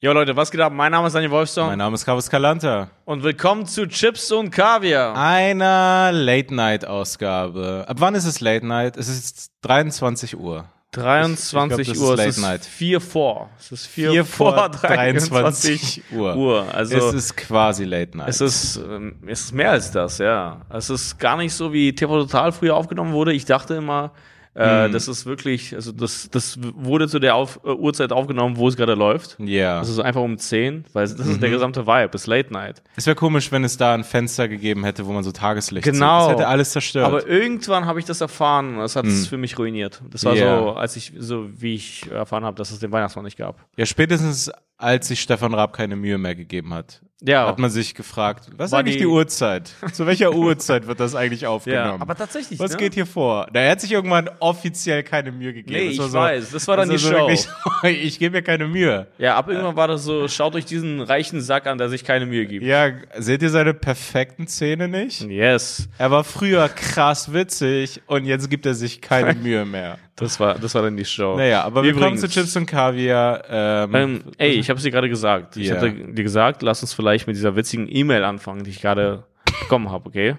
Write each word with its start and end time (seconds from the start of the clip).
Jo 0.00 0.12
Leute, 0.12 0.36
was 0.36 0.52
geht 0.52 0.60
ab? 0.60 0.72
Mein 0.72 0.92
Name 0.92 1.08
ist 1.08 1.14
Daniel 1.14 1.32
Wolfson 1.32 1.66
Mein 1.66 1.78
Name 1.78 1.96
ist 1.96 2.04
Carlos 2.04 2.30
Calanta. 2.30 2.88
und 3.04 3.24
willkommen 3.24 3.66
zu 3.66 3.88
Chips 3.88 4.30
und 4.30 4.52
Kaviar. 4.52 5.16
Einer 5.16 6.12
Late-Night-Ausgabe. 6.12 7.84
Ab 7.88 7.96
wann 7.98 8.14
ist 8.14 8.24
es 8.24 8.38
Late-Night? 8.38 8.96
Es 8.96 9.08
ist 9.08 9.50
23 9.62 10.38
Uhr. 10.38 10.66
23 10.92 11.80
ich 11.80 11.94
glaub, 11.94 11.96
das 11.96 11.98
Uhr, 11.98 12.12
ist 12.12 12.12
es 12.12 12.16
Late 12.18 12.28
ist 12.28 12.38
Night. 12.38 12.64
4 12.64 13.00
vor. 13.00 13.50
Es 13.58 13.72
ist 13.72 13.86
4, 13.88 14.10
Vier 14.12 14.24
vor 14.24 14.54
vor 14.54 14.68
23 14.68 16.02
Uhr. 16.12 16.36
Uhr. 16.36 16.66
Also 16.72 16.96
es 16.96 17.14
ist 17.14 17.36
quasi 17.36 17.84
Late-Night. 17.84 18.28
es 18.28 18.40
ist, 18.40 18.76
ähm, 18.76 19.16
es 19.26 19.40
ist 19.46 19.52
mehr 19.52 19.72
als 19.72 19.90
das, 19.90 20.18
ja. 20.18 20.60
Es 20.70 20.90
ist 20.90 21.18
gar 21.18 21.36
nicht 21.36 21.52
so, 21.52 21.72
wie 21.72 21.92
TV 21.92 22.20
Total 22.20 22.52
früher 22.52 22.76
aufgenommen 22.76 23.12
wurde. 23.14 23.32
Ich 23.32 23.46
dachte 23.46 23.74
immer, 23.74 24.12
äh, 24.54 24.88
das 24.90 25.08
ist 25.08 25.26
wirklich, 25.26 25.74
also 25.74 25.92
das, 25.92 26.28
das 26.30 26.58
wurde 26.60 27.08
zu 27.08 27.18
der 27.18 27.34
Auf, 27.34 27.60
äh, 27.64 27.68
Uhrzeit 27.70 28.12
aufgenommen, 28.12 28.56
wo 28.56 28.68
es 28.68 28.76
gerade 28.76 28.94
läuft. 28.94 29.36
Ja. 29.40 29.78
Also 29.78 29.92
so 29.92 30.02
einfach 30.02 30.20
um 30.20 30.36
10, 30.38 30.84
weil 30.92 31.02
das 31.08 31.12
ist 31.18 31.26
Mhm. 31.26 31.40
der 31.40 31.50
gesamte 31.50 31.86
Vibe, 31.86 32.10
ist 32.14 32.26
Late 32.26 32.52
Night. 32.52 32.82
Es 32.96 33.06
wäre 33.06 33.14
komisch, 33.16 33.52
wenn 33.52 33.64
es 33.64 33.76
da 33.76 33.94
ein 33.94 34.04
Fenster 34.04 34.48
gegeben 34.48 34.84
hätte, 34.84 35.06
wo 35.06 35.12
man 35.12 35.22
so 35.22 35.32
Tageslicht 35.32 35.84
Genau. 35.84 36.20
sieht. 36.20 36.30
Das 36.30 36.38
hätte 36.40 36.48
alles 36.48 36.70
zerstört. 36.70 37.06
Aber 37.06 37.26
irgendwann 37.26 37.86
habe 37.86 37.98
ich 38.00 38.04
das 38.04 38.20
erfahren 38.20 38.74
und 38.74 38.78
das 38.78 38.96
hat 38.96 39.06
es 39.06 39.26
für 39.26 39.36
mich 39.38 39.58
ruiniert. 39.58 40.02
Das 40.10 40.24
war 40.24 40.34
Ja. 40.34 40.58
so, 40.58 40.70
als 40.72 40.96
ich, 40.96 41.12
so 41.18 41.48
wie 41.60 41.74
ich 41.74 42.10
erfahren 42.10 42.44
habe, 42.44 42.56
dass 42.56 42.70
es 42.70 42.78
den 42.78 42.90
Weihnachtsmann 42.92 43.24
nicht 43.24 43.38
gab. 43.38 43.64
ja, 43.76 43.86
spätestens 43.86 44.50
als 44.76 45.08
sich 45.08 45.20
Stefan 45.20 45.54
Raab 45.54 45.72
keine 45.72 45.96
Mühe 45.96 46.18
mehr 46.18 46.34
gegeben 46.36 46.72
hat, 46.72 47.02
Ja, 47.20 47.48
hat 47.48 47.58
man 47.58 47.68
sich 47.68 47.96
gefragt, 47.96 48.48
was 48.56 48.70
ist 48.70 48.74
eigentlich 48.74 48.94
die- 48.94 49.00
die, 49.00 49.06
Uhrzeit? 49.06 49.72
Zu 49.92 50.06
welcher 50.06 50.32
Uhrzeit 50.32 50.86
wird 50.86 51.00
das 51.00 51.16
eigentlich 51.16 51.40
ja. 51.42 51.48
aufgenommen? 51.48 52.00
aber 52.00 52.14
tatsächlich. 52.14 52.60
Was 52.60 52.72
ne? 52.72 52.76
geht 52.76 52.94
hier 52.94 53.06
vor? 53.06 53.48
Da 53.52 53.68
hat 53.68 53.80
sich 53.80 53.90
irgendwann 53.90 54.30
offiziell 54.38 55.02
keine 55.02 55.32
Mühe 55.32 55.52
gegeben. 55.52 55.80
Nee, 55.80 55.88
ich 55.90 55.96
so, 55.96 56.12
weiß. 56.12 56.52
Das 56.52 56.68
war 56.68 56.76
dann 56.76 56.88
die 56.88 56.94
das 56.94 57.02
Show. 57.02 57.26
war 57.28 57.36
so 57.36 57.48
ich 57.88 58.20
gebe 58.20 58.36
mir 58.36 58.42
keine 58.42 58.68
Mühe. 58.68 59.08
Ja, 59.18 59.36
ab 59.36 59.48
irgendwann 59.48 59.74
war 59.74 59.88
das 59.88 60.04
so, 60.04 60.28
schaut 60.28 60.54
euch 60.54 60.64
diesen 60.64 61.00
reichen 61.00 61.40
Sack 61.40 61.66
an, 61.66 61.76
der 61.78 61.88
sich 61.88 62.04
keine 62.04 62.24
Mühe 62.24 62.46
gibt. 62.46 62.64
Ja, 62.64 62.90
seht 63.16 63.42
ihr 63.42 63.50
seine 63.50 63.74
perfekten 63.74 64.46
Zähne 64.46 64.86
nicht? 64.86 65.22
Yes. 65.22 65.88
Er 65.98 66.12
war 66.12 66.22
früher 66.22 66.68
krass 66.68 67.32
witzig 67.32 68.00
und 68.06 68.26
jetzt 68.26 68.48
gibt 68.48 68.64
er 68.64 68.74
sich 68.74 69.00
keine 69.00 69.34
Mühe 69.40 69.64
mehr. 69.64 69.98
Das 70.18 70.40
war, 70.40 70.58
das 70.58 70.74
war 70.74 70.82
dann 70.82 70.96
die 70.96 71.04
Show. 71.04 71.36
Naja, 71.36 71.62
aber 71.62 71.82
wir 71.82 71.92
kommen 71.92 72.02
Übrigens, 72.04 72.20
zu 72.22 72.28
Chips 72.28 72.56
und 72.56 72.66
Kaviar. 72.66 73.44
Ähm, 73.48 73.94
Ähm, 73.94 74.20
ey, 74.38 74.50
ich 74.50 74.68
habe 74.68 74.78
es 74.78 74.82
dir 74.84 74.90
gerade 74.90 75.08
gesagt. 75.08 75.56
Ich 75.56 75.68
Ja. 75.68 75.76
hatte 75.76 75.90
dir 75.92 76.22
gesagt, 76.24 76.62
lass 76.62 76.82
uns 76.82 76.92
vielleicht 76.92 77.26
mit 77.26 77.36
dieser 77.36 77.54
witzigen 77.56 77.86
E-Mail 77.88 78.24
anfangen, 78.24 78.64
die 78.64 78.70
ich 78.70 78.80
gerade 78.80 79.24
bekommen 79.60 79.90
habe, 79.90 80.06
okay? 80.08 80.36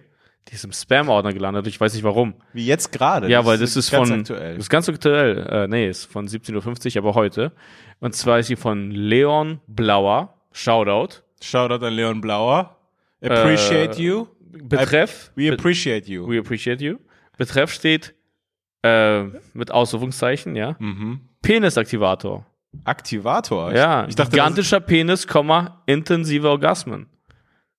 Die 0.49 0.55
ist 0.55 0.63
im 0.63 0.71
Spam-Ordner 0.71 1.31
gelandet. 1.31 1.67
Ich 1.67 1.79
weiß 1.79 1.93
nicht 1.93 2.03
warum. 2.03 2.33
wie 2.53 2.65
jetzt 2.65 2.91
gerade. 2.91 3.29
Ja, 3.29 3.45
weil 3.45 3.57
das 3.59 3.75
ist 3.75 3.91
ganz 3.91 4.09
von. 4.09 4.19
aktuell. 4.21 4.55
Das 4.55 4.65
ist 4.65 4.69
ganz 4.69 4.89
aktuell. 4.89 5.45
Äh, 5.47 5.67
nee, 5.67 5.87
ist 5.87 6.05
von 6.11 6.27
17.50 6.27 6.95
Uhr, 6.95 7.03
aber 7.03 7.13
heute. 7.15 7.51
Und 7.99 8.15
zwar 8.15 8.39
ist 8.39 8.47
sie 8.47 8.55
von 8.55 8.89
Leon 8.91 9.59
Blauer. 9.67 10.33
Shoutout. 10.51 11.21
Shoutout 11.41 11.85
an 11.85 11.93
Leon 11.93 12.19
Blauer. 12.21 12.75
Appreciate 13.21 13.97
Äh, 13.99 14.01
you. 14.01 14.27
Betreff. 14.63 15.31
We 15.35 15.51
appreciate 15.51 16.07
you. 16.09 16.27
We 16.27 16.39
appreciate 16.39 16.81
you. 16.83 16.97
Betreff 17.37 17.71
steht 17.71 18.15
äh, 18.83 19.23
mit 19.53 19.71
Ausrufungszeichen, 19.71 20.55
ja. 20.55 20.75
Mhm. 20.79 21.21
Penisaktivator. 21.41 22.45
Aktivator. 22.83 23.73
Ja, 23.73 24.07
ich 24.07 24.15
dachte, 24.15 24.31
gigantischer 24.31 24.79
Penis, 24.79 25.27
Komma, 25.27 25.81
intensive 25.87 26.49
Orgasmen. 26.49 27.07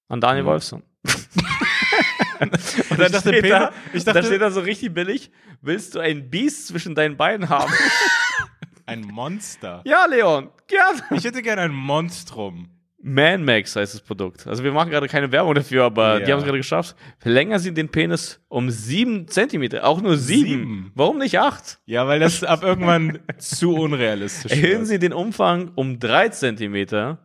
An 0.09 0.20
Daniel 0.20 0.42
Mhm. 0.45 0.48
Wolfson. 0.48 0.83
Und 2.41 2.55
Ich 2.55 2.97
dachte, 2.98 3.20
steht 3.20 3.42
Peter- 3.42 3.59
da, 3.59 3.73
ich 3.92 4.05
da 4.05 4.12
dachte- 4.12 4.27
steht 4.29 4.41
da 4.41 4.51
so 4.51 4.61
richtig 4.61 4.92
billig, 4.95 5.31
willst 5.61 5.95
du 5.95 6.01
ein 6.01 6.31
Biest 6.31 6.69
zwischen 6.69 6.95
deinen 6.95 7.17
Beinen 7.17 7.48
haben? 7.48 7.73
ein 8.87 9.03
Monster. 9.03 9.83
ja, 9.85 10.07
Leon, 10.07 10.51
gerne. 10.67 11.03
Ich 11.12 11.25
hätte 11.25 11.42
gerne 11.42 11.62
ein 11.62 11.73
Monstrum. 11.75 12.69
Man-Max 13.03 13.77
heißt 13.77 13.95
das 13.95 14.01
Produkt. 14.03 14.47
Also 14.47 14.62
wir 14.62 14.73
machen 14.73 14.91
gerade 14.91 15.09
keine 15.09 15.33
Werbung 15.33 15.55
dafür, 15.55 15.84
aber 15.84 16.20
die 16.20 16.27
Ja. 16.27 16.33
haben 16.33 16.41
es 16.41 16.45
gerade 16.45 16.59
geschafft. 16.59 16.97
Verlängern 17.19 17.59
sie 17.59 17.73
den 17.73 17.89
Penis 17.89 18.41
um 18.48 18.70
sieben 18.70 19.27
Zentimeter. 19.29 19.85
Auch 19.86 20.01
nur 20.02 20.17
sieben. 20.19 20.47
Sieben. 20.48 20.92
Warum 20.95 21.19
nicht 21.19 21.39
acht? 21.39 21.79
Ja, 21.86 22.07
weil 22.07 22.20
das 22.20 22.45
ab 22.45 22.63
irgendwann 22.63 23.19
zu 23.39 23.74
unrealistisch 23.74 24.52
Erhöhen 24.52 24.79
wird. 24.80 24.86
sie 24.86 24.98
den 24.98 25.13
Umfang 25.14 25.70
um 25.77 25.98
drei 25.98 26.29
Zentimeter 26.29 27.19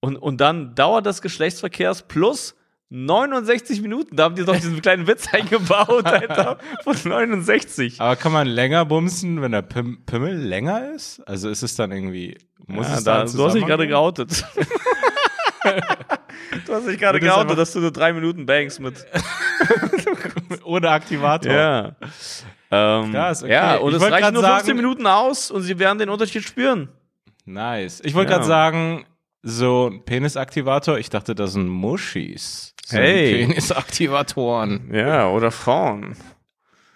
und, 0.00 0.16
und 0.16 0.40
dann 0.40 0.74
Dauer 0.74 1.00
des 1.02 1.22
Geschlechtsverkehrs 1.22 2.02
plus 2.06 2.54
69 2.90 3.82
Minuten. 3.82 4.16
Da 4.16 4.24
haben 4.24 4.34
die 4.34 4.44
doch 4.44 4.54
diesen 4.56 4.80
kleinen 4.80 5.06
Witz 5.06 5.26
eingebaut, 5.32 6.06
Alter, 6.06 6.58
von 6.84 6.96
69. 7.04 8.00
Aber 8.00 8.16
kann 8.16 8.32
man 8.32 8.46
länger 8.46 8.84
bumsen, 8.84 9.42
wenn 9.42 9.52
der 9.52 9.62
Pim 9.62 10.04
Pimmel 10.06 10.36
länger 10.36 10.94
ist? 10.94 11.20
Also 11.26 11.48
ist 11.50 11.62
es 11.62 11.76
dann 11.76 11.92
irgendwie. 11.92 12.38
Muss 12.66 12.86
Ja, 12.88 12.94
es 12.98 13.04
da 13.04 13.24
du 13.24 13.44
hast 13.44 13.54
dich 13.54 13.64
gerade 13.66 13.86
geoutet. 13.88 14.44
du 16.66 16.74
hast 16.74 16.86
dich 16.88 16.98
gerade 16.98 17.20
geoutet, 17.20 17.58
dass 17.58 17.72
du 17.72 17.80
nur 17.80 17.90
drei 17.90 18.12
Minuten 18.12 18.46
bangst 18.46 18.80
mit. 18.80 19.04
Ohne 20.64 20.90
Aktivator. 20.90 21.52
Ja. 21.52 21.92
Ähm, 22.70 23.12
Krass, 23.12 23.42
okay. 23.42 23.52
Ja, 23.52 23.76
und 23.76 23.90
Ich 23.94 23.96
es 23.96 24.02
reicht 24.10 24.32
nur 24.32 24.42
15 24.42 24.66
sagen- 24.66 24.76
Minuten 24.76 25.06
aus 25.06 25.50
und 25.50 25.62
sie 25.62 25.78
werden 25.78 25.98
den 25.98 26.10
Unterschied 26.10 26.44
spüren. 26.44 26.88
Nice. 27.44 28.00
Ich 28.04 28.14
wollte 28.14 28.30
Ja. 28.32 28.36
gerade 28.38 28.48
sagen, 28.48 29.06
so 29.42 29.88
ein 29.90 30.04
Penisaktivator, 30.04 30.98
ich 30.98 31.08
dachte, 31.10 31.34
das 31.34 31.52
sind 31.54 31.68
Muschis. 31.68 32.74
So 32.84 32.98
Hey. 32.98 33.46
Penisaktivatoren. 33.46 34.90
Ja, 34.92 35.28
oder 35.28 35.50
Frauen. 35.50 36.16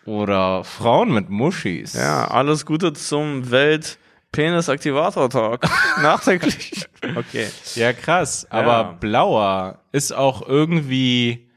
Oder 0.05 0.65
Frauen 0.65 1.13
mit 1.13 1.31
Muschis. 1.31 1.95
Ja, 1.95 2.27
alles 2.27 2.67
Gute 2.67 2.93
zum 2.93 3.51
Welt 3.51 3.99
Penis 4.33 4.69
Aktivator 4.69 5.29
Talk. 5.31 5.61
Nachträglich. 6.03 6.87
Okay. 7.17 7.49
Ja, 7.75 7.93
krass. 7.93 8.47
Aber 8.51 8.67
Ja. 8.67 8.83
blauer 8.99 9.79
ist 9.93 10.13
auch 10.13 10.47
irgendwie. 10.49 11.49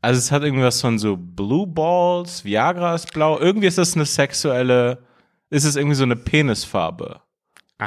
Also 0.00 0.18
es 0.18 0.30
hat 0.30 0.42
irgendwas 0.42 0.80
von 0.80 0.98
so 0.98 1.16
Blue 1.16 1.66
Balls, 1.66 2.44
Viagra 2.44 2.94
ist 2.94 3.12
blau. 3.12 3.38
Irgendwie 3.38 3.66
ist 3.66 3.78
das 3.78 3.94
eine 3.94 4.04
sexuelle. 4.04 4.98
Ist 5.50 5.64
es 5.64 5.76
irgendwie 5.76 5.94
so 5.96 6.04
eine 6.04 6.16
Penisfarbe. 6.16 7.20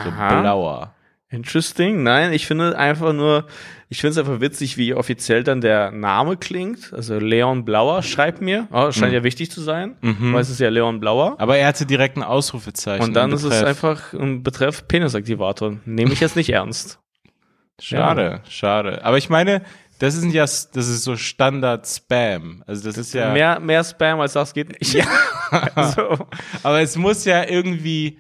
So 0.04 0.12
blauer. 0.12 0.94
Interesting. 1.30 2.04
Nein, 2.04 2.32
ich 2.32 2.48
finde 2.48 2.78
einfach 2.78 3.12
nur, 3.12 3.48
ich 3.90 4.00
finde 4.00 4.12
es 4.12 4.18
einfach 4.18 4.40
witzig, 4.40 4.78
wie 4.78 4.94
offiziell 4.94 5.44
dann 5.44 5.60
der 5.60 5.92
Name 5.92 6.38
klingt. 6.38 6.94
Also 6.94 7.20
Leon 7.20 7.66
Blauer 7.66 8.02
schreibt 8.02 8.42
mir. 8.42 8.68
Oh, 8.72 8.92
scheint 8.92 9.14
ja 9.14 9.24
wichtig 9.24 9.52
zu 9.52 9.62
sein, 9.62 9.98
weil 10.02 10.42
es 10.42 10.50
ist 10.50 10.60
ja 10.60 10.70
Leon 10.70 11.02
Blauer. 11.02 11.36
Aber 11.40 11.58
er 11.58 11.68
hatte 11.68 11.86
direkt 11.86 12.16
ein 12.16 12.24
Ausrufezeichen. 12.24 13.04
Und 13.04 13.14
dann 13.14 13.32
im 13.32 13.36
ist 13.36 13.44
es 13.44 13.62
einfach 13.62 14.14
ein 14.14 14.42
Betreff 14.42 14.88
Penisaktivator. 14.88 15.78
Nehme 15.86 16.14
ich 16.14 16.22
jetzt 16.22 16.38
nicht 16.38 16.50
ernst. 16.50 17.00
Schade, 17.80 18.42
schade. 18.50 19.06
Aber 19.06 19.20
ich 19.20 19.30
meine, 19.30 19.62
das 20.00 20.16
ist 20.16 20.34
ja, 20.34 20.44
das 20.44 20.76
ist 20.76 21.04
so 21.04 21.16
Standard-Spam. 21.16 22.64
Also 22.66 22.88
das, 22.88 22.98
ist 22.98 23.14
ja. 23.14 23.32
Mehr, 23.34 23.60
mehr 23.60 23.84
Spam 23.84 24.20
als 24.20 24.34
das 24.34 24.54
geht 24.54 24.70
nicht. 24.70 24.92
so. 25.96 26.28
Aber 26.64 26.82
es 26.82 26.96
muss 26.96 27.26
ja 27.26 27.48
irgendwie, 27.48 28.20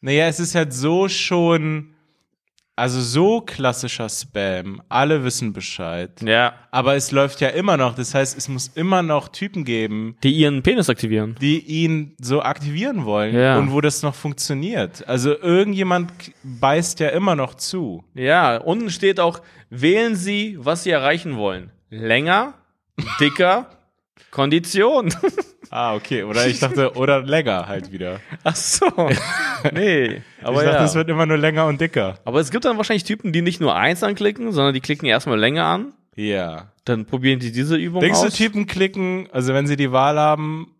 naja, 0.00 0.26
es 0.26 0.40
ist 0.40 0.54
halt 0.54 0.72
so 0.72 1.08
schon, 1.08 1.91
also 2.74 3.00
so 3.00 3.40
klassischer 3.42 4.08
Spam. 4.08 4.80
Alle 4.88 5.24
wissen 5.24 5.52
Bescheid. 5.52 6.10
Ja. 6.22 6.54
Aber 6.70 6.94
es 6.96 7.10
läuft 7.12 7.40
ja 7.40 7.48
immer 7.48 7.76
noch. 7.76 7.94
Das 7.94 8.14
heißt, 8.14 8.36
es 8.36 8.48
muss 8.48 8.68
immer 8.68 9.02
noch 9.02 9.28
Typen 9.28 9.64
geben, 9.64 10.16
Die 10.22 10.32
ihren 10.32 10.62
Penis 10.62 10.88
aktivieren. 10.88 11.36
die 11.40 11.58
ihn 11.60 12.14
so 12.20 12.42
aktivieren 12.42 13.04
wollen 13.04 13.34
Ja. 13.34 13.58
und 13.58 13.72
wo 13.72 13.80
das 13.80 14.02
noch 14.02 14.14
funktioniert. 14.14 15.06
Also 15.06 15.36
irgendjemand 15.38 16.18
k- 16.18 16.32
beißt 16.44 17.00
ja 17.00 17.08
immer 17.10 17.36
noch 17.36 17.54
zu. 17.54 18.04
Ja, 18.14 18.56
unten 18.56 18.90
steht 18.90 19.20
auch, 19.20 19.40
wählen 19.70 20.16
Sie, 20.16 20.56
was 20.58 20.84
Sie 20.84 20.90
erreichen 20.90 21.36
wollen. 21.36 21.70
Länger, 21.90 22.54
dicker, 23.20 23.66
Kondition. 24.32 25.14
Ah, 25.70 25.94
okay. 25.94 26.24
Oder 26.24 26.46
ich 26.48 26.58
dachte, 26.58 26.96
oder 26.96 27.22
länger 27.22 27.66
halt 27.66 27.92
wieder. 27.92 28.20
Ach 28.44 28.54
so. 28.54 28.86
Nee, 29.72 30.20
aber 30.42 30.58
ich 30.58 30.64
dachte, 30.64 30.78
ja. 30.78 30.84
es 30.84 30.94
wird 30.94 31.08
immer 31.08 31.24
nur 31.24 31.38
länger 31.38 31.66
und 31.66 31.80
dicker. 31.80 32.18
aber 32.24 32.40
es 32.40 32.50
gibt 32.50 32.64
dann 32.66 32.76
wahrscheinlich 32.76 33.04
Typen, 33.04 33.32
die 33.32 33.40
nicht 33.40 33.60
nur 33.60 33.74
eins 33.74 34.02
anklicken, 34.02 34.52
sondern 34.52 34.74
die 34.74 34.80
klicken 34.80 35.06
erstmal 35.06 35.38
länger 35.38 35.64
an. 35.64 35.94
Ja. 36.14 36.72
Dann 36.84 37.06
probieren 37.06 37.38
die 37.38 37.52
diese 37.52 37.76
Übung 37.76 38.00
Denkst 38.02 38.20
du, 38.20 38.26
aus. 38.26 38.34
Typen 38.34 38.66
klicken, 38.66 39.28
also 39.32 39.54
wenn 39.54 39.66
sie 39.66 39.76
die 39.76 39.92
Wahl 39.92 40.18
haben, 40.18 40.74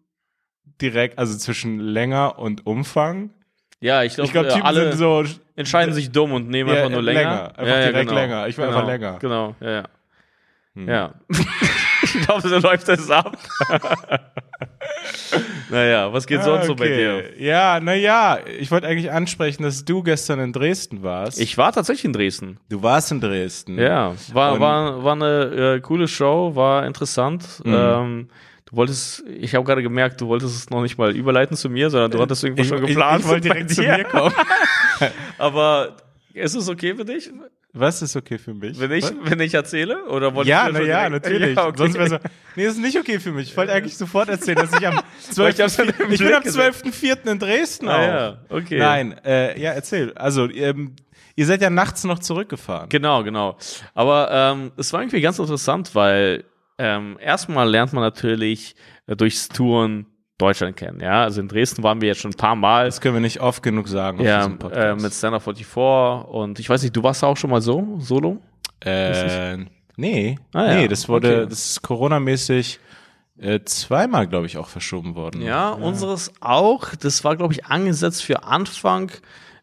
direkt, 0.81 1.19
also 1.19 1.39
zwischen 1.39 1.79
länger 1.79 2.39
und 2.39 2.67
Umfang? 2.67 3.31
ja, 3.81 4.03
ich 4.03 4.15
glaube, 4.15 4.27
Ich 4.27 4.33
glaube, 4.33 4.49
äh, 4.49 4.53
Typen 4.53 4.67
alle 4.67 4.89
sind 4.93 4.99
so, 4.99 5.25
entscheiden 5.57 5.95
sich 5.95 6.11
dumm 6.11 6.33
und 6.33 6.49
nehmen 6.51 6.69
Ja, 6.69 6.77
einfach 6.77 6.91
nur 6.91 7.03
länger. 7.03 7.21
länger. 7.21 7.59
Einfach 7.59 7.67
ja, 7.67 7.81
direkt 7.87 8.09
genau. 8.09 8.21
länger. 8.21 8.49
Ich 8.49 8.59
will 8.59 8.67
genau. 8.67 8.77
einfach 8.77 8.91
länger. 8.91 9.19
Genau, 9.21 9.57
ja, 9.61 9.71
ja. 9.71 9.83
Hm. 10.75 10.89
Ja. 10.89 11.15
ich 12.15 12.27
glaube, 12.27 12.49
so 12.49 12.59
läuft 12.59 12.89
das 12.89 13.11
ab. 13.11 13.37
naja, 15.71 16.13
was 16.13 16.27
geht 16.27 16.41
Ah, 16.41 16.45
sonst 16.45 16.67
so 16.67 16.75
bei 16.75 16.89
dir? 16.89 17.41
Ja, 17.43 17.81
naja, 17.81 18.39
ich 18.59 18.71
wollte 18.71 18.87
eigentlich 18.87 19.11
ansprechen, 19.11 19.63
dass 19.63 19.85
du 19.85 20.03
gestern 20.03 20.41
in 20.41 20.53
Dresden 20.53 21.03
warst. 21.03 21.41
Ich 21.41 21.57
war 21.59 21.73
tatsächlich 21.73 22.05
in 22.05 22.13
Dresden. 22.13 22.59
du 22.69 22.83
warst 22.83 23.11
in 23.13 23.21
Dresden. 23.21 23.79
Ja, 23.79 24.15
war, 24.33 24.55
Und- 24.55 24.61
war, 24.61 25.05
war 25.05 25.13
eine 25.15 25.75
äh, 25.77 25.81
coole 25.81 26.09
Show, 26.09 26.55
war 26.55 26.87
interessant. 26.87 27.45
Mhm. 27.65 27.75
Ähm, 27.75 28.29
du 28.67 28.77
wolltest, 28.77 29.25
ich 29.29 29.55
habe 29.55 29.65
gerade 29.65 29.83
gemerkt, 29.83 30.21
du 30.21 30.29
wolltest 30.29 30.57
es 30.57 30.71
noch 30.71 30.83
nicht 30.83 30.99
mal 30.99 31.15
überleiten 31.17 31.57
zu 31.57 31.69
mir, 31.71 31.91
sondern 31.91 32.11
du 32.11 32.21
hattest 32.21 32.45
irgendwo 32.45 32.63
Ich, 32.63 32.69
schon 32.69 32.83
ich, 32.83 32.89
geplant. 32.89 33.23
ich 33.23 33.29
wollte 33.29 33.49
bei 33.49 33.55
direkt 33.55 33.71
zu 33.75 33.83
mir 33.83 34.05
kommen. 34.05 34.35
Aber 35.39 35.97
Ist 36.35 36.55
es 36.55 36.69
okay 36.69 36.95
für 36.95 37.05
dich, 37.05 37.31
Was 37.75 38.03
ist 38.03 38.17
okay 38.17 38.37
für 38.39 38.53
mich? 38.53 38.79
wenn 38.79 38.93
ich, 38.93 39.05
Was? 39.05 39.15
wenn 39.25 39.41
ich 39.41 39.55
erzähle? 39.55 40.05
Oder 40.07 40.35
wolltest 40.35 40.51
Ja, 40.51 40.67
du 40.67 40.75
na 40.75 40.81
ja, 40.83 41.09
direkt- 41.09 41.25
natürlich. 41.27 41.57
Ja, 41.57 41.67
okay. 41.69 41.79
Sonst 41.79 41.95
wäre 41.95 42.09
so. 42.09 42.19
Nee, 42.55 42.65
das 42.67 42.75
ist 42.75 42.81
nicht 42.81 42.99
okay 42.99 43.19
für 43.19 43.33
mich. 43.33 43.51
Ich 43.51 43.57
wollte 43.57 43.73
eigentlich 43.73 43.97
sofort 43.97 44.29
erzählen, 44.29 44.57
dass 44.59 44.73
ich 44.79 44.87
am 44.87 44.97
Weil 45.37 45.51
ich 45.51 45.57
12. 45.57 45.59
hab's 45.61 45.81
an 45.81 45.87
deinem 45.89 46.13
ich 46.13 46.19
bin 46.19 46.35
am 46.35 46.43
12.04. 46.43 47.31
in 47.31 47.39
Dresden 47.39 47.89
Ah, 47.89 47.97
auch. 47.97 48.03
ja, 48.03 48.39
okay. 48.51 48.79
Nein, 48.79 49.17
äh, 49.25 49.59
ja, 49.59 49.73
erzähl. 49.73 50.13
Also, 50.15 50.51
ähm, 50.51 50.97
ihr 51.35 51.47
seid 51.47 51.63
ja 51.63 51.71
nachts 51.71 52.05
noch 52.05 52.19
zurückgefahren. 52.19 52.91
Genau, 52.91 53.25
genau. 53.25 53.57
Aber 53.95 54.31
ähm, 54.31 54.73
es 54.77 54.93
war 54.93 55.01
irgendwie 55.01 55.23
ganz 55.23 55.39
interessant, 55.39 55.95
weil 55.95 56.45
ähm, 56.79 57.17
erstmal 57.21 57.69
lernt 57.71 57.95
man 57.95 58.03
natürlich 58.03 58.75
äh, 59.07 59.17
durchs 59.17 59.49
Touren 59.49 60.05
Deutschland 60.43 60.77
kennen. 60.77 61.01
Ja, 61.01 61.23
also 61.23 61.41
in 61.41 61.49
Dresden 61.49 61.83
waren 61.83 62.01
wir 62.01 62.09
jetzt 62.09 62.21
schon 62.21 62.33
ein 62.33 62.37
paar 62.37 62.57
Mal. 62.57 62.87
Das 62.87 63.01
können 63.01 63.15
wir 63.15 63.21
nicht 63.21 63.41
oft 63.41 63.63
genug 63.63 63.89
sagen 63.89 64.19
auf 64.21 64.25
Ja, 64.27 64.47
äh, 64.47 64.95
mit 64.95 65.13
Stand 65.15 65.35
Up 65.35 65.43
44 65.43 66.29
und 66.29 66.59
ich 66.59 66.69
weiß 66.69 66.83
nicht, 66.83 66.95
du 66.97 67.03
warst 67.03 67.23
auch 67.25 67.37
schon 67.37 67.51
mal 67.51 67.61
so, 67.63 67.97
solo? 68.01 68.39
äh, 68.85 69.59
nee, 69.97 70.39
Ah, 70.53 70.65
ja. 70.67 70.75
nee, 70.75 70.89
das 70.89 71.09
wurde, 71.09 71.43
Okay. 71.43 71.47
das 71.51 71.65
ist 71.71 71.83
Corona-mäßig 71.83 72.81
äh, 73.39 73.61
zweimal, 73.65 74.27
glaube 74.27 74.47
ich, 74.47 74.59
auch 74.59 74.69
verschoben 74.69 75.15
worden. 75.15 75.41
Ja, 75.43 75.71
unseres 75.71 76.33
auch. 76.41 76.95
Das 76.97 77.25
war, 77.25 77.37
glaube 77.37 77.55
ich, 77.55 77.65
angesetzt 77.67 78.23
für 78.25 78.45
Anfang 78.45 79.11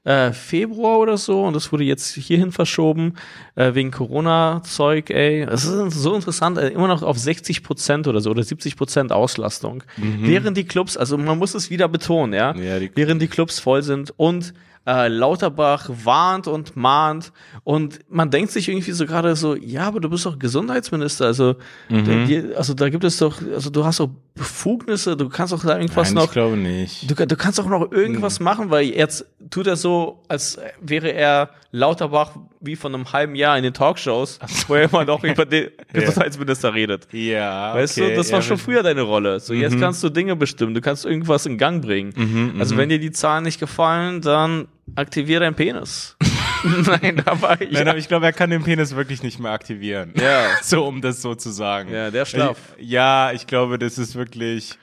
äh, 0.05 0.31
Februar 0.31 0.99
oder 0.99 1.17
so 1.17 1.43
und 1.43 1.55
das 1.55 1.71
wurde 1.71 1.83
jetzt 1.83 2.13
hierhin 2.15 2.51
verschoben 2.51 3.15
äh, 3.55 3.73
wegen 3.75 3.91
Corona-Zeug, 3.91 5.09
ey. 5.09 5.41
Es 5.43 5.65
ist 5.65 5.91
so 6.01 6.15
interessant, 6.15 6.57
äh, 6.57 6.69
immer 6.69 6.87
noch 6.87 7.03
auf 7.03 7.17
60 7.17 7.63
Prozent 7.63 8.07
oder 8.07 8.21
so 8.21 8.31
oder 8.31 8.43
70 8.43 8.75
Prozent 8.75 9.11
Auslastung. 9.11 9.83
Während 9.97 10.55
die 10.57 10.63
Clubs, 10.65 10.95
also 10.97 11.17
man 11.17 11.37
muss 11.37 11.53
es 11.53 11.69
wieder 11.69 11.87
betonen, 11.87 12.33
ja, 12.33 12.55
Ja, 12.55 12.79
die- 12.79 12.91
während 12.95 13.21
die 13.21 13.27
Clubs 13.27 13.59
voll 13.59 13.83
sind 13.83 14.13
und 14.17 14.53
äh, 14.89 15.07
Lauterbach 15.07 15.89
warnt 16.03 16.47
und 16.47 16.75
mahnt 16.75 17.31
und 17.63 17.99
man 18.09 18.31
denkt 18.31 18.51
sich 18.51 18.67
irgendwie 18.69 18.91
so 18.91 19.05
gerade 19.05 19.35
so, 19.35 19.55
ja, 19.55 19.83
aber 19.87 19.99
du 19.99 20.09
bist 20.09 20.25
doch 20.25 20.39
Gesundheitsminister, 20.39 21.25
also, 21.27 21.55
Mhm. 21.89 22.27
der, 22.27 22.57
also 22.57 22.73
da 22.73 22.89
gibt 22.89 23.03
es 23.03 23.17
doch, 23.17 23.37
also 23.53 23.69
du 23.69 23.85
hast 23.85 23.99
doch 23.99 24.09
Befugnisse, 24.35 25.15
du 25.17 25.29
kannst 25.29 25.53
doch 25.53 25.63
da 25.63 25.77
irgendwas 25.77 26.11
Nein, 26.13 26.23
ich 26.23 26.27
noch, 26.27 26.33
glaube 26.33 26.57
nicht. 26.57 27.09
du, 27.11 27.27
du 27.27 27.35
kannst 27.35 27.59
auch 27.59 27.67
noch 27.67 27.91
irgendwas 27.91 28.39
machen, 28.39 28.69
weil 28.71 28.85
jetzt 28.85 29.25
tut 29.49 29.67
er 29.67 29.75
so, 29.75 30.23
als 30.27 30.57
wäre 30.81 31.09
er 31.11 31.49
Lauterbach 31.71 32.31
wie 32.61 32.75
von 32.75 32.95
einem 32.95 33.11
halben 33.13 33.35
Jahr 33.35 33.55
in 33.57 33.63
den 33.63 33.73
Talkshows, 33.73 34.39
wo 34.67 34.75
er 34.75 34.83
immer 34.89 35.05
noch 35.05 35.23
über 35.23 35.45
den 35.45 35.69
Gesundheitsminister 35.93 36.73
redet. 36.73 37.07
Ja, 37.11 37.75
Weißt 37.75 37.97
okay, 37.99 38.09
du, 38.11 38.15
das 38.15 38.31
war 38.31 38.39
ja, 38.39 38.43
schon 38.43 38.57
wenn- 38.57 38.63
früher 38.65 38.83
deine 38.83 39.01
Rolle. 39.03 39.39
So, 39.39 39.53
Mhm. 39.53 39.61
jetzt 39.61 39.79
kannst 39.79 40.03
du 40.03 40.09
Dinge 40.09 40.35
bestimmen, 40.35 40.73
du 40.73 40.81
kannst 40.81 41.05
irgendwas 41.05 41.45
in 41.45 41.57
Gang 41.57 41.81
bringen. 41.81 42.55
also, 42.59 42.75
wenn 42.77 42.89
dir 42.89 42.99
die 42.99 43.11
Zahlen 43.11 43.43
nicht 43.43 43.59
gefallen, 43.59 44.21
dann 44.21 44.67
aktiviere 44.95 45.41
deinen 45.41 45.55
Penis. 45.55 46.17
Nein, 46.63 47.23
war 47.25 47.59
ich. 47.61 47.71
Nein, 47.71 47.87
aber 47.87 47.97
ich 47.97 48.07
glaube, 48.07 48.25
er 48.25 48.33
kann 48.33 48.49
den 48.49 48.63
Penis 48.63 48.95
wirklich 48.95 49.23
nicht 49.23 49.39
mehr 49.39 49.51
aktivieren. 49.51 50.13
Ja. 50.19 50.47
so, 50.61 50.85
um 50.85 51.01
das 51.01 51.21
so 51.21 51.35
zu 51.35 51.51
sagen. 51.51 51.91
Ja, 51.91 52.11
der 52.11 52.25
schlaff. 52.25 52.57
Ja, 52.77 53.31
ich 53.31 53.47
glaube, 53.47 53.79
das 53.79 53.97
ist 53.97 54.15
wirklich 54.15 54.77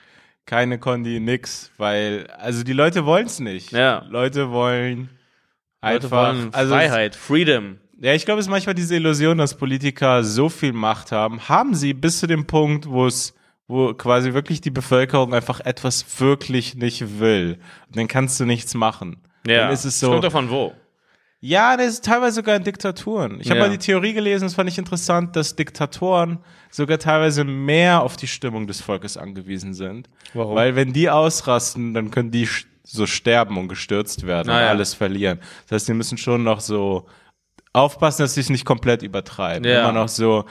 keine 0.45 0.79
Kondi, 0.79 1.19
nix, 1.19 1.71
weil, 1.77 2.27
also 2.39 2.63
die 2.63 2.73
Leute 2.73 3.05
wollen 3.05 3.27
es 3.27 3.39
nicht. 3.39 3.71
Ja. 3.73 4.05
Leute 4.09 4.49
wollen 4.49 5.09
Leute 5.81 6.05
einfach, 6.05 6.33
wollen 6.33 6.53
also 6.53 6.73
Freiheit, 6.73 7.15
Freedom. 7.15 7.77
Ja, 7.99 8.13
ich 8.13 8.25
glaube, 8.25 8.39
es 8.39 8.45
ist 8.45 8.51
manchmal 8.51 8.75
diese 8.75 8.95
Illusion, 8.95 9.37
dass 9.37 9.57
Politiker 9.57 10.23
so 10.23 10.49
viel 10.49 10.73
Macht 10.73 11.11
haben. 11.11 11.49
Haben 11.49 11.75
sie 11.75 11.93
bis 11.93 12.19
zu 12.19 12.27
dem 12.27 12.45
Punkt, 12.45 12.87
wo 12.87 13.07
es, 13.07 13.33
wo 13.67 13.93
quasi 13.93 14.33
wirklich 14.33 14.61
die 14.61 14.69
Bevölkerung 14.71 15.33
einfach 15.33 15.59
etwas 15.61 16.05
wirklich 16.19 16.75
nicht 16.75 17.19
will. 17.19 17.57
Und 17.87 17.97
dann 17.97 18.07
kannst 18.07 18.39
du 18.39 18.45
nichts 18.45 18.73
machen. 18.75 19.17
Ja, 19.45 19.65
Dann 19.65 19.71
ist 19.73 19.85
es 19.85 19.99
so. 19.99 20.09
kommt 20.11 20.23
davon 20.23 20.49
wo. 20.49 20.73
Ja, 21.39 21.77
das 21.77 21.87
ist 21.87 22.05
teilweise 22.05 22.37
sogar 22.37 22.55
in 22.55 22.63
Diktaturen. 22.63 23.39
Ich 23.39 23.49
habe 23.51 23.59
Ja. 23.59 23.65
mal 23.67 23.71
die 23.71 23.77
Theorie 23.77 24.13
gelesen, 24.13 24.45
das 24.45 24.55
fand 24.55 24.69
ich 24.69 24.77
interessant, 24.79 25.35
dass 25.35 25.55
Diktatoren 25.55 26.39
sogar 26.71 26.97
teilweise 26.97 27.43
mehr 27.43 28.01
auf 28.01 28.17
die 28.17 28.25
Stimmung 28.27 28.65
des 28.65 28.81
Volkes 28.81 29.17
angewiesen 29.17 29.73
sind. 29.75 30.09
Warum? 30.33 30.55
Weil 30.55 30.75
wenn 30.75 30.93
die 30.93 31.09
ausrasten, 31.11 31.93
dann 31.93 32.09
können 32.09 32.31
die 32.31 32.49
so 32.83 33.05
sterben 33.05 33.57
und 33.57 33.67
gestürzt 33.67 34.25
werden 34.25 34.49
Ah, 34.49 34.57
und 34.57 34.63
alles 34.67 34.93
verlieren. 34.95 35.39
Das 35.67 35.75
heißt, 35.75 35.87
die 35.89 35.93
müssen 35.93 36.17
schon 36.17 36.43
noch 36.43 36.59
so 36.59 37.05
aufpassen, 37.73 38.23
dass 38.23 38.33
sie 38.33 38.41
es 38.41 38.49
nicht 38.49 38.65
komplett 38.65 39.03
übertreiben. 39.03 39.69
Ja. 39.69 39.81
Immer 39.81 39.91
noch 39.91 40.07
so, 40.07 40.45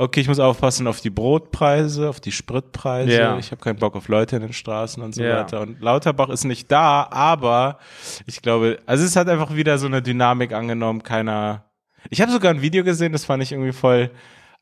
okay, 0.00 0.20
ich 0.20 0.28
muss 0.28 0.38
aufpassen 0.40 0.86
auf 0.86 1.00
die 1.00 1.10
Brotpreise, 1.10 2.08
auf 2.08 2.20
die 2.20 2.32
Spritpreise. 2.32 3.12
Ja. 3.12 3.38
Ich 3.38 3.50
habe 3.50 3.60
keinen 3.62 3.78
Bock 3.78 3.94
auf 3.96 4.08
Leute 4.08 4.36
in 4.36 4.42
den 4.42 4.52
Straßen 4.52 5.02
und 5.02 5.14
so 5.14 5.22
Ja. 5.22 5.38
weiter. 5.38 5.60
Und 5.60 5.80
Lauterbach 5.80 6.28
ist 6.28 6.44
nicht 6.44 6.70
da, 6.72 7.06
aber 7.10 7.78
ich 8.26 8.42
glaube, 8.42 8.78
also 8.86 9.04
es 9.04 9.16
hat 9.16 9.28
einfach 9.28 9.54
wieder 9.54 9.78
so 9.78 9.86
eine 9.86 10.02
Dynamik 10.02 10.52
angenommen, 10.52 11.02
keiner. 11.02 11.64
Ich 12.08 12.20
habe 12.20 12.32
sogar 12.32 12.52
ein 12.52 12.62
Video 12.62 12.82
gesehen, 12.84 13.12
das 13.12 13.24
fand 13.24 13.42
ich 13.42 13.52
irgendwie 13.52 13.72
voll, 13.72 14.10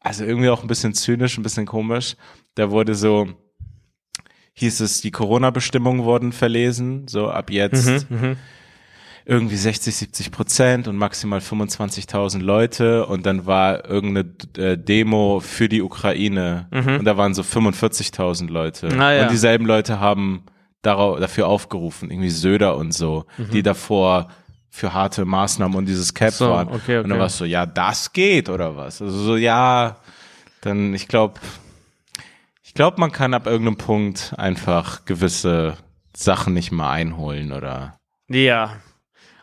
also 0.00 0.24
irgendwie 0.24 0.48
auch 0.48 0.62
ein 0.62 0.68
bisschen 0.68 0.94
zynisch, 0.94 1.38
ein 1.38 1.42
bisschen 1.42 1.66
komisch. 1.66 2.16
Da 2.54 2.70
wurde 2.70 2.94
so, 2.94 3.28
hieß 4.54 4.80
es, 4.80 5.00
die 5.00 5.12
Corona-Bestimmungen 5.12 6.04
wurden 6.04 6.32
verlesen, 6.32 7.06
so 7.06 7.28
ab 7.30 7.50
jetzt 7.50 8.06
irgendwie 9.30 9.56
60, 9.56 9.94
70 9.94 10.30
Prozent 10.30 10.88
und 10.88 10.96
maximal 10.96 11.40
25.000 11.40 12.40
Leute 12.40 13.04
und 13.06 13.26
dann 13.26 13.44
war 13.44 13.84
irgendeine 13.88 14.30
äh, 14.56 14.78
Demo 14.78 15.40
für 15.40 15.68
die 15.68 15.82
Ukraine 15.82 16.66
und 16.70 17.04
da 17.04 17.16
waren 17.18 17.34
so 17.34 17.42
45.000 17.42 18.48
Leute 18.50 18.88
Ah, 18.98 19.12
ja. 19.12 19.22
und 19.24 19.30
dieselben 19.30 19.66
Leute 19.66 20.00
haben 20.00 20.44
darauf, 20.80 21.20
dafür 21.20 21.46
aufgerufen, 21.46 22.10
irgendwie 22.10 22.30
Söder 22.30 22.76
und 22.78 22.94
so, 22.94 23.26
die 23.52 23.62
davor 23.62 24.28
für 24.70 24.94
harte 24.94 25.26
Maßnahmen 25.26 25.76
und 25.76 25.86
dieses 25.86 26.14
Cap 26.14 26.32
So, 26.32 26.48
waren. 26.50 26.68
okay, 26.68 26.96
Und 26.98 27.04
dann 27.04 27.12
okay. 27.12 27.18
war 27.20 27.26
es 27.26 27.36
so, 27.36 27.44
ja, 27.44 27.66
das 27.66 28.12
geht 28.14 28.48
oder 28.48 28.76
was? 28.78 29.02
Also 29.02 29.18
so, 29.18 29.36
ja, 29.36 29.96
dann, 30.62 30.94
ich 30.94 31.06
glaube, 31.06 31.38
ich 32.62 32.72
glaube, 32.74 32.98
man 33.00 33.12
kann 33.12 33.34
ab 33.34 33.46
irgendeinem 33.46 33.76
Punkt 33.76 34.32
einfach 34.38 35.04
gewisse 35.04 35.76
Sachen 36.16 36.54
nicht 36.54 36.70
mehr 36.72 36.88
einholen 36.88 37.52
oder 37.52 37.98
Ja. 38.28 38.76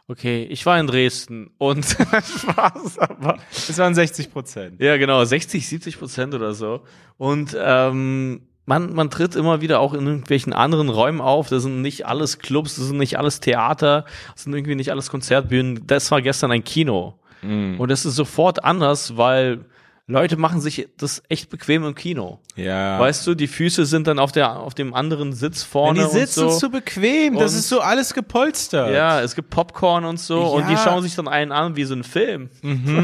Okay, 0.07 0.43
ich 0.49 0.65
war 0.65 0.79
in 0.79 0.85
Dresden 0.87 1.49
und 1.57 1.83
Spaß, 1.85 2.99
aber 2.99 3.37
Es 3.51 3.77
waren 3.77 3.95
60 3.95 4.31
Prozent. 4.31 4.79
ja 4.79 4.97
genau 4.97 5.23
60, 5.23 5.67
70 5.67 5.97
Prozent 5.97 6.33
oder 6.35 6.53
so 6.53 6.81
und 7.17 7.57
ähm, 7.59 8.41
man, 8.67 8.93
man 8.93 9.09
tritt 9.09 9.35
immer 9.35 9.61
wieder 9.61 9.79
auch 9.79 9.93
in 9.93 10.05
irgendwelchen 10.05 10.51
anderen 10.53 10.89
Räumen 10.89 11.21
auf. 11.21 11.49
Das 11.49 11.61
sind 11.63 11.81
nicht 11.81 12.07
alles 12.07 12.39
Clubs, 12.39 12.75
das 12.75 12.85
sind 12.87 12.97
nicht 12.97 13.17
alles 13.19 13.39
Theater, 13.39 14.05
das 14.33 14.43
sind 14.43 14.53
irgendwie 14.55 14.73
nicht 14.75 14.89
alles 14.91 15.09
Konzertbühnen. 15.11 15.85
Das 15.85 16.09
war 16.09 16.21
gestern 16.21 16.51
ein 16.51 16.63
Kino. 16.63 17.19
Und 17.43 17.89
das 17.91 18.05
ist 18.07 18.15
sofort 18.15 18.63
anders, 18.63 19.17
weil 19.17 19.65
Leute 20.07 20.37
machen 20.37 20.61
sich 20.61 20.87
das 20.97 21.23
echt 21.29 21.49
bequem 21.49 21.83
im 21.83 21.95
Kino. 21.95 22.37
Ja. 22.55 22.99
Weißt 22.99 23.25
du, 23.25 23.33
die 23.33 23.47
Füße 23.47 23.85
sind 23.87 24.05
dann 24.05 24.19
auf, 24.19 24.31
der, 24.31 24.59
auf 24.59 24.75
dem 24.75 24.93
anderen 24.93 25.33
Sitz 25.33 25.63
vorne. 25.63 26.03
die 26.03 26.09
sitzen 26.19 26.43
und 26.43 26.51
so. 26.51 26.59
zu 26.59 26.69
bequem, 26.69 27.35
das 27.39 27.53
Und- 27.53 27.59
ist 27.59 27.69
so 27.69 27.79
alles 27.81 28.13
gepolstert. 28.13 28.93
Ja, 28.93 29.19
es 29.21 29.33
gibt 29.35 29.49
Popcorn 29.49 30.05
und 30.05 30.19
so 30.19 30.41
und 30.53 30.67
die 30.67 30.73
Ja. 30.73 30.77
schauen 30.83 31.01
sich 31.01 31.15
dann 31.15 31.27
einen 31.27 31.51
an 31.51 31.75
wie 31.75 31.85
so 31.85 31.95
ein 31.95 32.03
Film. 32.03 32.49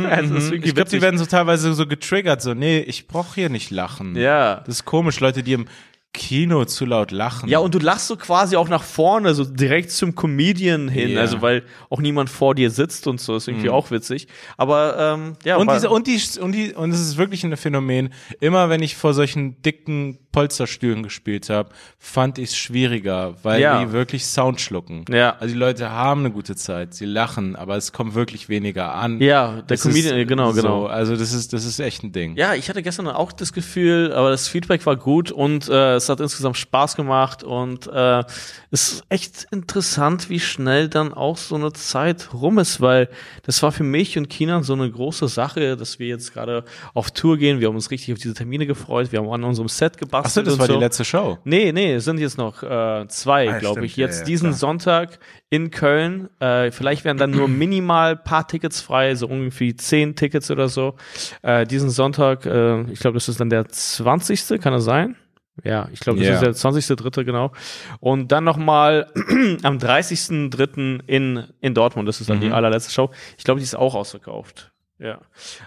also 0.10 0.36
das 0.36 0.44
ist 0.44 0.52
Mhm. 0.52 0.62
Ich 0.64 0.76
glaube, 0.76 0.92
die 0.92 1.02
werden 1.02 1.18
so 1.18 1.26
teilweise 1.26 1.74
so 1.74 1.88
getriggert, 1.88 2.42
so, 2.44 2.54
nee, 2.54 2.80
ich 2.82 3.08
brauche 3.08 3.34
hier 3.34 3.50
nicht 3.50 3.72
lachen. 3.72 4.16
Ja. 4.16 4.58
Das 4.66 4.76
ist 4.76 4.86
komisch, 4.86 5.20
Leute, 5.20 5.42
die 5.42 5.54
im 5.54 5.66
Kino 6.14 6.66
zu 6.66 6.86
laut 6.86 7.12
lachen. 7.12 7.48
Ja, 7.48 7.60
und 7.60 7.74
du 7.74 7.80
lachst 7.80 8.08
so 8.08 8.18
quasi 8.18 8.58
auch 8.58 8.68
nach 8.68 8.84
vorne, 8.84 9.34
so 9.34 9.46
direkt 9.46 9.92
zum 9.92 10.14
Comedian 10.14 10.90
hin, 10.90 11.12
Ja. 11.12 11.22
also 11.22 11.42
weil 11.42 11.64
auch 11.90 12.02
niemand 12.02 12.30
vor 12.30 12.54
dir 12.54 12.70
sitzt 12.70 13.08
und 13.08 13.22
so, 13.22 13.36
ist 13.38 13.48
irgendwie 13.48 13.70
auch 13.70 13.92
witzig. 13.92 14.28
Aber 14.58 14.98
ähm, 15.00 15.34
ja, 15.46 15.56
und, 15.56 15.72
diese, 15.72 15.90
und, 15.90 16.08
die, 16.08 16.20
und, 16.40 16.52
die, 16.52 16.74
und 16.74 16.92
es 16.92 17.00
ist 17.00 17.18
wirklich 17.18 17.44
ein 17.46 17.56
Phänomen, 17.56 18.10
immer 18.42 18.70
wenn 18.70 18.84
ich 18.84 18.96
vor 18.98 19.14
solchen 19.14 19.62
dicken 19.62 20.18
Polsterstühlen 20.34 21.04
gespielt 21.04 21.50
habe, 21.50 21.70
fand 22.00 22.38
ich 22.38 22.52
es 22.52 22.58
schwieriger, 22.58 23.36
weil 23.44 23.62
Ja. 23.62 23.84
die 23.84 23.92
wirklich 23.92 24.26
Sound 24.26 24.62
schlucken. 24.62 25.04
Ja. 25.12 25.36
Also 25.40 25.54
die 25.54 25.60
Leute 25.60 25.90
haben 25.92 26.22
eine 26.22 26.32
gute 26.32 26.56
Zeit, 26.56 26.94
sie 26.94 27.06
lachen, 27.06 27.56
aber 27.58 27.76
es 27.78 27.92
kommt 27.92 28.16
wirklich 28.16 28.48
weniger 28.50 28.94
an. 28.96 29.20
ja, 29.22 29.62
der 29.62 29.76
Es 29.76 29.82
Comedian, 29.84 30.18
ist 30.20 30.28
genau, 30.28 30.52
so, 30.52 30.62
genau. 30.62 30.86
Also 30.86 31.16
das 31.18 31.34
ist, 31.34 31.52
das 31.54 31.66
ist 31.66 31.80
echt 31.80 32.04
ein 32.04 32.12
Ding. 32.14 32.36
Ja, 32.38 32.54
ich 32.54 32.70
hatte 32.70 32.82
gestern 32.82 33.08
auch 33.08 33.32
das 33.34 33.52
Gefühl, 33.54 34.14
aber 34.14 34.30
das 34.30 34.48
Feedback 34.48 34.86
war 34.86 34.96
gut 34.96 35.32
und 35.32 35.68
äh, 35.70 36.00
es 36.04 36.10
hat 36.10 36.20
insgesamt 36.20 36.58
Spaß 36.58 36.96
gemacht 36.96 37.44
und 37.44 37.88
äh, 37.88 38.24
es 38.72 38.94
ist 38.94 39.04
echt 39.10 39.48
interessant, 39.52 40.30
wie 40.30 40.40
schnell 40.40 40.90
dann 40.90 41.14
auch 41.14 41.38
so 41.38 41.56
eine 41.56 41.74
Zeit 41.74 42.34
rum 42.34 42.60
ist, 42.60 42.82
weil 42.82 43.10
das 43.44 43.62
war 43.64 43.72
für 43.72 43.84
mich 43.84 44.18
und 44.18 44.30
Kinan 44.30 44.64
so 44.64 44.74
eine 44.74 44.90
große 44.90 45.28
Sache, 45.28 45.78
dass 45.78 46.00
wir 46.00 46.08
jetzt 46.08 46.34
gerade 46.34 46.64
auf 46.94 47.12
Tour 47.12 47.38
gehen. 47.38 47.60
Wir 47.60 47.68
haben 47.68 47.76
uns 47.76 47.92
richtig 47.92 48.14
auf 48.14 48.20
diese 48.20 48.34
Termine 48.34 48.66
gefreut. 48.66 49.12
Wir 49.12 49.20
haben 49.20 49.30
an 49.30 49.44
unserem 49.44 49.70
Set 49.70 49.98
gebastelt. 49.98 50.48
Achso, 50.48 50.58
das 50.58 50.60
war 50.60 50.68
so. 50.68 50.74
die 50.74 50.80
letzte 50.80 51.06
Show. 51.06 51.38
Nee, 51.44 51.72
nee, 51.72 51.96
es 51.96 52.06
sind 52.06 52.20
jetzt 52.20 52.38
noch 52.38 52.64
äh, 52.64 53.08
zwei, 53.08 53.50
Ah, 53.50 53.60
glaube 53.60 53.86
ich. 53.86 53.98
Jetzt 53.98 54.20
ja, 54.20 54.26
diesen 54.26 54.50
klar. 54.50 54.60
Sonntag 54.60 55.20
in 55.50 55.70
Köln. 55.70 56.30
Äh, 56.40 56.72
vielleicht 56.72 57.04
werden 57.06 57.18
dann 57.18 57.32
nur 57.32 57.48
minimal 57.48 58.16
paar 58.16 58.48
Tickets 58.48 58.82
frei, 58.82 59.16
so 59.16 59.28
ungefähr 59.28 59.76
zehn 59.78 60.16
Tickets 60.16 60.50
oder 60.50 60.70
so. 60.70 60.96
Äh, 61.42 61.66
diesen 61.68 61.90
Sonntag, 61.90 62.46
äh, 62.46 62.82
ich 62.92 63.00
glaube, 63.00 63.16
das 63.16 63.30
ist 63.30 63.40
dann 63.40 63.50
der 63.50 63.68
20. 63.68 64.62
Kann 64.62 64.74
das 64.74 64.86
sein? 64.86 65.16
Ja, 65.64 65.88
ich 65.92 66.00
glaube, 66.00 66.20
das 66.20 66.28
Ja. 66.28 66.34
ist 66.50 66.64
der 66.64 66.72
20.3. 66.72 67.24
genau. 67.24 67.52
Und 68.00 68.32
dann 68.32 68.44
nochmal 68.44 69.08
am 69.64 69.78
30.3. 69.78 71.02
in, 71.08 71.44
in 71.62 71.74
Dortmund. 71.74 72.08
Das 72.08 72.22
ist 72.22 72.30
dann 72.30 72.38
Mhm. 72.38 72.42
die 72.42 72.52
allerletzte 72.52 72.92
Show. 72.92 73.10
Ich 73.38 73.44
glaube, 73.44 73.60
die 73.60 73.64
ist 73.66 73.76
auch 73.76 73.96
ausverkauft. 73.96 74.68
Ja. 75.04 75.18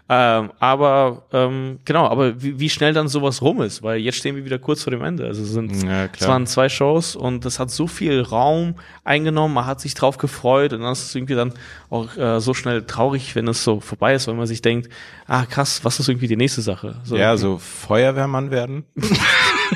Ähm, 0.08 0.52
aber 0.60 1.26
ähm, 1.32 1.80
genau, 1.84 2.06
aber 2.06 2.40
wie, 2.40 2.60
wie 2.60 2.70
schnell 2.70 2.92
dann 2.92 3.08
sowas 3.08 3.42
rum 3.42 3.62
ist, 3.62 3.82
weil 3.82 3.98
jetzt 3.98 4.16
stehen 4.18 4.36
wir 4.36 4.44
wieder 4.44 4.60
kurz 4.60 4.84
vor 4.84 4.92
dem 4.92 5.02
Ende. 5.02 5.26
Also 5.26 5.42
es 5.42 5.50
sind 5.50 5.82
Ja, 5.82 6.06
es 6.16 6.28
waren 6.28 6.46
zwei 6.46 6.68
Shows 6.68 7.16
und 7.16 7.44
das 7.44 7.58
hat 7.58 7.68
so 7.72 7.88
viel 7.88 8.20
Raum 8.22 8.76
eingenommen, 9.02 9.52
man 9.52 9.66
hat 9.66 9.80
sich 9.80 9.94
drauf 9.94 10.18
gefreut 10.18 10.72
und 10.72 10.82
dann 10.82 10.92
ist 10.92 11.02
es 11.06 11.14
irgendwie 11.16 11.34
dann 11.34 11.52
auch 11.90 12.16
äh, 12.16 12.38
so 12.40 12.54
schnell 12.54 12.84
traurig, 12.84 13.34
wenn 13.34 13.48
es 13.48 13.64
so 13.64 13.80
vorbei 13.80 14.14
ist, 14.14 14.28
weil 14.28 14.34
man 14.36 14.46
sich 14.46 14.62
denkt, 14.62 14.88
ah 15.26 15.44
krass, 15.46 15.84
was 15.84 15.98
ist 15.98 16.08
irgendwie 16.08 16.28
die 16.28 16.36
nächste 16.36 16.62
Sache? 16.62 17.00
So, 17.02 17.16
Ja, 17.16 17.36
so 17.36 17.58
Feuerwehrmann 17.58 18.52
werden. 18.52 18.84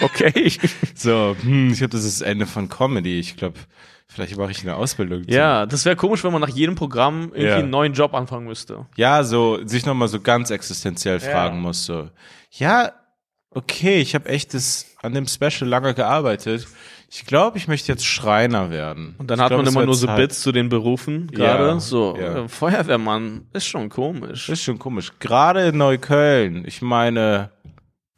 okay. 0.03 0.53
So, 0.95 1.37
hm, 1.41 1.71
ich 1.73 1.79
glaube, 1.79 1.93
das 1.93 2.05
ist 2.05 2.21
das 2.21 2.27
Ende 2.29 2.47
von 2.47 2.69
Comedy. 2.69 3.19
Ich 3.21 3.37
glaube, 3.37 3.57
vielleicht 4.09 4.37
mache 4.37 4.51
ich 4.51 4.63
eine 4.63 4.75
Ausbildung. 4.77 5.25
zu- 5.25 5.31
Ja, 5.31 5.65
das 5.67 5.85
wäre 5.85 5.95
komisch, 5.97 6.25
wenn 6.25 6.33
man 6.33 6.41
nach 6.41 6.49
jedem 6.49 6.75
Programm 6.75 7.25
irgendwie 7.33 7.43
Ja. 7.45 7.57
einen 7.57 7.71
neuen 7.71 7.93
Job 7.93 8.15
anfangen 8.15 8.47
müsste. 8.47 8.87
Ja, 8.97 9.23
so 9.25 9.65
sich 9.67 9.87
nochmal 9.87 10.09
so 10.09 10.21
ganz 10.21 10.51
existenziell 10.51 11.21
Ja. 11.21 11.31
fragen 11.31 11.61
muss. 11.61 11.85
So, 11.85 12.09
ja, 12.51 12.93
okay, 13.51 14.01
ich 14.01 14.15
habe 14.15 14.29
echt 14.29 14.55
das, 14.55 14.87
an 15.03 15.15
dem 15.15 15.27
Special 15.27 15.69
lange 15.69 15.95
gearbeitet. 15.95 16.67
Ich 17.11 17.25
glaube, 17.25 17.57
ich 17.57 17.69
möchte 17.69 17.91
jetzt 17.91 18.05
Schreiner 18.05 18.69
werden. 18.71 19.15
Und 19.17 19.31
dann 19.31 19.39
ich 19.39 19.43
hat 19.45 19.49
glaub, 19.51 19.65
man 19.65 19.73
immer 19.73 19.87
nur 19.87 19.95
so 19.95 20.07
Zeit. 20.07 20.17
Bits 20.19 20.43
zu 20.43 20.53
den 20.53 20.69
Berufen, 20.69 21.29
gerade 21.31 21.69
Ja, 21.69 21.81
so. 21.81 22.15
ja. 22.21 22.45
Äh, 22.45 22.49
Feuerwehrmann 22.49 23.47
ist 23.55 23.67
schon 23.67 23.89
komisch. 23.89 24.49
Ist 24.51 24.63
schon 24.65 24.79
komisch. 24.79 25.13
Gerade 25.19 25.69
in 25.69 25.79
Neukölln. 25.79 26.65
Ich 26.67 26.83
meine, 26.83 27.51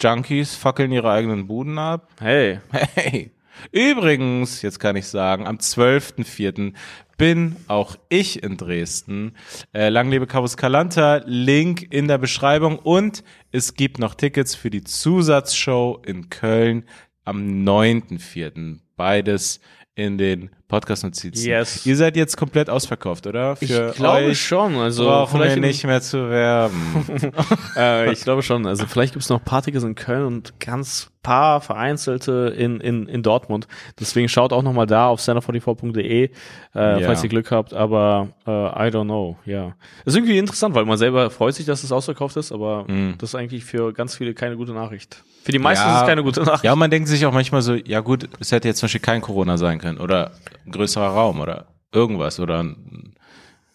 Junkies 0.00 0.54
fackeln 0.54 0.92
ihre 0.92 1.11
eigenen 1.11 1.47
Buden 1.47 1.78
ab. 1.78 2.09
Hey, 2.21 2.61
Hey. 2.71 3.30
Übrigens, 3.73 4.62
jetzt 4.62 4.80
kann 4.80 4.97
ich 4.97 5.07
sagen, 5.07 5.47
am 5.47 5.57
12.04. 5.57 6.73
bin 7.19 7.57
auch 7.69 7.97
ich 8.09 8.42
in 8.42 8.57
Dresden. 8.57 9.37
Äh, 9.75 9.90
lang 9.90 10.11
lebe 10.11 10.26
Cabus 10.26 10.57
Calanta, 10.57 11.21
Link 11.26 11.92
in 11.92 12.09
der 12.09 12.19
Beschreibung 12.19 12.78
und 12.78 13.23
es 13.52 13.75
gibt 13.75 13.99
noch 13.99 14.14
Tickets 14.14 14.54
für 14.54 14.71
die 14.71 14.83
Zusatzshow 14.85 16.00
in 16.07 16.30
Köln 16.30 16.85
am 17.25 17.64
9.04. 17.64 18.78
Beides 18.97 19.61
in 19.95 20.16
den 20.16 20.50
Podcast-Notizen. 20.71 21.47
Yes. 21.47 21.85
Ihr 21.85 21.97
seid 21.97 22.17
jetzt 22.17 22.37
komplett 22.37 22.71
ausverkauft, 22.71 23.27
oder? 23.27 23.57
ich 23.61 23.71
Für 23.71 23.93
glaube 23.95 24.25
euch 24.29 24.41
schon. 24.41 24.77
Also 24.77 25.05
brauchen 25.05 25.35
wir 25.35 25.43
vielleicht 25.47 25.57
im- 25.57 25.62
nicht 25.62 25.85
mehr 25.85 26.00
zu 26.00 26.31
werben. 26.31 27.05
äh, 27.77 28.11
ich 28.12 28.23
glaube 28.23 28.43
schon. 28.43 28.67
Also 28.67 28.87
vielleicht 28.87 29.12
gibt 29.12 29.23
es 29.25 29.29
noch 29.29 29.41
Tickets 29.62 29.85
in 29.85 29.95
Köln 29.95 30.25
und 30.25 30.59
ganz 30.61 31.11
paar 31.23 31.61
vereinzelte 31.61 32.55
in, 32.57 32.81
in, 32.81 33.07
in 33.07 33.23
Dortmund. 33.23 33.69
Deswegen 33.99 34.27
schaut 34.31 34.55
auch 34.55 34.62
nochmal 34.62 34.87
da 34.87 35.09
auf 35.09 35.21
center44.de, 35.21 36.25
äh, 36.25 36.31
Ja. 36.75 36.99
falls 37.00 37.23
ihr 37.23 37.29
Glück 37.29 37.50
habt. 37.50 37.75
Aber 37.75 38.29
äh, 38.47 38.50
I 38.50 38.91
don't 38.91 39.05
know, 39.05 39.37
ja. 39.45 39.75
Ist 40.07 40.17
irgendwie 40.17 40.39
interessant, 40.39 40.75
weil 40.75 40.87
man 40.87 40.97
selber 40.97 41.29
freut 41.31 41.55
sich, 41.55 41.67
dass 41.67 41.85
es 41.85 41.93
ausverkauft 41.93 42.37
ist, 42.37 42.53
aber 42.53 42.87
das 43.19 43.31
ist 43.31 43.35
eigentlich 43.35 43.65
für 43.67 43.93
ganz 43.93 44.15
viele 44.17 44.33
keine 44.33 44.57
gute 44.57 44.73
Nachricht. 44.73 45.23
Für 45.45 45.53
die 45.53 45.59
meisten 45.59 45.87
Ja. 45.87 45.97
ist 45.97 46.03
es 46.03 46.09
keine 46.09 46.23
gute 46.23 46.43
Nachricht. 46.43 46.65
Ja, 46.65 46.75
man 46.77 46.91
denkt 46.91 47.09
sich 47.09 47.25
auch 47.27 47.33
manchmal 47.33 47.61
so, 47.62 47.75
ja 47.75 48.00
gut, 48.00 48.29
es 48.41 48.50
hätte 48.53 48.69
jetzt 48.69 48.79
zum 48.79 48.87
Beispiel 48.87 49.00
kein 49.03 49.21
Corona 49.21 49.59
sein 49.59 49.79
können 49.79 49.99
oder 49.99 50.33
ein 50.67 50.73
größerer 50.73 51.09
Raum 51.09 51.40
oder 51.40 51.67
irgendwas 51.93 52.38
oder 52.40 52.62
ein- 52.62 53.14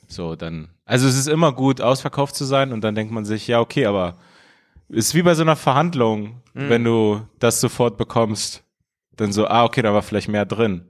so, 0.08 0.36
dann. 0.36 0.70
Also 0.86 1.08
es 1.08 1.18
ist 1.18 1.28
immer 1.28 1.52
gut, 1.52 1.82
ausverkauft 1.82 2.36
zu 2.36 2.46
sein 2.46 2.72
und 2.72 2.82
dann 2.84 2.96
denkt 2.96 3.12
man 3.12 3.26
sich, 3.26 3.48
ja, 3.48 3.60
okay, 3.60 3.86
aber 3.88 4.18
ist 4.90 5.16
wie 5.16 5.24
bei 5.24 5.34
so 5.34 5.42
einer 5.42 5.56
Verhandlung, 5.56 6.42
Mhm. 6.54 6.70
wenn 6.70 6.84
du 6.84 7.22
das 7.40 7.60
sofort 7.60 7.98
bekommst, 7.98 8.64
dann 9.16 9.32
so, 9.32 9.48
ah, 9.48 9.64
okay, 9.64 9.82
da 9.82 9.94
war 9.94 10.04
vielleicht 10.04 10.28
mehr 10.30 10.46
drin. 10.46 10.86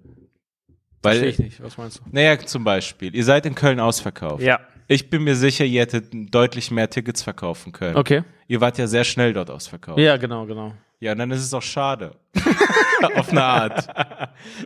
Verstehe 1.02 1.22
Weil, 1.24 1.30
ich 1.30 1.40
nicht. 1.40 1.64
Was 1.64 1.78
meinst 1.78 2.00
du? 2.00 2.02
naja, 2.12 2.38
zum 2.40 2.64
Beispiel, 2.64 3.16
ihr 3.16 3.24
seid 3.24 3.46
in 3.46 3.56
Köln 3.56 3.80
ausverkauft. 3.80 4.44
Ja. 4.44 4.60
Ich 4.88 5.10
bin 5.10 5.24
mir 5.24 5.36
sicher, 5.36 5.66
ihr 5.66 5.82
hättet 5.82 6.08
deutlich 6.34 6.70
mehr 6.72 6.90
Tickets 6.90 7.24
verkaufen 7.24 7.72
können. 7.72 7.96
Okay. 7.96 8.24
Ihr 8.48 8.62
wart 8.62 8.78
ja 8.78 8.86
sehr 8.86 9.04
schnell 9.04 9.34
dort 9.34 9.50
ausverkauft. 9.50 9.98
Ja, 10.00 10.18
genau, 10.18 10.46
genau. 10.46 10.74
Ja, 11.06 11.12
und 11.12 11.20
dann 11.20 11.30
ist 11.30 11.42
es 11.44 11.54
auch 11.54 11.62
schade. 11.62 12.12
Auf 13.16 13.30
eine 13.30 13.44
Art. 13.44 13.88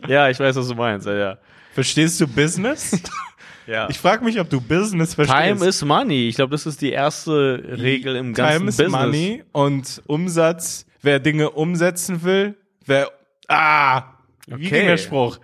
Ja, 0.08 0.30
ich 0.30 0.40
weiß, 0.40 0.56
was 0.56 0.68
du 0.68 0.74
meinst. 0.74 1.06
Ja, 1.06 1.14
ja. 1.14 1.38
Verstehst 1.74 2.18
du 2.18 2.26
Business? 2.26 2.98
ja. 3.66 3.90
Ich 3.90 3.98
frage 3.98 4.24
mich, 4.24 4.40
ob 4.40 4.48
du 4.48 4.58
Business 4.58 5.14
verstehst. 5.14 5.38
Time 5.38 5.66
is 5.68 5.84
money. 5.84 6.28
Ich 6.28 6.36
glaube, 6.36 6.52
das 6.52 6.64
ist 6.64 6.80
die 6.80 6.92
erste 6.92 7.62
Regel 7.78 8.16
im 8.16 8.32
ganzen 8.32 8.56
Time 8.58 8.68
is 8.70 8.76
Business. 8.78 9.00
money 9.02 9.44
und 9.52 10.02
Umsatz. 10.06 10.86
Wer 11.02 11.18
Dinge 11.20 11.50
umsetzen 11.50 12.22
will, 12.22 12.56
wer. 12.86 13.10
Ah! 13.46 14.04
Wie 14.46 14.54
Okay. 14.54 14.68
ging 14.70 14.86
der 14.86 14.96
Spruch? 14.96 15.38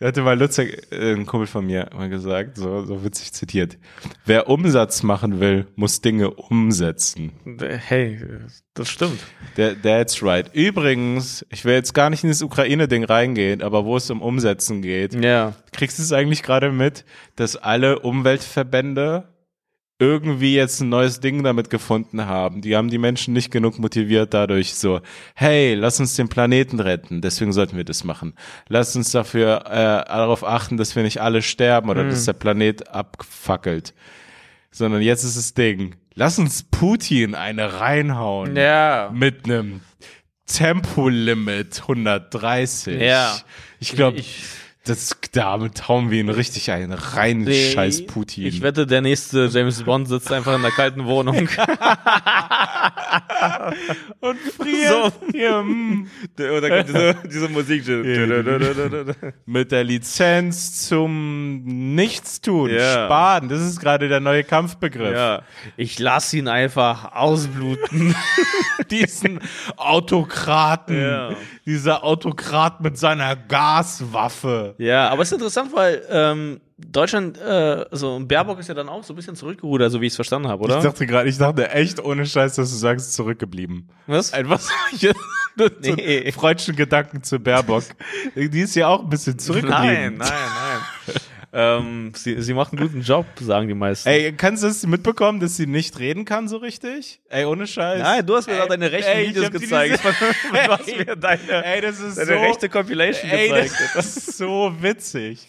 Hatte 0.00 0.22
mal 0.22 0.38
Lutzer, 0.38 0.62
äh, 0.92 1.12
ein 1.12 1.26
Kumpel 1.26 1.48
von 1.48 1.66
mir, 1.66 1.90
mal 1.92 2.08
gesagt, 2.08 2.56
so, 2.56 2.84
so 2.84 3.02
witzig 3.04 3.32
zitiert. 3.32 3.78
Wer 4.24 4.48
Umsatz 4.48 5.02
machen 5.02 5.40
will, 5.40 5.66
muss 5.74 6.00
Dinge 6.00 6.30
umsetzen. 6.30 7.32
Hey, 7.58 8.20
das 8.74 8.90
stimmt. 8.90 9.18
Der, 9.56 9.80
that's 9.80 10.22
right. 10.22 10.48
Übrigens, 10.54 11.44
ich 11.50 11.64
will 11.64 11.74
jetzt 11.74 11.94
gar 11.94 12.10
nicht 12.10 12.22
in 12.22 12.30
das 12.30 12.42
Ukraine-Ding 12.42 13.02
reingehen, 13.02 13.60
aber 13.60 13.84
wo 13.84 13.96
es 13.96 14.08
um 14.08 14.22
Umsetzen 14.22 14.82
geht, 14.82 15.14
Ja. 15.14 15.54
Kriegst 15.72 15.98
du 15.98 16.02
es 16.04 16.12
eigentlich 16.12 16.44
gerade 16.44 16.70
mit, 16.70 17.04
dass 17.34 17.56
alle 17.56 17.98
Umweltverbände 17.98 19.28
irgendwie 20.00 20.54
jetzt 20.54 20.80
ein 20.80 20.88
neues 20.88 21.20
Ding 21.20 21.42
damit 21.42 21.70
gefunden 21.70 22.26
haben? 22.26 22.60
Die 22.60 22.76
haben 22.76 22.88
die 22.88 22.98
Menschen 22.98 23.34
nicht 23.34 23.50
genug 23.50 23.78
motiviert 23.78 24.32
dadurch 24.34 24.74
so, 24.74 25.00
hey, 25.34 25.74
lass 25.74 25.98
uns 26.00 26.14
den 26.14 26.28
Planeten 26.28 26.78
retten, 26.80 27.20
deswegen 27.20 27.52
sollten 27.52 27.76
wir 27.76 27.84
das 27.84 28.04
machen. 28.04 28.34
Lass 28.68 28.94
uns 28.94 29.10
dafür 29.10 29.64
äh, 29.66 29.72
darauf 30.08 30.44
achten, 30.44 30.76
dass 30.76 30.94
wir 30.94 31.02
nicht 31.02 31.20
alle 31.20 31.42
sterben 31.42 31.90
oder 31.90 32.04
dass 32.04 32.24
der 32.26 32.32
Planet 32.34 32.88
abfackelt. 32.88 33.92
Sondern 34.70 35.02
jetzt 35.02 35.24
ist 35.24 35.36
das 35.36 35.54
Ding, 35.54 35.96
lass 36.14 36.38
uns 36.38 36.62
Putin 36.62 37.34
eine 37.34 37.80
reinhauen 37.80 38.54
Ja. 38.54 39.10
mit 39.12 39.46
einem 39.46 39.80
Tempolimit 40.46 41.80
130. 41.82 43.00
Ja. 43.00 43.36
Ich 43.80 43.92
glaube, 43.92 44.18
Ich- 44.18 44.44
das, 44.88 45.16
damit 45.32 45.88
hauen 45.88 46.10
wir 46.10 46.20
ihn 46.20 46.28
richtig 46.28 46.70
ein. 46.70 46.92
Rein 46.92 47.40
Nee, 47.40 47.72
scheiß 47.72 48.06
Putin. 48.06 48.46
Ich 48.46 48.62
wette, 48.62 48.86
der 48.86 49.00
nächste 49.00 49.46
James 49.46 49.82
Bond 49.82 50.08
sitzt 50.08 50.32
einfach 50.32 50.54
in 50.56 50.62
der 50.62 50.70
kalten 50.70 51.04
Wohnung. 51.04 51.48
und 54.20 54.38
friert 54.38 55.12
hier, 55.32 55.62
mm, 55.62 56.08
Oder 56.38 56.68
kommt 56.68 56.88
diese, 56.88 57.14
diese 57.30 57.48
Musik. 57.48 57.84
mit 59.46 59.72
der 59.72 59.84
Lizenz 59.84 60.86
zum 60.88 61.64
Nichtstun, 61.94 62.70
Ja. 62.70 63.06
Sparen. 63.06 63.48
Das 63.48 63.60
ist 63.60 63.80
gerade 63.80 64.08
der 64.08 64.20
neue 64.20 64.44
Kampfbegriff. 64.44 65.12
ja. 65.12 65.42
Ich 65.76 65.98
lass 65.98 66.32
ihn 66.34 66.48
einfach 66.48 67.12
ausbluten. 67.14 68.14
Diesen 68.90 69.40
Autokraten. 69.76 71.00
Ja. 71.00 71.30
Dieser 71.66 72.04
Autokrat 72.04 72.80
mit 72.80 72.96
seiner 72.98 73.36
Gaswaffe. 73.36 74.74
ja, 74.78 75.08
aber 75.08 75.22
es 75.22 75.28
ist 75.28 75.34
interessant, 75.34 75.70
weil 75.74 76.02
ähm, 76.10 76.60
Deutschland, 76.80 77.38
äh, 77.38 77.84
also 77.90 78.20
Baerbock 78.24 78.60
ist 78.60 78.68
ja 78.68 78.74
dann 78.74 78.88
auch 78.88 79.02
so 79.02 79.12
ein 79.12 79.16
bisschen 79.16 79.34
zurückgerudert, 79.34 79.90
so 79.90 80.00
wie 80.00 80.06
ich 80.06 80.12
es 80.12 80.16
verstanden 80.16 80.46
habe, 80.48 80.62
oder? 80.62 80.76
Ich 80.78 80.84
dachte 80.84 81.06
gerade, 81.06 81.28
ich 81.28 81.36
dachte 81.36 81.70
echt 81.70 81.98
ohne 82.02 82.24
Scheiß, 82.24 82.54
dass 82.54 82.70
du 82.70 82.76
sagst, 82.76 83.14
zurückgeblieben. 83.14 83.88
Was? 84.06 84.32
Einfach 84.32 84.60
so, 84.96 85.08
so 85.56 85.68
Nee. 85.94 86.30
freudschen 86.30 86.76
Gedanken 86.76 87.22
zu 87.24 87.40
Baerbock. 87.40 87.82
Die 88.36 88.60
ist 88.60 88.76
ja 88.76 88.86
auch 88.88 89.02
ein 89.02 89.08
bisschen 89.10 89.38
zurückgeblieben. 89.40 90.18
Nein, 90.18 90.18
nein, 90.18 90.28
nein. 91.06 91.16
ähm, 91.52 92.12
sie, 92.14 92.40
sie 92.40 92.54
macht 92.54 92.72
einen 92.72 92.82
guten 92.86 93.00
Job, 93.00 93.26
sagen 93.40 93.66
die 93.66 93.74
meisten. 93.74 94.08
Ey, 94.08 94.32
kannst 94.32 94.62
du 94.62 94.68
es 94.68 94.86
mitbekommen, 94.86 95.40
dass 95.40 95.56
sie 95.56 95.66
nicht 95.66 95.98
reden 95.98 96.24
kann 96.24 96.46
so 96.46 96.58
richtig? 96.58 97.20
Ey, 97.28 97.44
ohne 97.44 97.66
Scheiß. 97.66 98.00
Nein, 98.02 98.24
du 98.24 98.36
hast 98.36 98.46
mir 98.46 98.52
Ey, 98.52 98.58
gerade 98.60 98.70
deine 98.78 98.92
rechten 98.92 99.10
ey, 99.10 99.28
Videos 99.30 99.50
gezeigt. 99.50 100.00
diese- 100.04 100.64
du 100.66 100.68
hast 100.72 100.86
mir 100.96 101.16
deine, 101.16 101.64
Ey, 101.64 101.80
das 101.80 101.98
ist 101.98 102.18
deine 102.18 102.26
so, 102.34 102.38
rechte 102.38 102.68
Compilation 102.68 103.28
ey, 103.32 103.48
gezeigt. 103.48 103.74
das 103.96 104.16
ist 104.16 104.36
so 104.38 104.72
witzig. 104.80 105.44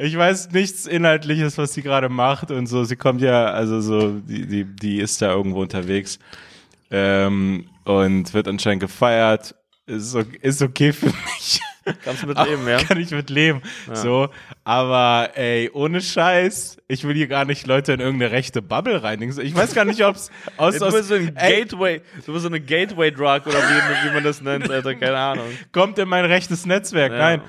Ich 0.00 0.16
weiß 0.16 0.50
nichts 0.52 0.86
Inhaltliches, 0.86 1.58
was 1.58 1.74
sie 1.74 1.82
gerade 1.82 2.08
macht 2.08 2.50
und 2.52 2.66
so. 2.66 2.84
Sie 2.84 2.94
kommt 2.96 3.20
ja, 3.20 3.46
also 3.46 3.80
so, 3.80 4.10
die, 4.12 4.46
die, 4.46 4.64
die 4.64 4.98
ist 5.00 5.20
da 5.20 5.32
irgendwo 5.32 5.60
unterwegs 5.62 6.18
ähm, 6.90 7.68
und 7.84 8.32
wird 8.32 8.48
anscheinend 8.48 8.80
gefeiert. 8.80 9.54
Ist, 9.86 10.14
o- 10.14 10.22
ist 10.40 10.62
okay 10.62 10.92
für 10.92 11.06
mich. 11.06 11.60
Kannst 12.04 12.22
du 12.22 12.26
mit 12.26 12.38
leben, 12.38 12.68
ja? 12.68 12.76
Kann 12.78 13.00
ich 13.00 13.10
mit 13.12 13.30
leben. 13.30 13.62
So, 13.94 14.28
aber 14.62 15.30
ey, 15.34 15.70
ohne 15.72 16.02
Scheiß, 16.02 16.76
ich 16.86 17.04
will 17.04 17.14
hier 17.16 17.28
gar 17.28 17.46
nicht 17.46 17.66
Leute 17.66 17.94
in 17.94 18.00
irgendeine 18.00 18.30
rechte 18.30 18.60
Bubble 18.60 19.02
reinigen. 19.02 19.34
Ich 19.40 19.54
weiß 19.54 19.74
gar 19.74 19.86
nicht, 19.86 20.04
ob's 20.04 20.30
aus, 20.58 20.76
Du 20.76 20.84
aus 20.84 20.92
bist 20.94 21.08
so 21.08 21.14
ein 21.14 21.34
ey, 21.34 21.60
Gateway, 21.64 22.02
du 22.26 22.32
bist 22.34 22.42
so 22.42 22.48
eine 22.50 22.60
Gateway-Drug 22.60 23.46
oder 23.46 23.58
wie, 23.62 24.08
wie 24.10 24.14
man 24.14 24.22
das 24.22 24.42
nennt, 24.42 24.70
Alter, 24.70 24.94
keine 24.96 25.16
Ahnung. 25.16 25.46
kommt 25.72 25.98
in 25.98 26.08
mein 26.08 26.26
rechtes 26.26 26.66
Netzwerk. 26.66 27.10
Ja. 27.12 27.18
Nein, 27.18 27.40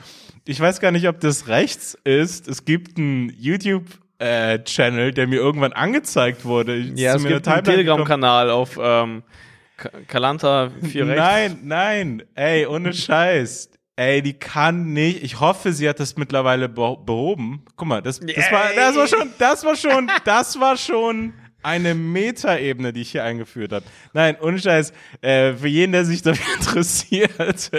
ich 0.49 0.59
weiß 0.59 0.79
gar 0.79 0.91
nicht, 0.91 1.07
ob 1.07 1.19
das 1.19 1.47
rechts 1.47 1.97
ist. 2.03 2.47
Es 2.47 2.65
gibt 2.65 2.97
einen 2.97 3.33
YouTube 3.37 3.85
äh, 4.17 4.59
Channel, 4.63 5.13
der 5.13 5.27
mir 5.27 5.37
irgendwann 5.37 5.73
angezeigt 5.73 6.43
wurde. 6.45 6.75
Ist 6.75 6.99
Ja, 6.99 7.15
es 7.15 7.23
gibt 7.23 7.47
einen. 7.47 7.63
Telegram-Kanal 7.63 8.49
auf, 8.49 8.77
ähm, 8.81 9.23
Ka- 9.77 9.91
Kalanta 10.07 10.71
4 10.81 11.07
rechts. 11.07 11.19
Nein, 11.21 11.59
nein, 11.63 12.23
ey, 12.35 12.65
ohne 12.65 12.93
Scheiß. 12.93 13.69
Ey, 13.95 14.21
die 14.21 14.33
kann 14.33 14.93
nicht. 14.93 15.23
Ich 15.23 15.39
hoffe, 15.39 15.71
sie 15.73 15.87
hat 15.87 15.99
das 15.99 16.15
mittlerweile 16.17 16.67
beh 16.69 16.95
behoben. 17.05 17.63
Guck 17.75 17.87
mal, 17.87 18.01
das, 18.01 18.19
das, 18.19 18.51
war, 18.51 18.63
das 18.75 18.95
war 18.95 19.07
schon, 19.07 19.29
das 19.37 19.63
war 19.65 19.75
schon, 19.75 20.11
das 20.25 20.59
war 20.59 20.77
schon 20.77 21.33
eine 21.61 21.93
Metaebene, 21.95 22.93
die 22.93 23.01
ich 23.01 23.11
hier 23.11 23.23
eingeführt 23.23 23.71
habe. 23.73 23.85
Nein, 24.13 24.37
ohne 24.41 24.59
Scheiß. 24.59 24.93
Äh, 25.21 25.53
für 25.53 25.67
jeden, 25.67 25.91
der 25.91 26.05
sich 26.05 26.21
dafür 26.21 26.53
interessiert, 26.59 27.31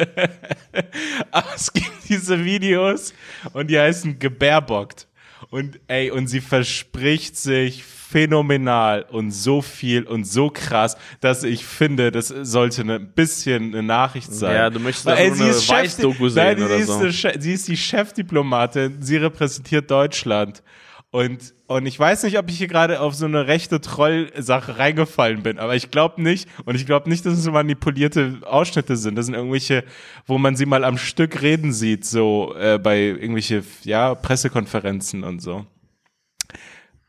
es 1.55 1.73
gibt 1.73 1.91
diese 2.09 2.45
Videos 2.45 3.15
und 3.53 3.71
die 3.71 3.79
heißen 3.79 4.19
gebärbockt. 4.19 5.07
Und 5.51 5.81
ey, 5.89 6.11
und 6.11 6.27
sie 6.29 6.41
verspricht 6.41 7.37
sich 7.37 7.83
phänomenal 7.83 9.03
und 9.09 9.31
so 9.31 9.63
viel 9.63 10.05
und 10.05 10.25
so 10.25 10.51
krass, 10.51 10.97
dass 11.21 11.43
ich 11.45 11.65
finde, 11.65 12.13
das 12.13 12.29
sollte 12.29 12.83
ein 12.83 13.13
bisschen 13.15 13.73
eine 13.73 13.83
Nachricht 13.83 14.33
sein. 14.33 14.55
Ja, 14.55 14.71
du 14.71 14.79
möchtest 14.81 15.07
Weil, 15.07 15.17
ey, 15.19 15.29
nur 15.29 15.37
sie 15.37 15.43
eine 15.45 15.51
ist 15.53 15.65
Chef- 15.65 15.71
Weißdoku 15.77 16.29
Nein, 16.29 16.31
sehen 16.31 16.59
sie 16.59 16.65
oder 16.65 16.77
ist 16.77 16.87
so. 16.89 16.93
eine 16.99 17.09
Che- 17.13 17.41
Sie 17.41 17.53
ist 17.55 17.69
die 17.69 17.77
Chefdiplomatin, 17.77 19.01
sie 19.01 19.17
repräsentiert 19.17 19.91
Deutschland. 19.91 20.63
Und, 21.13 21.55
und 21.67 21.87
ich 21.87 21.99
weiß 21.99 22.23
nicht, 22.23 22.39
ob 22.39 22.49
ich 22.49 22.59
hier 22.59 22.69
gerade 22.69 23.01
auf 23.01 23.15
so 23.17 23.25
eine 23.25 23.49
rechte 23.49 23.81
Troll-Sache 23.81 24.79
reingefallen 24.79 25.43
bin, 25.43 25.59
aber 25.59 25.75
ich 25.75 25.91
glaube 25.91 26.23
nicht. 26.23 26.49
Und 26.67 26.77
ich 26.77 26.87
glaube 26.87 27.09
nicht, 27.09 27.27
dass 27.27 27.35
es 27.35 27.43
so 27.43 27.51
manipulierte 27.51 28.39
Ausschnitte 28.47 28.97
sind. 28.97 29.17
Das 29.17 29.27
sind 29.27 29.35
irgendwelche, 29.35 29.83
wo 30.27 30.39
man 30.39 30.55
sie 30.55 30.67
mal 30.67 30.85
am 30.85 30.99
Stück 30.99 31.43
reden 31.43 31.73
sieht, 31.73 32.05
so 32.05 32.55
äh, 32.57 32.79
bei 32.79 33.01
irgendwelche 33.01 33.65
ja, 33.83 34.15
Pressekonferenzen 34.15 35.25
und 35.25 35.41
so. 35.43 35.67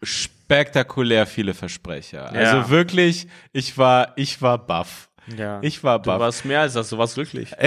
Spektakulär 0.01 1.27
viele 1.27 1.53
Versprecher. 1.53 2.33
Ja. 2.33 2.53
Also 2.53 2.71
wirklich, 2.71 3.27
ich 3.53 3.77
war, 3.77 4.13
ich 4.15 4.41
war 4.41 4.57
baff. 4.57 5.09
Ja. 5.37 5.59
Ich 5.61 5.83
war 5.83 5.99
Du 5.99 6.07
baff. 6.09 6.19
warst 6.19 6.45
mehr 6.45 6.61
als 6.61 6.73
das, 6.73 6.89
du 6.89 6.97
warst 6.97 7.13
glücklich. 7.13 7.51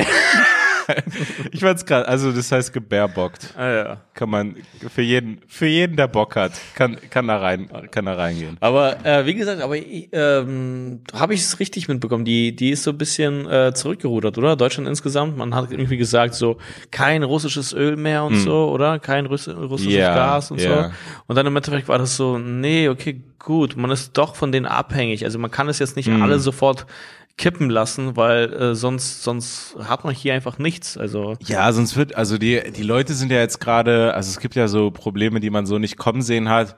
Ich 1.53 1.61
fand's 1.61 1.85
gerade, 1.87 2.07
also 2.09 2.33
das 2.33 2.51
heißt 2.53 2.73
gebärbockt. 2.73 3.55
Ah, 3.57 3.71
ja. 3.71 3.97
Kann 4.15 4.31
man 4.31 4.57
für 4.93 5.03
jeden, 5.03 5.41
für 5.47 5.67
jeden, 5.67 5.97
der 5.97 6.09
Bock 6.09 6.37
hat, 6.37 6.53
kann, 6.75 6.97
kann 7.11 7.29
da 7.29 7.39
rein, 7.39 7.69
kann 7.91 8.07
da 8.07 8.15
reingehen. 8.15 8.57
Aber 8.61 9.05
äh, 9.05 9.27
wie 9.27 9.35
gesagt, 9.35 9.61
aber 9.63 9.77
ähm, 9.77 11.01
habe 11.13 11.35
ich 11.35 11.41
es 11.41 11.59
richtig 11.61 11.89
mitbekommen? 11.89 12.25
Die, 12.25 12.55
die 12.55 12.71
ist 12.71 12.83
so 12.85 12.91
ein 12.91 12.99
bisschen 12.99 13.49
äh, 13.49 13.73
zurückgerudert, 13.75 14.39
oder? 14.39 14.57
Deutschland 14.57 14.89
insgesamt. 14.89 15.37
Man 15.37 15.55
hat 15.55 15.71
irgendwie 15.71 15.97
gesagt, 15.97 16.35
so 16.35 16.59
kein 16.91 17.23
russisches 17.23 17.73
Öl 17.73 17.97
mehr 17.97 18.25
und 18.25 18.37
so, 18.37 18.71
oder? 18.71 18.99
Kein 18.99 19.27
Russ 19.27 19.49
russisches 19.49 19.95
Hm. 19.95 20.01
Ja, 20.01 20.15
Gas 20.15 20.51
und 20.51 20.61
ja. 20.61 20.85
so. 20.85 20.91
Und 21.27 21.37
dann 21.37 21.47
im 21.47 21.57
Endeffekt 21.57 21.89
war 21.89 21.99
das 21.99 22.17
so, 22.17 22.39
nee, 22.39 22.89
okay, 22.89 23.21
gut, 23.39 23.77
man 23.77 23.91
ist 23.91 24.17
doch 24.17 24.35
von 24.37 24.53
denen 24.53 24.67
abhängig. 24.67 25.25
Also 25.25 25.39
man 25.39 25.51
kann 25.51 25.69
es 25.69 25.79
jetzt 25.79 25.97
nicht 25.97 26.09
Hm. 26.09 26.23
alle 26.23 26.39
sofort 26.39 26.87
kippen 27.37 27.69
lassen, 27.69 28.17
weil 28.17 28.53
äh, 28.53 28.75
sonst 28.75 29.23
sonst 29.25 29.77
hat 29.83 30.05
man 30.05 30.15
hier 30.15 30.35
einfach 30.35 30.59
nichts. 30.59 30.97
Also 30.97 31.35
Ja, 31.45 31.73
sonst 31.73 31.97
wird, 31.97 32.15
also 32.15 32.39
die, 32.39 32.63
die 32.73 32.83
Leute 32.85 33.13
sind 33.15 33.33
ja 33.33 33.39
jetzt 33.39 33.61
gerade, 33.61 34.15
also 34.15 34.31
es 34.31 34.39
gibt 34.39 34.55
ja 34.55 34.69
so 34.69 34.91
Probleme, 34.91 35.41
die 35.41 35.51
man 35.51 35.67
so 35.67 35.79
nicht 35.79 35.97
kommen 35.97 36.23
sehen 36.23 36.49
hat, 36.49 36.77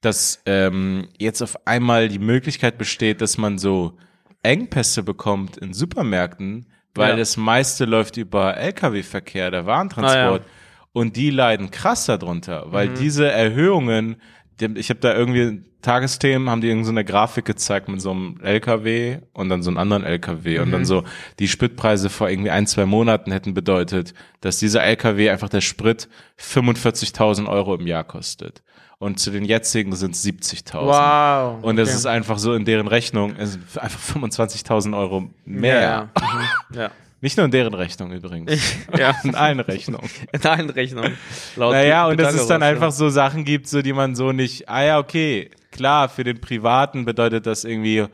dass 0.00 0.42
ähm, 0.46 1.08
jetzt 1.18 1.40
auf 1.42 1.66
einmal 1.66 2.08
die 2.08 2.18
Möglichkeit 2.18 2.78
besteht, 2.78 3.20
dass 3.20 3.38
man 3.38 3.58
so 3.58 3.96
Engpässe 4.42 5.04
bekommt 5.04 5.56
in 5.58 5.72
Supermärkten, 5.72 6.66
weil 6.96 7.10
Ja. 7.10 7.16
das 7.16 7.36
meiste 7.36 7.84
läuft 7.84 8.16
über 8.16 8.56
Lkw-Verkehr, 8.56 9.52
der 9.52 9.66
Warentransport. 9.66 10.42
Ah, 10.44 10.48
Und 10.92 11.14
die 11.16 11.30
leiden 11.30 11.70
krass 11.70 12.06
darunter, 12.06 12.66
weil 12.72 12.88
diese 12.88 13.30
Erhöhungen, 13.30 14.16
ich 14.62 14.90
habe 14.90 15.00
da 15.00 15.14
irgendwie 15.14 15.62
Tagesthemen, 15.82 16.48
haben 16.48 16.60
die 16.60 16.68
irgendeine 16.68 16.86
so 16.86 16.92
eine 16.92 17.04
Grafik 17.04 17.44
gezeigt 17.44 17.88
mit 17.88 18.00
so 18.00 18.12
einem 18.12 18.38
LKW 18.42 19.18
und 19.32 19.48
dann 19.48 19.62
so 19.62 19.70
einem 19.70 19.78
anderen 19.78 20.04
LKW 20.04 20.60
und 20.60 20.70
dann 20.70 20.84
so 20.84 21.02
die 21.40 21.48
Spritpreise 21.48 22.08
vor 22.08 22.30
irgendwie 22.30 22.50
ein, 22.50 22.66
zwei 22.66 22.86
Monaten 22.86 23.32
hätten 23.32 23.52
bedeutet, 23.52 24.14
dass 24.40 24.58
dieser 24.58 24.84
LKW 24.84 25.30
einfach 25.30 25.48
der 25.48 25.60
Sprit 25.60 26.08
45.000 26.38 27.48
Euro 27.48 27.74
im 27.74 27.86
Jahr 27.86 28.04
kostet. 28.04 28.62
Und 28.98 29.18
zu 29.18 29.32
den 29.32 29.44
jetzigen 29.44 29.96
sind 29.96 30.14
es 30.14 30.24
70.000. 30.24 30.86
wow. 30.86 31.64
Und 31.64 31.80
okay. 31.88 31.96
ist 31.96 32.06
einfach 32.06 32.38
so 32.38 32.54
in 32.54 32.64
deren 32.64 32.86
Rechnung, 32.86 33.34
es 33.36 33.54
sind 33.54 33.64
einfach 33.76 33.98
25.000 33.98 34.96
Euro 34.96 35.30
mehr. 35.44 36.08
Ja, 36.72 36.82
ja. 36.82 36.90
Nicht 37.22 37.36
nur 37.36 37.46
in 37.46 37.52
deren 37.52 37.72
Rechnung 37.72 38.10
übrigens. 38.12 38.74
ja. 38.98 39.14
In 39.22 39.36
allen 39.36 39.60
Rechnungen. 39.60 40.10
In 40.32 40.42
allen 40.42 40.68
Rechnungen. 40.68 41.16
Laut 41.54 41.72
Naja, 41.72 42.08
und 42.08 42.20
dass 42.20 42.34
es 42.34 42.48
dann 42.48 42.64
einfach 42.64 42.90
so 42.90 43.08
Sachen 43.10 43.44
gibt, 43.44 43.68
so 43.68 43.80
die 43.80 43.92
man 43.92 44.16
so 44.16 44.32
nicht, 44.32 44.68
ah 44.68 44.82
ja, 44.82 44.98
okay, 44.98 45.48
klar, 45.70 46.08
für 46.08 46.24
den 46.24 46.40
Privaten 46.40 47.04
bedeutet 47.04 47.46
das 47.46 47.62
irgendwie 47.62 48.06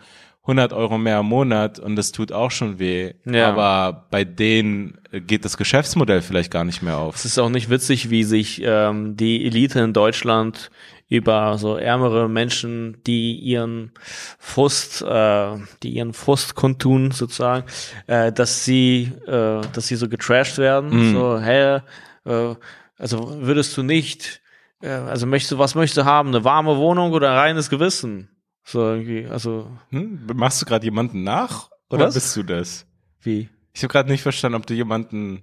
100 0.43 0.75
Euro 0.75 0.99
mehr 0.99 1.21
im 1.21 1.27
Monat 1.27 1.79
und 1.79 1.97
das 1.97 2.13
tut 2.13 2.33
auch 2.33 2.51
schon 2.51 2.79
weh. 2.79 3.15
Ja. 3.25 3.49
Aber 3.49 4.07
bei 4.11 4.25
denen 4.25 4.99
geht 5.11 5.47
das 5.47 5.57
Geschäftsmodell 5.57 6.21
vielleicht 6.21 6.51
gar 6.51 6.65
nicht 6.65 6.83
mehr 6.83 6.99
auf. 6.99 7.17
Es 7.17 7.25
ist 7.25 7.39
auch 7.39 7.49
nicht 7.49 7.71
witzig, 7.71 8.11
wie 8.11 8.25
sich 8.25 8.61
ähm, 8.63 9.17
die 9.17 9.47
Elite 9.47 9.81
in 9.81 9.95
Deutschland 9.95 10.71
über 11.09 11.57
so 11.59 11.77
ärmere 11.77 12.29
Menschen, 12.29 13.03
die 13.07 13.39
ihren 13.39 13.93
Frust, 14.39 15.03
äh, 15.03 15.57
die 15.83 15.91
ihren 15.97 16.13
Frust 16.13 16.55
kundtun 16.55 17.11
sozusagen, 17.13 17.67
äh, 18.07 18.31
dass 18.33 18.65
sie, 18.65 19.13
äh, 19.27 19.63
dass 19.73 19.87
sie 19.89 19.97
so 19.97 20.09
getrashed 20.09 20.59
werden. 20.59 20.91
So, 21.13 21.41
hey, 21.41 21.81
äh, 22.27 22.55
also 22.99 23.41
würdest 23.41 23.77
du 23.77 23.83
nicht, 23.83 24.43
äh, 24.83 24.89
also 24.91 25.27
möchtest 25.27 25.53
du, 25.53 25.59
was 25.59 25.75
möchtest 25.75 25.99
du 25.99 26.05
haben, 26.05 26.29
eine 26.29 26.45
warme 26.45 26.77
Wohnung 26.77 27.13
oder 27.13 27.31
ein 27.31 27.39
reines 27.39 27.71
Gewissen? 27.71 28.29
So 28.65 28.81
irgendwie, 28.83 29.27
also 29.27 29.71
Hm? 29.91 30.27
Machst 30.35 30.61
du 30.61 30.67
gerade 30.67 30.85
jemanden 30.85 31.23
nach? 31.23 31.71
Oder 31.89 32.07
Was? 32.07 32.15
bist 32.15 32.37
du 32.37 32.43
das? 32.43 32.87
wie? 33.23 33.49
Ich 33.73 33.83
habe 33.83 33.93
gerade 33.93 34.11
nicht 34.11 34.23
verstanden, 34.23 34.57
ob 34.57 34.67
du 34.67 34.75
jemanden. 34.75 35.43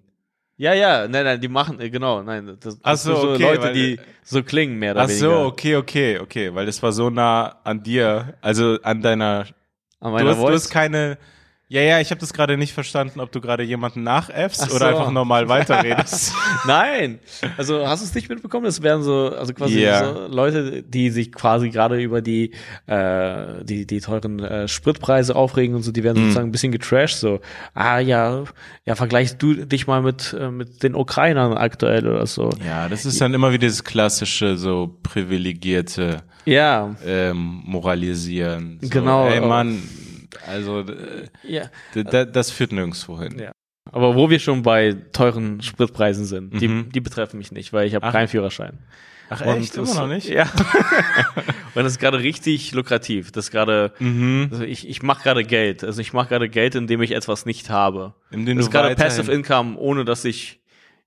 Ja, 0.57 0.73
ja, 0.73 1.07
nein, 1.07 1.25
nein, 1.25 1.41
die 1.41 1.49
machen, 1.49 1.79
äh, 1.81 1.89
genau, 1.89 2.21
nein, 2.23 2.57
das, 2.61 2.77
Ach 2.81 2.91
das 2.93 3.03
so, 3.03 3.13
sind 3.15 3.21
so 3.23 3.31
okay, 3.33 3.43
Leute, 3.43 3.61
weil- 3.63 3.73
die 3.73 3.99
so 4.23 4.41
klingen, 4.41 4.79
mehr 4.79 4.91
oder 4.93 5.01
Ach 5.01 5.09
so, 5.09 5.25
weniger. 5.27 5.45
okay, 5.47 5.75
okay, 5.75 6.19
okay, 6.19 6.55
weil 6.55 6.65
das 6.65 6.81
war 6.81 6.93
so 6.93 7.09
nah 7.09 7.59
an 7.65 7.83
dir, 7.83 8.35
also 8.41 8.77
an 8.81 9.01
deiner 9.01 9.45
An 9.99 10.09
Du 10.09 10.09
meiner 10.11 10.29
hast, 10.29 10.37
du 10.37 10.41
Voice. 10.43 10.53
hast 10.53 10.69
keine. 10.69 11.17
Ja, 11.67 11.81
ja, 11.81 11.99
ich 11.99 12.11
habe 12.11 12.19
das 12.21 12.31
gerade 12.31 12.57
nicht 12.57 12.73
verstanden, 12.73 13.19
ob 13.19 13.31
du 13.31 13.41
gerade 13.41 13.63
jemanden 13.63 14.03
nachäffst 14.03 14.61
Ach 14.61 14.69
oder 14.69 14.79
so. 14.79 14.85
einfach 14.97 15.11
normal 15.11 15.49
weiterredest. 15.49 16.31
Nein, 16.67 17.17
also 17.57 17.87
hast 17.87 18.01
du 18.03 18.05
es 18.07 18.13
nicht 18.13 18.29
mitbekommen? 18.29 18.65
Das 18.65 18.83
wären 18.83 19.01
so, 19.01 19.29
also 19.35 19.51
quasi 19.53 19.79
Ja. 19.81 20.13
so 20.13 20.27
Leute, 20.27 20.83
die 20.83 21.09
sich 21.09 21.31
quasi 21.31 21.71
gerade 21.71 21.99
über 21.99 22.21
die, 22.21 22.51
äh, 22.85 23.63
die, 23.63 23.87
die 23.87 23.99
teuren 23.99 24.39
äh, 24.43 24.67
Spritpreise 24.67 25.35
aufregen 25.35 25.75
und 25.75 25.81
so, 25.81 25.91
die 25.91 26.03
werden 26.03 26.17
Mhm. 26.19 26.23
sozusagen 26.25 26.49
ein 26.49 26.51
bisschen 26.51 26.71
getrashed, 26.71 27.17
so, 27.17 27.39
ah 27.73 27.97
ja, 27.97 28.43
ja, 28.85 28.93
vergleichst 28.95 29.41
du 29.41 29.55
dich 29.65 29.87
mal 29.87 30.03
mit, 30.03 30.35
äh, 30.39 30.51
mit 30.51 30.83
den 30.83 30.93
Ukrainern 30.93 31.53
aktuell 31.57 32.07
oder 32.07 32.27
so. 32.27 32.51
ja, 32.63 32.87
das 32.89 33.05
ist 33.07 33.19
dann 33.21 33.33
immer 33.33 33.51
wieder 33.51 33.67
das 33.67 33.83
klassische, 33.83 34.55
so 34.55 34.99
privilegierte 35.01 36.21
Ja, 36.45 36.95
ähm, 37.03 37.63
Moralisieren. 37.65 38.77
So, 38.81 38.89
Genau. 38.89 39.27
Ey, 39.27 39.41
Mann, 39.41 39.81
also 40.47 40.81
äh, 40.81 41.27
ja. 41.43 41.69
das 42.25 42.51
führt 42.51 42.71
nirgendwo 42.71 43.19
hin. 43.21 43.39
Ja. 43.39 43.51
Aber 43.91 44.15
wo 44.15 44.29
wir 44.29 44.39
schon 44.39 44.63
bei 44.63 44.95
teuren 45.13 45.61
Spritpreisen 45.61 46.25
sind, 46.25 46.59
die, 46.59 46.67
Mhm. 46.67 46.91
die 46.91 47.01
betreffen 47.01 47.37
mich 47.37 47.51
nicht, 47.51 47.71
weil 47.71 47.87
ich 47.87 47.93
habe 47.95 48.09
keinen 48.11 48.27
Führerschein. 48.27 48.79
Ach 49.29 49.41
Und 49.41 49.57
echt? 49.57 49.77
das- 49.77 49.91
Immer 49.91 50.01
noch 50.01 50.13
nicht? 50.13 50.27
Ja. 50.29 50.43
und 51.75 51.83
das 51.83 51.93
ist 51.93 51.99
gerade 51.99 52.19
richtig 52.19 52.73
lukrativ. 52.73 53.31
Das 53.31 53.45
ist 53.45 53.51
gerade, 53.51 53.93
Mhm. 53.99 54.49
also 54.51 54.63
ich, 54.63 54.87
ich 54.87 55.01
mache 55.03 55.23
gerade 55.23 55.43
Geld. 55.43 55.83
Also 55.83 56.01
ich 56.01 56.13
mache 56.13 56.29
gerade 56.29 56.49
Geld, 56.49 56.75
indem 56.75 57.01
ich 57.01 57.11
etwas 57.11 57.45
nicht 57.45 57.69
habe. 57.69 58.13
Indem 58.31 58.57
Das 58.57 58.67
ist 58.67 58.71
gerade 58.71 58.95
Passive 58.95 59.31
Income, 59.31 59.77
ohne 59.77 60.05
dass 60.05 60.25
ich 60.25 60.61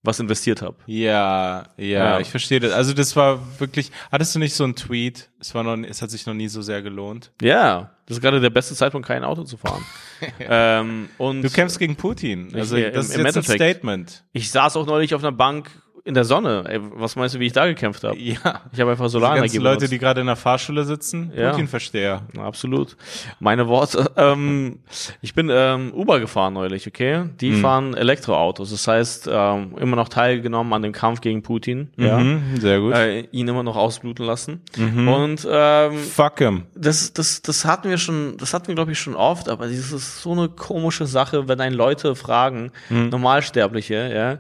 was 0.05 0.21
investiert 0.21 0.63
habe. 0.63 0.77
Ja, 0.87 1.65
ja, 1.77 1.87
Ja. 1.87 2.21
ich 2.21 2.29
verstehe 2.31 2.61
das. 2.61 2.73
Also 2.73 2.93
das 2.95 3.15
war 3.17 3.41
wirklich. 3.61 3.91
Hattest 4.13 4.35
du 4.35 4.39
nicht 4.39 4.55
so 4.55 4.65
einen 4.65 4.77
Tweet? 4.77 5.29
Es 5.41 5.55
war 5.55 5.65
noch, 5.65 5.77
es 5.89 6.01
hat 6.03 6.11
sich 6.11 6.25
noch 6.27 6.35
nie 6.35 6.49
so 6.49 6.63
sehr 6.63 6.83
gelohnt. 6.83 7.33
Ja, 7.43 7.98
das 8.09 8.17
ist 8.17 8.21
gerade 8.23 8.41
der 8.41 8.51
beste 8.51 8.75
Zeitpunkt, 8.75 9.07
kein 9.07 9.23
Auto 9.23 9.45
zu 9.45 9.57
fahren. 9.57 9.85
ähm, 10.41 11.09
und 11.19 11.43
Du 11.43 11.51
kämpfst 11.51 11.79
gegen 11.79 11.95
Putin. 11.95 12.51
Also 12.55 12.77
Ja, 12.77 12.91
das 12.91 13.07
im- 13.07 13.13
ist 13.13 13.19
im 13.19 13.27
jetzt 13.27 13.37
ein. 13.37 13.43
Statement. 13.57 14.25
ich 14.33 14.51
saß 14.51 14.77
auch 14.77 14.87
neulich 14.87 15.15
auf 15.15 15.23
einer 15.23 15.33
Bank 15.33 15.71
in 16.09 16.15
der 16.15 16.25
Sonne. 16.25 16.65
Ey, 16.67 16.81
was 16.95 17.17
meinst 17.17 17.35
du, 17.35 17.39
wie 17.41 17.47
ich 17.47 17.53
da 17.53 17.67
gekämpft 17.67 18.03
habe? 18.03 18.19
Ja. 18.19 18.63
Ich 18.73 18.81
habe 18.81 18.91
einfach 18.91 19.05
Die 19.07 19.11
Solarenergie 19.11 19.59
ganzen 19.59 19.63
Leute, 19.63 19.89
die 19.89 19.99
gerade 19.99 20.21
in 20.23 20.27
der 20.27 20.37
Fahrschule 20.37 20.85
sitzen, 20.85 21.31
Ja. 21.37 21.51
Putin-Versteher. 21.51 22.23
Absolut. 22.39 22.97
Meine 23.41 23.69
Worte. 23.69 24.11
Ähm, 24.19 24.81
ich 25.23 25.35
bin 25.35 25.49
ähm, 25.53 25.93
Uber 25.95 26.19
gefahren 26.19 26.55
neulich, 26.55 26.87
okay? 26.89 27.25
Die 27.41 27.53
Hm. 27.53 27.61
fahren 27.61 27.95
Elektroautos. 27.95 28.71
Das 28.71 28.89
heißt, 28.89 29.29
ähm, 29.31 29.75
immer 29.79 29.95
noch 29.97 30.09
teilgenommen 30.09 30.73
an 30.73 30.83
dem 30.83 30.93
Kampf 30.93 31.21
gegen 31.21 31.43
Putin. 31.43 31.91
Ja. 31.97 32.19
Mhm, 32.19 32.59
sehr 32.59 32.81
gut. 32.81 32.95
Äh, 32.95 33.21
ihn 33.31 33.47
immer 33.47 33.63
noch 33.63 33.77
ausbluten 33.77 34.25
lassen. 34.27 34.63
Mhm. 34.77 35.09
Und 35.09 35.47
ähm, 35.51 35.99
Fuck 35.99 36.39
him. 36.39 36.63
das, 36.75 37.13
das, 37.13 37.43
das 37.43 37.65
hatten 37.65 37.91
wir 37.91 37.99
schon, 37.99 38.37
das 38.39 38.55
hatten 38.55 38.67
wir, 38.69 38.75
glaube 38.75 38.93
ich, 38.93 38.99
schon 38.99 39.15
oft, 39.15 39.49
aber 39.49 39.67
das 39.67 39.93
ist 39.93 40.23
so 40.23 40.33
eine 40.33 40.49
komische 40.49 41.07
Sache, 41.07 41.47
wenn 41.49 41.61
einen 41.61 41.77
Leute 41.77 42.17
fragen, 42.17 42.73
Hm. 42.89 43.11
Normalsterbliche, 43.11 44.11
ja, 44.15 44.39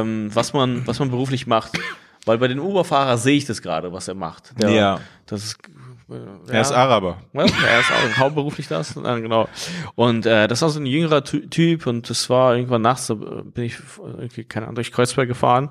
ähm, 0.00 0.30
was 0.34 0.52
man, 0.52 0.85
was 0.86 0.98
man 0.98 1.10
beruflich 1.10 1.46
macht. 1.46 1.72
Weil 2.24 2.38
bei 2.38 2.48
den 2.48 2.58
Uber-Fahrer 2.58 3.18
sehe 3.18 3.36
ich 3.36 3.44
das 3.44 3.62
gerade, 3.62 3.92
was 3.92 4.08
er 4.08 4.14
macht. 4.14 4.52
Der, 4.60 4.70
Ja. 4.70 5.00
Das 5.26 5.44
ist 5.44 5.58
äh, 6.10 6.52
Er 6.52 6.60
ist 6.60 6.72
Araber. 6.72 7.18
Ja, 7.32 7.42
er 7.42 7.80
ist 7.80 7.90
auch 7.92 8.16
hauptberuflich 8.18 8.66
das, 8.68 8.94
ja, 8.96 9.18
genau. 9.18 9.48
Und 9.94 10.26
äh, 10.26 10.48
das 10.48 10.62
war 10.62 10.68
so 10.70 10.80
ein 10.80 10.86
jüngerer 10.86 11.22
Ty- 11.22 11.48
Typ 11.48 11.86
und 11.86 12.10
das 12.10 12.28
war 12.28 12.56
irgendwann 12.56 12.82
nachts, 12.82 13.10
äh, 13.10 13.14
bin 13.14 13.64
ich 13.64 13.76
irgendwie, 14.04 14.42
keine 14.44 14.66
Ahnung, 14.66 14.74
durch 14.76 14.90
Kreuzberg 14.92 15.28
gefahren 15.28 15.70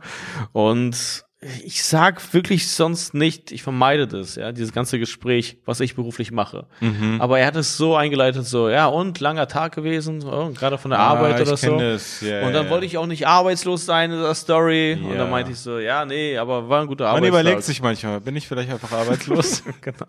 und 0.54 1.25
ich 1.64 1.84
sag 1.84 2.34
wirklich 2.34 2.70
sonst 2.72 3.14
nicht, 3.14 3.52
ich 3.52 3.62
vermeide 3.62 4.08
das, 4.08 4.36
ja, 4.36 4.52
dieses 4.52 4.72
ganze 4.72 4.98
Gespräch, 4.98 5.58
was 5.66 5.80
ich 5.80 5.94
beruflich 5.94 6.32
mache. 6.32 6.66
Mhm. 6.80 7.18
Aber 7.20 7.38
er 7.40 7.46
hat 7.46 7.56
es 7.56 7.78
so 7.78 7.96
eingeleitet, 7.96 8.46
so, 8.46 8.68
ja, 8.70 8.88
und 8.88 9.20
langer 9.20 9.48
Tag 9.48 9.76
gewesen, 9.76 10.22
so, 10.22 10.52
gerade 10.56 10.78
von 10.80 10.92
der 10.92 11.02
Arbeit 11.02 11.34
Ah, 11.36 11.42
ich 11.42 11.48
oder 11.48 11.58
so. 11.58 12.26
Ja, 12.26 12.48
und 12.48 12.54
dann 12.54 12.66
ja. 12.66 12.70
wollte 12.72 12.86
ich 12.88 12.98
auch 12.98 13.06
nicht 13.06 13.28
arbeitslos 13.28 13.86
sein 13.86 14.12
in 14.12 14.22
der 14.22 14.34
Story. 14.34 14.98
Und 15.00 15.12
Ja. 15.12 15.18
dann 15.18 15.30
meinte 15.30 15.52
ich 15.52 15.60
so, 15.60 15.78
ja, 15.78 16.06
nee, 16.06 16.38
aber 16.38 16.68
war 16.70 16.82
ein 16.82 16.88
guter 16.88 17.04
Man 17.04 17.16
Arbeitstag. 17.18 17.42
überlegt 17.42 17.64
sich 17.64 17.82
manchmal, 17.82 18.22
bin 18.22 18.36
ich 18.38 18.48
vielleicht 18.48 18.72
einfach 18.72 18.92
arbeitslos? 18.94 19.62
genau. 19.82 20.06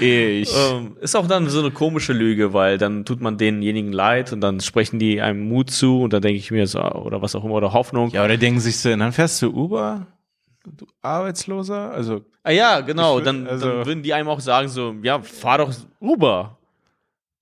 ich. 0.00 0.48
Ähm, 0.56 0.96
ist 1.00 1.16
auch 1.16 1.26
dann 1.26 1.50
so 1.50 1.58
eine 1.58 1.70
komische 1.72 2.12
Lüge, 2.14 2.54
weil 2.54 2.78
dann 2.78 3.04
tut 3.04 3.20
man 3.20 3.36
denjenigen 3.36 3.92
leid 3.92 4.32
und 4.32 4.40
dann 4.40 4.60
sprechen 4.60 4.98
die 4.98 5.20
einem 5.20 5.48
Mut 5.48 5.70
zu 5.70 6.00
und 6.02 6.12
dann 6.12 6.22
denke 6.22 6.38
ich 6.38 6.50
mir 6.50 6.66
so, 6.66 6.80
oder 6.80 7.20
was 7.20 7.34
auch 7.34 7.44
immer, 7.44 7.54
oder 7.54 7.72
Hoffnung. 7.74 8.10
Ja, 8.10 8.24
oder 8.24 8.36
denken 8.38 8.60
sich 8.60 8.78
so, 8.78 8.88
dann 8.96 9.12
fährst 9.12 9.42
du 9.42 9.50
Uber? 9.50 10.06
Du 10.76 10.86
Arbeitsloser? 11.02 11.90
Also, 11.92 12.22
Ah 12.42 12.50
ja, 12.52 12.80
genau, 12.80 13.18
Ich 13.18 13.24
dann, 13.24 13.46
also- 13.46 13.68
dann 13.68 13.86
würden 13.86 14.02
die 14.02 14.14
einem 14.14 14.28
auch 14.28 14.40
sagen 14.40 14.68
so, 14.68 14.94
ja, 15.02 15.20
fahr 15.20 15.58
doch 15.58 15.72
Uber. 16.00 16.56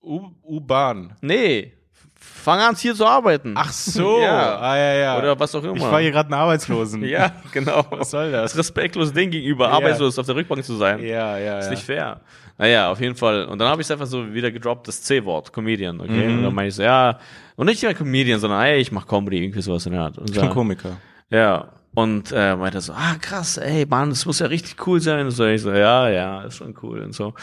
U-Bahn. 0.01 1.13
Nee, 1.21 1.73
fang 2.15 2.59
an 2.59 2.75
hier 2.75 2.95
zu 2.95 3.05
arbeiten. 3.05 3.53
Ach 3.57 3.71
so. 3.71 4.19
Ja. 4.21 4.57
Ah, 4.59 4.77
ja, 4.77 4.93
ja. 4.93 5.17
Oder 5.17 5.39
was 5.39 5.53
auch 5.55 5.63
immer. 5.63 5.75
ich 5.75 5.81
fahre 5.83 6.01
hier 6.01 6.11
gerade 6.11 6.27
einen 6.27 6.39
Arbeitslosen. 6.41 7.03
ja, 7.07 7.31
genau. 7.51 7.85
Was 7.89 8.11
soll 8.11 8.31
das? 8.31 8.51
Das 8.51 8.57
respektlos 8.59 9.11
Ding 9.13 9.29
gegenüber, 9.31 9.65
Ja. 9.65 9.71
arbeitslos 9.73 10.17
auf 10.17 10.25
der 10.25 10.35
Rückbank 10.35 10.63
zu 10.63 10.75
sein. 10.75 10.99
Ja, 11.03 11.37
ja, 11.37 11.59
Ist 11.59 11.65
ja. 11.65 11.71
nicht 11.71 11.83
fair. 11.83 12.21
Naja, 12.57 12.89
auf 12.91 12.99
jeden 13.01 13.15
Fall. 13.15 13.45
Und 13.45 13.59
dann 13.59 13.67
habe 13.69 13.81
ich 13.81 13.87
es 13.87 13.91
einfach 13.91 14.07
so 14.07 14.33
wieder 14.33 14.49
gedroppt, 14.51 14.87
das 14.87 15.03
C-Wort, 15.03 15.53
Comedian, 15.53 15.99
okay? 16.01 16.27
Mhm. 16.27 16.37
Und 16.39 16.43
dann 16.43 16.55
meine 16.55 16.69
ich 16.69 16.75
so, 16.75 16.83
ja, 16.83 17.19
und 17.55 17.65
nicht 17.67 17.83
mehr 17.83 17.93
Comedian, 17.93 18.39
sondern, 18.39 18.61
ey, 18.61 18.77
ich 18.79 18.91
mach 18.91 19.05
Comedy, 19.05 19.43
irgendwie 19.43 19.61
sowas 19.61 19.85
in 19.85 19.91
der 19.91 20.01
Art. 20.01 20.17
Und 20.17 20.29
Ich 20.29 20.39
bin 20.39 20.49
Komiker. 20.49 20.97
ja. 21.29 21.67
Und 21.97 22.31
äh, 22.31 22.55
meinte 22.55 22.79
so, 22.79 22.93
ah 22.93 23.15
krass, 23.19 23.57
ey, 23.57 23.87
Mann, 23.89 24.11
das 24.11 24.23
muss 24.27 24.37
ja 24.37 24.45
richtig 24.45 24.85
cool 24.85 25.01
sein. 25.01 25.25
Und 25.25 25.31
so, 25.31 25.45
ich 25.45 25.63
so, 25.63 25.71
ja, 25.71 26.07
ja, 26.09 26.43
ist 26.43 26.57
schon 26.57 26.75
cool 26.83 26.99
und 27.01 27.11
so. 27.15 27.33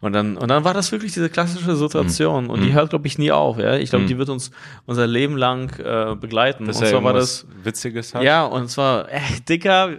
Und 0.00 0.12
dann, 0.12 0.36
und 0.36 0.48
dann 0.50 0.64
war 0.64 0.74
das 0.74 0.92
wirklich 0.92 1.14
diese 1.14 1.30
klassische 1.30 1.74
Situation. 1.76 2.50
Und 2.50 2.60
Mhm. 2.60 2.64
die 2.66 2.72
hört, 2.74 2.90
glaube 2.90 3.06
ich, 3.06 3.16
nie 3.16 3.32
auf. 3.32 3.56
Ja, 3.56 3.76
ich 3.76 3.88
glaube, 3.88 4.04
die 4.04 4.18
wird 4.18 4.28
uns 4.28 4.50
unser 4.84 5.06
Leben 5.06 5.38
lang 5.38 5.70
äh, 5.78 6.14
begleiten. 6.14 6.66
Dass 6.66 6.76
und 6.82 6.88
zwar 6.88 7.02
war 7.04 7.14
das 7.14 7.46
Witziges 7.64 8.14
hat. 8.14 8.22
ja, 8.22 8.44
und 8.44 8.68
zwar, 8.68 9.10
ey, 9.10 9.40
Dicker, 9.48 9.92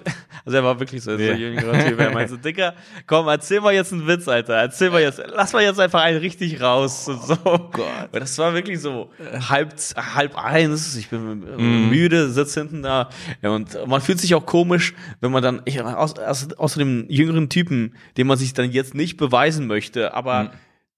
also 0.45 0.57
er 0.59 0.63
war 0.63 0.79
wirklich 0.79 1.01
so, 1.01 1.17
so 1.17 1.23
Ja. 1.23 1.33
ein 1.33 1.39
jüngerer 1.39 1.79
Typ, 1.79 1.97
er 1.99 2.11
meinte 2.11 2.33
so, 2.33 2.37
Dicker, 2.43 2.75
komm, 3.07 3.27
erzähl 3.29 3.61
mal 3.61 3.73
jetzt 3.73 3.93
einen 3.93 4.05
Witz, 4.05 4.27
Alter, 4.27 4.53
erzähl 4.53 4.91
mal 4.91 5.01
jetzt, 5.01 5.23
lass 5.33 5.53
mal 5.53 5.63
jetzt 5.63 5.79
einfach 5.79 6.01
einen 6.03 6.19
richtig 6.19 6.61
raus, 6.61 7.07
und 7.07 7.19
so. 7.23 7.35
Oh 7.45 7.57
Gott. 7.71 8.09
Und 8.11 8.19
das 8.19 8.37
war 8.37 8.53
wirklich 8.53 8.79
so 8.79 9.09
halb, 9.49 9.73
halb 9.97 10.37
eins, 10.37 10.95
ich 10.97 11.09
bin 11.09 11.39
Mhm. 11.57 11.89
müde, 11.89 12.29
sitze 12.29 12.59
hinten 12.59 12.83
da, 12.83 13.09
ja, 13.41 13.49
und 13.49 13.75
man 13.87 14.02
fühlt 14.03 14.19
sich 14.19 14.35
auch 14.35 14.45
komisch, 14.45 14.93
wenn 15.21 15.31
man 15.31 15.41
dann, 15.41 15.61
ich, 15.65 15.81
aus, 15.81 16.17
aus, 16.19 16.53
außer 16.53 16.79
dem 16.79 17.05
jüngeren 17.09 17.49
Typen, 17.49 17.95
dem 18.17 18.27
man 18.27 18.37
sich 18.37 18.53
dann 18.53 18.71
jetzt 18.71 18.93
nicht 18.93 19.17
beweisen 19.17 19.67
möchte, 19.67 20.13
aber 20.13 20.43
Mhm. 20.43 20.49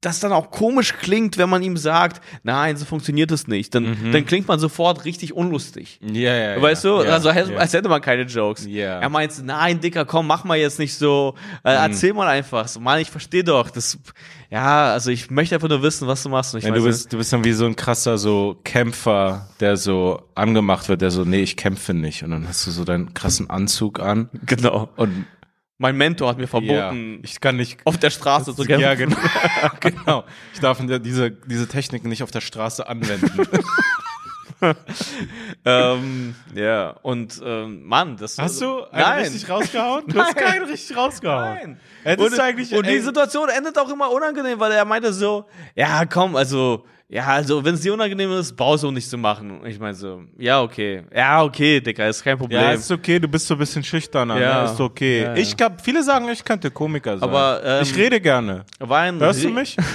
Das 0.06 0.20
dann 0.20 0.32
auch 0.32 0.52
komisch 0.52 0.94
klingt, 0.98 1.38
wenn 1.38 1.50
man 1.50 1.64
ihm 1.64 1.78
sagt, 1.78 2.22
nein, 2.44 2.78
so 2.78 2.86
funktioniert 2.86 3.32
es 3.32 3.48
nicht, 3.48 3.74
dann, 3.74 4.12
dann 4.12 4.26
klingt 4.26 4.48
man 4.48 4.60
sofort 4.60 5.06
richtig 5.06 5.34
unlustig. 5.34 6.00
Ja, 6.02 6.34
ja, 6.34 6.56
ja. 6.56 6.62
Weißt 6.62 6.84
du, 6.84 7.02
ja, 7.02 7.12
also 7.12 7.30
als, 7.30 7.50
ja. 7.50 7.58
als 7.58 7.74
hätte 7.74 7.90
man 7.90 8.02
keine 8.02 8.24
Jokes. 8.24 8.66
Ja. 8.66 9.00
Er 9.00 9.10
meint, 9.10 9.44
nein, 9.44 9.80
Dicker, 9.80 10.06
komm, 10.06 10.28
mach 10.28 10.44
mal 10.44 10.58
jetzt 10.58 10.80
nicht 10.80 10.94
so, 10.96 11.36
äh, 11.64 11.72
erzähl 11.72 12.14
mal 12.14 12.28
einfach. 12.28 12.68
So, 12.68 12.80
Mann, 12.80 13.00
ich 13.00 13.10
verstehe 13.10 13.44
doch. 13.44 13.70
Das, 13.70 13.98
ja, 14.52 14.94
also 14.94 15.10
ich 15.10 15.32
möchte 15.32 15.56
einfach 15.56 15.70
nur 15.70 15.82
wissen, 15.82 16.08
was 16.08 16.22
du 16.24 16.30
machst. 16.30 16.54
Und 16.54 16.60
ich 16.60 16.66
Ja, 16.66 16.72
du 16.72 16.84
bist, 16.84 17.12
du 17.12 17.18
bist 17.18 17.34
dann 17.34 17.44
wie 17.44 17.54
so 17.54 17.66
ein 17.66 17.76
krasser 17.76 18.18
so 18.18 18.58
Kämpfer, 18.64 19.50
der 19.60 19.78
so 19.78 20.22
angemacht 20.36 20.88
wird, 20.88 21.02
der 21.02 21.12
so, 21.12 21.26
nee, 21.26 21.42
ich 21.42 21.58
kämpfe 21.58 21.94
nicht. 21.94 22.24
Und 22.24 22.32
dann 22.32 22.48
hast 22.48 22.66
du 22.68 22.72
so 22.72 22.84
deinen 22.84 23.14
krassen 23.14 23.50
Anzug 23.50 24.00
an. 24.00 24.30
genau. 24.46 24.90
Und 24.96 25.26
Mein 25.78 25.98
Mentor 25.98 26.30
hat 26.30 26.38
mir 26.38 26.44
ja, 26.44 26.48
verboten, 26.48 27.20
ich 27.24 27.42
kann 27.42 27.58
nicht. 27.58 27.80
auf 27.84 27.98
der 27.98 28.10
Straße 28.10 28.56
zu 28.56 28.64
kämpfen. 28.64 28.82
Ja, 28.82 28.94
genau. 28.96 29.18
genau. 29.82 30.24
Ich 30.54 30.62
darf 30.62 30.80
diese, 31.02 31.32
diese 31.32 31.68
Techniken 31.68 32.08
nicht 32.08 32.24
auf 32.24 32.32
der 32.32 32.42
Straße 32.42 32.88
anwenden. 32.88 33.30
ähm, 35.66 36.36
ja, 36.54 36.92
und 37.02 37.42
ähm, 37.44 37.84
Mann, 37.84 38.16
das 38.16 38.38
Hast 38.38 38.62
du 38.62 38.86
einen 38.86 39.02
Nein. 39.02 39.24
richtig 39.24 39.50
rausgehauen? 39.50 40.04
Du 40.08 40.20
hast 40.20 40.38
keinen 40.38 40.66
richtig 40.66 40.96
rausgehauen. 40.96 41.78
Nein. 42.04 42.18
Und, 42.20 42.74
und 42.74 42.88
die 42.88 43.00
Situation 43.00 43.50
endet 43.50 43.78
auch 43.78 43.90
immer 43.90 44.12
unangenehm, 44.12 44.60
weil 44.60 44.72
er 44.72 44.86
meinte 44.86 45.12
so, 45.12 45.46
ja, 45.76 46.06
komm, 46.06 46.36
also, 46.38 46.86
ja, 47.08 47.26
also, 47.28 47.64
wenn 47.64 47.76
es 47.76 47.82
dir 47.82 47.94
unangenehm 47.94 48.32
ist, 48.32 48.56
brauchst 48.56 48.84
du 48.84 48.90
nicht 48.92 49.08
zu 49.10 49.18
machen. 49.18 49.62
Ich 49.66 49.80
meine 49.80 49.94
so, 49.94 50.24
ja, 50.38 50.62
okay. 50.62 51.04
Ja, 51.16 51.44
okay, 51.44 51.80
Dicker, 51.80 52.08
ist 52.10 52.24
kein 52.24 52.38
Problem. 52.38 52.60
ja, 52.60 52.72
ist 52.72 52.92
okay, 52.92 53.20
du 53.20 53.28
bist 53.28 53.46
so 53.48 53.54
ein 53.54 53.60
bisschen 53.60 53.84
schüchterner, 53.84 54.40
Ja. 54.40 54.64
ne? 54.64 54.72
ist 54.72 54.80
okay. 54.82 55.22
Ja, 55.22 55.28
ja. 55.30 55.36
Ich 55.36 55.56
glaub, 55.56 55.80
viele 55.82 56.02
sagen, 56.04 56.28
ich 56.30 56.44
könnte 56.44 56.72
Komiker 56.72 57.18
sein. 57.18 57.30
Aber, 57.30 57.62
ähm, 57.64 57.84
ich 57.84 57.96
rede 57.96 58.20
gerne. 58.20 58.66
war 58.80 59.02
ein, 59.02 59.20
Hörst 59.20 59.44
du 59.44 59.50
mich? 59.50 59.78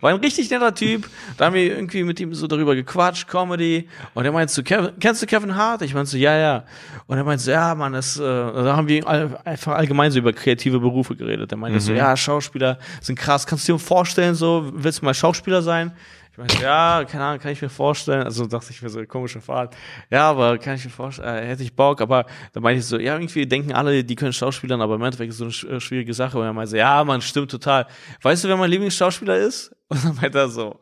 War 0.00 0.10
ein 0.10 0.16
richtig 0.20 0.50
netter 0.50 0.74
Typ. 0.74 1.08
Da 1.36 1.46
haben 1.46 1.54
wir 1.54 1.62
irgendwie 1.62 2.02
mit 2.02 2.18
ihm 2.18 2.34
so 2.34 2.46
darüber 2.46 2.74
gequatscht, 2.74 3.28
Comedy. 3.28 3.88
Und 4.14 4.24
er 4.24 4.32
meinte 4.32 4.52
so, 4.52 4.62
Kevin, 4.62 4.90
kennst 4.98 5.22
du 5.22 5.26
Kevin 5.26 5.54
Hart? 5.54 5.82
Ich 5.82 5.94
meinte 5.94 6.10
so, 6.10 6.16
ja, 6.16 6.36
ja. 6.36 6.64
Und 7.06 7.16
er 7.16 7.24
meinte 7.24 7.44
so, 7.44 7.50
ja, 7.52 7.74
Mann, 7.74 7.92
das, 7.92 8.18
äh, 8.18 8.22
da 8.22 8.76
haben 8.76 8.88
wir 8.88 9.06
all, 9.06 9.38
einfach 9.44 9.74
allgemein 9.76 10.10
so 10.10 10.18
über 10.18 10.32
kreative 10.32 10.80
Berufe 10.80 11.14
geredet. 11.14 11.52
Er 11.52 11.58
meinte 11.58 11.80
so, 11.80 11.92
ja, 11.92 12.16
Schauspieler 12.16 12.78
sind 13.00 13.16
krass. 13.16 13.46
Kannst 13.46 13.68
du 13.68 13.74
dir 13.74 13.78
vorstellen, 13.78 14.34
so, 14.34 14.70
willst 14.74 15.00
du 15.02 15.04
mal 15.04 15.14
Schauspieler 15.14 15.62
sein? 15.62 15.92
Ich 16.36 16.38
meinte, 16.38 16.62
ja, 16.62 17.02
keine 17.10 17.24
Ahnung, 17.24 17.40
kann 17.40 17.52
ich 17.52 17.62
mir 17.62 17.70
vorstellen. 17.70 18.24
Also 18.24 18.44
dachte 18.46 18.66
ich 18.68 18.82
mir 18.82 18.90
so, 18.90 19.02
komische 19.06 19.40
Fahrt. 19.40 19.74
Ja, 20.10 20.28
aber 20.28 20.58
kann 20.58 20.74
ich 20.74 20.84
mir 20.84 20.90
vorstellen, 20.90 21.42
äh, 21.42 21.46
hätte 21.46 21.62
ich 21.62 21.74
Bock. 21.74 22.02
Aber 22.02 22.26
dann 22.52 22.62
meinte 22.62 22.80
ich 22.80 22.84
so, 22.84 22.98
ja, 22.98 23.14
irgendwie 23.14 23.46
denken 23.46 23.72
alle, 23.72 24.04
die 24.04 24.14
können 24.16 24.34
Schauspielern, 24.34 24.82
aber 24.82 24.96
im 24.96 25.02
Endeffekt 25.02 25.30
ist 25.30 25.40
es 25.40 25.60
so 25.60 25.66
eine 25.66 25.76
äh, 25.78 25.80
schwierige 25.80 26.12
Sache. 26.12 26.38
Und 26.38 26.44
er 26.44 26.52
meinte 26.52 26.72
so, 26.72 26.76
ja, 26.76 27.02
man, 27.04 27.22
stimmt 27.22 27.50
total. 27.50 27.86
Weißt 28.20 28.44
du, 28.44 28.48
wer 28.48 28.56
mein 28.58 28.68
Lieblingsschauspieler 28.68 29.38
ist? 29.38 29.74
Und 29.88 30.04
dann 30.04 30.14
meinte 30.16 30.38
er 30.38 30.48
so, 30.50 30.78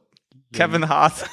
Kevin 0.53 0.89
Hart. 0.89 1.25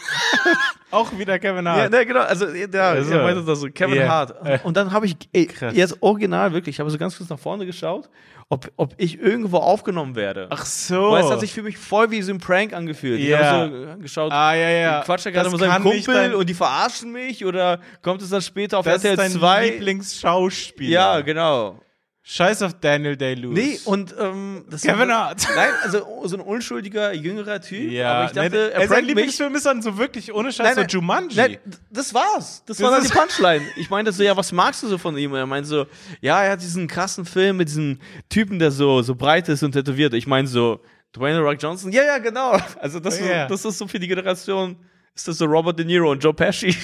Auch 0.92 1.18
wieder 1.18 1.40
Kevin 1.40 1.66
Ja, 1.66 1.74
Hart. 1.74 1.92
ne, 1.92 2.06
genau, 2.06 2.20
also 2.20 2.46
der, 2.46 2.84
Also, 2.84 3.14
er 3.14 3.24
meinte 3.24 3.44
das 3.44 3.60
so, 3.60 3.70
Kevin 3.70 3.96
ja. 4.02 4.08
Hart. 4.08 4.64
Und 4.64 4.78
dann 4.78 4.92
habe 4.92 5.08
ich, 5.08 5.16
ey, 5.34 5.50
jetzt 5.74 5.98
original 6.02 6.54
wirklich, 6.54 6.76
ich 6.76 6.80
habe 6.80 6.92
so 6.92 6.98
ganz 7.00 7.18
kurz 7.18 7.30
nach 7.30 7.40
vorne 7.40 7.66
geschaut, 7.66 8.08
ob, 8.52 8.70
ob 8.76 8.94
ich 8.98 9.20
irgendwo 9.20 9.58
aufgenommen 9.58 10.16
werde. 10.16 10.48
Ach 10.50 10.66
so. 10.66 11.12
Weil 11.12 11.24
es 11.24 11.32
hat 11.32 11.40
sich 11.40 11.54
für 11.54 11.64
mich 11.64 11.78
voll 11.78 12.12
wie 12.12 12.22
so 12.22 12.34
ein 12.34 12.40
Prank 12.40 12.74
angefühlt. 12.74 13.20
Ich 13.20 13.28
Ja. 13.30 13.40
habe 13.44 13.70
so 13.72 14.00
äh, 14.00 14.02
geschaut, 14.02 14.32
ah, 14.32 14.54
ja, 14.54 14.70
ja. 14.70 15.02
quatscht 15.04 15.26
er 15.26 15.32
gerade 15.32 15.46
Das 15.50 15.54
mit 15.54 15.62
seinem 15.62 15.82
Kumpel 15.84 16.14
dein- 16.14 16.34
und 16.36 16.50
die 16.50 16.54
verarschen 16.54 17.12
mich 17.14 17.46
oder 17.46 17.80
kommt 18.02 18.22
es 18.22 18.30
dann 18.30 18.42
später 18.42 18.78
auf 18.80 18.86
Das 18.86 18.98
ist 18.98 19.06
RTL 19.06 19.16
dein 19.18 19.32
2? 19.32 19.70
Lieblingsschauspieler. 19.70 20.92
Ja, 20.92 21.22
genau. 21.22 21.80
Scheiß 22.24 22.62
auf 22.62 22.76
Daniel 22.80 23.18
Day-Lewis. 23.18 23.56
Nee, 23.58 23.80
und 23.86 24.14
ähm, 24.20 24.64
das 24.70 24.84
Kevin 24.84 25.12
Hart. 25.12 25.48
Nein, 25.56 25.70
also 25.82 26.06
so 26.26 26.38
ein 26.38 26.42
unschuldiger, 26.42 27.14
jüngerer 27.14 27.60
Typ. 27.62 27.92
Ja, 27.92 28.14
aber 28.14 28.26
ich 28.26 28.32
dachte, 28.34 28.50
nee, 28.76 28.80
er 28.82 28.88
sein. 28.88 29.06
Lieblingsfilm 29.06 29.56
ist 29.56 29.66
dann 29.66 29.82
so 29.82 29.98
wirklich 29.98 30.32
ohne 30.32 30.52
Scheiß 30.52 30.76
so 30.76 30.82
Jumanji. 30.82 31.36
Nein, 31.36 31.58
das 31.90 32.14
war's. 32.14 32.64
Das, 32.68 32.78
Das 32.78 32.82
war 32.86 32.92
dann 32.92 33.04
die 33.04 33.10
Punchline. 33.10 33.64
Ich 33.76 33.90
meinte 33.90 34.12
so, 34.12 34.22
ja, 34.22 34.38
was 34.38 34.52
magst 34.52 34.84
du 34.84 34.88
so 34.88 35.00
von 35.00 35.18
ihm? 35.18 35.32
Und 35.32 35.40
er 35.40 35.48
meinte 35.48 35.68
so, 35.68 35.88
ja, 36.22 36.44
er 36.44 36.52
hat 36.52 36.62
diesen 36.62 36.88
krassen 36.88 37.26
Film 37.26 37.58
mit 37.58 37.70
diesem 37.70 37.98
Typen, 38.30 38.60
der 38.60 38.70
so, 38.70 39.02
so 39.02 39.16
breit 39.16 39.50
ist 39.50 39.64
und 39.64 39.72
tätowiert. 39.72 40.14
Ich 40.14 40.28
meine 40.28 40.48
so, 40.48 40.80
Dwayne 41.16 41.40
Rock 41.40 41.58
Johnson? 41.60 41.92
Ja, 41.92 42.04
ja, 42.04 42.20
genau. 42.20 42.56
Also 42.80 43.00
das, 43.00 43.20
Ja. 43.20 43.44
ist, 43.46 43.52
das 43.52 43.66
ist 43.66 43.80
so 43.80 43.88
für 43.88 44.00
die 44.00 44.08
Generation, 44.08 44.76
ist 45.16 45.28
das 45.28 45.38
so 45.38 45.46
Robert 45.46 45.78
De 45.78 45.86
Niro 45.86 46.12
und 46.12 46.24
Joe 46.24 46.34
Pesci. 46.34 46.76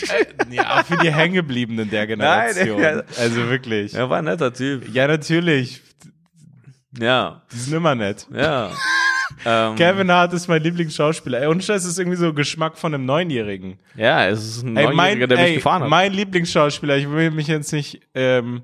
Ja, 0.49 0.83
für 0.83 0.97
die 0.97 1.11
Hängebliebenen 1.11 1.89
der 1.89 2.07
Generation. 2.07 2.81
ja. 2.81 3.01
Also 3.17 3.49
wirklich. 3.49 3.93
Ja. 3.93 3.99
er 3.99 4.09
war 4.09 4.17
ein 4.19 4.25
netter 4.25 4.53
Typ. 4.53 4.93
natürlich. 4.93 5.81
Ja, 6.99 7.43
Die 7.51 7.57
sind 7.57 7.73
immer 7.77 7.95
nett. 7.95 8.27
ja. 8.33 8.71
ähm, 9.45 9.75
Kevin 9.75 10.11
Hart 10.11 10.33
ist 10.33 10.47
mein 10.47 10.63
Lieblingsschauspieler. 10.63 11.41
Ey, 11.41 11.47
und 11.47 11.63
Scheiß 11.63 11.85
ist 11.85 11.99
irgendwie 11.99 12.17
so 12.17 12.33
Geschmack 12.33 12.77
von 12.77 12.93
einem 12.93 13.05
Neunjährigen. 13.05 13.79
Ja, 13.95 14.27
es 14.27 14.45
ist 14.45 14.63
ein 14.63 14.75
Ey, 14.77 14.85
mein, 14.87 14.95
Neunjähriger, 14.95 15.27
der 15.27 15.37
mich 15.37 15.47
ey, 15.47 15.55
gefahren 15.55 15.83
hat. 15.83 15.89
mein 15.89 16.13
Lieblingsschauspieler, 16.13 16.97
ich 16.97 17.09
will 17.09 17.31
mich 17.31 17.47
jetzt 17.47 17.71
nicht 17.71 18.01
ähm, 18.15 18.63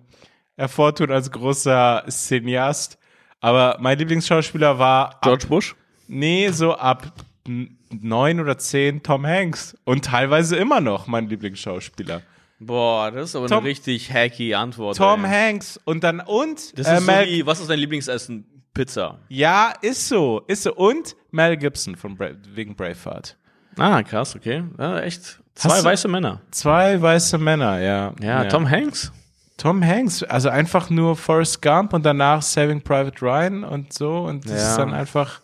hervortun 0.58 1.12
als 1.12 1.30
großer 1.32 2.06
Cineast, 2.10 2.98
aber 3.40 3.78
mein 3.82 3.98
Lieblingsschauspieler 4.00 4.80
war 4.80 5.10
ab, 5.16 5.22
George 5.24 5.48
Bush? 5.48 5.76
nee, 6.08 6.50
so 6.50 6.74
ab 6.76 7.12
neun 7.48 8.40
oder 8.40 8.58
zehn 8.58 9.04
Tom 9.04 9.26
Hanks. 9.26 9.76
Und 9.84 10.06
teilweise 10.06 10.56
immer 10.56 10.82
noch 10.82 11.08
mein 11.08 11.28
Lieblingsschauspieler. 11.30 12.22
Boah, 12.60 13.12
das 13.12 13.30
ist 13.30 13.36
aber 13.36 13.48
Tom- 13.48 13.60
eine 13.60 13.68
richtig 13.68 14.12
hacky 14.14 14.54
Antwort. 14.56 14.96
Tom 14.98 15.26
ey. 15.26 15.32
Hanks 15.32 15.80
und 15.84 16.04
dann 16.04 16.22
und 16.22 16.78
Das 16.80 16.88
äh, 16.88 16.94
ist 16.96 17.00
so 17.06 17.12
Mel 17.12 17.26
wie, 17.28 17.46
was 17.46 17.60
ist 17.60 17.70
dein 17.70 17.80
Lieblingsessen? 17.80 18.46
Pizza. 18.74 19.20
Ja, 19.28 19.74
ist 19.82 20.08
so, 20.08 20.42
ist 20.48 20.64
so. 20.64 20.74
Und 20.74 21.16
Mel 21.32 21.58
Gibson 21.58 21.96
von 21.96 22.16
Bra 22.16 22.30
wegen 22.56 22.76
Braveheart. 22.76 23.38
Ah, 23.78 24.02
krass, 24.02 24.36
okay. 24.36 24.64
Ja, 24.80 25.00
echt. 25.02 25.40
Zwei 25.56 25.70
Hast 25.76 25.84
weiße 25.84 26.08
Männer. 26.08 26.42
Zwei 26.52 27.00
weiße 27.00 27.38
Männer, 27.38 27.80
ja. 27.80 28.14
Ja, 28.22 28.46
Tom 28.46 28.68
Hanks. 28.70 29.12
Tom 29.58 29.84
Hanks, 29.86 30.24
also 30.24 30.50
einfach 30.50 30.90
nur 30.90 31.16
Forrest 31.16 31.62
Gump 31.62 31.94
und 31.94 32.04
danach 32.04 32.42
Saving 32.42 32.82
Private 32.82 33.22
Ryan 33.22 33.64
und 33.64 33.94
so 33.94 34.22
und 34.24 34.46
das 34.46 34.52
Ja. 34.62 34.70
ist 34.72 34.78
dann 34.78 34.94
einfach. 34.94 35.42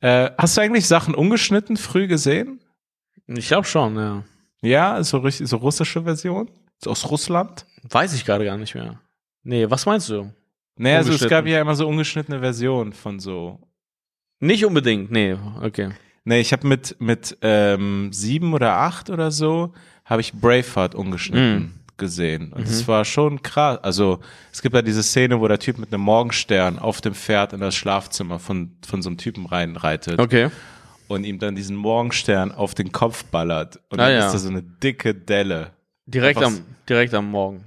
Äh, 0.00 0.30
hast 0.36 0.56
du 0.56 0.60
eigentlich 0.60 0.86
Sachen 0.86 1.14
ungeschnitten 1.14 1.76
früh 1.76 2.06
gesehen? 2.06 2.60
Ich 3.26 3.48
glaube 3.48 3.66
schon, 3.66 3.96
ja. 3.96 4.24
Ja, 4.62 5.02
so 5.02 5.18
richtig, 5.18 5.48
so 5.48 5.56
russische 5.56 6.02
Version 6.02 6.50
so 6.82 6.90
aus 6.90 7.10
Russland. 7.10 7.66
Weiß 7.82 8.14
ich 8.14 8.24
gerade 8.24 8.44
gar 8.44 8.56
nicht 8.56 8.74
mehr. 8.74 9.00
Nee, 9.42 9.70
was 9.70 9.86
meinst 9.86 10.08
du? 10.08 10.32
Naja, 10.76 10.98
also 10.98 11.12
es 11.12 11.28
gab 11.28 11.46
ja 11.46 11.60
immer 11.60 11.74
so 11.74 11.88
ungeschnittene 11.88 12.40
Versionen 12.40 12.92
von 12.92 13.18
so. 13.18 13.60
Nicht 14.40 14.64
unbedingt, 14.64 15.10
nee, 15.10 15.36
okay. 15.62 15.90
Nee, 16.24 16.40
ich 16.40 16.52
habe 16.52 16.66
mit 16.66 16.96
mit 17.00 17.38
ähm, 17.40 18.12
sieben 18.12 18.52
oder 18.52 18.74
acht 18.76 19.08
oder 19.08 19.30
so 19.30 19.72
habe 20.04 20.20
ich 20.20 20.34
Braveheart 20.34 20.94
ungeschnitten 20.94 21.85
gesehen 21.98 22.52
und 22.52 22.62
es 22.66 22.86
war 22.88 23.04
schon 23.04 23.42
krass. 23.42 23.78
Also 23.82 24.20
es 24.52 24.62
gibt 24.62 24.74
da 24.74 24.82
diese 24.82 25.02
Szene, 25.02 25.40
wo 25.40 25.48
der 25.48 25.58
Typ 25.58 25.78
mit 25.78 25.92
einem 25.92 26.02
Morgenstern 26.02 26.78
auf 26.78 27.00
dem 27.00 27.14
Pferd 27.14 27.52
in 27.52 27.60
das 27.60 27.74
Schlafzimmer 27.74 28.38
von 28.38 28.76
von 28.86 29.02
so 29.02 29.08
einem 29.08 29.18
Typen 29.18 29.46
reinreitet 29.46 30.18
Okay. 30.18 30.50
und 31.08 31.24
ihm 31.24 31.38
dann 31.38 31.54
diesen 31.56 31.76
Morgenstern 31.76 32.52
auf 32.52 32.74
den 32.74 32.92
Kopf 32.92 33.24
ballert 33.24 33.76
und 33.90 34.00
Ah, 34.00 34.06
dann 34.08 34.12
ja. 34.12 34.26
ist 34.26 34.32
da 34.32 34.38
so 34.38 34.48
eine 34.48 34.62
dicke 34.62 35.14
Delle. 35.14 35.70
Direkt 36.06 36.42
am, 36.42 36.60
direkt 36.88 37.14
am 37.14 37.30
Morgen. 37.30 37.64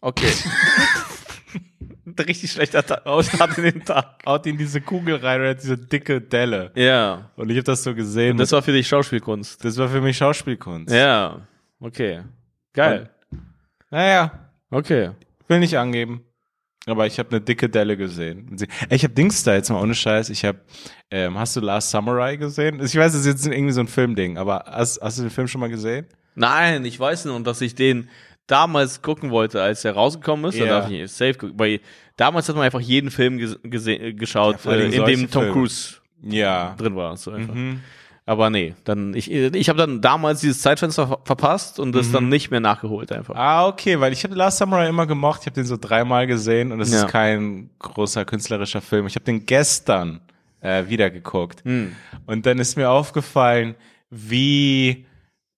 Okay. 0.00 0.32
Richtig 2.26 2.52
schlechter 2.52 2.84
Ta- 2.84 3.22
Start 3.22 3.56
in 3.58 3.64
den 3.64 3.84
Tag. 3.84 4.18
Haut 4.26 4.44
ihn 4.46 4.58
diese 4.58 4.80
Kugel 4.80 5.16
rein 5.16 5.40
und 5.40 5.46
er 5.46 5.50
hat 5.50 5.62
diese 5.62 5.78
dicke 5.78 6.20
Delle. 6.20 6.70
Ja. 6.74 7.30
Und 7.36 7.48
ich 7.50 7.56
habe 7.56 7.64
das 7.64 7.82
so 7.82 7.94
gesehen. 7.94 8.36
Das 8.36 8.52
war 8.52 8.60
für 8.62 8.72
dich 8.72 8.86
Schauspielkunst. 8.88 9.64
das 9.64 9.76
war 9.78 9.88
für 9.88 10.00
mich 10.00 10.16
Schauspielkunst. 10.18 10.92
Ja. 10.92 11.40
Okay. 11.78 12.22
Geil. 12.74 13.08
Naja, 13.90 14.50
Okay. 14.70 15.10
will 15.48 15.58
nicht 15.60 15.76
angeben. 15.76 16.24
Aber 16.86 17.06
ich 17.06 17.18
habe 17.18 17.30
eine 17.30 17.40
dicke 17.42 17.68
Delle 17.68 17.96
gesehen. 17.96 18.56
Ich 18.88 19.04
habe 19.04 19.12
Dings 19.12 19.42
da 19.44 19.54
jetzt 19.54 19.68
mal 19.68 19.82
ohne 19.82 19.94
Scheiß. 19.94 20.30
Ich 20.30 20.44
habe, 20.44 20.60
ähm, 21.10 21.38
hast 21.38 21.54
du 21.54 21.60
Last 21.60 21.90
Samurai 21.90 22.36
gesehen? 22.36 22.80
Ich 22.82 22.96
weiß, 22.96 23.12
das 23.12 23.20
ist 23.22 23.26
jetzt 23.26 23.46
irgendwie 23.46 23.72
so 23.72 23.80
ein 23.80 23.86
Filmding, 23.88 24.38
aber 24.38 24.64
hast, 24.66 25.00
hast 25.02 25.18
du 25.18 25.22
den 25.22 25.30
Film 25.30 25.46
schon 25.46 25.60
mal 25.60 25.68
gesehen? 25.68 26.06
Nein, 26.34 26.84
ich 26.86 26.98
weiß 26.98 27.26
nur, 27.26 27.38
dass 27.42 27.60
ich 27.60 27.74
den 27.74 28.08
damals 28.46 29.02
gucken 29.02 29.30
wollte, 29.30 29.60
als 29.62 29.84
er 29.84 29.92
rausgekommen 29.92 30.46
ist. 30.46 30.56
Ja. 30.56 30.64
Da 30.66 30.70
darf 30.80 30.90
ich 30.90 31.02
nicht 31.02 31.12
safe 31.12 31.34
gucken. 31.34 31.58
Weil 31.58 31.80
damals 32.16 32.48
hat 32.48 32.56
man 32.56 32.64
einfach 32.64 32.80
jeden 32.80 33.10
Film 33.10 33.36
ges 33.38 33.58
gese- 33.62 33.98
äh, 34.00 34.12
geschaut, 34.14 34.64
Ja, 34.64 34.72
äh, 34.72 34.86
in 34.86 35.04
dem 35.04 35.30
Tom 35.30 35.42
Filme. 35.42 35.52
Cruise 35.52 35.96
Ja. 36.22 36.74
drin 36.78 36.96
war. 36.96 37.16
So 37.16 37.32
einfach. 37.32 37.54
Mhm. 37.54 37.80
Aber 38.30 38.48
nee, 38.48 38.76
dann 38.84 39.12
ich, 39.14 39.28
ich 39.28 39.68
habe 39.68 39.76
dann 39.76 40.00
damals 40.00 40.40
dieses 40.40 40.62
Zeitfenster 40.62 41.08
ver 41.08 41.18
verpasst 41.24 41.80
und 41.80 41.90
das 41.90 42.12
dann 42.12 42.28
nicht 42.28 42.52
mehr 42.52 42.60
nachgeholt 42.60 43.10
einfach. 43.10 43.34
Ah, 43.34 43.66
okay, 43.66 43.98
weil 43.98 44.12
ich 44.12 44.22
habe 44.22 44.36
Last 44.36 44.58
Samurai 44.58 44.86
immer 44.88 45.08
gemocht. 45.08 45.40
Ich 45.40 45.46
habe 45.46 45.56
den 45.56 45.64
so 45.64 45.76
dreimal 45.76 46.28
gesehen 46.28 46.70
und 46.70 46.80
es 46.80 46.92
Ja. 46.92 46.98
ist 47.06 47.08
kein 47.08 47.70
großer 47.80 48.24
künstlerischer 48.24 48.80
Film. 48.82 49.08
Ich 49.08 49.16
habe 49.16 49.24
den 49.24 49.46
gestern 49.46 50.20
äh, 50.60 50.86
wieder 50.88 51.10
geguckt. 51.10 51.64
Hm. 51.64 51.96
Und 52.26 52.46
dann 52.46 52.60
ist 52.60 52.76
mir 52.76 52.88
aufgefallen, 52.90 53.74
wie, 54.10 55.06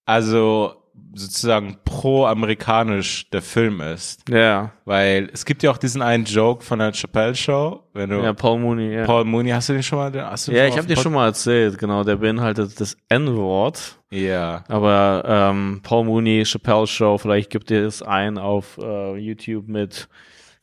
also 0.07 0.75
sozusagen 1.15 1.77
pro-amerikanisch 1.85 3.29
der 3.31 3.43
Film 3.43 3.81
ist. 3.81 4.29
Ja, 4.29 4.73
Weil 4.85 5.29
es 5.33 5.45
gibt 5.45 5.63
ja 5.63 5.71
auch 5.71 5.79
diesen 5.79 6.03
einen 6.03 6.25
Joke 6.25 6.65
von 6.65 6.79
der 6.79 6.93
Chappelle 6.93 7.35
Show, 7.35 7.83
wenn 7.93 8.11
du 8.11 8.23
ja, 8.23 8.33
Paul 8.33 8.59
Mooney. 8.59 8.95
Ja, 8.95 9.05
Paul 9.05 9.25
Mooney, 9.25 9.51
hast 9.51 9.69
du 9.69 9.75
den 9.75 9.83
schon 9.83 9.99
mal? 9.99 10.13
Hast 10.31 10.49
du 10.49 10.53
ja 10.53 10.67
ich 10.67 10.77
habe 10.77 10.87
dir 10.87 10.97
schon 10.97 11.13
mal 11.13 11.27
erzählt, 11.27 11.79
genau, 11.79 12.05
der 12.05 12.17
beinhaltet 12.17 12.81
das 12.81 12.97
N-Wort. 13.09 13.99
Ja. 14.11 14.65
Aber 14.69 15.25
ähm, 15.27 15.81
Paul 15.83 16.05
Mooney, 16.05 16.45
Chappelle 16.45 16.87
Show, 16.87 17.19
vielleicht 17.19 17.51
gibt 17.51 17.71
ihr 17.71 17.87
es 17.87 18.03
ein 18.03 18.39
auf 18.39 18.79
äh, 18.83 19.17
YouTube 19.17 19.69
mit, 19.69 20.09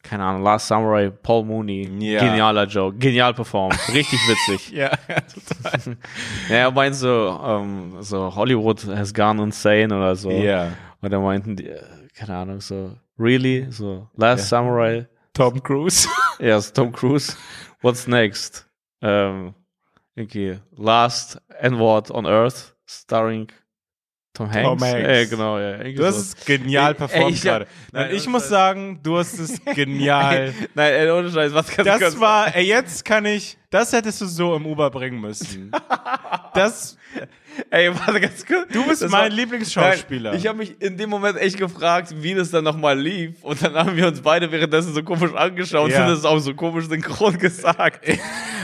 keine 0.01 0.23
Ahnung, 0.23 0.43
Last 0.43 0.67
Samurai, 0.67 1.09
Paul 1.09 1.45
Mooney. 1.45 1.89
Ja. 1.99 2.21
Genialer 2.21 2.65
Joke, 2.65 2.97
genial 2.97 3.33
performt, 3.33 3.77
richtig 3.93 4.19
witzig. 4.27 4.71
Ja, 4.79 4.89
total. 4.89 5.97
ja, 6.49 6.55
er 6.55 6.71
meint 6.71 6.95
so, 6.95 7.39
ähm, 7.43 7.97
so 8.01 8.33
Hollywood 8.33 8.85
has 8.87 9.13
gone 9.13 9.41
insane 9.41 9.93
oder 9.93 10.15
so. 10.15 10.31
Ja. 10.31 10.71
Und 11.01 11.11
da 11.11 11.19
meinten 11.19 11.55
die, 11.55 11.67
äh, 11.67 11.81
keine 12.15 12.37
Ahnung, 12.37 12.61
so, 12.61 12.95
really? 13.17 13.67
So, 13.71 14.07
Last 14.15 14.49
Samurai, 14.49 15.07
Tom 15.33 15.61
Cruise. 15.61 16.07
yes, 16.39 16.71
Tom 16.71 16.91
Cruise, 16.91 17.35
what's 17.81 18.07
next? 18.07 18.67
Ähm, 19.01 19.53
okay, 20.17 20.59
Last 20.75 21.41
N-Word 21.59 22.11
on 22.11 22.25
Earth, 22.25 22.75
starring 22.85 23.47
Tom 24.33 24.51
Hanks. 24.51 24.63
Tom 24.69 24.81
Hanks. 24.81 25.07
Äh, 25.07 25.25
genau, 25.27 25.59
ja. 25.59 25.77
Du 25.83 26.05
hast 26.05 26.15
es 26.17 26.45
genial 26.45 26.91
Ey, 26.91 26.97
performt 26.97 27.31
ich 27.35 27.41
gerade. 27.41 27.67
Nein, 27.91 28.11
ich 28.13 28.27
muss 28.27 28.47
sagen, 28.47 28.99
du 29.03 29.17
hast 29.17 29.37
es 29.39 29.59
genial. 29.75 30.53
Nein, 30.75 30.93
ey, 30.93 31.09
ohne 31.11 31.29
Scheiß, 31.31 31.53
was 31.53 31.67
kannst 31.67 31.89
Das 31.89 31.99
kannst- 31.99 32.19
war, 32.19 32.55
ey, 32.55 32.65
jetzt 32.65 33.03
kann 33.03 33.25
ich, 33.25 33.57
das 33.69 33.91
hättest 33.91 34.21
du 34.21 34.25
so 34.27 34.55
im 34.55 34.65
Uber 34.65 34.89
bringen 34.91 35.19
müssen. 35.19 35.71
Das, 36.53 36.97
Ey, 37.69 37.93
warte 37.93 38.19
ganz 38.19 38.45
kurz. 38.45 38.67
du 38.71 38.85
bist 38.87 39.01
Das 39.01 39.11
mein 39.11 39.23
war- 39.23 39.29
Lieblingsschauspieler. 39.29 40.31
Nein, 40.31 40.39
ich 40.39 40.47
habe 40.47 40.57
mich 40.57 40.81
in 40.81 40.97
dem 40.97 41.09
Moment 41.09 41.37
echt 41.37 41.57
gefragt, 41.57 42.13
wie 42.21 42.33
das 42.33 42.51
dann 42.51 42.63
nochmal 42.63 42.99
lief. 42.99 43.43
Und 43.43 43.61
dann 43.63 43.73
haben 43.75 43.95
wir 43.95 44.07
uns 44.07 44.21
beide 44.21 44.51
währenddessen 44.51 44.93
so 44.93 45.03
komisch 45.03 45.33
angeschaut 45.33 45.91
Ja. 45.91 46.03
und 46.05 46.09
das 46.11 46.25
auch 46.25 46.39
so 46.39 46.53
komisch 46.53 46.87
synchron 46.87 47.37
gesagt. 47.37 48.05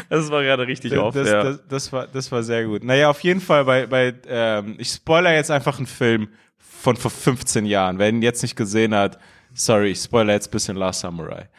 Das 0.07 0.29
war 0.29 0.43
gerade 0.43 0.67
richtig 0.67 0.91
das, 0.91 0.99
oft, 0.99 1.17
das, 1.17 1.27
ja. 1.27 1.43
das, 1.43 1.59
das, 1.67 1.91
war, 1.91 2.05
das 2.05 2.31
war 2.31 2.43
sehr 2.43 2.63
gut. 2.65 2.83
Naja, 2.83 3.09
auf 3.09 3.21
jeden 3.21 3.41
Fall 3.41 3.65
bei, 3.65 3.87
bei 3.87 4.13
ähm, 4.27 4.75
ich 4.77 4.89
spoiler 4.89 5.33
jetzt 5.33 5.49
einfach 5.49 5.77
einen 5.79 5.87
Film 5.87 6.27
von 6.59 6.95
vor 6.95 7.09
15 7.09 7.65
Jahren. 7.65 7.97
Wer 7.97 8.09
ihn 8.09 8.21
jetzt 8.21 8.43
nicht 8.43 8.55
gesehen 8.55 8.93
hat, 8.93 9.17
sorry, 9.55 9.89
ich 9.91 9.99
spoiler 9.99 10.33
jetzt 10.33 10.49
ein 10.49 10.51
bisschen 10.51 10.77
Last 10.77 10.99
Samurai. 10.99 11.49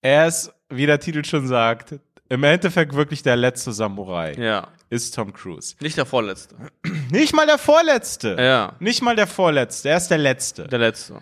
Er 0.00 0.26
ist, 0.26 0.52
wie 0.70 0.86
der 0.86 0.98
Titel 0.98 1.24
schon 1.24 1.46
sagt, 1.46 1.94
im 2.28 2.42
Endeffekt 2.42 2.94
wirklich 2.94 3.22
der 3.22 3.36
letzte 3.36 3.70
Samurai. 3.72 4.32
ja. 4.32 4.66
Ist 4.92 5.14
Tom 5.14 5.32
Cruise. 5.32 5.74
Nicht 5.80 5.96
der 5.96 6.04
vorletzte. 6.04 6.54
Nicht 7.10 7.34
mal 7.34 7.46
der 7.46 7.56
vorletzte. 7.58 8.36
Ja. 8.38 8.74
Nicht 8.78 9.00
mal 9.02 9.16
der 9.16 9.26
vorletzte. 9.26 9.88
Er 9.88 9.96
ist 9.96 10.08
der 10.08 10.18
letzte. 10.18 10.68
Der 10.68 10.78
letzte. 10.78 11.20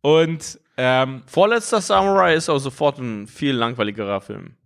Und 0.00 0.58
ähm, 0.76 1.22
Vorletzter 1.26 1.80
Samurai 1.80 2.34
ist 2.34 2.48
auch 2.48 2.58
sofort 2.58 2.98
ein 2.98 3.28
viel 3.28 3.54
langweiligerer 3.54 4.20
Film. 4.20 4.56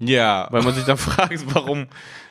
ja, 0.00 0.48
Weil 0.50 0.62
man 0.62 0.74
sich 0.74 0.84
dann 0.84 0.96
fragt, 1.08 1.44
warum. 1.54 1.86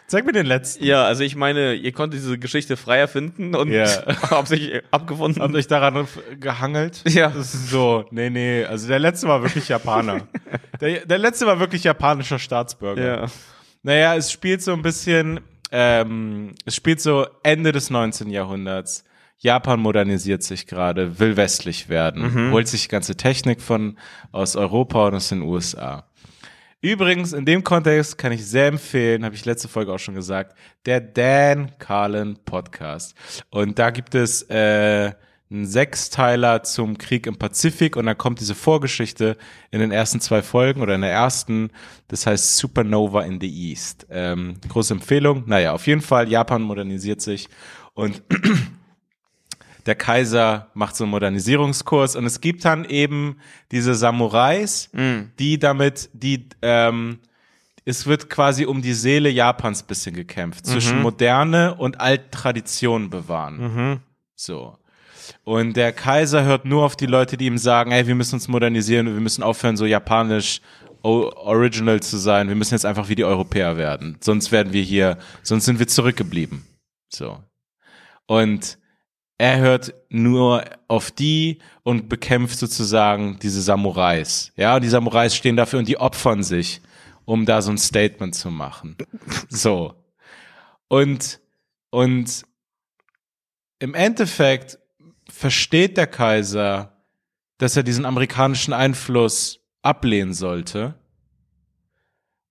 zeig 0.08 0.26
mir 0.26 0.34
den 0.34 0.46
letzten. 0.46 0.84
Ja, 0.84 1.06
also 1.06 1.24
ich 1.24 1.36
meine, 1.38 1.74
ihr 1.76 1.94
konntet 1.94 2.20
diese 2.20 2.38
Geschichte 2.38 2.76
frei 2.76 2.98
erfinden 2.98 3.56
und 3.56 3.72
Ja. 3.72 3.86
habt 4.30 4.50
sich 4.50 4.74
abgefunden. 4.92 5.42
Habt 5.42 5.56
euch 5.56 5.68
daran 5.68 6.06
gehangelt? 6.40 7.02
Ja. 7.08 7.30
Das 7.30 7.54
ist 7.54 7.70
so, 7.70 8.04
nee, 8.12 8.30
nee. 8.30 8.66
Also 8.66 8.90
der 8.90 9.00
letzte 9.00 9.28
war 9.30 9.42
wirklich 9.42 9.70
Japaner. 9.70 10.28
der, 10.82 11.06
der 11.06 11.18
letzte 11.18 11.46
war 11.46 11.60
wirklich 11.62 11.86
japanischer 11.86 12.40
Staatsbürger. 12.40 13.06
ja. 13.22 13.26
Naja, 13.84 14.16
es 14.16 14.32
spielt 14.32 14.62
so 14.62 14.74
ein 14.74 14.82
bisschen, 14.84 15.40
ähm, 15.72 16.54
es 16.66 16.76
spielt 16.76 17.02
so 17.02 17.26
Ende 17.44 17.72
des 17.72 17.90
19. 17.90 18.30
Jahrhunderts. 18.30 19.04
Japan 19.38 19.80
modernisiert 19.80 20.44
sich 20.44 20.68
gerade, 20.68 21.20
will 21.20 21.36
westlich 21.36 21.90
werden, 21.90 22.52
holt 22.52 22.68
sich 22.68 22.84
die 22.84 22.88
ganze 22.90 23.18
Technik 23.18 23.60
von 23.60 23.98
aus 24.32 24.56
Europa 24.56 25.08
und 25.08 25.16
aus 25.16 25.30
den 25.30 25.42
USA. 25.42 26.06
Übrigens, 26.82 27.34
in 27.34 27.46
dem 27.46 27.64
Kontext 27.64 28.18
kann 28.18 28.32
ich 28.32 28.46
sehr 28.46 28.68
empfehlen, 28.68 29.24
habe 29.24 29.36
ich 29.36 29.46
letzte 29.46 29.68
Folge 29.68 29.94
auch 29.94 30.00
schon 30.00 30.16
gesagt, 30.16 30.56
der 30.86 31.00
Dan 31.00 31.72
Carlin 31.78 32.38
Podcast. 32.44 33.16
Und 33.50 33.78
da 33.78 33.92
gibt 33.92 34.16
es 34.16 34.44
äh, 34.44 35.12
einen 35.52 35.66
Sechsteiler 35.66 36.64
zum 36.64 36.98
Krieg 36.98 37.28
im 37.28 37.38
Pazifik 37.38 37.98
und 37.98 38.06
dann 38.06 38.18
kommt 38.18 38.40
diese 38.40 38.56
Vorgeschichte 38.56 39.38
in 39.70 39.80
den 39.80 39.92
ersten 39.92 40.22
zwei 40.22 40.42
Folgen 40.42 40.82
oder 40.82 40.96
in 40.96 41.02
der 41.02 41.12
ersten, 41.12 41.72
das 42.08 42.26
heißt 42.26 42.58
Supernova 42.58 43.24
in 43.24 43.42
the 43.42 43.70
East. 43.70 44.08
Ähm, 44.10 44.56
große 44.68 44.94
Empfehlung. 44.94 45.44
Naja, 45.48 45.74
auf 45.74 45.88
jeden 45.88 46.02
Fall, 46.02 46.30
Japan 46.30 46.62
modernisiert 46.62 47.22
sich 47.22 47.50
und 47.94 48.24
der 49.86 49.96
Kaiser 49.96 50.70
macht 50.74 50.96
so 50.96 51.04
einen 51.04 51.12
Modernisierungskurs 51.12 52.16
und 52.16 52.26
es 52.26 52.40
gibt 52.40 52.64
dann 52.64 52.86
eben 52.86 53.38
diese 53.72 53.94
Samurais, 53.94 54.90
die 55.40 55.60
damit, 55.60 56.10
die, 56.14 56.48
ähm, 56.62 57.20
es 57.84 58.06
wird 58.06 58.30
quasi 58.30 58.66
um 58.66 58.82
die 58.82 58.94
Seele 58.94 59.30
Japans 59.30 59.84
bisschen 59.84 60.16
gekämpft, 60.16 60.66
zwischen 60.66 61.02
Moderne 61.02 61.76
und 61.76 62.00
Alttradition 62.00 63.10
bewahren. 63.10 63.60
So. 64.36 64.78
Und 65.44 65.78
der 65.78 65.92
Kaiser 65.92 66.44
hört 66.44 66.66
nur 66.66 66.86
auf 66.86 66.96
die 66.96 67.06
Leute, 67.06 67.38
die 67.38 67.46
ihm 67.46 67.58
sagen, 67.58 67.92
hey, 67.92 68.08
wir 68.08 68.16
müssen 68.16 68.36
uns 68.36 68.48
modernisieren, 68.48 69.08
wir 69.08 69.22
müssen 69.22 69.44
aufhören, 69.44 69.78
so 69.78 69.86
japanisch 69.86 70.62
original 71.04 72.00
zu 72.02 72.18
sein, 72.18 72.48
wir 72.48 72.56
müssen 72.56 72.76
jetzt 72.76 72.86
einfach 72.86 73.10
wie 73.10 73.16
die 73.16 73.26
Europäer 73.26 73.78
werden. 73.78 74.18
Sonst 74.22 74.52
werden 74.52 74.72
wir 74.72 74.84
hier, 74.84 75.18
sonst 75.42 75.66
sind 75.66 75.80
wir 75.80 75.88
zurückgeblieben. 75.88 76.64
So. 77.10 77.40
Und 78.28 78.78
er 79.38 79.58
hört 79.58 79.96
nur 80.10 80.64
auf 80.88 81.10
die 81.10 81.58
und 81.82 82.10
bekämpft 82.10 82.60
sozusagen 82.60 83.40
diese 83.42 83.62
Samurais. 83.62 84.52
Ja, 84.56 84.76
und 84.76 84.84
die 84.84 84.90
Samurais 84.90 85.36
stehen 85.36 85.56
dafür 85.56 85.80
und 85.80 85.88
die 85.88 85.98
opfern 85.98 86.44
sich, 86.44 86.82
um 87.26 87.48
da 87.48 87.64
so 87.64 87.72
ein 87.72 87.80
Statement 87.80 88.36
zu 88.36 88.52
machen. 88.52 88.98
So. 89.50 89.96
Und, 90.88 91.40
und 91.90 92.44
im 93.80 93.96
Endeffekt 93.96 94.78
versteht 95.42 95.98
der 95.98 96.06
Kaiser, 96.06 96.92
dass 97.58 97.76
er 97.76 97.82
diesen 97.82 98.06
amerikanischen 98.06 98.74
Einfluss 98.74 99.60
ablehnen 99.82 100.34
sollte, 100.36 100.94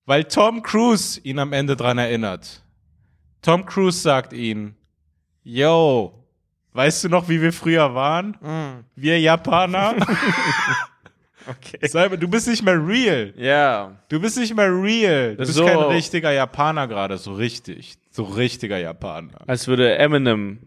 weil 0.07 0.24
Tom 0.24 0.62
Cruise 0.62 1.20
ihn 1.20 1.38
am 1.38 1.53
Ende 1.53 1.76
dran 1.76 1.98
erinnert. 1.98 2.64
Tom 3.42 3.64
Cruise 3.64 4.00
sagt 4.00 4.33
ihn, 4.33 4.74
yo, 5.44 6.26
weißt 6.72 7.05
du 7.05 7.09
noch, 7.09 7.29
wie 7.29 7.40
wir 7.40 7.53
früher 7.53 7.94
waren? 7.94 8.37
Wir 8.96 9.20
Japaner? 9.20 9.94
Okay. 11.48 11.88
Sei- 11.88 12.09
Du 12.16 12.29
bist 12.29 12.46
nicht 12.48 12.62
mehr 12.62 12.76
real. 12.87 13.33
Ja. 13.37 13.96
Du 14.11 14.20
bist 14.20 14.37
nicht 14.38 14.55
mehr 14.55 14.70
real. 14.70 15.33
Du 15.33 15.38
bist 15.38 15.55
So. 15.55 15.64
kein 15.64 15.79
richtiger 15.79 16.31
Japaner 16.31 16.87
gerade, 16.87 17.16
so 17.16 17.33
richtig. 17.33 17.94
So 18.11 18.24
richtiger 18.24 18.76
Japaner. 18.76 19.38
Als 19.48 19.66
würde 19.66 19.96
Eminem 19.96 20.59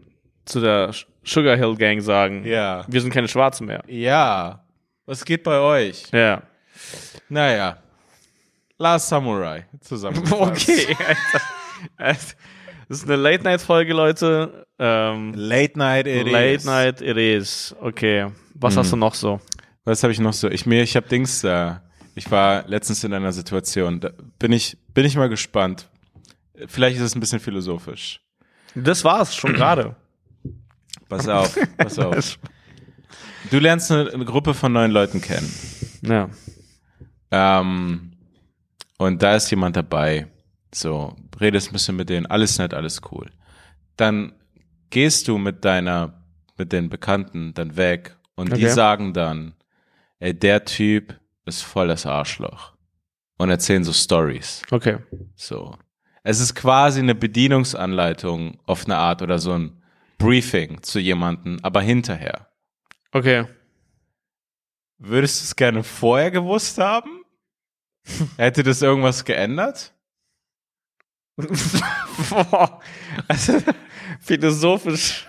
zu 0.44 0.60
der 0.60 0.92
Sugar 1.24 1.56
Hill 1.56 1.74
Gang 1.76 2.00
sagen, 2.02 2.44
Ja. 2.44 2.84
wir 2.88 3.00
sind 3.00 3.12
keine 3.12 3.28
Schwarzen 3.28 3.66
mehr. 3.66 3.82
Ja. 3.86 4.64
Was 5.06 5.24
geht 5.24 5.42
bei 5.42 5.58
euch? 5.58 6.04
Ja. 6.12 6.42
Naja. 7.28 7.78
Last 8.78 9.08
Samurai. 9.08 9.66
Zusammen. 9.80 10.22
Okay. 10.30 10.96
Das 11.98 12.36
ist 12.88 13.04
eine 13.04 13.16
Late-Night-Folge, 13.16 13.92
Leute. 13.94 14.66
Ähm, 14.78 15.32
Late 15.34 15.78
Night 15.78 16.06
it 16.06 16.26
Late 16.26 16.54
is. 16.54 16.64
Night 16.64 17.00
it 17.00 17.16
is. 17.16 17.74
Okay. 17.80 18.30
Was 18.54 18.76
hast 18.76 18.92
du 18.92 18.96
noch 18.96 19.14
so? 19.14 19.40
Was 19.84 20.02
habe 20.02 20.12
ich 20.12 20.20
noch 20.20 20.32
so? 20.32 20.48
Ich 20.48 20.66
mir, 20.66 20.82
ich 20.82 20.96
habe 20.96 21.08
Dings 21.08 21.40
da. 21.42 21.82
Ich 22.14 22.30
war 22.30 22.66
letztens 22.68 23.02
in 23.04 23.12
einer 23.12 23.32
Situation. 23.32 24.00
Da 24.00 24.10
bin 24.38 24.52
ich, 24.52 24.76
bin 24.94 25.04
ich 25.04 25.16
mal 25.16 25.28
gespannt. 25.28 25.88
Vielleicht 26.66 26.96
ist 26.96 27.02
es 27.02 27.14
ein 27.14 27.20
bisschen 27.20 27.40
philosophisch. 27.40 28.20
Das 28.74 29.04
war's 29.04 29.34
schon 29.34 29.54
gerade. 29.54 29.96
Pass 31.08 31.28
auf, 31.28 31.56
pass 31.76 31.98
auf. 31.98 32.38
Du 33.50 33.58
lernst 33.58 33.90
eine, 33.90 34.10
eine 34.10 34.24
Gruppe 34.24 34.54
von 34.54 34.72
neun 34.72 34.90
Leuten 34.90 35.20
kennen. 35.20 35.52
Ja. 36.02 36.28
Ähm, 37.30 38.12
und 38.98 39.22
da 39.22 39.34
ist 39.36 39.50
jemand 39.50 39.76
dabei. 39.76 40.28
So, 40.72 41.14
redest 41.40 41.68
ein 41.68 41.72
bisschen 41.72 41.96
mit 41.96 42.08
denen, 42.08 42.26
alles 42.26 42.58
nett, 42.58 42.74
alles 42.74 43.00
cool. 43.10 43.30
Dann 43.96 44.32
gehst 44.90 45.28
du 45.28 45.38
mit 45.38 45.64
deiner, 45.64 46.24
mit 46.56 46.72
den 46.72 46.88
Bekannten 46.88 47.54
dann 47.54 47.76
weg 47.76 48.16
und 48.34 48.48
die 48.56 48.64
Okay. 48.64 48.68
sagen 48.74 49.12
dann, 49.12 49.54
ey, 50.18 50.34
der 50.34 50.64
Typ 50.64 51.18
ist 51.44 51.62
voll 51.62 51.88
das 51.88 52.06
Arschloch. 52.06 52.72
Und 53.36 53.50
erzählen 53.50 53.82
so 53.84 53.92
Stories. 53.92 54.62
Okay. 54.70 54.98
So. 55.34 55.76
Es 56.22 56.40
ist 56.40 56.54
quasi 56.54 57.00
eine 57.00 57.14
Bedienungsanleitung 57.14 58.58
auf 58.64 58.84
eine 58.84 58.96
Art 58.96 59.22
oder 59.22 59.38
so 59.38 59.52
ein 59.52 59.82
Briefing 60.24 60.82
zu 60.82 60.98
jemandem, 61.00 61.58
aber 61.62 61.82
hinterher. 61.82 62.48
Okay. 63.12 63.46
Würdest 64.98 65.40
du 65.40 65.44
es 65.44 65.56
gerne 65.56 65.84
vorher 65.84 66.30
gewusst 66.30 66.78
haben? 66.78 67.24
Hätte 68.38 68.62
das 68.62 68.80
irgendwas 68.80 69.24
geändert? 69.24 69.92
Boah. 71.36 72.80
Also, 73.28 73.60
philosophisch. 74.20 75.26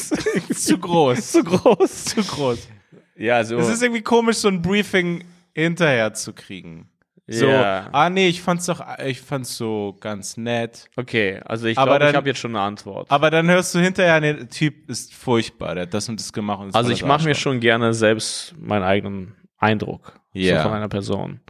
Zu 0.54 0.78
groß. 0.78 1.32
Zu 1.32 1.44
groß. 1.44 2.04
Zu 2.06 2.22
groß. 2.24 2.68
Ja, 3.16 3.36
also. 3.36 3.58
Es 3.58 3.68
ist 3.68 3.82
irgendwie 3.82 4.02
komisch, 4.02 4.38
so 4.38 4.48
ein 4.48 4.60
Briefing 4.60 5.24
hinterher 5.54 6.14
zu 6.14 6.32
kriegen. 6.32 6.88
So, 7.28 7.46
Ja. 7.46 7.88
ah 7.92 8.10
nee, 8.10 8.28
ich 8.28 8.42
fand's 8.42 8.66
doch, 8.66 8.84
ich 8.98 9.20
fand's 9.20 9.56
so 9.56 9.96
ganz 10.00 10.36
nett. 10.36 10.88
okay, 10.96 11.40
also 11.44 11.66
ich 11.68 11.76
glaube, 11.76 12.04
ich 12.08 12.14
habe 12.16 12.28
jetzt 12.28 12.40
schon 12.40 12.56
eine 12.56 12.64
Antwort. 12.64 13.10
Aber 13.10 13.30
dann 13.30 13.48
hörst 13.48 13.74
du 13.74 13.78
hinterher, 13.78 14.20
nee, 14.20 14.32
der 14.34 14.48
Typ 14.48 14.90
ist 14.90 15.14
furchtbar, 15.14 15.74
der 15.74 15.82
hat 15.84 15.94
das 15.94 16.08
und 16.08 16.18
das 16.18 16.32
gemacht. 16.32 16.60
Und 16.60 16.68
ist 16.70 16.74
Also 16.74 16.90
ich 16.90 17.00
das 17.00 17.08
mache 17.08 17.24
mir 17.24 17.34
schon 17.36 17.60
gerne 17.60 17.94
selbst 17.94 18.54
meinen 18.58 18.82
eigenen 18.82 19.36
Eindruck 19.58 20.20
Ja. 20.32 20.56
so 20.58 20.62
von 20.68 20.72
einer 20.76 20.88
Person. 20.88 21.40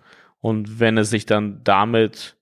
Und 0.41 0.79
wenn 0.79 0.99
es 0.99 1.09
sich 1.09 1.25
dann 1.25 1.61
damit, 1.65 2.37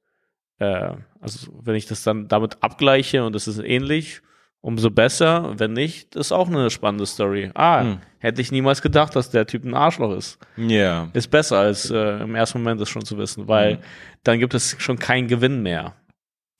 äh, 0.58 0.94
also 1.20 1.52
wenn 1.62 1.76
ich 1.76 1.86
das 1.86 2.02
dann 2.02 2.26
damit 2.28 2.62
abgleiche 2.62 3.24
und 3.24 3.36
es 3.36 3.46
ist 3.46 3.58
ähnlich, 3.60 4.22
umso 4.60 4.90
besser. 4.90 5.54
Wenn 5.58 5.72
nicht, 5.72 6.14
ist 6.16 6.32
auch 6.32 6.48
eine 6.48 6.70
spannende 6.70 7.06
Story. 7.06 7.50
Ah, 7.54 7.82
Hm. 7.82 7.98
hätte 8.18 8.40
ich 8.42 8.52
niemals 8.52 8.82
gedacht, 8.82 9.16
dass 9.16 9.30
der 9.30 9.46
Typ 9.46 9.64
ein 9.64 9.74
Arschloch 9.74 10.12
ist. 10.16 10.38
Ja. 10.56 11.08
Ist 11.14 11.30
besser 11.30 11.58
als 11.58 11.90
äh, 11.90 12.22
im 12.22 12.34
ersten 12.34 12.58
Moment 12.62 12.80
das 12.80 12.88
schon 12.90 13.04
zu 13.04 13.16
wissen, 13.18 13.48
weil 13.48 13.74
Hm. 13.74 13.78
dann 14.24 14.38
gibt 14.38 14.54
es 14.54 14.76
schon 14.78 14.98
keinen 14.98 15.28
Gewinn 15.28 15.62
mehr. 15.62 15.94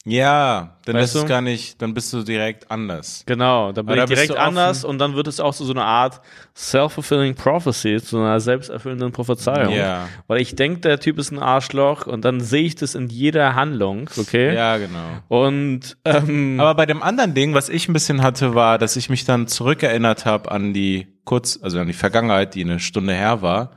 Ja, 0.06 0.78
dann 0.86 0.96
Weißt 0.96 1.10
ist 1.10 1.14
es 1.14 1.22
du? 1.22 1.28
gar 1.28 1.42
nicht, 1.42 1.82
dann 1.82 1.92
bist 1.92 2.10
du 2.14 2.22
direkt 2.22 2.70
anders. 2.70 3.22
Genau, 3.26 3.70
dann 3.72 3.84
bin 3.84 3.92
Aber 3.92 4.04
ich 4.04 4.08
bist 4.08 4.28
direkt 4.28 4.40
anders 4.40 4.82
und 4.82 4.98
dann 4.98 5.14
wird 5.14 5.26
es 5.26 5.40
auch 5.40 5.54
zu 5.54 5.66
so 5.66 5.74
einer 5.74 5.84
Art 5.84 6.22
self-fulfilling 6.56 7.34
prophecy, 7.34 8.00
zu 8.02 8.16
einer 8.16 8.40
selbsterfüllenden 8.40 9.12
Prophezeiung. 9.12 9.74
Ja. 9.74 10.08
Weil 10.26 10.40
ich 10.40 10.56
denke, 10.56 10.80
der 10.80 11.00
Typ 11.00 11.18
ist 11.18 11.32
ein 11.32 11.38
Arschloch 11.38 12.06
und 12.06 12.24
dann 12.24 12.40
sehe 12.40 12.62
ich 12.62 12.76
das 12.76 12.94
in 12.94 13.08
jeder 13.08 13.54
Handlung, 13.54 14.08
okay? 14.16 14.54
Ja, 14.54 14.78
genau. 14.78 15.18
Und 15.28 15.98
ähm, 16.06 16.58
Aber 16.58 16.74
bei 16.74 16.86
dem 16.86 17.02
anderen 17.02 17.34
Ding, 17.34 17.52
was 17.52 17.68
ich 17.68 17.86
ein 17.86 17.92
bisschen 17.92 18.22
hatte, 18.22 18.54
war, 18.54 18.78
dass 18.78 18.96
ich 18.96 19.10
mich 19.10 19.26
dann 19.26 19.48
zurückerinnert 19.48 20.24
habe 20.24 20.50
an 20.50 20.72
die 20.72 21.08
kurz, 21.24 21.58
also 21.60 21.78
an 21.78 21.86
die 21.86 21.92
Vergangenheit, 21.92 22.54
die 22.54 22.64
eine 22.64 22.80
Stunde 22.80 23.12
her 23.12 23.42
war, 23.42 23.72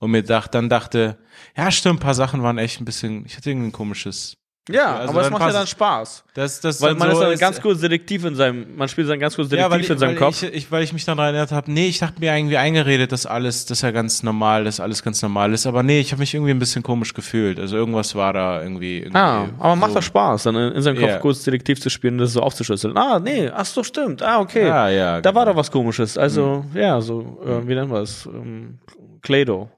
und 0.00 0.10
mir 0.10 0.22
dacht, 0.22 0.54
dann 0.54 0.68
dachte, 0.68 1.18
ja, 1.56 1.70
stimmt, 1.70 2.00
ein 2.00 2.02
paar 2.02 2.14
Sachen 2.14 2.42
waren 2.42 2.58
echt 2.58 2.80
ein 2.80 2.84
bisschen, 2.84 3.24
ich 3.26 3.36
hatte 3.36 3.50
irgendwie 3.50 3.68
ein 3.68 3.72
komisches. 3.72 4.36
Ja, 4.68 4.96
also 4.96 5.12
aber 5.12 5.22
es 5.22 5.30
macht 5.30 5.42
ja 5.42 5.52
dann. 5.52 5.66
Spaß. 5.66 6.24
Das, 6.34 6.60
das 6.60 6.80
Weil 6.80 6.94
man 6.94 7.08
so 7.10 7.14
ist 7.16 7.22
dann 7.22 7.32
ist- 7.32 7.40
ganz 7.40 7.60
kurz 7.60 7.80
Detektiv 7.80 8.24
in 8.24 8.34
seinem, 8.34 8.76
man 8.76 8.88
spielt 8.88 9.08
dann 9.08 9.18
ganz 9.18 9.34
kurz 9.36 9.48
Detektiv 9.48 9.72
ja, 9.72 9.80
ich, 9.80 9.90
in 9.90 9.98
seinem 9.98 10.16
Kopf. 10.16 10.42
Ich, 10.42 10.52
ich, 10.54 10.70
weil 10.72 10.82
ich 10.84 10.92
mich 10.92 11.04
dann 11.04 11.16
daran 11.16 11.34
erinnert 11.34 11.52
habe, 11.52 11.70
nee, 11.72 11.88
ich 11.88 11.98
dachte 11.98 12.20
mir 12.20 12.36
irgendwie 12.36 12.56
eingeredet, 12.56 13.10
dass 13.12 13.26
alles, 13.26 13.66
dass 13.66 13.82
ja 13.82 13.90
ganz 13.90 14.22
normal, 14.22 14.64
dass 14.64 14.78
alles 14.80 15.02
ganz 15.02 15.20
normal 15.22 15.52
ist, 15.52 15.66
aber 15.66 15.82
nee, 15.82 16.00
ich 16.00 16.12
habe 16.12 16.20
mich 16.20 16.34
irgendwie 16.34 16.52
ein 16.52 16.58
bisschen 16.58 16.82
komisch 16.82 17.14
gefühlt. 17.14 17.58
Also 17.58 17.76
irgendwas 17.76 18.14
war 18.14 18.32
da 18.32 18.62
irgendwie. 18.62 18.98
irgendwie 18.98 19.16
Ah, 19.18 19.46
aber 19.58 19.76
macht 19.76 19.90
so. 19.92 19.96
doch 19.96 20.02
Spaß, 20.02 20.44
dann 20.44 20.56
in, 20.56 20.72
in 20.72 20.82
seinem 20.82 20.96
Kopf 20.98 21.08
Ja. 21.08 21.18
kurz 21.18 21.42
Detektiv 21.44 21.80
zu 21.80 21.90
spielen 21.90 22.14
und 22.14 22.20
das 22.20 22.32
so 22.34 22.40
aufzuschlüsseln. 22.42 22.96
Ah, 22.96 23.18
nee, 23.18 23.50
ach 23.52 23.64
so, 23.66 23.82
stimmt. 23.82 24.22
Ah, 24.22 24.40
okay. 24.40 24.66
Ja, 24.66 24.88
ja. 24.88 25.20
Da 25.20 25.34
war 25.34 25.44
genau. 25.44 25.54
doch 25.54 25.60
was 25.60 25.70
komisches. 25.70 26.16
Also, 26.18 26.64
ja, 26.74 27.00
so, 27.00 27.38
äh, 27.44 27.66
wie 27.66 27.74
nennen 27.74 27.90
wir 27.90 28.00
es? 28.02 28.26
Ähm, 28.26 28.78
Cluedo. 29.22 29.68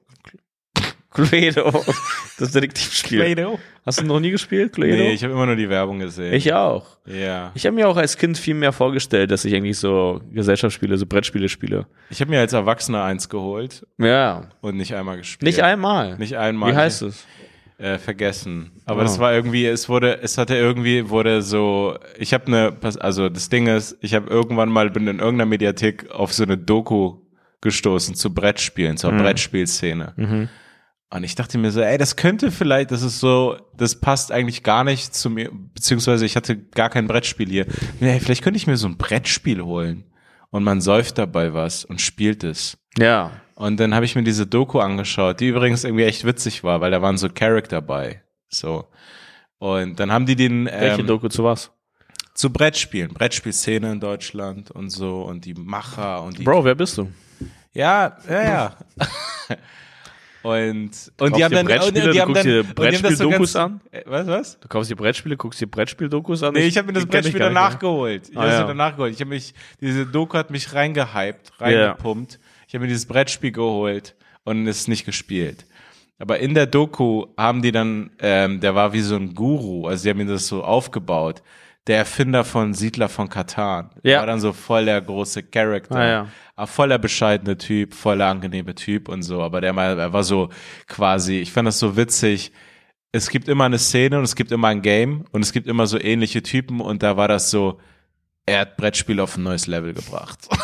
Cluedo. 1.11 1.83
Das 2.39 2.51
Detektivspiel. 2.51 3.19
Play-Doh? 3.19 3.59
Hast 3.85 3.99
du 4.01 4.05
noch 4.05 4.19
nie 4.19 4.31
gespielt, 4.31 4.73
Cluedo? 4.73 4.95
Nee, 4.95 5.11
ich 5.11 5.23
habe 5.23 5.33
immer 5.33 5.45
nur 5.45 5.55
die 5.55 5.69
Werbung 5.69 5.99
gesehen. 5.99 6.33
ich 6.33 6.53
auch. 6.53 6.85
ja. 7.05 7.51
Ich 7.55 7.65
habe 7.65 7.75
mir 7.75 7.87
auch 7.89 7.97
als 7.97 8.17
Kind 8.17 8.37
viel 8.37 8.53
mehr 8.55 8.71
vorgestellt, 8.71 9.29
dass 9.31 9.43
ich 9.45 9.53
eigentlich 9.55 9.77
so 9.77 10.21
Gesellschaftsspiele, 10.31 10.97
so 10.97 11.05
Brettspiele 11.05 11.49
spiele. 11.49 11.85
Ich 12.09 12.21
habe 12.21 12.31
mir 12.31 12.39
als 12.39 12.53
Erwachsener 12.53 13.03
eins 13.03 13.27
geholt 13.29 13.85
Ja. 13.97 14.49
und 14.61 14.77
nicht 14.77 14.93
einmal 14.95 15.17
gespielt. 15.17 15.47
Nicht 15.47 15.61
einmal. 15.63 16.17
Nicht 16.17 16.37
einmal. 16.37 16.71
Wie 16.71 16.75
heißt 16.77 17.01
es? 17.03 17.25
Äh, 17.77 17.97
vergessen. 17.97 18.71
Aber 18.85 19.01
Ah. 19.01 19.03
das 19.05 19.17
war 19.17 19.33
irgendwie, 19.33 19.65
es 19.65 19.89
wurde, 19.89 20.19
es 20.21 20.37
hatte 20.37 20.55
irgendwie, 20.55 21.09
wurde 21.09 21.41
so, 21.41 21.97
ich 22.19 22.31
habe 22.33 22.45
eine, 22.45 22.73
also 22.99 23.27
das 23.27 23.49
Ding 23.49 23.65
ist, 23.65 23.97
ich 24.01 24.13
habe 24.13 24.29
irgendwann 24.29 24.69
mal, 24.69 24.91
bin 24.91 25.07
in 25.07 25.17
irgendeiner 25.19 25.47
Mediathek 25.49 26.11
auf 26.11 26.31
so 26.31 26.43
eine 26.43 26.57
Doku 26.59 27.15
gestoßen 27.61 28.13
zu 28.15 28.33
Brettspielen, 28.33 28.97
zur 28.97 29.11
Brettspielszene. 29.11 30.13
Mhm. 30.15 30.49
Und 31.13 31.23
ich 31.25 31.35
dachte 31.35 31.57
mir 31.57 31.71
so, 31.71 31.81
ey, 31.81 31.97
das 31.97 32.15
könnte 32.15 32.51
vielleicht, 32.51 32.91
das 32.91 33.01
ist 33.01 33.19
so, 33.19 33.57
das 33.75 33.99
passt 33.99 34.31
eigentlich 34.31 34.63
gar 34.63 34.85
nicht 34.85 35.13
zu 35.13 35.29
mir, 35.29 35.51
beziehungsweise 35.51 36.25
ich 36.25 36.37
hatte 36.37 36.57
gar 36.57 36.89
kein 36.89 37.07
Brettspiel 37.07 37.49
hier. 37.49 37.65
Ey, 37.99 38.19
vielleicht 38.21 38.43
könnte 38.43 38.57
ich 38.57 38.65
mir 38.65 38.77
so 38.77 38.87
ein 38.87 38.97
Brettspiel 38.97 39.61
holen. 39.61 40.05
Und 40.51 40.63
man 40.63 40.81
säuft 40.81 41.17
dabei 41.17 41.53
was 41.53 41.85
und 41.85 42.01
spielt 42.01 42.43
es. 42.43 42.77
Ja. 42.97 43.31
Und 43.55 43.79
dann 43.79 43.93
habe 43.93 44.05
ich 44.05 44.15
mir 44.15 44.23
diese 44.23 44.47
Doku 44.47 44.79
angeschaut, 44.79 45.39
die 45.39 45.47
übrigens 45.47 45.83
irgendwie 45.83 46.05
echt 46.05 46.25
witzig 46.25 46.63
war, 46.63 46.81
weil 46.81 46.91
da 46.91 47.01
waren 47.01 47.17
so 47.17 47.29
Charakter 47.29 47.81
bei. 47.81 48.21
So. 48.49 48.87
Und 49.59 49.99
dann 49.99 50.11
haben 50.11 50.25
die 50.25 50.35
den 50.35 50.65
Welche 50.65 51.01
ähm, 51.01 51.07
Doku 51.07 51.27
zu 51.27 51.43
was? 51.43 51.71
zu 52.33 52.51
Brettspielen, 52.51 53.13
Brettspielszene 53.13 53.91
in 53.91 53.99
Deutschland 53.99 54.71
und 54.71 54.89
so 54.89 55.21
und 55.23 55.45
die 55.45 55.53
Macher 55.53 56.23
und 56.23 56.37
die 56.37 56.43
Bro, 56.43 56.65
wer 56.65 56.75
bist 56.75 56.97
du? 56.97 57.11
ja, 57.73 58.17
ja, 58.27 58.43
ja. 58.43 58.77
und 60.43 60.89
und 61.19 61.35
die 61.35 61.43
haben 61.43 61.53
dann 61.53 61.65
Brettspiele, 61.65 62.05
und 62.05 62.13
die 62.13 62.17
du 62.17 62.21
haben 62.21 62.33
guckst 62.33 62.45
dann 62.45 62.51
dir 62.51 62.59
und 62.61 62.77
die 62.77 62.81
haben 62.81 63.15
so 63.15 63.29
Brettspiel-Dokus 63.29 63.55
an? 63.55 63.81
Äh, 63.91 64.01
Was 64.05 64.27
was? 64.27 64.59
Du 64.59 64.67
kaufst 64.67 64.89
dir 64.91 64.95
Brettspiele, 64.95 65.37
guckst 65.37 65.61
dir 65.61 65.67
Brettspiel-Dokus 65.67 66.43
an? 66.43 66.53
Nee, 66.53 66.65
ich 66.67 66.77
habe 66.77 66.87
mir 66.87 66.93
das 66.93 67.05
Brettspiel 67.05 67.39
danach 67.39 67.77
geholt. 67.79 68.29
Ich 68.29 68.37
Ah, 68.37 68.41
habe 68.41 68.51
ja. 68.51 68.61
mir 68.61 68.67
danach 68.67 68.95
geholt. 68.95 69.13
Ich 69.13 69.19
habe 69.21 69.29
mich, 69.29 69.53
diese 69.79 70.05
Doku 70.05 70.37
hat 70.37 70.49
mich 70.51 70.73
reingehypt, 70.73 71.51
reingepumpt. 71.59 72.39
Ich 72.67 72.73
habe 72.73 72.83
mir 72.83 72.87
dieses 72.87 73.05
Brettspiel 73.05 73.51
geholt 73.51 74.15
und 74.43 74.67
es 74.67 74.87
nicht 74.87 75.05
gespielt. 75.05 75.65
Aber 76.19 76.39
in 76.39 76.53
der 76.53 76.67
Doku 76.67 77.25
haben 77.37 77.61
die 77.61 77.71
dann, 77.71 78.11
ähm, 78.19 78.59
der 78.59 78.75
war 78.75 78.93
wie 78.93 79.01
so 79.01 79.15
ein 79.15 79.33
Guru, 79.33 79.87
also 79.87 80.03
die 80.03 80.09
haben 80.11 80.17
mir 80.17 80.25
das 80.25 80.47
so 80.47 80.63
aufgebaut. 80.63 81.41
Der 81.87 81.97
Erfinder 81.97 82.43
von 82.43 82.73
Siedler 82.73 83.09
von 83.09 83.27
Katan. 83.27 83.89
Ja. 84.03 84.19
war 84.19 84.27
dann 84.27 84.39
so 84.39 84.53
voll 84.53 84.85
der 84.85 85.01
große 85.01 85.43
Charakter. 85.43 85.95
Ah, 85.95 86.07
ja. 86.07 86.27
Aber 86.55 86.67
voll 86.67 86.89
der 86.89 86.99
bescheidene 86.99 87.57
Typ, 87.57 87.95
voll 87.95 88.19
der 88.19 88.27
angenehme 88.27 88.75
Typ 88.75 89.09
und 89.09 89.23
so. 89.23 89.41
Aber 89.41 89.61
der 89.61 89.73
mal, 89.73 89.97
er 89.97 90.13
war 90.13 90.23
so 90.23 90.49
quasi, 90.87 91.39
ich 91.39 91.51
fand 91.51 91.67
das 91.67 91.79
so 91.79 91.97
witzig. 91.97 92.51
Es 93.11 93.29
gibt 93.29 93.47
immer 93.47 93.65
eine 93.65 93.79
Szene 93.79 94.17
und 94.19 94.23
es 94.23 94.35
gibt 94.35 94.51
immer 94.51 94.67
ein 94.67 94.81
Game 94.81 95.25
und 95.31 95.41
es 95.41 95.51
gibt 95.51 95.67
immer 95.67 95.87
so 95.87 95.99
ähnliche 95.99 96.43
Typen 96.43 96.81
und 96.81 97.01
da 97.03 97.17
war 97.17 97.27
das 97.27 97.49
so, 97.49 97.79
er 98.45 98.61
hat 98.61 98.77
Brettspiel 98.77 99.19
auf 99.19 99.37
ein 99.37 99.43
neues 99.43 99.67
Level 99.67 99.93
gebracht. 99.93 100.47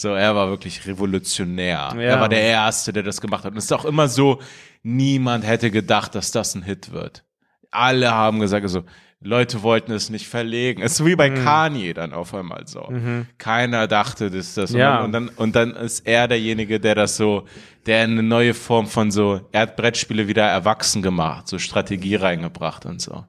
So, 0.00 0.14
er 0.14 0.34
war 0.34 0.48
wirklich 0.48 0.86
revolutionär. 0.86 1.92
Ja. 1.94 2.00
Er 2.00 2.20
war 2.20 2.30
der 2.30 2.40
Erste, 2.40 2.90
der 2.90 3.02
das 3.02 3.20
gemacht 3.20 3.44
hat. 3.44 3.52
Und 3.52 3.58
es 3.58 3.64
ist 3.64 3.72
auch 3.72 3.84
immer 3.84 4.08
so, 4.08 4.40
niemand 4.82 5.46
hätte 5.46 5.70
gedacht, 5.70 6.14
dass 6.14 6.30
das 6.30 6.54
ein 6.54 6.62
Hit 6.62 6.92
wird. 6.92 7.22
Alle 7.70 8.10
haben 8.10 8.40
gesagt, 8.40 8.62
also, 8.62 8.84
Leute 9.22 9.62
wollten 9.62 9.92
es 9.92 10.08
nicht 10.08 10.26
verlegen. 10.28 10.80
Es 10.82 10.92
ist 10.98 11.04
wie 11.04 11.14
bei 11.14 11.28
Mhm. 11.28 11.44
Kanye 11.44 11.92
dann 11.92 12.14
auf 12.14 12.32
einmal 12.34 12.66
so. 12.66 12.90
Keiner 13.36 13.86
dachte, 13.86 14.30
dass 14.30 14.54
das 14.54 14.72
Ja. 14.72 15.02
und 15.04 15.12
dann 15.12 15.28
und 15.28 15.54
dann 15.54 15.72
ist 15.76 16.06
er 16.06 16.26
derjenige, 16.26 16.80
der 16.80 16.94
das 16.94 17.18
so, 17.18 17.46
der 17.84 18.02
eine 18.04 18.22
neue 18.22 18.54
Form 18.54 18.86
von 18.86 19.10
so, 19.10 19.46
er 19.52 19.62
hat 19.62 19.76
Brettspiele 19.76 20.26
wieder 20.26 20.46
erwachsen 20.46 21.02
gemacht, 21.02 21.48
so 21.48 21.58
Strategie 21.58 22.14
reingebracht 22.14 22.86
und 22.86 23.02
so. 23.02 23.26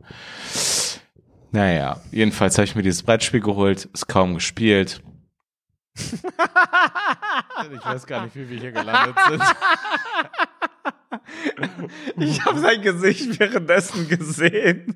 Naja, 1.51 1.99
jedenfalls 2.11 2.57
habe 2.57 2.63
ich 2.65 2.75
mir 2.75 2.83
dieses 2.83 3.03
Brettspiel 3.03 3.41
geholt, 3.41 3.89
ist 3.93 4.07
kaum 4.07 4.35
gespielt. 4.35 5.01
ich 5.97 7.85
weiß 7.85 8.07
gar 8.07 8.23
nicht, 8.23 8.35
wie 8.37 8.49
wir 8.49 8.59
hier 8.59 8.71
gelandet 8.71 9.15
sind. 9.29 9.43
Ich 12.17 12.43
habe 12.45 12.59
sein 12.59 12.81
Gesicht 12.81 13.39
währenddessen 13.39 14.07
gesehen. 14.07 14.95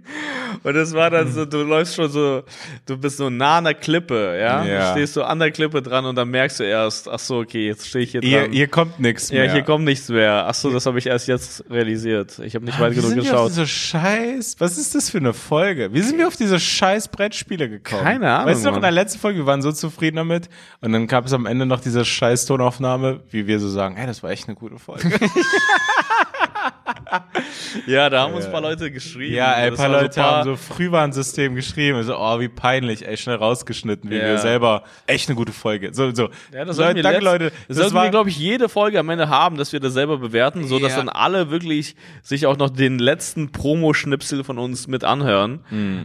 Und 0.63 0.75
es 0.75 0.93
war 0.93 1.09
dann 1.09 1.31
so, 1.31 1.45
du 1.45 1.63
läufst 1.63 1.95
schon 1.95 2.09
so, 2.09 2.43
du 2.85 2.97
bist 2.97 3.17
so 3.17 3.29
nah 3.29 3.57
an 3.57 3.65
der 3.65 3.73
Klippe, 3.73 4.37
ja? 4.39 4.63
Ja. 4.63 4.85
Du 4.87 4.91
stehst 4.91 5.13
so 5.13 5.23
an 5.23 5.39
der 5.39 5.51
Klippe 5.51 5.81
dran 5.81 6.05
und 6.05 6.15
dann 6.15 6.29
merkst 6.29 6.59
du 6.59 6.63
erst, 6.63 7.09
ach 7.09 7.19
so, 7.19 7.39
okay, 7.39 7.67
jetzt 7.67 7.87
stehe 7.87 8.03
ich 8.03 8.11
hier 8.11 8.21
Hier, 8.21 8.41
dran. 8.41 8.51
hier 8.51 8.67
kommt 8.67 8.99
nichts 8.99 9.29
ja, 9.29 9.43
mehr. 9.43 9.51
hier 9.53 9.63
kommt 9.63 9.85
nichts 9.85 10.09
mehr. 10.09 10.45
Ach 10.47 10.53
so, 10.53 10.71
das 10.71 10.85
habe 10.85 10.99
ich 10.99 11.07
erst 11.07 11.27
jetzt 11.27 11.63
realisiert. 11.69 12.39
Ich 12.39 12.55
habe 12.55 12.65
nicht 12.65 12.79
weit 12.79 12.91
Wie 12.91 12.95
genug 12.95 13.09
sind 13.09 13.23
wir 13.23 13.39
auf 13.39 13.47
geschaut. 13.47 13.51
diese 13.51 13.67
Scheiß, 13.67 14.55
was 14.59 14.77
ist 14.77 14.95
das 14.95 15.09
für 15.09 15.17
eine 15.17 15.33
Folge? 15.33 15.93
Wie 15.93 16.01
sind 16.01 16.17
wir 16.17 16.27
auf 16.27 16.35
diese 16.35 16.59
scheiß 16.59 17.09
Brettspiele 17.09 17.69
gekommen? 17.69 18.03
Keine 18.03 18.31
Ahnung, 18.31 18.51
Weißt 18.51 18.63
du 18.63 18.69
noch, 18.69 18.75
in 18.77 18.81
der 18.81 18.91
letzten 18.91 19.19
Folge, 19.19 19.39
wir 19.39 19.45
waren 19.45 19.61
so 19.61 19.71
zufrieden 19.71 20.17
damit 20.17 20.49
und 20.81 20.91
dann 20.93 21.07
gab 21.07 21.25
es 21.25 21.33
am 21.33 21.45
Ende 21.45 21.65
noch 21.65 21.79
diese 21.79 22.05
scheiß 22.05 22.45
Tonaufnahme, 22.45 23.21
wie 23.29 23.47
wir 23.47 23.59
so 23.59 23.69
sagen, 23.69 23.95
hey, 23.95 24.07
das 24.07 24.23
war 24.23 24.31
echt 24.31 24.47
eine 24.47 24.55
gute 24.55 24.77
Folge. 24.79 25.09
Ja, 27.87 28.09
da 28.09 28.21
haben 28.21 28.33
uns 28.33 28.45
ein 28.45 28.51
paar 28.51 28.61
Leute 28.61 28.89
geschrieben. 28.91 29.33
ja, 29.35 29.53
ey, 29.53 29.65
ein 29.65 29.71
Das 29.71 29.79
paar 29.79 29.89
Leute 29.89 30.23
haben 30.23 30.43
so 30.45 30.55
Frühwarnsystem 30.55 31.55
geschrieben, 31.55 32.01
so, 32.03 32.17
oh, 32.17 32.39
wie 32.39 32.47
peinlich, 32.47 33.05
ey, 33.07 33.17
schnell 33.17 33.35
rausgeschnitten, 33.35 34.09
wie 34.09 34.15
Ja. 34.17 34.23
wir 34.29 34.37
selber, 34.37 34.83
echt 35.07 35.27
eine 35.29 35.35
gute 35.35 35.51
Folge. 35.51 35.93
So, 35.93 36.13
so. 36.13 36.29
Ja, 36.53 36.65
das 36.65 36.77
Leute, 36.77 37.01
danke, 37.01 37.23
Leute. 37.23 37.45
Das, 37.49 37.53
Das 37.67 37.77
sollten 37.77 37.95
war, 37.95 38.03
wir, 38.05 38.11
glaube 38.11 38.29
ich, 38.29 38.37
jede 38.37 38.69
Folge 38.69 38.99
am 38.99 39.09
Ende 39.09 39.29
haben, 39.29 39.57
dass 39.57 39.73
wir 39.73 39.79
das 39.79 39.93
selber 39.93 40.17
bewerten, 40.17 40.67
so 40.67 40.79
dass 40.79 40.91
Ja. 40.93 40.97
dann 40.99 41.09
alle 41.09 41.51
wirklich 41.51 41.95
sich 42.23 42.45
auch 42.47 42.57
noch 42.57 42.69
den 42.69 42.97
letzten 42.99 43.51
Promo-Schnipsel 43.51 44.43
von 44.43 44.57
uns 44.57 44.87
mit 44.87 45.03
anhören, 45.03 45.59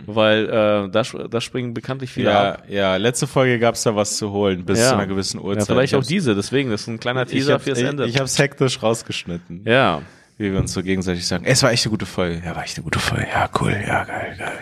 weil 0.07 0.45
äh, 0.47 0.91
da, 0.91 1.03
da 1.31 1.41
springen 1.41 1.73
bekanntlich 1.75 2.11
viele 2.11 2.31
Mhm. 2.31 2.35
ja, 2.35 2.51
ab. 2.53 2.63
ja, 2.69 2.97
letzte 2.97 3.27
Folge 3.27 3.59
gab 3.59 3.75
es 3.77 3.83
da 3.85 3.95
was 3.97 4.17
zu 4.17 4.31
holen, 4.33 4.65
bis 4.65 4.81
zu 4.89 4.95
einer 4.95 5.07
gewissen 5.07 5.41
Uhrzeit. 5.41 5.69
Ja, 5.69 5.75
vielleicht 5.75 5.93
Ich 5.93 5.99
auch 5.99 6.05
diese, 6.05 6.35
deswegen, 6.35 6.71
das 6.71 6.83
ist 6.83 6.87
ein 6.89 7.01
kleiner 7.01 7.23
Ich, 7.23 7.31
Teaser 7.31 7.59
fürs 7.61 7.79
ich, 7.79 7.85
Ende. 7.87 8.07
ich 8.07 8.19
hab's 8.19 8.39
hektisch 8.39 8.83
rausgeschnitten. 8.83 9.63
ja. 9.65 9.90
Wie 10.39 10.53
wir 10.53 10.59
uns 10.59 10.73
so 10.73 10.83
gegenseitig 10.83 11.27
sagen, 11.27 11.45
es 11.45 11.63
war 11.63 11.71
echt 11.71 11.85
eine 11.85 11.91
gute 11.91 12.07
Folge. 12.07 12.43
Ja, 12.45 12.57
war 12.57 12.65
echt 12.65 12.77
eine 12.77 12.85
gute 12.85 12.99
Folge. 12.99 13.29
Ja, 13.29 13.49
cool. 13.61 13.73
Ja, 13.87 14.05
geil, 14.05 14.37
geil. 14.39 14.59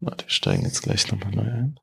Warte, 0.00 0.24
wir 0.24 0.30
steigen 0.30 0.64
jetzt 0.64 0.82
gleich 0.82 1.10
nochmal 1.10 1.32
neu 1.32 1.42
ein. 1.42 1.80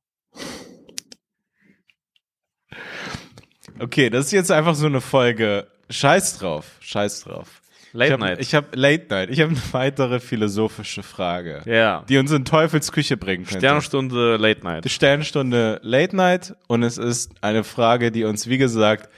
Okay, 3.79 4.09
das 4.09 4.27
ist 4.27 4.31
jetzt 4.31 4.51
einfach 4.51 4.75
so 4.75 4.85
eine 4.85 5.01
Folge. 5.01 5.67
Scheiß 5.89 6.37
drauf, 6.37 6.77
scheiß 6.79 7.21
drauf. 7.21 7.62
Late 7.93 8.07
ich 8.07 8.11
hab, 8.13 8.19
Night. 8.19 8.39
Ich 8.39 8.55
habe 8.55 8.67
Late 8.73 9.05
Night. 9.09 9.29
Ich 9.29 9.39
habe 9.39 9.51
eine 9.51 9.61
weitere 9.71 10.19
philosophische 10.19 11.03
Frage, 11.03 11.61
ja. 11.65 12.03
die 12.09 12.17
uns 12.17 12.31
in 12.31 12.43
Teufels 12.43 12.91
Küche 12.91 13.17
bringen 13.17 13.45
könnte. 13.45 13.59
Sternstunde 13.59 14.37
Late 14.37 14.63
Night. 14.63 14.85
Die 14.85 14.89
Sternstunde 14.89 15.79
Late 15.83 16.15
Night 16.15 16.55
und 16.67 16.81
es 16.83 16.97
ist 16.97 17.31
eine 17.41 17.63
Frage, 17.63 18.11
die 18.11 18.23
uns, 18.23 18.49
wie 18.49 18.57
gesagt, 18.57 19.09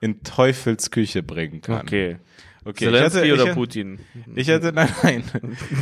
in 0.00 0.22
Teufels 0.24 0.90
Küche 0.90 1.22
bringen 1.22 1.60
kann. 1.60 1.82
Okay. 1.82 2.18
okay. 2.64 2.86
Zelensky 2.86 3.20
ich 3.20 3.30
hatte, 3.30 3.34
oder 3.34 3.50
ich, 3.50 3.54
Putin? 3.54 4.00
Ich 4.34 4.50
hatte, 4.50 4.72
nein, 4.72 4.88
nein. 5.02 5.24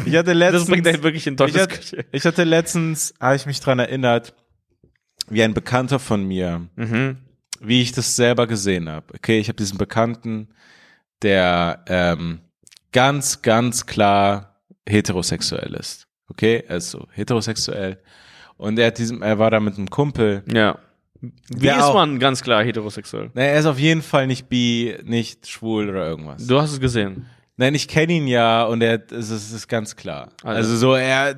Ich 0.05 0.14
hatte 0.14 0.30
Das 0.30 0.36
letztens, 0.36 0.66
bringt 0.68 0.86
einen 0.86 1.03
wirklich 1.03 1.26
in 1.26 1.34
ich 1.34 1.38
Teufels 1.38 1.62
hatte, 1.62 2.05
ich 2.12 2.24
hatte 2.24 2.44
letztens, 2.44 3.14
habe 3.18 3.36
ich 3.36 3.46
mich 3.46 3.61
dran 3.61 3.78
erinnert, 3.78 4.34
wie 5.28 5.42
ein 5.42 5.55
Bekannter 5.55 5.98
von 5.98 6.22
mir, 6.24 6.68
Mhm. 6.76 7.16
wie 7.61 7.80
ich 7.80 7.92
das 7.92 8.14
selber 8.14 8.46
gesehen 8.46 8.90
habe. 8.90 9.14
Okay, 9.14 9.38
ich 9.38 9.48
habe 9.48 9.57
diesen 9.57 9.78
Bekannten, 9.78 10.48
der 11.22 11.84
ähm, 11.86 12.40
ganz, 12.92 13.42
ganz 13.42 13.86
klar 13.86 14.60
heterosexuell 14.88 15.74
ist. 15.74 16.06
Okay, 16.28 16.64
er 16.66 16.76
ist 16.76 16.90
so 16.90 17.06
heterosexuell. 17.12 18.00
Und 18.56 18.78
er 18.78 18.88
hat 18.88 18.98
diesem, 18.98 19.22
er 19.22 19.38
war 19.38 19.50
da 19.50 19.60
mit 19.60 19.76
einem 19.76 19.90
Kumpel. 19.90 20.42
Ja. 20.52 20.78
Wie 21.20 21.30
Der 21.66 21.76
ist 21.76 21.82
auch. 21.84 21.94
man 21.94 22.18
ganz 22.18 22.42
klar 22.42 22.64
heterosexuell? 22.64 23.30
Na, 23.34 23.42
er 23.42 23.58
ist 23.58 23.66
auf 23.66 23.78
jeden 23.78 24.02
Fall 24.02 24.26
nicht 24.26 24.48
bi, 24.48 24.96
nicht 25.04 25.46
schwul 25.46 25.88
oder 25.88 26.06
irgendwas. 26.06 26.46
Du 26.46 26.60
hast 26.60 26.72
es 26.72 26.80
gesehen. 26.80 27.26
Nein, 27.56 27.74
ich 27.74 27.86
kenne 27.86 28.14
ihn 28.14 28.26
ja 28.26 28.64
und 28.64 28.82
er, 28.82 29.00
es 29.12 29.30
ist, 29.30 29.52
ist 29.52 29.68
ganz 29.68 29.94
klar. 29.94 30.30
Also. 30.42 30.56
Also 30.56 30.76
so, 30.76 30.94
er, 30.94 31.36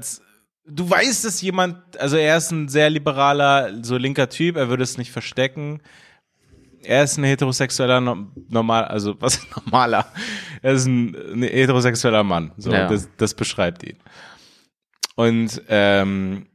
du 0.67 0.89
weißt, 0.89 1.25
dass 1.25 1.43
jemand, 1.43 1.77
also 1.99 2.17
er 2.17 2.37
ist 2.37 2.51
ein 2.51 2.69
sehr 2.69 2.89
liberaler, 2.89 3.73
so 3.83 3.97
linker 3.97 4.29
Typ, 4.29 4.57
er 4.57 4.69
würde 4.69 4.85
es 4.85 4.97
nicht 4.97 5.11
verstecken. 5.11 5.81
Er 6.85 7.05
ist 7.05 7.17
ein 7.19 7.25
heterosexueller, 7.25 8.01
no- 8.01 8.27
normal, 8.49 8.85
also 8.85 9.15
was 9.21 9.37
ist 9.37 9.57
normaler? 9.57 10.07
Er 10.63 10.73
ist 10.73 10.87
ein, 10.87 11.15
ein 11.35 11.43
heterosexueller 11.43 12.23
Mann. 12.23 12.53
So, 12.57 12.73
Ja. 12.73 12.89
das, 12.89 13.09
das 13.17 13.35
beschreibt 13.35 13.83
ihn. 13.83 13.99
Und 15.17 15.63
ähm, 15.69 16.47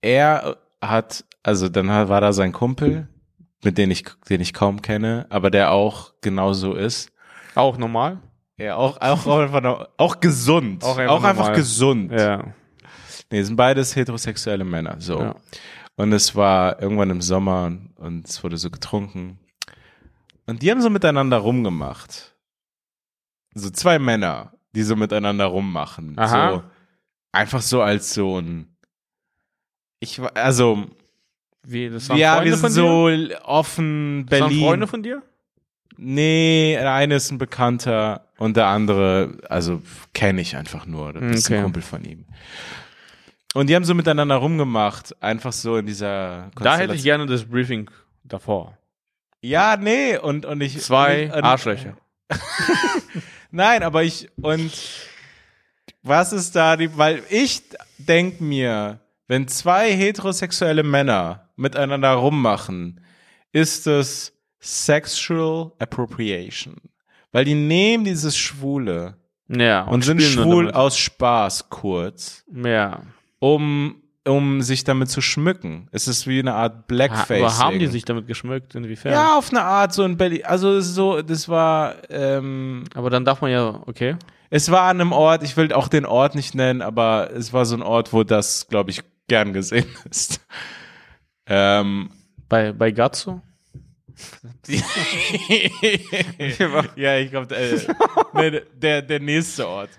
er 0.00 0.56
hat, 0.82 1.24
also 1.42 1.68
dann 1.68 1.88
war 1.88 2.20
da 2.20 2.32
sein 2.32 2.52
Kumpel, 2.52 3.08
mit 3.64 3.78
dem 3.78 3.90
ich, 3.90 4.04
den 4.28 4.40
ich 4.40 4.52
kaum 4.54 4.82
kenne, 4.82 5.26
aber 5.30 5.50
der 5.50 5.72
auch 5.72 6.12
genauso 6.20 6.74
ist. 6.74 7.10
Auch 7.54 7.76
normal? 7.78 8.20
Ja, 8.56 8.76
auch, 8.76 9.00
auch, 9.00 9.26
auch 9.26 9.38
einfach, 9.40 9.88
auch 9.96 10.20
gesund. 10.20 10.82
Auch 10.84 10.90
Auch 10.90 10.98
einfach 10.98 11.24
einfach, 11.30 11.36
normal. 11.44 11.54
gesund. 11.56 12.12
Ja. 12.12 12.44
Nee, 13.30 13.42
sind 13.42 13.56
beides 13.56 13.94
heterosexuelle 13.94 14.64
Männer. 14.64 14.96
So. 14.98 15.20
Ja. 15.20 15.34
Und 15.98 16.12
es 16.12 16.34
war 16.36 16.80
irgendwann 16.80 17.10
im 17.10 17.20
Sommer 17.20 17.72
und 17.96 18.26
es 18.28 18.42
wurde 18.44 18.56
so 18.56 18.70
getrunken. 18.70 19.38
Und 20.46 20.62
die 20.62 20.70
haben 20.70 20.80
so 20.80 20.90
miteinander 20.90 21.38
rumgemacht. 21.38 22.34
So 23.54 23.68
zwei 23.70 23.98
Männer, 23.98 24.52
die 24.74 24.82
so 24.84 24.94
miteinander 24.96 25.46
rummachen. 25.46 26.14
Aha. 26.16 26.52
So, 26.52 26.62
einfach 27.32 27.60
so 27.62 27.82
als 27.82 28.14
so 28.14 28.40
ein. 28.40 28.76
Ich 30.00 30.20
war, 30.20 30.36
also, 30.36 30.86
Wie, 31.64 31.90
das 31.90 32.08
waren 32.08 32.18
ja, 32.18 32.36
Freunde 32.36 32.50
wir 32.52 32.56
sind 32.56 32.70
dir? 32.84 33.28
so 33.36 33.40
offen, 33.44 34.26
Das 34.28 34.40
waren 34.40 34.48
Berlin. 34.50 34.64
Freunde 34.64 34.86
von 34.86 35.02
dir? 35.02 35.22
Nee, 35.96 36.76
der 36.78 36.92
eine 36.94 37.16
ist 37.16 37.32
ein 37.32 37.38
Bekannter 37.38 38.28
und 38.38 38.56
der 38.56 38.68
andere, 38.68 39.36
also 39.48 39.82
kenne 40.14 40.40
ich 40.42 40.56
einfach 40.56 40.86
nur. 40.86 41.12
Das 41.12 41.24
ist 41.24 41.46
Okay. 41.46 41.56
ein 41.56 41.64
Kumpel 41.64 41.82
von 41.82 42.04
ihm. 42.04 42.24
Und 43.54 43.68
die 43.68 43.74
haben 43.74 43.84
so 43.84 43.94
miteinander 43.94 44.36
rumgemacht, 44.36 45.20
einfach 45.22 45.52
so 45.52 45.76
in 45.76 45.86
dieser 45.86 46.50
Da 46.60 46.76
hätte 46.76 46.94
ich 46.94 47.02
gerne 47.02 47.26
das 47.26 47.44
Briefing 47.44 47.90
davor. 48.24 48.76
Ja, 49.40 49.76
nee, 49.76 50.18
und, 50.18 50.44
und 50.44 50.60
ich. 50.60 50.80
Zwei 50.80 51.26
und, 51.32 51.44
Arschlöcher. 51.44 51.96
Nein, 53.50 53.82
aber 53.82 54.02
ich, 54.02 54.28
und 54.42 54.72
was 56.02 56.32
ist 56.32 56.54
da 56.54 56.76
die, 56.76 56.96
weil 56.98 57.22
ich 57.30 57.62
denk 57.96 58.40
mir, 58.40 59.00
wenn 59.26 59.48
zwei 59.48 59.92
heterosexuelle 59.92 60.82
Männer 60.82 61.48
miteinander 61.56 62.12
rummachen, 62.12 63.00
ist 63.52 63.86
es 63.86 64.32
Sexual 64.60 65.72
Appropriation. 65.78 66.76
Weil 67.32 67.44
die 67.44 67.54
nehmen 67.54 68.04
dieses 68.04 68.36
Schwule 68.36 69.16
Ja. 69.48 69.84
und, 69.84 70.02
sind 70.02 70.20
spielen 70.20 70.36
nur 70.36 70.44
schwul 70.44 70.70
aus 70.72 70.98
Spaß 70.98 71.70
kurz, 71.70 72.44
Ja. 72.52 73.02
Um, 73.38 74.02
um 74.26 74.62
sich 74.62 74.84
damit 74.84 75.10
zu 75.10 75.20
schmücken. 75.20 75.88
Es 75.92 76.08
ist 76.08 76.26
wie 76.26 76.38
eine 76.38 76.54
Art 76.54 76.86
Blackface. 76.86 77.42
aber 77.42 77.58
haben 77.58 77.78
die 77.78 77.86
sich 77.86 78.04
damit 78.04 78.26
geschmückt? 78.26 78.74
Inwiefern? 78.74 79.12
Ja, 79.12 79.36
auf 79.38 79.50
eine 79.50 79.62
Art 79.62 79.92
so 79.92 80.04
in 80.04 80.16
Berlin. 80.16 80.44
Also 80.44 80.80
so, 80.80 81.22
das 81.22 81.48
war, 81.48 81.94
ähm, 82.10 82.84
Aber 82.94 83.10
dann 83.10 83.24
darf 83.24 83.40
man 83.40 83.50
ja, 83.50 83.82
okay. 83.86 84.16
es 84.50 84.70
war 84.70 84.82
an 84.82 85.00
einem 85.00 85.12
Ort, 85.12 85.42
ich 85.42 85.56
will 85.56 85.72
auch 85.72 85.88
den 85.88 86.04
Ort 86.06 86.34
nicht 86.34 86.54
nennen, 86.54 86.82
aber 86.82 87.30
es 87.32 87.52
war 87.52 87.64
so 87.64 87.74
ein 87.76 87.82
Ort, 87.82 88.12
wo 88.12 88.24
das, 88.24 88.68
glaube 88.68 88.90
ich, 88.90 89.00
gern 89.28 89.52
gesehen 89.52 89.86
ist. 90.10 90.40
Ähm, 91.46 92.10
Bei, 92.48 92.72
bei 92.72 92.90
Gazzo? 92.90 93.40
ja, 96.96 97.18
ich 97.18 97.30
glaube, 97.30 97.54
äh, 97.54 98.60
der, 98.74 99.02
der 99.02 99.20
nächste 99.20 99.68
Ort. 99.68 99.90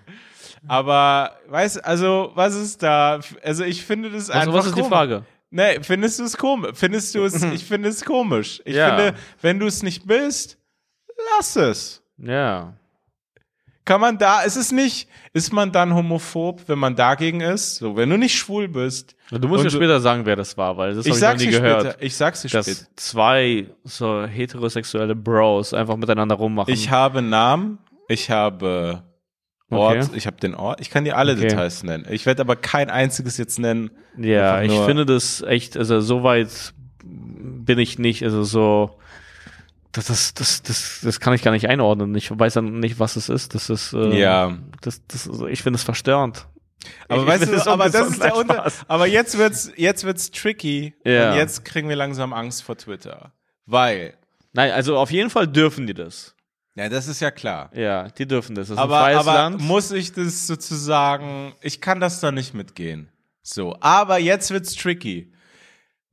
Aber, 0.68 1.32
weißt 1.48 1.84
also, 1.86 2.32
was 2.36 2.56
ist 2.56 2.84
da? 2.84 3.20
Also, 3.44 3.64
ich 3.64 3.84
finde 3.84 4.10
das 4.12 4.30
Was, 4.30 4.36
einfach. 4.36 4.54
was 4.54 4.66
ist 4.68 4.76
die 4.76 4.82
komisch. 4.82 4.90
Frage? 4.98 5.24
Nee, 5.52 5.80
findest 5.82 6.20
du 6.20 6.24
es 6.26 6.38
komisch? 6.38 6.72
Findest 6.76 7.16
du 7.16 7.24
es, 7.24 7.42
ich 7.54 7.66
finde 7.66 7.90
es 7.90 8.04
komisch. 8.06 8.62
Ich 8.66 8.76
Ja. 8.76 8.96
finde, 8.96 9.16
wenn 9.42 9.60
du 9.60 9.66
es 9.66 9.82
nicht 9.84 10.06
bist, 10.06 10.58
lass 11.38 11.56
es. 11.56 12.04
Ja. 12.18 12.74
Kann 13.86 14.02
man 14.02 14.20
da, 14.20 14.42
ist 14.42 14.56
es 14.56 14.72
nicht, 14.72 15.08
ist 15.34 15.52
man 15.52 15.72
dann 15.72 15.96
homophob, 15.96 16.62
wenn 16.68 16.78
man 16.78 16.96
dagegen 16.96 17.42
ist? 17.42 17.78
So, 17.78 17.96
wenn 17.98 18.08
du 18.12 18.18
nicht 18.18 18.38
schwul 18.38 18.68
bist. 18.68 19.16
Du 19.32 19.48
musst 19.48 19.64
mir 19.64 19.72
später 19.72 20.00
sagen, 20.00 20.26
wer 20.28 20.36
das 20.36 20.56
war, 20.58 20.78
weil 20.78 20.94
das 20.94 21.08
Ich 21.08 21.14
habe 21.24 21.38
ich 21.38 21.46
noch 21.46 21.46
nie 21.46 21.52
dir 21.52 21.60
gehört. 21.62 21.82
später. 21.82 22.04
Ich 22.04 22.16
sag's 22.16 22.42
dir 22.44 22.50
später. 22.50 22.66
Dass 22.70 22.88
zwei 22.96 23.66
so 23.84 24.26
heterosexuelle 24.28 25.16
Bros 25.16 25.74
einfach 25.74 25.96
miteinander 25.98 26.36
rummachen. 26.36 26.72
Ich 26.72 26.92
habe 26.92 27.24
Namen, 27.24 27.80
ich 28.08 28.30
habe 28.30 29.02
Ort, 29.70 29.98
Okay. 29.98 30.10
ich 30.16 30.26
habe 30.28 30.38
den 30.38 30.56
Ort. 30.56 30.82
Ich 30.82 30.90
kann 30.90 31.04
dir 31.04 31.18
alle 31.18 31.34
Okay. 31.34 31.42
Details 31.48 31.84
nennen. 31.84 32.06
Ich 32.10 32.26
werde 32.26 32.42
aber 32.42 32.56
kein 32.56 32.90
einziges 32.90 33.38
jetzt 33.38 33.60
nennen. 33.60 33.92
Ja, 34.18 34.62
ich 34.62 34.72
finde 34.72 35.06
das 35.06 35.42
echt, 35.42 35.78
also 35.78 36.02
so 36.02 36.24
weit 36.24 36.74
bin 37.04 37.78
ich 37.80 38.00
nicht, 38.00 38.24
also 38.24 38.44
so, 38.44 38.98
das, 39.92 40.06
das, 40.08 40.34
das, 40.34 40.64
das, 40.64 41.00
das 41.04 41.20
kann 41.20 41.34
ich 41.34 41.42
gar 41.44 41.52
nicht 41.52 41.68
einordnen. 41.68 42.14
Ich 42.16 42.30
weiß 42.38 42.54
dann 42.56 42.80
nicht, 42.80 43.00
was 43.00 43.16
es 43.16 43.30
ist. 43.30 43.56
Das 43.56 43.70
ist, 43.70 43.94
äh, 43.94 44.20
Ja. 44.20 44.58
das, 44.82 45.02
das, 45.08 45.28
also 45.30 45.48
ich 45.48 45.62
finde 45.64 45.78
es 45.78 45.84
verstörend. 45.84 46.48
Aber 47.08 47.24
ich, 47.24 47.28
weißt 47.28 47.44
ich 47.44 47.50
du, 47.64 47.70
aber 47.72 47.90
das 47.90 48.10
ist 48.12 48.24
der 48.24 48.36
Unter. 48.36 48.72
Aber 48.88 49.06
jetzt 49.08 49.38
wird's, 49.38 49.72
jetzt 49.76 50.04
wird's 50.06 50.32
tricky. 50.32 50.94
Ja. 51.04 51.32
Und 51.32 51.38
jetzt 51.38 51.66
kriegen 51.66 51.90
wir 51.90 51.96
langsam 51.96 52.34
Angst 52.34 52.64
vor 52.64 52.78
Twitter. 52.78 53.32
Weil, 53.66 54.14
Nein, 54.54 54.72
also 54.72 54.98
auf 54.98 55.12
jeden 55.12 55.30
Fall 55.30 55.48
dürfen 55.48 55.86
die 55.88 55.94
das. 55.94 56.36
Ja, 56.80 56.88
das 56.90 57.08
ist 57.10 57.20
ja 57.20 57.30
klar. 57.30 57.70
Ja, 57.76 58.08
die 58.10 58.26
dürfen 58.26 58.56
das. 58.56 58.68
Das 58.70 58.76
ist 58.76 58.80
aber, 58.82 58.98
ein 59.00 59.04
freies 59.16 59.20
aber 59.28 59.34
Land. 59.34 59.62
muss 59.62 59.92
ich 59.92 60.14
das 60.14 60.48
sozusagen, 60.48 61.54
ich 61.62 61.82
kann 61.82 62.00
das 62.00 62.22
da 62.22 62.32
nicht 62.32 62.54
mitgehen. 62.54 63.10
So, 63.42 63.76
aber 63.82 64.18
jetzt 64.20 64.52
wird's 64.52 64.76
tricky. 64.76 65.34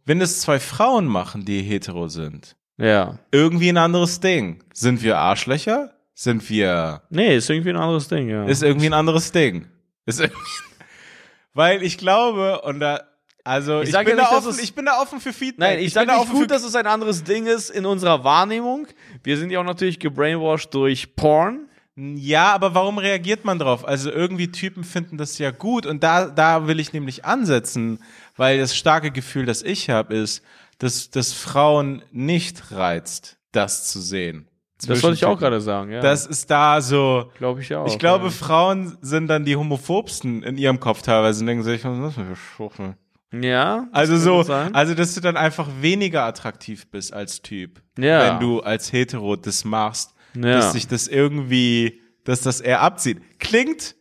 Wenn 0.05 0.21
es 0.21 0.41
zwei 0.41 0.59
Frauen 0.59 1.07
machen, 1.07 1.45
die 1.45 1.63
hetero 1.63 2.09
sind, 2.09 2.57
Ja. 2.79 3.19
irgendwie 3.31 3.69
ein 3.69 3.77
anderes 3.77 4.19
Ding. 4.21 4.63
Sind 4.73 5.03
wir 5.03 5.19
Arschlöcher? 5.19 5.93
Sind 6.15 6.49
wir, 6.51 7.03
Nee, 7.11 7.37
ist 7.37 7.49
irgendwie 7.51 7.71
ein 7.71 7.77
anderes 7.77 8.09
Ding, 8.09 8.29
ja. 8.29 8.45
ist 8.47 8.63
irgendwie 8.63 8.87
ein 8.87 8.95
anderes 8.95 9.31
Ding. 9.33 9.67
Ist 10.07 10.23
weil 11.55 11.83
ich 11.83 11.99
glaube, 11.99 12.63
und 12.63 12.81
da, 12.81 13.03
also 13.47 13.81
Ich 13.81 13.91
ich, 13.91 13.95
bin 13.95 14.09
ja 14.09 14.15
nicht, 14.15 14.31
da 14.31 14.37
offen, 14.37 14.59
ich 14.61 14.75
bin 14.75 14.87
da 14.87 15.01
offen 15.01 15.21
für 15.21 15.33
Feedback. 15.33 15.69
Nein, 15.69 15.79
ich, 15.79 15.93
sage 15.93 16.07
bin 16.07 16.17
da 16.17 16.21
nicht 16.21 16.33
gut, 16.33 16.51
dass 16.51 16.65
es 16.65 16.75
ein 16.75 16.87
anderes 16.87 17.23
Ding 17.23 17.47
ist 17.47 17.71
in 17.71 17.87
unserer 17.87 18.25
Wahrnehmung. 18.25 18.89
Wir 19.23 19.39
sind 19.39 19.51
ja 19.51 19.61
auch 19.61 19.65
natürlich 19.65 20.01
gebrainwashed 20.01 20.75
durch 20.75 21.15
Porn. 21.15 21.69
Ja, 21.97 22.53
aber 22.53 22.75
warum 22.75 22.99
reagiert 22.99 23.45
man 23.45 23.59
drauf? 23.59 23.87
Also 23.87 24.11
irgendwie 24.11 24.51
Typen 24.51 24.85
finden 24.85 25.17
das 25.17 25.39
ja 25.39 25.51
gut 25.51 25.87
und 25.87 26.03
da, 26.03 26.27
da 26.27 26.67
will 26.67 26.79
ich 26.79 26.93
nämlich 26.93 27.25
ansetzen, 27.25 28.01
weil 28.37 28.59
das 28.59 28.77
starke 28.77 29.11
Gefühl, 29.11 29.47
das 29.47 29.63
ich 29.63 29.89
habe, 29.89 30.15
ist, 30.15 30.43
dass, 30.79 31.11
dass 31.11 31.33
Frauen 31.33 32.03
nicht 32.13 32.73
reizt, 32.73 33.39
das 33.53 33.87
zu 33.87 34.01
sehen. 34.01 34.49
Das 34.87 35.03
wollte 35.03 35.15
ich 35.15 35.25
auch 35.25 35.39
gerade 35.39 35.61
sagen, 35.63 35.91
ja. 35.91 36.01
Das 36.01 36.27
ist 36.27 36.51
da 36.51 36.83
so, 36.83 37.31
glaube 37.39 37.63
ich 37.63 37.75
auch. 37.75 37.87
ich 37.87 37.99
glaube, 37.99 38.27
ja. 38.27 38.31
Frauen 38.31 38.99
sind 39.01 39.29
dann 39.29 39.47
die 39.47 39.57
homophobsten 39.57 40.43
in 40.43 40.59
ihrem 40.59 40.81
Kopf 40.81 41.01
teilweise 41.01 41.41
und 41.41 41.47
denken 41.47 41.65
sich, 41.65 41.83
was 41.83 41.97
ist 41.97 42.05
das 42.05 42.15
für 42.15 42.37
Schwuchtel? 42.37 42.97
Ja. 43.43 43.89
Also 43.93 44.17
so, 44.17 44.43
sein. 44.43 44.75
also 44.75 44.95
dass 44.95 45.15
du 45.15 45.21
dann 45.21 45.37
einfach 45.37 45.69
weniger 45.81 46.25
attraktiv 46.25 46.87
bist 46.91 47.13
als 47.13 47.43
Typ, 47.43 47.83
Ja. 47.99 48.33
wenn 48.35 48.41
du 48.41 48.61
als 48.61 48.93
Hetero 48.93 49.37
das 49.37 49.65
machst, 49.65 50.15
Ja. 50.35 50.43
dass 50.59 50.73
sich 50.73 50.87
das 50.89 51.07
irgendwie, 51.09 52.01
dass 52.25 52.41
das 52.41 52.61
eher 52.61 52.81
abzieht. 52.83 53.21
Klingt, 53.39 53.95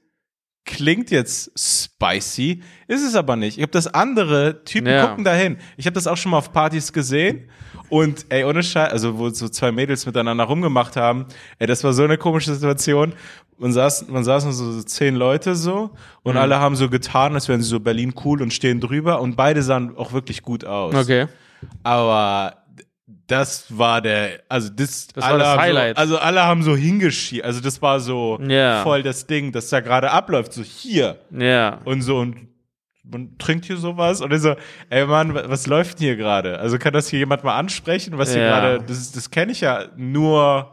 klingt 0.65 1.11
jetzt 1.11 1.51
spicy, 1.57 2.63
ist 2.87 3.03
es 3.03 3.15
aber 3.15 3.35
nicht. 3.35 3.57
Ich 3.57 3.61
habe 3.61 3.71
das 3.71 3.87
andere 3.87 4.63
Typen 4.63 4.87
Ja. 4.89 5.07
gucken 5.07 5.23
dahin. 5.23 5.57
Ich 5.77 5.85
habe 5.85 5.93
das 5.93 6.07
auch 6.07 6.17
schon 6.17 6.31
mal 6.31 6.37
auf 6.39 6.51
Partys 6.51 6.91
gesehen. 6.91 7.49
Und 7.89 8.25
ey, 8.29 8.43
ohne 8.45 8.63
Scheiß, 8.63 8.91
also 8.91 9.19
wo 9.19 9.29
so 9.29 9.47
zwei 9.47 9.71
Mädels 9.71 10.07
miteinander 10.07 10.45
rumgemacht 10.45 10.95
haben, 10.95 11.27
ey, 11.59 11.67
das 11.67 11.83
war 11.83 11.93
so 11.93 12.03
eine 12.03 12.17
komische 12.17 12.53
Situation. 12.55 13.13
Man 13.57 13.71
saß, 13.71 14.07
man 14.09 14.23
saßen 14.23 14.51
so 14.51 14.83
zehn 14.83 15.15
Leute 15.15 15.55
so 15.55 15.91
und 16.23 16.33
Mhm. 16.33 16.39
alle 16.39 16.59
haben 16.59 16.75
so 16.75 16.89
getan, 16.89 17.33
als 17.35 17.47
wären 17.47 17.61
sie 17.61 17.69
so 17.69 17.79
Berlin 17.79 18.13
cool 18.25 18.41
und 18.41 18.53
stehen 18.53 18.81
drüber 18.81 19.21
und 19.21 19.35
beide 19.35 19.61
sahen 19.63 19.95
auch 19.97 20.11
wirklich 20.13 20.41
gut 20.41 20.65
aus. 20.65 20.93
Okay. 20.93 21.27
Aber 21.83 22.57
das 23.27 23.65
war 23.77 24.01
der, 24.01 24.41
also 24.49 24.69
das, 24.69 25.07
Das 25.07 25.23
war 25.23 25.31
alle 25.31 25.39
das 25.39 25.47
haben 25.47 25.59
Highlight. 25.61 25.95
So, 25.95 26.01
also 26.01 26.17
alle 26.17 26.43
haben 26.43 26.63
so 26.63 26.75
hingeschielt, 26.75 27.45
also 27.45 27.61
das 27.61 27.81
war 27.81 27.99
so 27.99 28.39
Ja. 28.45 28.83
voll 28.83 29.03
das 29.03 29.25
Ding, 29.25 29.51
das 29.51 29.69
da 29.69 29.79
gerade 29.79 30.11
abläuft, 30.11 30.53
so 30.53 30.61
hier 30.61 31.17
Ja. 31.31 31.79
und 31.85 32.01
so 32.01 32.17
und 32.17 32.49
man 33.07 33.37
trinkt 33.37 33.65
hier 33.65 33.77
sowas 33.77 34.19
und 34.21 34.35
so, 34.39 34.55
ey 34.89 35.05
Mann, 35.05 35.33
wa- 35.35 35.43
was 35.47 35.67
läuft 35.67 35.99
denn 35.99 36.07
hier 36.07 36.15
gerade? 36.17 36.59
Also 36.59 36.77
kann 36.79 36.91
das 36.93 37.07
hier 37.07 37.19
jemand 37.19 37.43
mal 37.43 37.55
ansprechen, 37.55 38.17
was 38.17 38.33
hier 38.33 38.43
Ja. 38.43 38.59
gerade, 38.59 38.83
das, 38.85 39.11
das 39.11 39.29
kenne 39.29 39.51
ich 39.51 39.61
ja 39.61 39.85
nur 39.95 40.71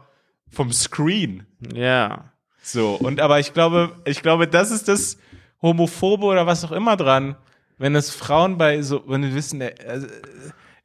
vom 0.49 0.71
Screen. 0.71 1.45
Ja. 1.73 2.32
So, 2.65 2.95
und 2.95 3.19
aber 3.19 3.41
ich 3.41 3.53
glaube, 3.53 3.93
ich 4.05 4.21
glaube, 4.21 4.47
das 4.47 4.71
ist 4.71 4.87
das 4.87 5.17
Homophobe 5.61 6.25
oder 6.25 6.47
was 6.47 6.63
auch 6.63 6.71
immer 6.71 6.95
dran, 6.95 7.35
wenn 7.77 7.93
es 7.93 8.09
Frauen 8.09 8.57
bei 8.57 8.81
so, 8.81 9.03
wenn 9.05 9.21
wir 9.21 9.35
wissen, 9.35 9.59
äh, 9.59 9.67
äh, 9.71 10.07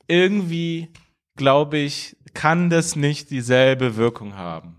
irgendwie, 0.08 0.88
glaube 1.36 1.78
ich, 1.78 2.16
kann 2.34 2.68
das 2.68 2.96
nicht 2.96 3.30
dieselbe 3.30 3.96
Wirkung 3.96 4.36
haben. 4.36 4.74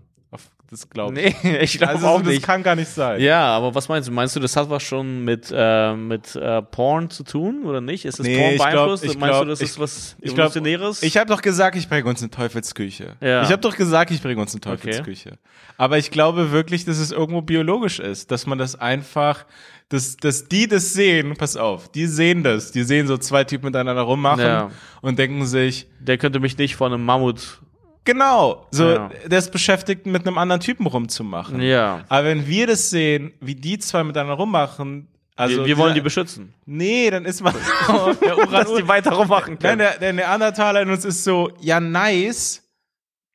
Das 0.70 0.88
glaube 0.88 1.20
ich. 1.20 1.42
Nee, 1.42 1.58
ich 1.58 1.72
glaube 1.78 1.94
also, 1.94 2.06
auch 2.06 2.18
das 2.22 2.28
nicht. 2.28 2.42
kann 2.44 2.62
gar 2.62 2.76
nicht 2.76 2.88
sein. 2.88 3.20
Ja, 3.20 3.44
aber 3.56 3.74
was 3.74 3.88
meinst 3.88 4.08
du? 4.08 4.12
Meinst 4.12 4.36
du, 4.36 4.40
das 4.40 4.54
hat 4.56 4.70
was 4.70 4.84
schon 4.84 5.24
mit, 5.24 5.52
äh, 5.52 5.94
mit 5.96 6.36
äh, 6.36 6.62
Porn 6.62 7.10
zu 7.10 7.24
tun 7.24 7.64
oder 7.64 7.80
nicht? 7.80 8.04
Ist 8.04 8.20
das 8.20 8.26
Nee, 8.26 8.38
Porn 8.38 8.52
ich 8.52 8.58
beeinflusst? 8.58 9.04
ich 9.04 9.18
meinst 9.18 9.32
glaub- 9.34 9.42
du, 9.44 9.50
das 9.50 9.60
ich- 9.60 9.70
ist 9.70 9.80
was 9.80 10.16
Ich 10.20 10.32
Evolutionäres? 10.32 11.02
ich 11.02 11.16
habe 11.16 11.28
doch 11.28 11.42
gesagt, 11.42 11.74
ich 11.76 11.88
bringe 11.88 12.08
uns 12.08 12.22
in 12.22 12.30
Teufelsküche. 12.30 13.16
Ja. 13.20 13.42
Ich 13.42 13.50
habe 13.50 13.60
doch 13.60 13.76
gesagt, 13.76 14.12
ich 14.12 14.22
bringe 14.22 14.40
uns 14.40 14.54
in 14.54 14.60
Teufelsküche. 14.60 15.38
Aber 15.76 15.98
ich 15.98 16.12
glaube 16.12 16.52
wirklich, 16.52 16.84
dass 16.84 16.98
es 16.98 17.10
irgendwo 17.10 17.42
biologisch 17.42 17.98
ist, 17.98 18.30
dass 18.30 18.46
man 18.46 18.58
das 18.58 18.76
einfach, 18.76 19.46
dass, 19.88 20.16
dass 20.18 20.46
die 20.46 20.68
das 20.68 20.92
sehen, 20.92 21.34
pass 21.36 21.56
auf, 21.56 21.88
die 21.90 22.06
sehen 22.06 22.44
das, 22.44 22.70
die 22.70 22.84
sehen 22.84 23.08
so 23.08 23.16
zwei 23.18 23.42
Typen 23.42 23.66
miteinander 23.66 24.02
rummachen 24.02 24.40
Ja. 24.44 24.70
und 25.00 25.18
denken 25.18 25.46
sich, 25.46 25.88
Der 25.98 26.16
könnte 26.16 26.38
mich 26.38 26.56
nicht 26.58 26.76
von 26.76 26.92
einem 26.92 27.04
Mammut. 27.04 27.60
Genau, 28.04 28.66
so, 28.70 28.88
Ja. 28.90 29.10
der 29.26 29.38
ist 29.38 29.52
beschäftigt, 29.52 30.06
mit 30.06 30.26
einem 30.26 30.38
anderen 30.38 30.60
Typen 30.60 30.86
rumzumachen. 30.86 31.60
Ja. 31.60 32.04
Aber 32.08 32.24
wenn 32.28 32.46
wir 32.46 32.66
das 32.66 32.90
sehen, 32.90 33.32
wie 33.40 33.54
die 33.54 33.78
zwei 33.78 34.04
miteinander 34.04 34.34
rummachen, 34.34 35.08
also 35.36 35.58
wir, 35.58 35.66
wir 35.66 35.78
wollen 35.78 35.94
die 35.94 36.00
beschützen. 36.02 36.52
Nee, 36.66 37.10
dann 37.10 37.24
ist 37.24 37.40
man 37.40 37.54
der 38.22 38.36
Uran 38.38 38.50
Dass 38.52 38.74
die 38.74 38.86
weiter 38.88 39.12
rummachen 39.12 39.54
Nein, 39.54 39.58
können. 39.60 39.78
der, 39.78 39.98
der 39.98 40.12
Neandertaler 40.12 40.82
in 40.82 40.90
uns 40.90 41.04
ist 41.04 41.24
so, 41.24 41.50
ja, 41.60 41.80
nice, 41.80 42.62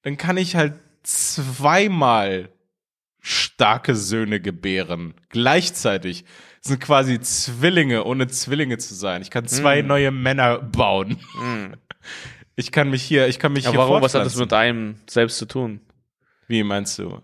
dann 0.03 0.15
kann 0.17 0.37
ich 0.37 0.55
halt 0.55 0.73
zweimal 1.03 2.49
starke 3.21 3.95
Söhne 3.95 4.39
gebären. 4.39 5.15
Gleichzeitig 5.29 6.25
Das 6.61 6.69
sind 6.69 6.79
quasi 6.79 7.19
Zwillinge, 7.21 8.03
ohne 8.03 8.27
Zwillinge 8.27 8.77
zu 8.77 8.93
sein. 8.93 9.21
Ich 9.23 9.31
kann 9.31 9.47
zwei 9.47 9.81
Mm. 9.81 9.87
neue 9.87 10.11
Männer 10.11 10.59
bauen. 10.59 11.17
Ich 12.55 12.71
kann 12.71 12.89
mich 12.89 13.03
hier, 13.03 13.27
ich 13.27 13.39
kann 13.39 13.53
mich 13.53 13.65
Ja, 13.65 13.71
hier 13.71 13.79
warum? 13.79 14.01
Was 14.01 14.13
hat 14.13 14.25
das 14.25 14.37
mit 14.37 14.53
einem 14.53 14.95
selbst 15.07 15.37
zu 15.37 15.45
tun? 15.45 15.81
Wie 16.47 16.63
meinst 16.63 16.97
du? 16.99 17.21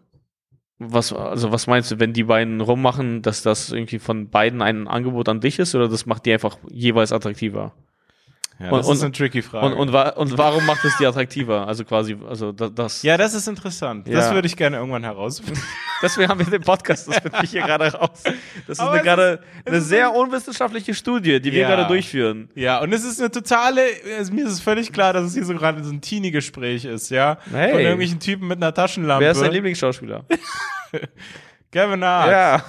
Was, 0.78 1.14
also 1.14 1.52
was 1.52 1.68
meinst 1.68 1.92
du, 1.92 2.00
wenn 2.00 2.12
die 2.12 2.24
beiden 2.24 2.60
rummachen, 2.60 3.22
dass 3.22 3.44
das 3.44 3.72
irgendwie 3.72 4.00
von 4.00 4.30
beiden 4.30 4.62
ein 4.62 4.88
Angebot 4.88 5.30
an 5.30 5.40
dich 5.40 5.60
ist 5.60 5.76
oder 5.76 5.88
das 5.88 6.06
macht 6.06 6.26
die 6.26 6.34
einfach 6.34 6.58
jeweils 6.70 7.12
attraktiver? 7.12 7.74
Ja, 8.62 8.70
Und- 8.70 8.80
das 8.80 8.88
ist 8.88 8.97
und- 8.99 9.03
eine 9.05 9.12
tricky 9.14 9.41
Frage. 9.41 9.66
Und, 9.68 9.74
und, 9.74 9.93
wa 9.93 10.09
und 10.09 10.38
warum 10.38 10.66
macht 10.66 10.84
es 10.86 10.95
die 10.97 11.05
attraktiver? 11.07 11.68
Also 11.68 11.84
quasi, 11.86 12.16
also 12.30 12.51
da- 12.51 12.70
das. 12.70 13.01
ja, 13.01 13.18
das 13.18 13.34
ist 13.34 13.47
interessant. 13.47 14.07
Ja. 14.07 14.16
Das 14.18 14.32
würde 14.34 14.45
ich 14.47 14.55
gerne 14.55 14.78
irgendwann 14.78 15.03
herausfinden. 15.03 15.59
Deswegen 16.03 16.30
haben 16.30 16.39
wir 16.39 16.45
den 16.47 16.62
Podcast, 16.62 17.07
das 17.07 17.20
finde 17.20 17.38
ich 17.43 17.51
hier 17.51 17.62
gerade 17.62 17.91
raus. 17.93 18.24
Das 18.68 18.78
ist 18.78 18.80
eine, 18.80 19.01
gerade 19.01 19.39
ist- 19.64 19.68
eine 19.68 19.78
ist 19.78 19.88
sehr 19.88 20.14
unwissenschaftliche 20.14 20.93
Studie, 20.93 21.39
die 21.39 21.51
wir 21.51 21.62
Ja. 21.62 21.68
gerade 21.76 21.88
durchführen. 21.88 22.49
Ja, 22.55 22.80
und 22.82 22.91
es 22.93 23.03
ist 23.03 23.20
eine 23.20 23.32
totale, 23.32 23.82
mir 24.32 24.45
ist 24.45 24.51
es 24.53 24.59
völlig 24.62 24.91
klar, 24.91 25.14
dass 25.14 25.26
es 25.26 25.34
hier 25.34 25.45
so 25.45 25.53
gerade 25.53 25.84
so 25.84 25.91
ein 25.91 26.01
Teenie-Gespräch 26.01 26.86
ist, 26.86 27.09
ja. 27.09 27.38
Hey. 27.51 27.72
Von 27.72 27.80
irgendwelchen 27.82 28.20
Typen 28.20 28.47
mit 28.47 28.57
einer 28.57 28.74
Taschenlampe. 28.74 29.24
Wer 29.24 29.32
ist 29.32 29.41
dein 29.41 29.51
Lieblingsschauspieler? 29.51 30.26
Kevin 31.72 32.03
Hart. 32.03 32.32
ja. 32.32 32.64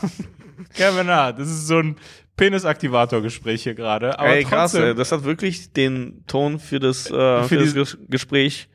Kevin 0.75 1.09
Hart. 1.09 1.39
Das 1.39 1.49
ist 1.49 1.67
so 1.67 1.79
ein 1.79 1.97
Penisaktivator-Gespräch 2.37 3.63
hier 3.63 3.75
gerade. 3.75 4.19
Aber 4.19 4.29
Ey, 4.31 4.45
krass, 4.45 4.75
ey. 4.75 4.95
das 4.95 5.13
hat 5.13 5.25
wirklich 5.25 5.73
den 5.73 6.25
Ton 6.27 6.59
für 6.59 6.81
das, 6.81 7.07
äh, 7.07 7.11
Für 7.11 7.45
für 7.49 7.57
das 7.59 7.75
Ges- 7.77 7.99
Gespräch 8.09 8.69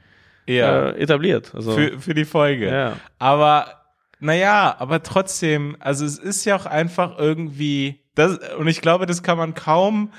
ja, 0.46 0.90
äh, 0.90 1.00
etabliert. 1.02 1.54
Also, 1.56 1.72
für, 1.74 2.00
für 2.00 2.14
die 2.14 2.26
Folge. 2.26 2.70
ja. 2.70 2.98
Aber, 3.20 3.82
naja, 4.20 4.76
aber 4.80 5.04
trotzdem, 5.04 5.76
also 5.80 6.06
es 6.06 6.18
ist 6.18 6.46
ja 6.46 6.56
auch 6.56 6.66
einfach 6.66 7.18
irgendwie, 7.18 8.00
das, 8.16 8.38
und 8.58 8.68
ich 8.68 8.82
glaube, 8.82 9.06
das 9.06 9.24
kann 9.24 9.38
man 9.38 9.54
kaum 9.54 10.12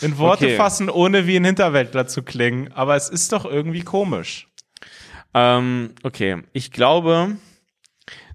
in 0.00 0.18
Worte 0.18 0.46
Okay. 0.46 0.56
fassen, 0.56 0.88
ohne 0.90 1.26
wie 1.26 1.36
ein 1.36 1.44
Hinterwäldler 1.44 2.06
zu 2.06 2.22
klingen. 2.22 2.72
Aber 2.72 2.96
es 2.96 3.08
ist 3.08 3.32
doch 3.32 3.44
irgendwie 3.44 3.82
komisch. 3.82 4.48
Ähm, 5.34 5.90
okay, 6.02 6.42
ich 6.52 6.72
glaube, 6.72 7.36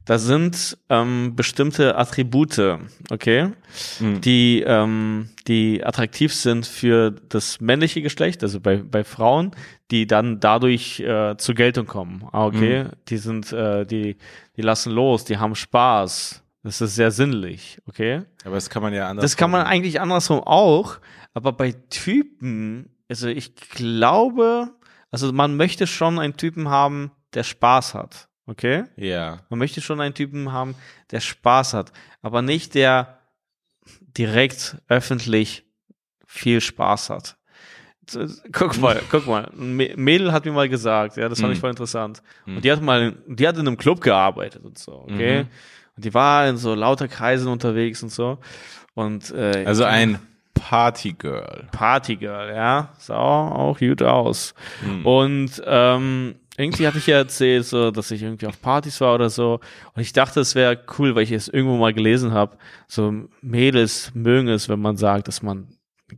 da 0.07 0.17
sind 0.17 0.77
ähm, 0.89 1.35
bestimmte 1.35 1.97
Attribute, 1.97 2.79
okay, 3.11 3.51
Mhm. 3.99 4.21
die, 4.21 4.63
ähm, 4.65 5.29
die 5.47 5.83
attraktiv 5.83 6.33
sind 6.33 6.65
für 6.65 7.11
das 7.11 7.59
männliche 7.61 8.01
Geschlecht, 8.01 8.41
also 8.41 8.59
bei, 8.59 8.77
bei 8.77 9.03
Frauen, 9.03 9.51
die 9.91 10.07
dann 10.07 10.39
dadurch 10.39 10.99
äh, 11.01 11.35
zur 11.37 11.55
Geltung 11.55 11.85
kommen. 11.85 12.27
Ah, 12.31 12.45
okay, 12.45 12.85
die 13.09 13.17
sind, 13.17 13.51
äh, 13.53 13.85
die, 13.85 14.17
die 14.55 14.61
lassen 14.61 14.91
los, 14.91 15.25
die 15.25 15.37
haben 15.37 15.55
Spaß. 15.55 16.41
Das 16.63 16.81
ist 16.81 16.95
sehr 16.95 17.11
sinnlich, 17.11 17.79
okay? 17.87 18.23
Aber 18.43 18.55
das 18.55 18.69
kann 18.69 18.81
man 18.81 18.93
ja 18.93 19.07
anders. 19.07 19.23
Das 19.23 19.37
kann 19.37 19.51
man 19.51 19.65
eigentlich 19.65 20.01
andersrum 20.01 20.39
auch, 20.41 20.97
aber 21.33 21.51
bei 21.53 21.73
Typen, 21.89 22.89
also 23.09 23.27
ich 23.27 23.55
glaube, 23.55 24.69
also 25.11 25.31
man 25.31 25.55
möchte 25.55 25.87
schon 25.87 26.19
einen 26.19 26.35
Typen 26.35 26.69
haben, 26.69 27.11
der 27.33 27.43
Spaß 27.43 27.93
hat, 27.93 28.26
okay? 28.47 28.85
Ja. 28.95 29.39
Man 29.49 29.59
möchte 29.59 29.81
schon 29.81 30.01
einen 30.01 30.15
Typen 30.15 30.51
haben, 30.51 30.73
der 31.11 31.19
Spaß 31.19 31.73
hat, 31.75 31.91
aber 32.21 32.41
nicht 32.41 32.73
der 32.75 33.19
direkt 34.17 34.77
öffentlich 34.87 35.63
viel 36.25 36.59
Spaß 36.61 37.09
hat. 37.09 37.37
Guck 38.51 38.77
mal, 38.79 39.01
guck 39.11 39.27
mal. 39.27 39.49
Ein 39.57 39.77
Mä- 39.77 39.97
Mädel 39.97 40.31
hat 40.31 40.45
mir 40.45 40.51
mal 40.53 40.69
gesagt, 40.69 41.17
ja, 41.17 41.27
das 41.29 41.39
fand 41.41 41.51
ich 41.53 41.59
Mhm. 41.59 41.61
voll 41.61 41.69
interessant. 41.71 42.21
Mhm. 42.45 42.55
Und 42.57 42.65
die 42.65 42.71
hat 42.71 42.81
mal, 42.81 43.15
die 43.27 43.47
hat 43.47 43.55
in 43.57 43.67
einem 43.67 43.77
Club 43.77 44.01
gearbeitet 44.01 44.63
und 44.63 44.77
so, 44.77 44.93
okay? 45.03 45.43
Mhm. 45.43 45.49
Und 45.97 46.05
die 46.05 46.13
war 46.13 46.47
in 46.47 46.57
so 46.57 46.73
lauter 46.73 47.07
Kreisen 47.07 47.47
unterwegs 47.49 48.01
und 48.03 48.09
so. 48.11 48.37
Und 48.93 49.31
äh, 49.31 49.63
Also 49.65 49.83
ein 49.83 50.19
Partygirl. 50.53 51.67
Partygirl, 51.71 52.53
ja, 52.55 52.93
sah 52.97 53.15
auch 53.17 53.77
gut 53.79 54.01
aus. 54.03 54.53
Mhm. 54.85 55.05
Und 55.05 55.61
ähm, 55.65 56.35
irgendwie 56.57 56.87
hatte 56.87 56.97
ich 56.97 57.07
ja 57.07 57.17
erzählt, 57.17 57.65
so, 57.65 57.91
dass 57.91 58.11
ich 58.11 58.23
irgendwie 58.23 58.47
auf 58.47 58.59
Partys 58.61 58.99
war 58.99 59.15
oder 59.15 59.29
so. 59.29 59.59
Und 59.93 60.01
ich 60.01 60.11
dachte, 60.13 60.39
es 60.41 60.55
wäre 60.55 60.79
cool, 60.97 61.15
weil 61.15 61.23
ich 61.23 61.31
es 61.31 61.47
irgendwo 61.47 61.77
mal 61.77 61.93
gelesen 61.93 62.31
habe. 62.31 62.57
So 62.87 63.13
Mädels 63.41 64.11
mögen 64.15 64.47
es, 64.49 64.67
wenn 64.67 64.79
man 64.81 64.97
sagt, 64.97 65.27
dass 65.27 65.41
man 65.43 65.67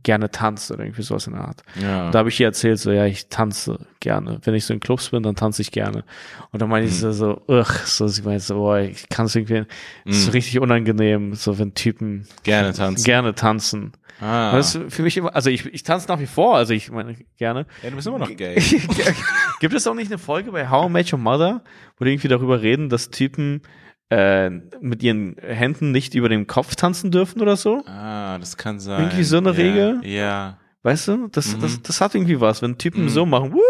gerne 0.04 0.30
tanzt 0.30 0.70
oder 0.70 0.84
irgendwie 0.84 1.02
sowas 1.02 1.26
in 1.26 1.32
der 1.32 1.42
Art. 1.42 1.62
Ja. 1.82 2.12
Da 2.12 2.20
habe 2.20 2.28
ich 2.28 2.38
ihr 2.38 2.46
erzählt, 2.46 2.78
so, 2.78 2.92
ja, 2.92 3.06
ich 3.06 3.28
tanze 3.28 3.76
gerne. 3.98 4.38
Wenn 4.44 4.54
ich 4.54 4.64
so 4.64 4.72
in 4.72 4.78
Clubs 4.78 5.08
bin, 5.10 5.24
dann 5.24 5.34
tanze 5.34 5.62
ich 5.62 5.72
gerne. 5.72 6.04
Und 6.52 6.62
dann 6.62 6.68
meinte 6.68 6.88
ich 6.88 6.96
so, 6.96 7.10
so, 7.10 7.42
ugh, 7.48 7.66
so, 7.86 8.06
sie 8.06 8.22
meinte 8.22 8.40
so, 8.44 8.54
boah, 8.54 8.78
ich 8.78 9.08
kann 9.08 9.26
es 9.26 9.34
irgendwie, 9.34 9.64
das 10.04 10.16
ist 10.16 10.22
so 10.26 10.28
Mhm. 10.30 10.32
richtig 10.34 10.60
unangenehm, 10.60 11.34
so, 11.34 11.58
wenn 11.58 11.74
Typen 11.74 12.28
Gerne 12.44 12.72
tanzen. 12.72 13.04
gerne 13.04 13.34
tanzen. 13.34 13.92
Ah. 14.20 14.52
Das 14.52 14.74
ist 14.74 14.92
für 14.94 15.02
mich 15.02 15.16
immer, 15.16 15.34
also 15.34 15.50
ich, 15.50 15.66
ich 15.66 15.82
tanze 15.82 16.08
nach 16.08 16.20
wie 16.20 16.26
vor, 16.26 16.56
also 16.56 16.72
ich 16.74 16.90
meine 16.90 17.16
gerne. 17.36 17.66
ja, 17.82 17.90
du 17.90 17.96
bist 17.96 18.06
immer 18.06 18.18
noch 18.18 18.34
gay. 18.36 18.56
Gibt 19.60 19.74
es 19.74 19.86
auch 19.86 19.94
nicht 19.94 20.10
eine 20.10 20.18
Folge 20.18 20.52
bei 20.52 20.68
How 20.68 20.88
I 20.88 20.92
Met 20.92 21.12
Your 21.12 21.18
Mother, 21.18 21.62
wo 21.98 22.04
die 22.04 22.12
irgendwie 22.12 22.28
darüber 22.28 22.62
reden, 22.62 22.88
dass 22.88 23.10
Typen 23.10 23.62
äh, 24.10 24.50
mit 24.80 25.02
ihren 25.02 25.36
Händen 25.40 25.90
nicht 25.92 26.14
über 26.14 26.28
dem 26.28 26.46
Kopf 26.46 26.74
tanzen 26.76 27.10
dürfen 27.10 27.40
oder 27.42 27.56
so? 27.56 27.82
ah, 27.86 28.38
das 28.38 28.56
kann 28.56 28.80
sein. 28.80 29.00
Irgendwie 29.02 29.24
so 29.24 29.36
eine 29.38 29.50
ja. 29.50 29.54
Regel? 29.56 30.00
Ja. 30.04 30.58
Weißt 30.82 31.08
du? 31.08 31.28
Das, 31.28 31.56
Mhm. 31.56 31.60
das, 31.60 31.82
das 31.82 32.00
hat 32.00 32.14
irgendwie 32.14 32.40
was, 32.40 32.62
wenn 32.62 32.78
Typen 32.78 33.04
Mhm. 33.04 33.08
so 33.10 33.26
machen. 33.26 33.52
Woo! 33.52 33.60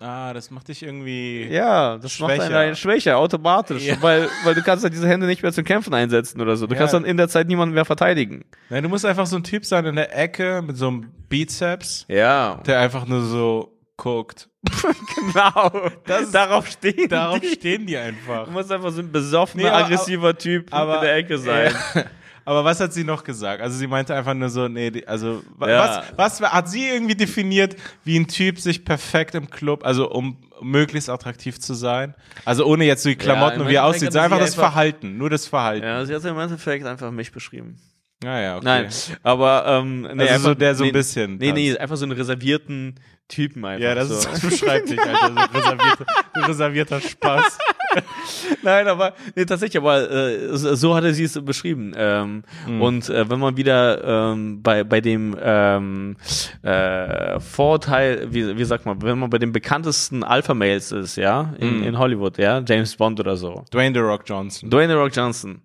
Ah, 0.00 0.32
das 0.32 0.50
macht 0.52 0.68
dich 0.68 0.82
irgendwie. 0.84 1.48
Ja, 1.50 1.98
das 1.98 2.20
macht 2.20 2.30
einen, 2.32 2.42
Schwächer. 2.42 2.74
schwächer, 2.76 3.18
automatisch. 3.18 3.84
Ja. 3.84 3.96
Weil, 4.00 4.28
weil 4.44 4.54
du 4.54 4.62
kannst 4.62 4.84
halt 4.84 4.94
diese 4.94 5.08
Hände 5.08 5.26
nicht 5.26 5.42
mehr 5.42 5.52
zum 5.52 5.64
Kämpfen 5.64 5.92
einsetzen 5.92 6.40
oder 6.40 6.56
so. 6.56 6.66
Du 6.68 6.74
Ja. 6.74 6.78
kannst 6.78 6.94
dann 6.94 7.04
in 7.04 7.16
der 7.16 7.28
Zeit 7.28 7.48
niemanden 7.48 7.74
mehr 7.74 7.84
verteidigen. 7.84 8.44
Nein, 8.70 8.84
du 8.84 8.88
musst 8.88 9.04
einfach 9.04 9.26
so 9.26 9.34
ein 9.36 9.42
Typ 9.42 9.64
sein 9.64 9.84
in 9.86 9.96
der 9.96 10.16
Ecke 10.16 10.62
mit 10.64 10.76
so 10.76 10.86
einem 10.88 11.10
Bizeps, 11.28 12.04
Ja. 12.08 12.60
der 12.66 12.78
einfach 12.80 13.06
nur 13.06 13.22
so 13.22 13.76
guckt. 13.96 14.48
Genau. 15.16 15.90
Das- 16.06 16.30
Darauf 16.30 16.68
stehen 16.68 17.08
Darauf 17.08 17.40
die. 17.40 17.48
stehen 17.48 17.86
die 17.86 17.96
einfach. 17.96 18.44
Du 18.44 18.52
musst 18.52 18.70
einfach 18.70 18.90
so 18.92 19.00
ein 19.02 19.10
besoffener, 19.10 19.64
Nee, 19.64 19.68
aber- 19.70 19.84
aggressiver 19.84 20.38
Typ 20.38 20.72
aber- 20.72 20.96
in 20.96 21.00
der 21.02 21.16
Ecke 21.16 21.38
sein. 21.38 21.72
Ja. 21.94 22.04
Aber 22.48 22.64
was 22.64 22.80
hat 22.80 22.94
sie 22.94 23.04
noch 23.04 23.24
gesagt? 23.24 23.60
Also 23.60 23.76
sie 23.76 23.86
meinte 23.86 24.14
einfach 24.14 24.32
nur 24.32 24.48
so, 24.48 24.68
nee, 24.68 25.04
also 25.06 25.42
Ja. 25.60 26.02
was, 26.16 26.40
was 26.40 26.50
hat 26.50 26.68
sie 26.70 26.88
irgendwie 26.88 27.14
definiert, 27.14 27.76
wie 28.04 28.18
ein 28.18 28.26
Typ 28.26 28.58
sich 28.58 28.86
perfekt 28.86 29.34
im 29.34 29.50
Club, 29.50 29.84
also 29.84 30.10
um 30.10 30.38
möglichst 30.62 31.10
attraktiv 31.10 31.60
zu 31.60 31.74
sein? 31.74 32.14
Also 32.46 32.64
ohne 32.64 32.84
jetzt 32.86 33.02
so 33.02 33.10
die 33.10 33.16
Klamotten 33.16 33.56
im 33.56 33.60
und 33.62 33.68
wie 33.68 33.74
er 33.74 33.84
aussieht, 33.84 34.14
so 34.14 34.18
einfach 34.18 34.38
das 34.38 34.52
einfach- 34.52 34.62
Verhalten, 34.72 35.18
nur 35.18 35.28
das 35.28 35.46
Verhalten. 35.46 35.84
Ja, 35.84 36.02
sie 36.06 36.14
hat 36.14 36.24
im 36.24 36.38
Endeffekt 36.38 36.86
einfach 36.86 37.10
mich 37.10 37.32
beschrieben. 37.32 37.76
Ah, 38.24 38.40
ja, 38.40 38.56
okay. 38.56 38.64
Nein, 38.64 38.88
aber 39.22 39.64
ähm, 39.66 40.00
nee, 40.00 40.08
Also 40.08 40.24
so 40.24 40.32
einfach- 40.50 40.54
der 40.58 40.74
so 40.74 40.84
ein 40.84 40.86
nee, 40.86 40.92
bisschen 40.92 41.36
Nee, 41.36 41.52
nee, 41.52 41.76
einfach 41.76 41.96
so 41.98 42.04
einen 42.06 42.12
reservierten 42.12 42.94
Typen 43.28 43.62
einfach. 43.64 43.84
Ja, 43.84 43.94
das, 43.94 44.08
so. 44.08 44.14
ist, 44.14 44.24
das 44.32 44.40
beschreibt 44.50 44.88
dich, 44.88 44.98
Alter. 44.98 45.34
So 45.52 45.58
reservierter, 45.58 46.06
so 46.34 46.40
reservierter 46.46 47.00
Spaß. 47.02 47.58
Nein, 48.62 48.86
aber 48.88 49.14
nee, 49.34 49.44
tatsächlich, 49.44 49.78
aber 49.78 50.10
äh, 50.10 50.56
so 50.56 50.94
hatte 50.94 51.12
sie 51.14 51.24
es 51.24 51.42
beschrieben. 51.44 51.92
Ähm, 51.96 52.42
Und 52.80 53.08
äh, 53.08 53.28
wenn 53.30 53.38
man 53.40 53.56
wieder 53.56 54.32
ähm, 54.32 54.62
bei 54.62 54.84
bei 54.84 55.00
dem 55.00 55.36
ähm, 55.40 56.16
äh, 56.62 57.40
Vorteil, 57.40 58.28
wie, 58.30 58.56
wie 58.58 58.64
sagt 58.64 58.84
man, 58.86 59.00
wenn 59.02 59.18
man 59.18 59.30
bei 59.30 59.38
den 59.38 59.52
bekanntesten 59.52 60.22
Alpha 60.24 60.54
Males 60.54 60.92
ist, 60.92 61.16
ja, 61.16 61.54
in, 61.58 61.82
in 61.82 61.98
Hollywood, 61.98 62.38
ja, 62.38 62.62
James 62.66 62.94
Bond 62.96 63.20
oder 63.20 63.36
so, 63.36 63.64
Dwayne 63.72 63.94
The 63.94 64.00
Rock 64.00 64.22
Johnson. 64.26 64.70
Dwayne 64.70 64.92
The 64.92 64.98
Rock 64.98 65.14
Johnson, 65.14 65.62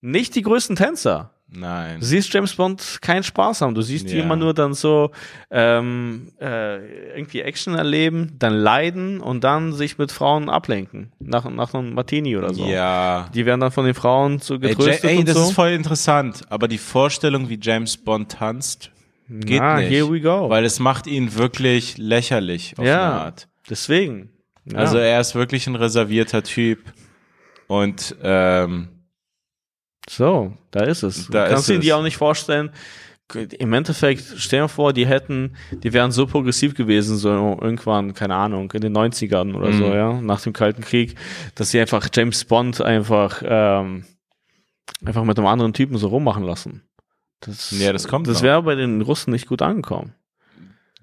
nicht 0.00 0.34
die 0.34 0.42
größten 0.42 0.76
Tänzer. 0.76 1.30
Nein. 1.48 2.00
Du 2.00 2.06
siehst 2.06 2.32
James 2.32 2.54
Bond 2.54 2.98
keinen 3.00 3.22
Spaß 3.22 3.60
haben. 3.60 3.74
Du 3.74 3.82
siehst 3.82 4.10
Ja. 4.10 4.22
immer 4.22 4.34
nur 4.34 4.54
dann 4.54 4.74
so 4.74 5.12
ähm, 5.50 6.32
äh, 6.40 7.16
irgendwie 7.16 7.42
Action 7.42 7.74
erleben, 7.76 8.32
dann 8.38 8.54
leiden 8.54 9.20
und 9.20 9.44
dann 9.44 9.72
sich 9.72 9.96
mit 9.98 10.10
Frauen 10.10 10.48
ablenken. 10.50 11.12
Nach, 11.20 11.48
nach 11.48 11.72
einem 11.74 11.94
Martini 11.94 12.36
oder 12.36 12.52
so. 12.52 12.66
Ja. 12.66 13.28
Die 13.34 13.46
werden 13.46 13.60
dann 13.60 13.70
von 13.70 13.84
den 13.84 13.94
Frauen 13.94 14.40
so 14.40 14.54
Ey, 14.54 14.60
getröstet 14.60 15.04
Ja- 15.04 15.10
ey 15.10 15.18
und 15.18 15.28
das 15.28 15.36
so. 15.36 15.44
ist 15.44 15.52
voll 15.52 15.70
interessant, 15.70 16.42
aber 16.50 16.66
die 16.66 16.78
Vorstellung, 16.78 17.48
wie 17.48 17.58
James 17.62 17.96
Bond 17.96 18.32
tanzt, 18.32 18.90
geht 19.28 19.60
Na, 19.60 19.76
nicht. 19.78 19.90
here 19.90 20.10
we 20.10 20.20
go. 20.20 20.50
Weil 20.50 20.64
es 20.64 20.80
macht 20.80 21.06
ihn 21.06 21.34
wirklich 21.36 21.98
lächerlich 21.98 22.74
auf 22.78 22.84
Ja. 22.84 23.04
eine 23.12 23.20
Art. 23.20 23.48
Deswegen. 23.70 24.30
Ja. 24.64 24.78
Also 24.78 24.98
er 24.98 25.20
ist 25.20 25.34
wirklich 25.36 25.66
ein 25.68 25.76
reservierter 25.76 26.42
Typ. 26.42 26.80
Und 27.68 28.16
ähm, 28.22 28.88
so, 30.08 30.52
da 30.70 30.84
ist 30.84 31.02
es. 31.02 31.28
Da 31.28 31.44
du 31.44 31.50
kannst 31.54 31.70
ist 31.70 31.82
dir 31.82 31.96
auch 31.96 32.02
nicht 32.02 32.16
vorstellen. 32.16 32.70
Im 33.58 33.72
Endeffekt, 33.72 34.22
stell 34.36 34.60
dir 34.60 34.68
vor, 34.68 34.92
die 34.92 35.06
hätten, 35.06 35.56
die 35.82 35.94
wären 35.94 36.12
so 36.12 36.26
progressiv 36.26 36.74
gewesen, 36.74 37.16
so 37.16 37.30
irgendwann, 37.30 38.12
keine 38.12 38.34
Ahnung, 38.34 38.70
in 38.72 38.82
den 38.82 38.92
90ern 38.92 39.54
oder 39.54 39.72
so, 39.72 39.86
Mhm. 39.88 39.94
ja, 39.94 40.12
nach 40.20 40.42
dem 40.42 40.52
Kalten 40.52 40.82
Krieg, 40.82 41.14
dass 41.54 41.70
sie 41.70 41.80
einfach 41.80 42.06
James 42.12 42.44
Bond 42.44 42.82
einfach, 42.82 43.42
ähm, 43.44 44.04
einfach 45.06 45.24
mit 45.24 45.38
einem 45.38 45.46
anderen 45.46 45.72
Typen 45.72 45.96
so 45.96 46.08
rummachen 46.08 46.44
lassen. 46.44 46.82
Das, 47.40 47.70
Ja, 47.70 47.92
das 47.94 48.08
kommt 48.08 48.26
Das 48.28 48.42
wäre 48.42 48.62
bei 48.62 48.74
den 48.74 49.00
Russen 49.00 49.30
nicht 49.30 49.46
gut 49.48 49.62
angekommen. 49.62 50.14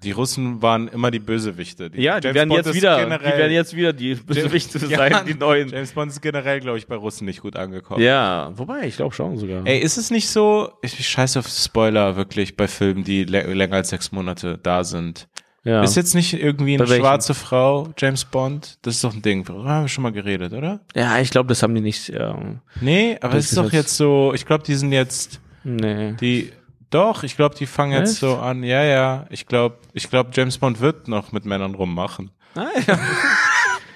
Die 0.02 0.10
Russen 0.12 0.60
waren 0.62 0.88
immer 0.88 1.10
die 1.10 1.18
Bösewichte. 1.18 1.90
Die, 1.90 2.02
Ja, 2.02 2.20
die 2.20 2.26
James 2.28 2.34
werden 2.36 2.50
jetzt 2.52 2.74
wieder, 2.74 2.96
generell- 3.00 3.32
die 3.32 3.38
werden 3.38 3.52
jetzt 3.52 3.76
wieder 3.76 3.92
die 3.92 4.14
Bösewichte 4.14 4.78
Ja, 4.88 4.98
sein, 4.98 5.14
die 5.26 5.34
neuen. 5.34 5.68
James 5.68 5.92
Bond 5.92 6.10
ist 6.12 6.20
generell, 6.20 6.60
glaube 6.60 6.78
ich, 6.78 6.86
bei 6.86 6.96
Russen 6.96 7.24
nicht 7.26 7.40
gut 7.40 7.56
angekommen. 7.56 8.02
Ja, 8.02 8.50
wobei, 8.56 8.86
ich 8.86 8.96
glaube 8.96 9.14
schon 9.14 9.36
sogar. 9.38 9.66
Ey, 9.66 9.78
ist 9.78 9.96
es 9.96 10.10
nicht 10.10 10.28
so, 10.28 10.72
ich, 10.82 11.06
scheiße 11.08 11.38
auf 11.38 11.48
Spoiler 11.48 12.16
wirklich 12.16 12.56
bei 12.56 12.68
Filmen, 12.68 13.04
die 13.04 13.24
lä- 13.24 13.52
länger 13.52 13.76
als 13.76 13.90
sechs 13.90 14.12
Monate 14.12 14.58
da 14.62 14.84
sind. 14.84 15.28
ja. 15.64 15.82
Ist 15.82 15.94
jetzt 15.96 16.14
nicht 16.14 16.32
irgendwie 16.34 16.74
eine 16.74 16.86
schwarze 16.86 17.34
Frau, 17.34 17.88
James 17.96 18.24
Bond? 18.24 18.78
Das 18.82 18.96
ist 18.96 19.04
doch 19.04 19.14
ein 19.14 19.22
Ding. 19.22 19.44
Darüber 19.44 19.68
haben 19.68 19.84
wir 19.84 19.88
schon 19.88 20.02
mal 20.02 20.12
geredet, 20.12 20.52
oder? 20.52 20.80
ja, 20.96 21.18
ich 21.20 21.30
glaube, 21.30 21.48
das 21.48 21.62
haben 21.62 21.74
die 21.74 21.80
nicht, 21.80 22.10
ähm, 22.14 22.58
Nee, 22.80 23.16
aber 23.20 23.34
es 23.34 23.50
ist 23.50 23.56
doch 23.56 23.64
jetzt- 23.64 23.72
jetzt 23.74 23.96
so, 23.96 24.32
ich 24.34 24.44
glaube, 24.44 24.64
die 24.64 24.74
sind 24.74 24.90
jetzt, 24.92 25.40
nee. 25.64 26.14
die, 26.20 26.50
doch, 26.92 27.22
ich 27.24 27.36
glaube, 27.36 27.54
die 27.56 27.66
fangen 27.66 27.92
jetzt 27.92 28.16
so 28.16 28.36
an, 28.36 28.62
ja, 28.62 28.82
ja, 28.84 29.26
ich 29.30 29.46
glaube, 29.46 29.78
ich 29.92 30.08
glaube, 30.08 30.30
James 30.32 30.58
Bond 30.58 30.80
wird 30.80 31.08
noch 31.08 31.32
mit 31.32 31.44
Männern 31.44 31.74
rummachen. 31.74 32.30
Ah, 32.54 32.66
ja. 32.86 32.98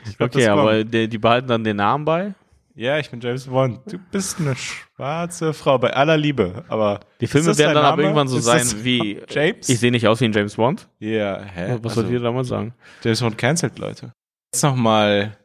Ich 0.08 0.16
glaub, 0.16 0.30
Okay, 0.30 0.40
das 0.46 0.48
aber 0.48 0.84
die, 0.84 1.08
die 1.08 1.18
behalten 1.18 1.48
dann 1.48 1.64
den 1.64 1.76
Namen 1.76 2.04
bei. 2.04 2.34
Ja, 2.74 2.98
ich 2.98 3.08
bin 3.10 3.20
James 3.20 3.46
Bond. 3.46 3.80
Du 3.90 3.98
bist 4.10 4.38
eine 4.38 4.54
schwarze 4.54 5.54
Frau, 5.54 5.78
bei 5.78 5.94
aller 5.94 6.16
Liebe, 6.16 6.64
aber. 6.68 7.00
Die 7.20 7.26
Filme 7.26 7.56
werden 7.56 7.74
dann 7.74 7.84
aber 7.84 8.02
irgendwann 8.02 8.28
so 8.28 8.36
Ist 8.38 8.44
sein 8.44 8.84
wie 8.84 9.20
James? 9.30 9.68
Ich 9.68 9.80
sehe 9.80 9.90
nicht 9.90 10.06
aus 10.06 10.20
wie 10.20 10.26
ein 10.26 10.32
James 10.32 10.56
Bond. 10.56 10.86
Ja, 10.98 11.40
hä? 11.40 11.78
Was 11.80 11.92
Also, 11.92 12.02
wollt 12.02 12.12
ihr 12.12 12.20
damals 12.20 12.48
sagen? 12.48 12.74
James 13.02 13.20
Bond 13.20 13.38
cancelt 13.38 13.78
Leute. 13.78 14.12
Jetzt 14.52 14.62
nochmal 14.62 15.36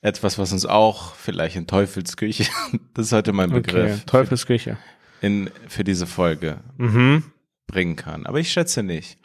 etwas, 0.00 0.38
was 0.38 0.52
uns 0.52 0.64
auch 0.64 1.14
vielleicht 1.14 1.56
in 1.56 1.66
Teufelsküche, 1.66 2.44
das 2.94 3.06
ist 3.06 3.12
heute 3.12 3.32
mein 3.34 3.50
Okay, 3.50 3.60
Begriff, 3.60 4.04
Teufelsküche. 4.06 4.78
In, 5.20 5.50
für 5.68 5.84
diese 5.84 6.06
Folge 6.06 6.58
Mhm. 6.78 7.24
bringen 7.66 7.96
kann. 7.96 8.26
Aber 8.26 8.38
ich 8.40 8.50
schätze 8.52 8.82
nicht. 8.82 9.18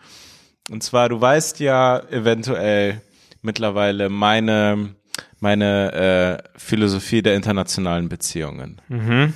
Und 0.69 0.83
zwar, 0.83 1.09
du 1.09 1.19
weißt 1.21 1.59
ja 1.59 1.99
eventuell 2.09 3.01
mittlerweile 3.41 4.09
meine, 4.09 4.95
meine 5.39 6.41
äh, 6.53 6.59
Philosophie 6.59 7.21
der 7.21 7.35
internationalen 7.35 8.09
Beziehungen. 8.09 8.81
Mhm. 8.87 9.33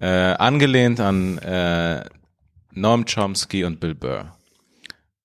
Äh, 0.00 0.06
angelehnt 0.08 1.00
an 1.00 1.38
äh, 1.38 2.04
Noam 2.72 3.04
Chomsky 3.04 3.64
und 3.64 3.80
Bill 3.80 3.94
Burr. 3.94 4.36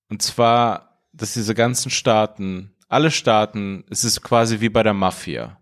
Und 0.10 0.22
zwar, 0.22 1.00
dass 1.14 1.34
diese 1.34 1.54
ganzen 1.56 1.90
Staaten, 1.90 2.72
alle 2.90 3.12
Staaten, 3.12 3.84
es 3.90 4.04
ist 4.04 4.22
quasi 4.22 4.60
wie 4.62 4.70
bei 4.70 4.84
der 4.84 4.94
Mafia. 4.94 5.58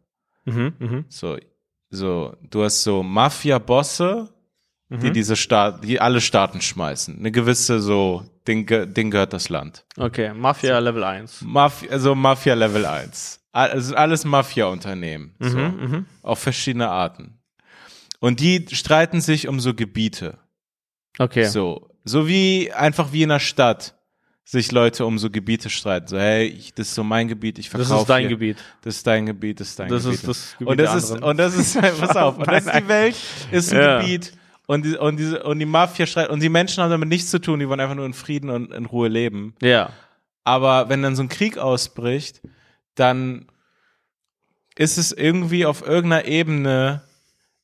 Mhm. 0.46 0.74
Mhm. 0.80 1.06
So, 1.10 1.38
so, 1.89 2.36
du 2.50 2.64
hast 2.64 2.84
so 2.84 3.04
Mafia-Bosse, 3.04 4.30
die 4.92 5.08
Mhm. 5.08 5.14
diese 5.14 5.36
Staat, 5.38 5.84
die 5.86 6.00
alle 6.02 6.20
Staaten 6.22 6.60
schmeißen. 6.62 7.18
Eine 7.18 7.32
gewisse 7.32 7.80
so, 7.80 8.26
denen, 8.46 8.66
ge- 8.66 8.86
denen 8.86 9.10
gehört 9.10 9.32
das 9.34 9.48
Land. 9.50 9.86
Okay, 9.98 10.34
Mafia 10.34 10.78
Level 10.80 11.04
1. 11.04 11.42
Mafia, 11.42 11.89
also 11.92 12.14
Mafia 12.14 12.54
Level 12.56 12.86
1. 12.86 13.39
Also 13.54 13.96
alles 13.96 14.24
Mafia-Unternehmen. 14.26 15.34
So. 15.39 15.58
Mhm, 15.58 16.06
Auf 16.22 16.39
verschiedene 16.39 16.89
Arten. 16.89 17.38
Und 18.20 18.39
die 18.39 18.66
streiten 18.72 19.20
sich 19.22 19.48
um 19.48 19.60
so 19.60 19.74
Gebiete. 19.74 20.38
Okay. 21.18 21.46
So. 21.46 21.89
So 22.04 22.28
wie, 22.28 22.72
einfach 22.74 23.12
wie 23.14 23.24
in 23.24 23.32
einer 23.32 23.39
Stadt 23.39 23.96
sich 24.44 24.72
Leute 24.72 25.06
um 25.06 25.18
so 25.20 25.30
Gebiete 25.30 25.70
streiten. 25.70 26.08
So, 26.08 26.18
hey, 26.18 26.48
ich, 26.48 26.74
das 26.74 26.89
ist 26.89 26.96
so 26.96 27.04
mein 27.04 27.28
Gebiet, 27.28 27.60
ich 27.60 27.70
das 27.70 27.88
verkaufe 27.88 28.02
ist 28.02 28.10
dein 28.10 28.22
hier. 28.22 28.30
Gebiet. 28.30 28.58
Das 28.82 28.96
ist 28.98 29.08
dein 29.08 29.26
Gebiet, 29.26 29.60
das 29.60 29.70
ist 29.70 29.80
dein 29.80 29.89
Das 29.89 30.04
Gebiet. 30.04 30.20
ist 30.20 30.28
das 30.28 30.52
Gebiet 30.58 30.68
und 30.72 30.78
das 30.80 30.96
ist, 30.96 31.12
und 31.12 31.38
das 31.38 31.56
ist, 31.56 31.80
pass 32.00 32.16
auf, 32.18 32.38
und 32.38 32.48
das 32.48 32.66
ist 32.66 32.76
die 32.76 32.88
Welt, 32.88 33.16
ist 33.52 33.72
ein 33.74 33.80
Ja. 33.82 34.02
Gebiet. 34.02 34.34
Und 34.72 34.86
die, 34.86 34.95
und 34.95 35.17
diese, 35.17 35.43
und 35.43 35.59
die 35.59 35.65
Mafia 35.65 36.05
streiten, 36.05 36.32
und 36.32 36.41
die 36.41 36.47
Menschen 36.47 36.82
haben 36.82 36.91
damit 36.91 37.09
nichts 37.09 37.30
zu 37.30 37.41
tun, 37.41 37.59
die 37.59 37.67
wollen 37.67 37.82
einfach 37.82 37.95
nur 37.95 38.05
in 38.05 38.13
Frieden 38.13 38.49
und 38.49 38.72
in 38.72 38.86
Ruhe 38.86 39.09
leben. 39.09 39.53
Ja. 39.61 39.91
Aber 40.45 40.88
wenn 40.88 41.03
dann 41.03 41.17
so 41.17 41.24
ein 41.24 41.28
Krieg 41.28 41.57
ausbricht, 41.57 42.39
dann 42.95 43.47
ist 44.78 44.97
es 44.97 45.11
irgendwie 45.11 45.65
auf 45.65 45.86
irgendeiner 45.86 46.24
Ebene 46.24 47.01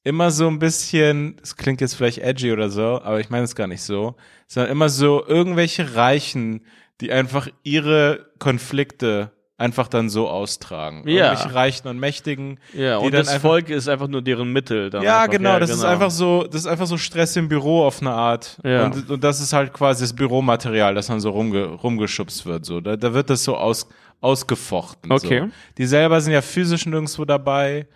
immer 0.04 0.32
so 0.32 0.50
ein 0.50 0.60
bisschen, 0.60 1.40
es 1.42 1.56
klingt 1.56 1.80
jetzt 1.80 1.96
vielleicht 1.96 2.18
edgy 2.18 2.52
oder 2.52 2.70
so, 2.70 3.02
aber 3.02 3.22
ich 3.22 3.30
meine 3.30 3.46
es 3.46 3.56
gar 3.56 3.68
nicht 3.68 3.84
so, 3.84 4.18
sondern 4.50 4.74
immer 4.74 4.90
so 4.90 5.26
irgendwelche 5.26 5.96
Reichen, 5.96 6.66
die 7.00 7.14
einfach 7.14 7.48
ihre 7.64 8.34
Konflikte 8.38 9.32
einfach 9.58 9.88
dann 9.88 10.10
so 10.10 10.30
austragen. 10.30 11.08
Ja. 11.08 11.32
Irgendwelche 11.32 11.56
Reichen 11.56 11.88
und 11.88 12.00
Mächtigen. 12.00 12.60
Ja, 12.74 12.98
und 12.98 13.12
das 13.14 13.34
Volk 13.38 13.70
ist 13.70 13.88
einfach 13.90 14.08
nur 14.08 14.22
deren 14.22 14.54
Mittel. 14.54 14.90
Dann 14.90 15.02
Ja, 15.02 15.22
einfach. 15.22 15.32
genau, 15.32 15.60
das 15.60 15.72
ist 15.72 15.84
einfach 15.84 16.12
so, 16.12 16.44
das 16.44 16.62
ist 16.62 16.68
einfach 16.68 16.86
so 16.86 16.98
Stress 16.98 17.36
im 17.36 17.50
Büro 17.50 17.84
auf 17.84 18.02
eine 18.02 18.12
Art. 18.12 18.58
Ja. 18.64 18.86
Und, 18.86 19.10
und 19.10 19.24
das 19.24 19.42
ist 19.42 19.54
halt 19.54 19.74
quasi 19.74 20.04
das 20.04 20.14
Büromaterial, 20.14 20.94
das 20.94 21.08
dann 21.08 21.20
so 21.20 21.32
rumge, 21.32 21.66
rumgeschubst 21.66 22.46
wird. 22.46 22.66
So. 22.66 22.82
Da, 22.82 22.96
da 22.96 23.14
wird 23.14 23.30
das 23.32 23.44
so 23.44 23.58
aus, 23.58 23.88
ausgefochten. 24.22 25.12
Okay. 25.12 25.42
So. 25.42 25.50
Die 25.78 25.86
selber 25.88 26.22
sind 26.22 26.34
ja 26.34 26.42
physisch 26.42 26.86
nirgendwo 26.86 27.26
dabei. 27.26 27.88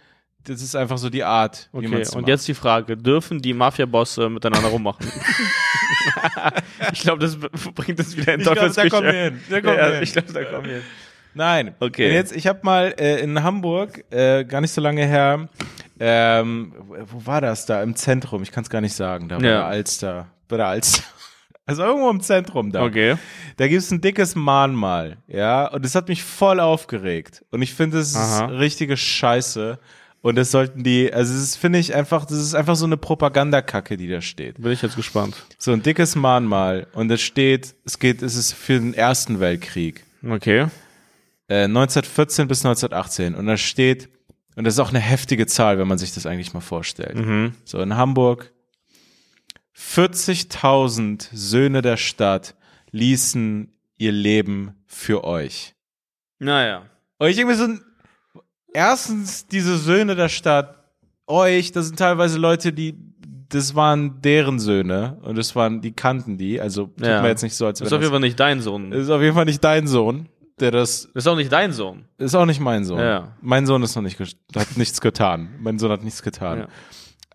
Das 0.46 0.64
ist 0.64 0.76
einfach 0.76 0.98
so 0.98 1.12
die 1.12 1.24
Art, 1.24 1.70
wie 1.72 1.86
Okay, 1.86 2.02
es 2.02 2.16
und 2.16 2.22
macht. 2.22 2.30
jetzt 2.30 2.48
die 2.48 2.56
Frage, 2.56 2.98
dürfen 2.98 3.40
die 3.40 3.54
Mafia-Bosse 3.54 4.28
miteinander 4.28 4.70
rummachen? 4.70 5.06
ich 6.94 7.02
glaube, 7.02 7.20
das 7.20 7.38
bringt 7.76 8.00
uns 8.00 8.18
wieder 8.18 8.34
in 8.34 8.40
Ich 8.40 8.46
glaub, 8.48 8.74
da 8.74 8.90
kommen 8.90 9.06
wir 9.06 9.14
hin. 9.14 9.40
Da 9.52 9.62
kommen 9.62 9.78
ja, 9.78 9.88
wir 9.88 9.94
hin. 9.94 10.04
Ich 10.04 10.14
glaube, 10.14 10.34
da 10.34 10.44
kommen 10.46 10.66
wir 10.66 10.74
hin. 10.78 10.84
Nein. 11.34 11.76
Okay. 11.80 12.08
Und 12.08 12.14
jetzt, 12.14 12.36
ich 12.36 12.48
habe 12.48 12.60
mal 12.64 12.94
äh, 12.98 13.22
in 13.22 13.42
Hamburg, 13.44 14.04
äh, 14.12 14.44
gar 14.46 14.62
nicht 14.62 14.72
so 14.72 14.82
lange 14.82 15.06
her, 15.06 15.48
ähm, 16.00 16.74
wo 17.06 17.26
war 17.26 17.42
das 17.42 17.66
da? 17.66 17.82
Im 17.84 17.96
Zentrum, 17.96 18.42
ich 18.44 18.52
kann 18.52 18.64
es 18.64 18.70
gar 18.70 18.82
nicht 18.82 18.96
sagen, 18.96 19.30
da 19.30 19.38
bei 19.38 19.44
Ja. 19.46 19.50
der 19.52 19.66
Alster. 19.66 20.28
Bei 20.48 20.58
der 20.58 20.68
Alster. 20.68 21.04
Also 21.68 21.84
irgendwo 21.84 22.10
im 22.10 22.20
Zentrum 22.22 22.72
da. 22.72 22.84
Okay. 22.84 23.16
Da 23.56 23.68
gibt's 23.68 23.92
ein 23.92 24.02
dickes 24.02 24.36
Mahnmal, 24.36 25.18
ja, 25.28 25.68
und 25.68 25.86
das 25.86 25.94
hat 25.96 26.10
mich 26.10 26.22
voll 26.24 26.60
aufgeregt. 26.60 27.46
Und 27.52 27.62
ich 27.62 27.74
finde, 27.76 27.98
das 28.00 28.14
ist 28.14 28.42
richtige 28.50 28.98
Scheiße. 28.98 29.80
Und 30.22 30.36
das 30.36 30.52
sollten 30.52 30.84
die, 30.84 31.14
also 31.14 31.34
das 31.34 31.56
finde 31.56 31.80
ich 31.80 31.96
einfach, 31.96 32.26
das 32.26 32.40
ist 32.40 32.56
einfach 32.56 32.76
so 32.76 32.86
eine 32.86 32.98
Propagandakacke, 32.98 33.96
die 33.96 34.08
da 34.10 34.22
steht. 34.22 34.62
Bin 34.62 34.72
ich 34.72 34.82
jetzt 34.82 34.96
gespannt. 34.98 35.36
So 35.60 35.72
ein 35.72 35.82
dickes 35.82 36.16
Mahnmal 36.16 36.88
und 36.94 37.10
es 37.12 37.22
steht, 37.22 37.74
es 37.86 38.00
geht, 38.00 38.22
es 38.22 38.36
ist 38.36 38.54
für 38.54 38.74
den 38.80 38.94
Ersten 38.94 39.40
Weltkrieg, 39.40 40.04
Okay. 40.28 40.66
Äh, 41.52 41.64
1914 41.66 42.48
bis 42.48 42.66
1918 42.66 43.36
und 43.36 43.46
da 43.48 43.58
steht, 43.58 44.10
und 44.56 44.64
das 44.64 44.76
ist 44.76 44.80
auch 44.80 44.90
eine 44.90 45.00
heftige 45.00 45.46
Zahl, 45.48 45.78
wenn 45.78 45.88
man 45.88 45.98
sich 45.98 46.14
das 46.14 46.26
eigentlich 46.26 46.54
mal 46.54 46.62
vorstellt. 46.62 47.16
Mhm. 47.16 47.54
So 47.66 47.82
in 47.82 47.96
Hamburg 47.98 48.52
40.000 49.78 51.28
Söhne 51.34 51.82
der 51.82 51.98
Stadt 51.98 52.56
ließen 52.92 53.72
ihr 53.98 54.12
Leben 54.12 54.74
für 54.86 55.24
euch. 55.24 55.76
Naja. 56.40 56.84
Und 57.18 57.28
ich 57.30 57.36
denke 57.36 57.52
mir 57.54 57.58
so, 57.58 57.68
erstens 58.74 59.48
diese 59.48 59.78
Söhne 59.78 60.16
der 60.16 60.30
Stadt, 60.30 60.78
euch, 61.28 61.72
das 61.72 61.88
sind 61.88 61.98
teilweise 62.00 62.38
Leute, 62.38 62.74
die, 62.74 62.96
das 63.50 63.76
waren 63.76 64.22
deren 64.22 64.60
Söhne 64.60 65.18
und 65.22 65.38
das 65.38 65.56
waren, 65.56 65.82
die 65.82 65.92
kannten 65.94 66.38
die, 66.38 66.60
also 66.60 66.88
tut 66.88 67.06
Ja. 67.06 67.22
mir 67.22 67.30
jetzt 67.30 67.44
nicht 67.44 67.56
so, 67.56 67.66
als 67.66 67.80
Das 67.80 67.88
ist 67.88 67.92
wäre 67.92 68.00
auf 68.00 68.04
jeden 68.04 68.12
Fall 68.14 68.20
nicht 68.22 68.40
dein 68.40 68.62
Sohn. 68.62 68.92
ist 68.92 69.10
auf 69.10 69.22
jeden 69.22 69.36
Fall 69.36 69.46
nicht 69.46 69.64
dein 69.64 69.88
Sohn, 69.88 70.28
der 70.62 70.72
das, 70.72 71.10
Das 71.14 71.24
ist 71.24 71.28
auch 71.28 71.36
nicht 71.36 71.52
dein 71.52 71.74
Sohn. 71.74 72.06
ist 72.18 72.36
auch 72.36 72.46
nicht 72.46 72.60
mein 72.60 72.86
Sohn. 72.86 73.00
Ja. 73.00 73.30
Mein 73.42 73.66
Sohn 73.66 73.82
ist 73.84 73.96
noch 73.96 74.04
nicht, 74.04 74.20
hat 74.20 74.78
nichts 74.78 75.02
getan. 75.02 75.50
Mein 75.60 75.80
Sohn 75.80 75.92
hat 75.92 76.04
nichts 76.04 76.22
getan. 76.22 76.60
Ja. 76.60 76.68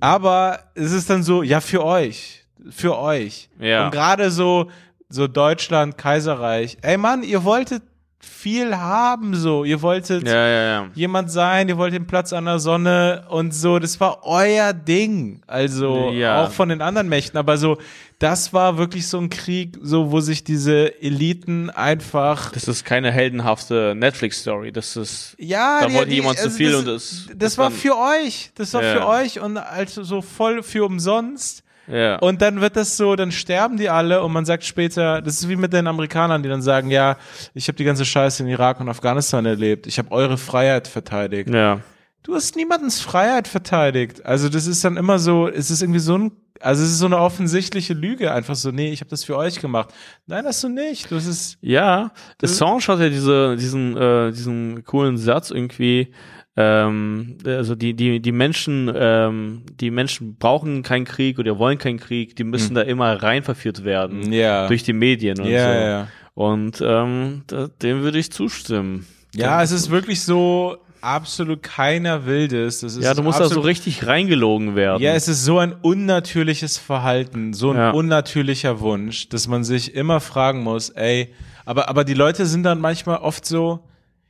Aber 0.00 0.60
es 0.74 0.92
ist 0.92 1.10
dann 1.10 1.22
so, 1.22 1.42
ja, 1.42 1.60
für 1.60 1.84
euch. 1.84 2.44
Für 2.70 2.98
euch. 2.98 3.48
Ja. 3.58 3.86
Und 3.86 3.90
gerade 3.92 4.30
so, 4.30 4.70
so 5.08 5.26
Deutschland, 5.26 5.98
Kaiserreich. 5.98 6.78
Ey 6.82 6.96
Mann, 6.96 7.22
ihr 7.22 7.44
wolltet 7.44 7.82
viel 8.26 8.76
haben, 8.76 9.34
so. 9.34 9.64
Ihr 9.64 9.80
wolltet 9.82 10.26
Ja, 10.26 10.34
ja, 10.48 10.62
ja. 10.64 10.86
jemand 10.94 11.30
sein, 11.30 11.68
ihr 11.68 11.76
wolltet 11.78 12.00
den 12.00 12.06
Platz 12.06 12.32
an 12.32 12.44
der 12.44 12.58
Sonne 12.58 13.24
und 13.28 13.54
so. 13.54 13.78
Das 13.78 13.98
war 14.00 14.20
euer 14.24 14.72
Ding. 14.72 15.40
Also 15.46 16.10
auch 16.44 16.50
von 16.50 16.68
den 16.68 16.82
anderen 16.82 17.08
Mächten. 17.08 17.38
Aber 17.38 17.56
so, 17.56 17.78
das 18.18 18.52
war 18.52 18.78
wirklich 18.78 19.08
so 19.08 19.18
ein 19.18 19.28
Krieg, 19.30 19.76
so, 19.82 20.10
wo 20.10 20.20
sich 20.20 20.42
diese 20.44 21.00
Eliten 21.02 21.68
einfach 21.70 22.50
Das 22.52 22.66
ist 22.68 22.84
keine 22.84 23.10
heldenhafte 23.12 23.94
Netflix-Story. 23.96 24.72
Das 24.72 24.96
ist. 24.96 25.34
Ja, 25.38 25.80
Da 25.80 25.86
die- 25.88 25.94
wollte 25.94 26.10
die- 26.10 26.16
jemand 26.16 26.38
zu 26.38 26.44
also 26.44 26.56
viel 26.56 26.72
das, 26.72 26.80
und 26.80 26.88
es- 26.88 27.26
Das, 27.28 27.38
das 27.38 27.58
war 27.58 27.70
für 27.70 27.96
euch. 27.96 28.50
Das 28.54 28.72
war 28.74 28.82
für 28.82 29.06
euch 29.06 29.40
und 29.40 29.56
also 29.58 30.02
so 30.02 30.22
voll 30.22 30.62
für 30.62 30.84
umsonst. 30.84 31.62
Ja. 31.89 32.16
Und 32.16 32.43
dann 32.43 32.61
wird 32.61 32.76
das 32.76 32.97
so, 32.97 33.16
dann 33.16 33.32
sterben 33.32 33.76
die 33.76 33.89
alle 33.89 34.22
und 34.22 34.32
man 34.32 34.45
sagt 34.45 34.64
später, 34.64 35.22
das 35.22 35.34
ist 35.34 35.49
wie 35.49 35.57
mit 35.57 35.72
den 35.72 35.87
Amerikanern, 35.87 36.43
die 36.43 36.49
dann 36.49 36.62
sagen, 36.62 36.91
ja, 36.91 37.16
ich 37.55 37.68
habe 37.68 37.76
die 37.76 37.84
ganze 37.84 38.05
Scheiße 38.05 38.43
in 38.43 38.49
Irak 38.49 38.80
und 38.80 38.89
Afghanistan 38.89 39.47
erlebt. 39.47 39.87
Ich 39.87 39.99
habe 39.99 40.11
eure 40.11 40.39
Freiheit 40.39 40.89
verteidigt. 40.89 41.51
ja. 41.51 41.80
Du 42.22 42.34
hast 42.34 42.57
niemandens 42.57 43.01
Freiheit 43.01 43.47
verteidigt. 43.47 44.26
Also 44.26 44.49
das 44.49 44.66
ist 44.66 44.82
dann 44.84 44.97
immer 44.97 45.20
so, 45.20 45.47
es 45.47 45.70
ist 45.70 45.80
irgendwie 45.80 46.01
so 46.01 46.18
ein, 46.18 46.32
also 46.59 46.82
es 46.82 46.91
ist 46.91 46.99
so 46.99 47.07
eine 47.07 47.18
offensichtliche 47.18 47.95
Lüge. 47.95 48.32
Einfach 48.32 48.57
so, 48.57 48.72
nee, 48.72 48.91
ich 48.91 48.99
habe 48.99 49.11
das 49.11 49.22
für 49.22 49.37
euch 49.37 49.61
gemacht. 49.61 49.95
Nein, 50.26 50.45
hast 50.45 50.64
du 50.64 50.68
nicht. 50.68 51.12
Das 51.12 51.24
ist, 51.24 51.57
Ja, 51.61 52.11
Assange 52.43 52.80
hat 52.89 52.99
ja 52.99 53.11
diese, 53.11 53.55
diesen, 53.57 53.97
äh, 53.97 54.32
diesen 54.32 54.82
coolen 54.82 55.18
Satz 55.18 55.53
irgendwie, 55.53 56.12
ähm, 56.57 57.36
also 57.44 57.74
die, 57.74 57.94
die, 57.94 58.20
die 58.20 58.32
Menschen, 58.32 58.90
ähm, 58.94 59.62
die 59.80 59.90
Menschen 59.90 60.36
brauchen 60.36 60.82
keinen 60.82 61.04
Krieg 61.04 61.38
oder 61.38 61.59
wollen 61.59 61.78
keinen 61.78 61.98
Krieg, 62.00 62.34
die 62.36 62.44
müssen 62.44 62.74
da 62.74 62.80
immer 62.82 63.22
rein 63.22 63.42
verführt 63.42 63.84
werden 63.84 64.24
Hm. 64.24 64.32
ja. 64.32 64.66
durch 64.68 64.82
die 64.82 64.92
Medien 64.94 65.38
und 65.40 65.48
ja, 65.48 65.72
so. 65.72 65.78
ja. 65.80 66.09
Und 66.34 66.82
ähm, 66.84 67.42
da, 67.46 67.68
dem 67.82 68.02
würde 68.02 68.18
ich 68.18 68.30
zustimmen. 68.32 69.07
Ja, 69.34 69.62
es 69.62 69.70
ist 69.70 69.90
wirklich 69.90 70.22
so 70.22 70.76
absolut 71.02 71.62
keiner 71.62 72.26
will 72.26 72.48
das. 72.48 72.80
das 72.80 72.96
ist 72.96 73.04
Ja, 73.04 73.14
du 73.14 73.22
musst 73.22 73.38
da 73.38 73.48
so 73.48 73.61
richtig 73.61 74.07
reingelogen 74.07 74.74
werden. 74.74 75.02
Ja, 75.02 75.12
es 75.14 75.28
ist 75.28 75.44
so 75.44 75.59
ein 75.59 75.72
unnatürliches 75.72 76.78
Verhalten, 76.78 77.52
so 77.52 77.70
ein 77.70 77.76
Ja. 77.76 77.90
unnatürlicher 77.90 78.80
Wunsch, 78.80 79.28
dass 79.28 79.46
man 79.46 79.62
sich 79.62 79.94
immer 79.94 80.20
fragen 80.20 80.62
muss, 80.62 80.88
ey, 80.90 81.32
aber, 81.64 81.88
aber 81.88 82.04
die 82.04 82.14
Leute 82.14 82.46
sind 82.46 82.62
dann 82.64 82.80
manchmal 82.80 83.18
oft 83.18 83.44
so, 83.44 83.80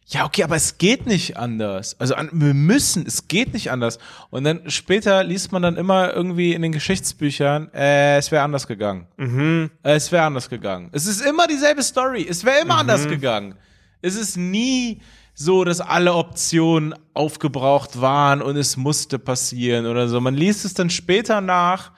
ja, 0.09 0.25
okay, 0.25 0.45
aber 0.45 0.55
es 0.57 0.79
geht 0.79 1.07
nicht 1.07 1.37
anders. 1.37 1.99
Also 1.99 2.15
an, 2.15 2.31
wir 2.33 2.55
müssen, 2.55 3.05
es 3.07 3.27
geht 3.27 3.53
nicht 3.55 3.73
anders. 3.73 3.99
Und 4.31 4.45
dann 4.45 4.71
später 4.71 5.25
liest 5.25 5.51
man 5.51 5.63
dann 5.63 5.77
immer 5.77 6.13
irgendwie 6.15 6.53
in 6.55 6.63
den 6.63 6.71
Geschichtsbüchern, 6.73 7.73
äh, 7.75 8.17
es 8.19 8.31
wäre 8.31 8.45
anders 8.45 8.67
gegangen. 8.69 9.07
mhm. 9.17 9.71
Äh, 9.83 9.95
Es 9.95 10.13
wäre 10.13 10.25
anders 10.25 10.49
gegangen. 10.49 10.91
Es 10.93 11.07
ist 11.07 11.21
immer 11.27 11.47
dieselbe 11.49 11.83
Story. 11.83 12.25
Es 12.29 12.45
wäre 12.45 12.61
immer 12.63 12.77
anders 12.79 13.09
gegangen. 13.09 13.57
Es 14.01 14.15
ist 14.15 14.37
nie 14.37 15.01
so, 15.35 15.65
dass 15.65 15.81
alle 15.81 16.15
Optionen 16.15 16.95
aufgebraucht 17.13 18.01
waren 18.01 18.41
und 18.43 18.57
es 18.57 18.77
musste 18.77 19.19
passieren 19.19 19.87
oder 19.87 20.09
so. 20.09 20.21
Man 20.21 20.35
liest 20.35 20.65
es 20.65 20.73
dann 20.75 20.89
später 20.89 21.41
nach. 21.41 21.91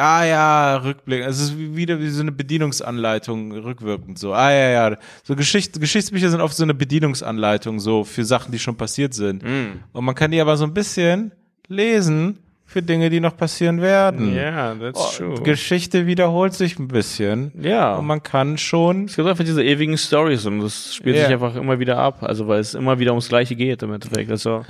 Ah 0.00 0.24
ja, 0.24 0.76
Rückblick. 0.78 1.22
Es 1.26 1.40
ist 1.40 1.58
wie- 1.58 1.76
wieder 1.76 2.00
wie 2.00 2.08
so 2.08 2.22
eine 2.22 2.32
Bedienungsanleitung 2.32 3.52
rückwirkend 3.52 4.18
so. 4.18 4.32
Ah 4.32 4.50
ja, 4.50 4.70
ja. 4.90 4.96
So 5.22 5.36
Geschicht 5.36 5.78
Geschichtsbücher 5.80 6.30
sind 6.30 6.40
oft 6.40 6.56
so 6.56 6.62
eine 6.62 6.74
Bedienungsanleitung 6.74 7.78
so 7.80 8.04
für 8.04 8.24
Sachen, 8.24 8.50
die 8.52 8.58
schon 8.58 8.76
passiert 8.76 9.14
sind. 9.14 9.42
Mhm. 9.42 9.80
Und 9.92 10.04
man 10.04 10.14
kann 10.14 10.30
die 10.30 10.40
aber 10.40 10.56
so 10.56 10.64
ein 10.64 10.72
bisschen 10.74 11.32
lesen 11.68 12.38
für 12.64 12.82
Dinge, 12.82 13.10
die 13.10 13.18
noch 13.18 13.36
passieren 13.36 13.80
werden. 13.82 14.32
Ja, 14.34 14.74
that's 14.76 15.16
true. 15.16 15.34
Oh, 15.38 15.42
Geschichte 15.42 16.06
wiederholt 16.06 16.54
sich 16.54 16.78
ein 16.78 16.86
bisschen. 16.86 17.50
Ja. 17.60 17.96
Und 17.96 18.06
man 18.06 18.22
kann 18.22 18.58
schon. 18.58 19.06
Es 19.06 19.16
gibt 19.16 19.26
einfach 19.26 19.42
diese 19.44 19.64
ewigen 19.64 19.98
Stories 19.98 20.46
und 20.46 20.60
das 20.60 20.94
spielt 20.94 21.16
Ja. 21.16 21.24
sich 21.24 21.32
einfach 21.32 21.56
immer 21.56 21.80
wieder 21.80 21.98
ab. 21.98 22.22
Also 22.22 22.46
weil 22.46 22.60
es 22.60 22.74
immer 22.74 22.98
wieder 23.00 23.10
ums 23.10 23.28
Gleiche 23.28 23.56
geht 23.56 23.82
im 23.82 23.92
Endeffekt. 23.92 24.30
Also 24.30 24.64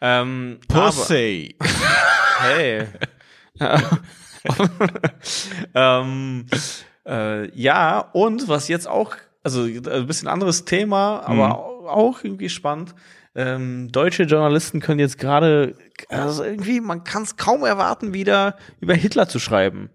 ähm, 0.00 0.58
Pussy. 0.68 1.56
Hey. 2.40 2.84
ähm, 5.74 6.46
äh, 7.06 7.50
ja, 7.58 8.00
und 8.12 8.48
was 8.48 8.68
jetzt 8.68 8.88
auch, 8.88 9.14
also 9.42 9.62
ein 9.64 10.06
bisschen 10.06 10.28
anderes 10.28 10.64
Thema, 10.64 11.20
aber 11.24 11.34
Mhm. 11.48 11.52
au- 11.52 11.88
auch 11.88 12.24
irgendwie 12.24 12.48
spannend. 12.48 12.94
ähm, 13.34 13.92
deutsche 13.92 14.24
Journalisten 14.24 14.80
können 14.80 14.98
jetzt 14.98 15.16
gerade, 15.16 15.74
also 16.08 16.42
irgendwie, 16.42 16.80
man 16.80 17.04
kann 17.04 17.22
es 17.22 17.36
kaum 17.36 17.62
erwarten, 17.62 18.12
wieder 18.12 18.56
über 18.80 18.94
Hitler 18.94 19.28
zu 19.28 19.38
schreiben. 19.38 19.90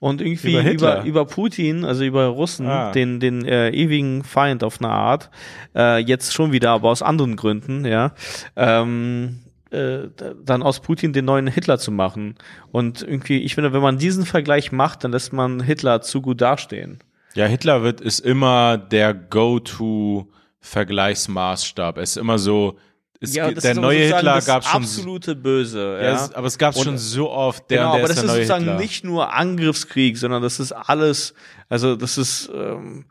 Und 0.00 0.20
irgendwie 0.22 0.58
Über 0.58 0.70
über, 0.72 1.02
über, 1.04 1.24
Putin, 1.26 1.84
also 1.84 2.04
über 2.04 2.26
Russen, 2.28 2.66
Ah. 2.66 2.92
den, 2.92 3.20
den 3.20 3.44
äh, 3.44 3.68
ewigen 3.70 4.24
Feind 4.24 4.62
auf 4.64 4.80
eine 4.80 4.90
Art, 4.90 5.30
äh, 5.74 5.98
jetzt 5.98 6.32
schon 6.32 6.52
wieder, 6.52 6.70
aber 6.70 6.88
aus 6.90 7.02
anderen 7.02 7.36
Gründen, 7.36 7.84
ja, 7.84 8.12
ähm, 8.56 9.40
äh, 9.76 10.08
dann 10.42 10.62
aus 10.62 10.80
Putin 10.80 11.12
den 11.12 11.26
neuen 11.26 11.46
Hitler 11.46 11.78
zu 11.78 11.92
machen. 11.92 12.34
Und 12.72 13.02
irgendwie, 13.02 13.38
ich 13.42 13.54
finde, 13.54 13.72
wenn 13.72 13.82
man 13.82 13.98
diesen 13.98 14.26
Vergleich 14.26 14.72
macht, 14.72 15.04
dann 15.04 15.12
lässt 15.12 15.32
man 15.32 15.60
Hitler 15.60 16.00
zu 16.02 16.20
gut 16.22 16.40
dastehen. 16.40 16.98
Ja, 17.34 17.46
Hitler 17.46 17.82
wird, 17.82 18.00
ist 18.00 18.20
immer 18.20 18.78
der 18.78 19.12
Go-To-Vergleichsmaßstab. 19.14 21.96
Er 21.98 22.02
ist 22.02 22.16
immer 22.16 22.38
so, 22.38 22.78
es 23.20 23.32
gibt, 23.32 23.62
der 23.62 23.74
neue 23.74 24.04
Hitler 24.04 24.40
gab 24.40 24.64
schon, 24.64 24.82
absolute 24.82 25.34
Böse. 25.34 25.98
ja, 26.00 26.08
Ja, 26.08 26.14
es, 26.14 26.34
aber 26.34 26.46
es 26.46 26.58
gab 26.58 26.74
schon 26.74 26.98
so 26.98 27.30
oft, 27.30 27.70
der, 27.70 27.78
genau, 27.78 27.92
der 27.92 28.00
aber 28.04 28.10
ist 28.10 28.16
das 28.16 28.24
ist 28.24 28.30
neue 28.30 28.36
sozusagen 28.36 28.64
Hitler. 28.64 28.78
nicht 28.78 29.04
nur 29.04 29.32
Angriffskrieg, 29.34 30.16
sondern 30.18 30.42
das 30.42 30.60
ist 30.60 30.72
alles, 30.72 31.34
also 31.68 31.96
das 31.96 32.18
ist 32.18 32.50
ähm, 32.54 33.06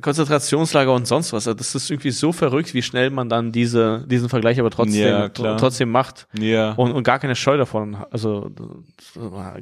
Konzentrationslager 0.00 0.92
und 0.92 1.06
sonst 1.06 1.32
was. 1.32 1.46
Also 1.48 1.54
das 1.56 1.74
ist 1.74 1.90
irgendwie 1.90 2.10
so 2.10 2.32
verrückt, 2.32 2.74
wie 2.74 2.82
schnell 2.82 3.10
man 3.10 3.28
dann 3.28 3.52
diese, 3.52 4.04
diesen 4.06 4.28
Vergleich 4.28 4.60
aber 4.60 4.70
trotzdem, 4.70 5.06
Ja, 5.06 5.28
trotzdem 5.30 5.90
macht. 5.90 6.26
ja. 6.38 6.72
Und, 6.72 6.92
und 6.92 7.04
gar 7.04 7.18
keine 7.18 7.34
Scheu 7.34 7.56
davon, 7.56 7.96
also 8.10 8.50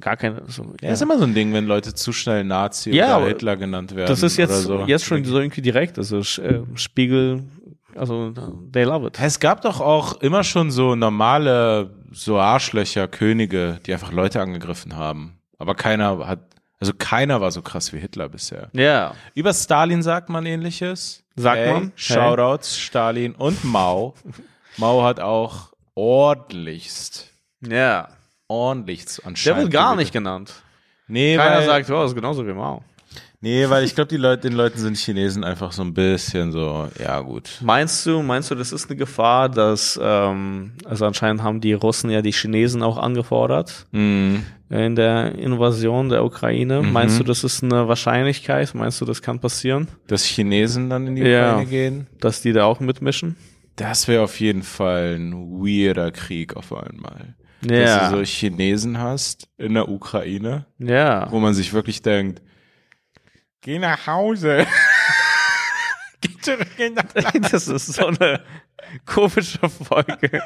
gar 0.00 0.16
keine. 0.16 0.42
So, 0.48 0.74
ja, 0.80 0.90
ist 0.90 1.02
immer 1.02 1.18
so 1.18 1.24
ein 1.24 1.34
Ding, 1.34 1.52
wenn 1.52 1.66
Leute 1.66 1.94
zu 1.94 2.12
schnell 2.12 2.44
Nazi 2.44 2.90
Ja, 2.90 3.18
oder 3.18 3.28
Hitler 3.28 3.56
genannt 3.56 3.94
werden. 3.94 4.08
das 4.08 4.22
ist 4.22 4.36
jetzt, 4.36 4.62
so. 4.62 4.84
jetzt 4.86 5.04
schon 5.04 5.24
so 5.24 5.38
irgendwie 5.38 5.62
direkt. 5.62 5.98
Also 5.98 6.18
äh, 6.18 6.60
Spiegel, 6.74 7.44
also 7.94 8.32
they 8.72 8.84
love 8.84 9.06
it. 9.06 9.18
Es 9.20 9.38
gab 9.40 9.62
doch 9.62 9.80
auch 9.80 10.20
immer 10.20 10.44
schon 10.44 10.70
so 10.70 10.94
normale, 10.96 11.90
so 12.12 12.38
Arschlöcher, 12.38 13.08
Könige, 13.08 13.78
die 13.86 13.92
einfach 13.92 14.12
Leute 14.12 14.40
angegriffen 14.40 14.96
haben. 14.96 15.38
Aber 15.58 15.74
keiner 15.74 16.26
hat, 16.26 16.40
also 16.86 16.94
keiner 16.98 17.40
war 17.40 17.50
so 17.50 17.62
krass 17.62 17.92
wie 17.92 17.98
Hitler 17.98 18.28
bisher. 18.28 18.68
Ja. 18.72 19.14
Über 19.34 19.52
Stalin 19.52 20.02
sagt 20.02 20.28
man 20.28 20.46
ähnliches. 20.46 21.24
Sagt 21.34 21.58
Hey, 21.58 21.72
man? 21.72 21.82
Hey. 21.84 21.90
Shoutouts, 21.96 22.78
Stalin 22.78 23.34
und 23.34 23.64
Mao. 23.64 24.14
Mao 24.76 25.02
hat 25.02 25.18
auch 25.20 25.72
ordentlichst, 25.94 27.30
Ja. 27.60 28.08
ordentlichst 28.48 29.18
Der 29.18 29.26
anscheinend. 29.26 29.62
wird 29.62 29.72
gar 29.72 29.96
nicht 29.96 30.12
genannt. 30.12 30.54
Nee, 31.08 31.36
Keiner 31.36 31.62
sagt, 31.62 31.90
oh, 31.90 32.02
das 32.02 32.10
ist 32.12 32.14
genauso 32.14 32.46
wie 32.46 32.52
Mao. 32.52 32.82
Nee, 33.46 33.68
weil 33.70 33.84
ich 33.84 33.94
glaube, 33.94 34.08
die 34.08 34.16
Leute, 34.16 34.48
den 34.48 34.56
Leuten 34.56 34.78
sind 34.78 34.96
Chinesen 34.96 35.44
einfach 35.44 35.70
so 35.72 35.82
ein 35.82 35.94
bisschen 35.94 36.50
so, 36.52 36.88
ja 37.02 37.20
gut. 37.20 37.58
Meinst 37.62 38.04
du, 38.06 38.22
meinst 38.22 38.50
du, 38.50 38.54
das 38.54 38.72
ist 38.72 38.88
eine 38.90 38.96
Gefahr, 38.96 39.48
dass, 39.48 39.98
ähm, 40.02 40.72
also 40.84 41.06
anscheinend 41.06 41.42
haben 41.42 41.60
die 41.60 41.72
Russen 41.74 42.10
ja 42.10 42.22
die 42.22 42.32
Chinesen 42.32 42.82
auch 42.82 42.96
angefordert 42.98 43.86
Mhm. 43.92 44.42
in 44.70 44.96
der 44.96 45.34
Invasion 45.36 46.08
der 46.08 46.24
Ukraine. 46.24 46.82
Meinst 46.82 47.20
du, 47.20 47.24
das 47.24 47.44
ist 47.44 47.62
eine 47.62 47.86
Wahrscheinlichkeit? 47.86 48.74
Meinst 48.74 49.00
du, 49.00 49.04
das 49.04 49.22
kann 49.22 49.38
passieren, 49.38 49.86
Dass 50.08 50.24
Chinesen 50.24 50.90
dann 50.90 51.06
in 51.06 51.14
die 51.16 51.22
Ja. 51.22 51.50
Ukraine 51.52 51.70
gehen? 51.70 52.06
dass 52.20 52.42
die 52.42 52.52
da 52.52 52.64
auch 52.64 52.80
mitmischen? 52.80 53.36
Das 53.76 54.08
wäre 54.08 54.22
auf 54.24 54.40
jeden 54.40 54.62
Fall 54.62 55.16
ein 55.18 55.32
weirder 55.60 56.10
Krieg 56.10 56.56
auf 56.56 56.72
einmal. 56.72 57.34
Ja. 57.62 57.84
Dass 58.00 58.10
du 58.10 58.16
so 58.18 58.22
Chinesen 58.24 58.98
hast 58.98 59.48
in 59.58 59.74
der 59.74 59.88
Ukraine, 59.88 60.66
Ja. 60.78 61.30
wo 61.30 61.38
man 61.40 61.54
sich 61.54 61.72
wirklich 61.72 62.02
denkt, 62.02 62.42
geh 63.66 63.78
nach 63.80 64.06
Hause. 64.06 64.64
geh 66.20 66.30
zurück 66.40 66.68
in 66.78 66.94
das 66.94 67.06
Das 67.50 67.66
ist 67.68 67.94
so 67.94 68.06
eine 68.06 68.40
komische 69.04 69.58
Folge. 69.68 70.40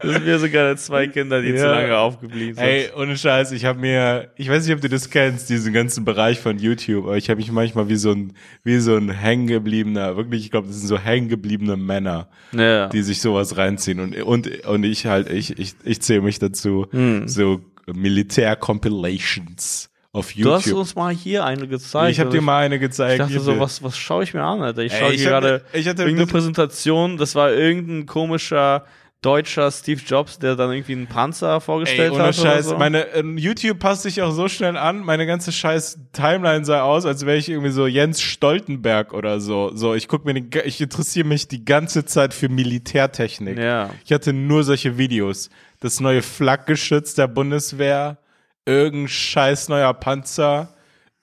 Das 0.00 0.12
sind 0.12 0.24
wir 0.24 0.38
sogar 0.38 0.76
zwei 0.76 1.08
Kinder, 1.08 1.42
die 1.42 1.48
Ja. 1.48 1.56
zu 1.56 1.66
lange 1.66 1.98
aufgeblieben 1.98 2.54
sind. 2.54 2.62
Ey, 2.64 2.90
ohne 2.96 3.16
Scheiß, 3.18 3.50
ich 3.50 3.64
habe 3.64 3.80
mir, 3.80 4.30
ich 4.36 4.48
weiß 4.48 4.64
nicht, 4.64 4.74
ob 4.76 4.80
du 4.80 4.88
das 4.88 5.10
kennst, 5.10 5.50
diesen 5.50 5.72
ganzen 5.72 6.04
Bereich 6.04 6.38
von 6.38 6.58
YouTube, 6.60 7.06
aber 7.06 7.16
ich 7.16 7.28
habe 7.28 7.38
mich 7.38 7.50
manchmal 7.50 7.88
wie 7.88 7.96
so 7.96 8.12
ein, 8.12 8.34
wie 8.62 8.78
so 8.78 8.96
ein 8.96 9.10
hängengebliebener, 9.10 10.16
wirklich, 10.16 10.44
ich 10.44 10.50
glaube, 10.52 10.68
das 10.68 10.76
sind 10.76 10.86
so 10.86 10.98
hängengebliebene 10.98 11.76
Männer, 11.76 12.28
ja. 12.52 12.86
die 12.88 13.02
sich 13.02 13.20
sowas 13.20 13.56
reinziehen 13.56 13.98
und 13.98 14.14
und 14.22 14.64
und 14.66 14.84
ich 14.84 15.06
halt, 15.06 15.28
ich 15.28 15.58
ich 15.58 15.74
ich 15.82 16.00
zähle 16.00 16.22
mich 16.22 16.38
dazu, 16.38 16.86
Hm. 16.92 17.26
so 17.26 17.60
Militär-Compilations 17.92 19.90
auf 20.12 20.32
du 20.34 20.52
hast 20.52 20.66
YouTube. 20.66 20.80
uns 20.80 20.94
mal 20.94 21.14
hier 21.14 21.44
eine 21.44 21.66
gezeigt. 21.66 22.12
ich 22.12 22.20
habe 22.20 22.30
dir 22.30 22.42
mal 22.42 22.64
eine 22.64 22.78
gezeigt. 22.78 23.14
Ich 23.14 23.18
dachte 23.18 23.40
so, 23.40 23.58
was, 23.58 23.82
was 23.82 23.96
schaue 23.96 24.24
ich 24.24 24.34
mir 24.34 24.42
an, 24.42 24.60
Alter? 24.60 24.82
Ich 24.82 24.92
Ey, 24.92 25.00
schaue 25.00 25.16
gerade 25.16 25.64
irgendeine 25.72 26.26
Präsentation, 26.26 27.16
das 27.16 27.34
war 27.34 27.50
irgendein 27.50 28.06
komischer 28.06 28.84
deutscher 29.22 29.70
Steve 29.70 30.00
Jobs, 30.04 30.40
der 30.40 30.56
dann 30.56 30.72
irgendwie 30.72 30.92
einen 30.92 31.06
Panzer 31.06 31.54
Ey, 31.54 31.60
vorgestellt 31.60 32.12
ohne 32.12 32.24
hat. 32.24 32.34
Scheiß, 32.34 32.66
oder 32.66 32.74
so. 32.74 32.78
meine 32.78 33.06
ähm, 33.14 33.38
YouTube 33.38 33.78
passt 33.78 34.02
sich 34.02 34.20
auch 34.20 34.32
so 34.32 34.48
schnell 34.48 34.76
an. 34.76 35.00
Meine 35.00 35.26
ganze 35.26 35.52
scheiß 35.52 35.98
Timeline 36.12 36.64
sah 36.64 36.82
aus, 36.82 37.06
als 37.06 37.24
wäre 37.24 37.38
ich 37.38 37.48
irgendwie 37.48 37.70
so 37.70 37.86
Jens 37.86 38.20
Stoltenberg 38.20 39.14
oder 39.14 39.40
so. 39.40 39.70
So, 39.74 39.94
ich 39.94 40.08
guck 40.08 40.24
mir, 40.24 40.34
die, 40.34 40.58
ich 40.64 40.80
interessiere 40.80 41.26
mich 41.26 41.46
die 41.46 41.64
ganze 41.64 42.04
Zeit 42.04 42.34
für 42.34 42.48
Militärtechnik. 42.48 43.58
Ja. 43.58 43.90
Ich 44.04 44.12
hatte 44.12 44.32
nur 44.32 44.64
solche 44.64 44.98
Videos. 44.98 45.50
Das 45.78 46.00
neue 46.00 46.22
Flakgeschütz 46.22 47.14
der 47.14 47.28
Bundeswehr, 47.28 48.18
irgendein 48.66 49.08
scheiß 49.08 49.68
neuer 49.68 49.92
Panzer 49.94 50.74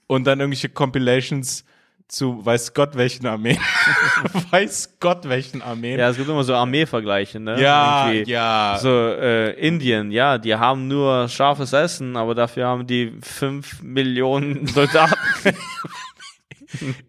und 0.08 0.26
dann 0.26 0.40
irgendwelche 0.40 0.70
Compilations 0.70 1.64
zu 2.08 2.44
weiß 2.44 2.74
Gott 2.74 2.96
welchen 2.98 3.28
Armeen. 3.28 3.60
weiß 4.52 4.98
Gott 5.00 5.30
welchen 5.30 5.62
Armeen. 5.62 6.00
ja, 6.00 6.10
es 6.10 6.18
gibt 6.18 6.28
immer 6.28 6.44
so 6.44 6.56
Armeevergleiche, 6.56 7.40
ne? 7.40 7.62
ja, 7.62 8.12
Irgendwie. 8.12 8.32
ja. 8.32 8.80
So, 8.82 8.90
äh, 8.90 9.52
Indien, 9.60 10.10
ja, 10.12 10.40
die 10.40 10.56
haben 10.56 10.88
nur 10.88 11.30
scharfes 11.30 11.72
Essen, 11.72 12.18
aber 12.18 12.34
dafür 12.34 12.66
haben 12.66 12.88
die 12.88 13.14
fünf 13.22 13.84
Millionen 13.84 14.66
Soldaten. 14.74 15.14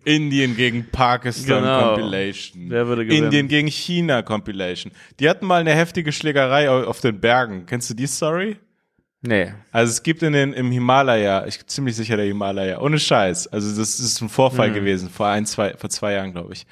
Indien 0.05 0.57
gegen 0.57 0.91
Pakistan 0.91 1.63
Genau. 1.63 1.95
Compilation. 1.95 2.65
Wer 2.71 2.87
würde 2.87 3.05
gewinnen? 3.05 3.25
Indien 3.25 3.49
gegen 3.49 3.69
China 3.69 4.23
Compilation. 4.23 4.93
Die 5.19 5.29
hatten 5.29 5.47
mal 5.47 5.61
eine 5.61 5.75
heftige 5.75 6.13
Schlägerei 6.13 6.69
au- 6.71 6.85
auf 6.85 7.01
den 7.01 7.21
Bergen. 7.21 7.67
Kennst 7.67 7.91
du 7.91 7.95
die 7.95 8.07
Story? 8.07 8.57
Nee. 9.23 9.53
Also 9.73 9.91
es 9.91 10.03
gibt 10.03 10.23
in 10.23 10.33
den, 10.33 10.53
im 10.53 10.71
Himalaya, 10.71 11.47
ich 11.47 11.59
bin 11.59 11.69
ziemlich 11.69 11.97
sicher 11.97 12.17
der 12.17 12.27
Himalaya, 12.27 12.81
ohne 12.81 12.99
Scheiß. 12.99 13.49
Also 13.49 13.77
das 13.79 14.01
ist 14.01 14.21
ein 14.21 14.29
Vorfall 14.29 14.73
gewesen, 14.73 15.09
vor 15.11 15.29
ein, 15.29 15.47
zwei, 15.47 15.75
vor 15.77 15.91
zwei 15.91 16.13
Jahren, 16.15 16.33
glaube 16.33 16.53
ich. 16.53 16.67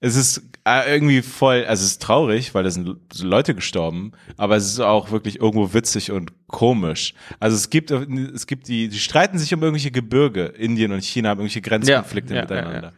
Es 0.00 0.14
ist 0.14 0.42
äh, 0.64 0.94
irgendwie 0.94 1.22
voll, 1.22 1.64
also 1.66 1.82
es 1.84 1.92
ist 1.92 2.02
traurig, 2.02 2.54
weil 2.54 2.62
da 2.62 2.70
sind 2.70 2.96
Leute 3.20 3.56
gestorben, 3.56 4.12
aber 4.36 4.54
es 4.54 4.66
ist 4.66 4.78
auch 4.78 5.10
wirklich 5.10 5.40
irgendwo 5.40 5.74
witzig 5.74 6.12
und 6.12 6.32
komisch. 6.46 7.14
Also 7.40 7.56
es 7.56 7.68
gibt, 7.68 7.90
es 7.90 8.46
gibt 8.46 8.68
die, 8.68 8.88
die 8.88 8.98
streiten 9.00 9.38
sich 9.38 9.52
um 9.52 9.60
irgendwelche 9.60 9.90
Gebirge. 9.90 10.44
Indien 10.44 10.92
und 10.92 11.02
China 11.02 11.30
haben 11.30 11.40
irgendwelche 11.40 11.62
Grenzkonflikte 11.62 12.32
Ja, 12.34 12.40
ja, 12.42 12.42
miteinander. 12.44 12.88
ja, 12.88 12.92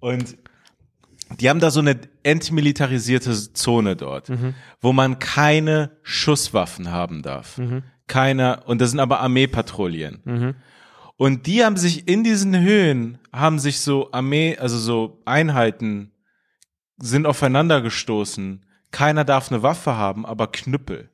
Und 0.00 0.36
die 1.40 1.48
haben 1.50 1.60
da 1.60 1.70
so 1.70 1.80
eine 1.80 1.98
entmilitarisierte 2.22 3.32
Zone 3.54 3.96
dort, 3.96 4.28
Mhm. 4.28 4.54
wo 4.80 4.92
man 4.92 5.18
keine 5.18 5.90
Schusswaffen 6.02 6.90
haben 6.90 7.22
darf. 7.22 7.58
Mhm. 7.58 7.82
Keiner, 8.06 8.62
und 8.66 8.80
das 8.80 8.90
sind 8.90 9.00
aber 9.00 9.20
Armeepatrouillen. 9.20 10.54
Und 11.16 11.46
die 11.46 11.64
haben 11.64 11.76
sich 11.76 12.06
in 12.08 12.22
diesen 12.24 12.58
Höhen, 12.58 13.18
haben 13.32 13.58
sich 13.58 13.80
so 13.80 14.10
Armee, 14.12 14.58
also 14.58 14.78
so 14.78 15.22
Einheiten 15.24 16.10
sind 16.98 17.26
aufeinander 17.26 17.80
gestoßen. 17.80 18.64
Keiner 18.90 19.24
darf 19.24 19.50
eine 19.50 19.62
Waffe 19.62 19.96
haben, 19.96 20.26
aber 20.26 20.48
Knüppel. 20.48 21.08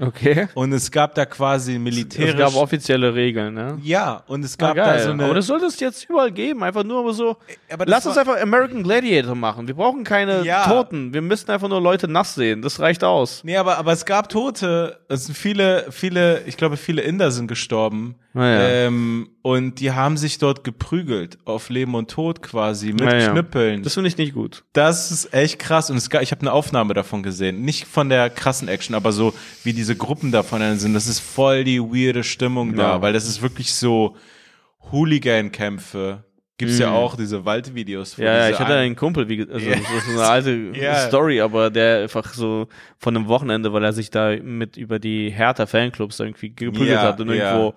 Okay. 0.00 0.48
Und 0.54 0.72
es 0.72 0.90
gab 0.90 1.14
da 1.14 1.26
quasi 1.26 1.78
militärisch. 1.78 2.30
Es 2.34 2.36
gab 2.38 2.54
offizielle 2.54 3.14
Regeln, 3.14 3.54
ne? 3.54 3.78
ja, 3.82 4.22
und 4.26 4.44
es 4.44 4.54
Ah, 4.60 4.68
gab 4.68 4.76
geil. 4.76 4.98
da 4.98 5.04
so 5.04 5.10
eine. 5.10 5.24
aber 5.24 5.34
das 5.34 5.46
sollte 5.46 5.66
es 5.66 5.78
jetzt 5.80 6.08
überall 6.08 6.30
geben, 6.30 6.62
einfach 6.62 6.84
nur 6.84 7.00
aber 7.00 7.12
so. 7.12 7.36
aber 7.70 7.84
Lass 7.86 8.06
uns 8.06 8.16
einfach 8.16 8.40
American 8.40 8.82
Gladiator 8.82 9.34
machen. 9.34 9.66
Wir 9.66 9.74
brauchen 9.74 10.04
keine 10.04 10.42
Ja. 10.44 10.64
Toten. 10.68 11.12
Wir 11.12 11.22
müssen 11.22 11.50
einfach 11.50 11.68
nur 11.68 11.80
Leute 11.80 12.08
nass 12.08 12.34
sehen. 12.34 12.62
Das 12.62 12.80
reicht 12.80 13.02
aus. 13.04 13.42
Nee, 13.44 13.56
aber, 13.56 13.78
aber 13.78 13.92
es 13.92 14.04
gab 14.04 14.28
Tote. 14.28 15.00
Es 15.08 15.26
sind 15.26 15.36
viele, 15.36 15.86
viele, 15.90 16.42
ich 16.46 16.56
glaube, 16.56 16.76
viele 16.76 17.02
Inder 17.02 17.30
sind 17.30 17.48
gestorben. 17.48 18.14
Ah, 18.38 18.46
ja. 18.46 18.68
ähm, 18.86 19.30
und 19.42 19.80
die 19.80 19.90
haben 19.92 20.16
sich 20.16 20.38
dort 20.38 20.62
geprügelt, 20.62 21.38
auf 21.44 21.70
Leben 21.70 21.94
und 21.94 22.10
Tod 22.10 22.40
quasi, 22.42 22.92
mit 22.92 23.00
Ja, 23.00 23.16
ja. 23.18 23.32
Knüppeln. 23.32 23.82
Das 23.82 23.94
finde 23.94 24.08
ich 24.08 24.16
nicht 24.16 24.34
gut. 24.34 24.64
Das 24.72 25.10
ist 25.10 25.34
echt 25.34 25.58
krass. 25.58 25.90
Und 25.90 25.96
es, 25.96 26.08
ich 26.20 26.30
habe 26.30 26.40
eine 26.42 26.52
Aufnahme 26.52 26.94
davon 26.94 27.22
gesehen. 27.22 27.62
Nicht 27.62 27.86
von 27.86 28.08
der 28.08 28.30
krassen 28.30 28.68
Action, 28.68 28.94
aber 28.94 29.12
so, 29.12 29.34
wie 29.64 29.72
diese 29.72 29.96
Gruppen 29.96 30.30
davon 30.32 30.78
sind. 30.78 30.94
Das 30.94 31.06
ist 31.08 31.20
voll 31.20 31.64
die 31.64 31.80
weirde 31.80 32.22
Stimmung 32.22 32.76
da, 32.76 32.94
Ja. 32.94 33.02
weil 33.02 33.12
das 33.12 33.26
ist 33.28 33.42
wirklich 33.42 33.72
so 33.74 34.14
Hooligan-Kämpfe. 34.92 36.24
Gibt's 36.58 36.78
ja 36.80 36.90
auch 36.90 37.14
diese 37.14 37.44
Waldvideos. 37.44 38.18
Mhm. 38.18 38.24
Ja, 38.24 38.36
ja, 38.38 38.50
ich 38.50 38.58
hatte 38.58 38.72
ein- 38.72 38.78
einen 38.86 38.96
Kumpel, 38.96 39.28
wie, 39.28 39.42
also 39.48 39.64
Ja. 39.64 39.76
das 39.76 39.80
ist 40.06 40.08
eine 40.10 40.26
alte 40.26 40.50
Ja. 40.74 41.06
Story, 41.06 41.40
aber 41.40 41.70
der 41.70 42.02
einfach 42.02 42.34
so 42.34 42.66
von 42.98 43.16
einem 43.16 43.28
Wochenende, 43.28 43.72
weil 43.72 43.84
er 43.84 43.92
sich 43.92 44.10
da 44.10 44.34
mit 44.42 44.76
über 44.76 44.98
die 44.98 45.30
Hertha 45.30 45.66
Fanclubs 45.66 46.18
irgendwie 46.18 46.50
geprügelt 46.50 46.90
Ja, 46.90 47.02
hat 47.02 47.20
und 47.20 47.28
irgendwo 47.28 47.74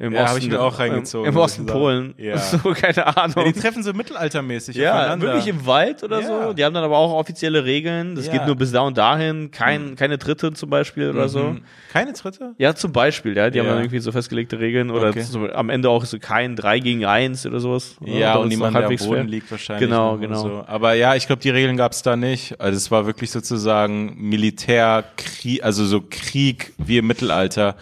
im 0.00 0.14
Ja, 0.14 0.20
hab 0.20 0.28
Osten, 0.30 0.40
ich 0.42 0.48
mir 0.50 0.60
auch 0.62 0.78
reingezogen, 0.78 1.28
Im, 1.28 1.36
Osten. 1.36 1.66
Polen. 1.66 2.14
Ja. 2.16 2.38
So, 2.40 2.58
keine 2.72 3.06
Ahnung. 3.16 3.34
Ja, 3.36 3.52
die 3.52 3.60
treffen 3.60 3.82
so 3.82 3.92
mittelaltermäßig 3.92 4.74
Ja, 4.76 4.94
aufeinander. 4.98 5.26
wirklich 5.26 5.46
im 5.48 5.66
Wald 5.66 6.02
oder 6.02 6.20
Ja. 6.20 6.26
so. 6.46 6.52
Die 6.54 6.64
haben 6.64 6.72
dann 6.74 6.84
aber 6.84 6.96
auch 6.96 7.12
offizielle 7.12 7.64
Regeln. 7.64 8.14
Das 8.14 8.30
geht 8.30 8.46
nur 8.46 8.56
bis 8.56 8.72
da 8.72 8.80
und 8.80 8.96
dahin. 8.96 9.50
Kein, 9.50 9.96
Keine 9.96 10.16
Dritte 10.16 10.52
zum 10.54 10.70
Beispiel 10.70 11.10
oder 11.10 11.28
so. 11.28 11.40
Mhm. 11.40 11.60
Keine 11.92 12.12
dritte? 12.14 12.54
Ja, 12.58 12.74
zum 12.74 12.92
Beispiel, 12.92 13.36
ja. 13.36 13.50
Die 13.50 13.60
haben 13.60 13.66
dann 13.66 13.78
irgendwie 13.78 13.98
so 13.98 14.10
festgelegte 14.10 14.58
Regeln 14.58 14.90
oder 14.90 15.08
Okay. 15.10 15.22
so, 15.22 15.46
am 15.50 15.68
Ende 15.68 15.90
auch 15.90 16.04
so 16.06 16.18
kein 16.18 16.56
3 16.56 16.78
gegen 16.80 17.04
1 17.04 17.44
oder 17.46 17.60
sowas. 17.60 17.96
Ja, 18.04 18.34
Bei 18.36 18.40
und 18.40 18.48
niemand, 18.48 18.74
der 18.76 18.86
am 18.86 18.96
Boden 18.96 19.12
fair. 19.12 19.24
liegt 19.24 19.50
wahrscheinlich. 19.50 19.88
Genau, 19.88 20.12
oder 20.14 20.20
genau. 20.20 20.42
So. 20.42 20.64
Aber 20.66 20.94
ja, 20.94 21.14
ich 21.14 21.26
glaube, 21.26 21.42
die 21.42 21.50
Regeln 21.50 21.76
gab 21.76 21.92
es 21.92 22.02
da 22.02 22.16
nicht. 22.16 22.58
Also 22.60 22.76
es 22.76 22.90
war 22.90 23.04
wirklich 23.06 23.30
sozusagen 23.30 24.14
Militärkrieg, 24.16 25.62
also 25.64 25.84
so 25.84 26.02
Krieg 26.08 26.72
wie 26.78 26.98
im 26.98 27.06
Mittelalter. 27.06 27.76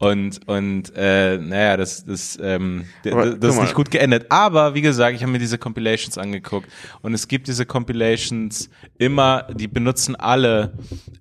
Und, 0.00 0.48
und 0.48 0.92
äh, 0.96 1.36
naja, 1.36 1.76
das, 1.76 2.06
das, 2.06 2.38
ähm, 2.40 2.86
Aber 3.04 3.36
das 3.36 3.56
ist 3.56 3.60
nicht 3.60 3.74
gut 3.74 3.90
geendet. 3.90 4.26
Aber 4.30 4.74
wie 4.74 4.80
gesagt, 4.80 5.14
ich 5.14 5.20
habe 5.20 5.30
mir 5.30 5.38
diese 5.38 5.58
Compilations 5.58 6.16
angeguckt 6.16 6.70
und 7.02 7.12
es 7.12 7.28
gibt 7.28 7.48
diese 7.48 7.66
Compilations 7.66 8.70
immer, 8.96 9.46
die 9.52 9.68
benutzen 9.68 10.16
alle. 10.16 10.72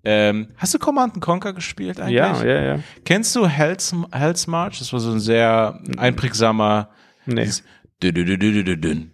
Ähm, 0.06 0.48
hast 0.56 0.74
du 0.74 0.80
Command 0.80 1.20
Conquer 1.20 1.52
gespielt 1.52 2.00
eigentlich? 2.00 2.16
Ja, 2.16 2.42
ja, 2.42 2.62
ja. 2.62 2.80
Kennst 3.04 3.36
du 3.36 3.46
Hell's, 3.46 3.94
Hell's 4.14 4.48
March? 4.48 4.80
Das 4.80 4.94
war 4.94 5.02
so 5.02 5.12
ein 5.12 5.20
sehr 5.20 5.78
einprägsamer. 5.98 6.88
Nee. 7.26 7.44
dieses 7.44 7.58
tsch, 7.58 7.64
tsch, 7.64 8.14
dü-dü-dü-dü-dü-dün. 8.16 9.12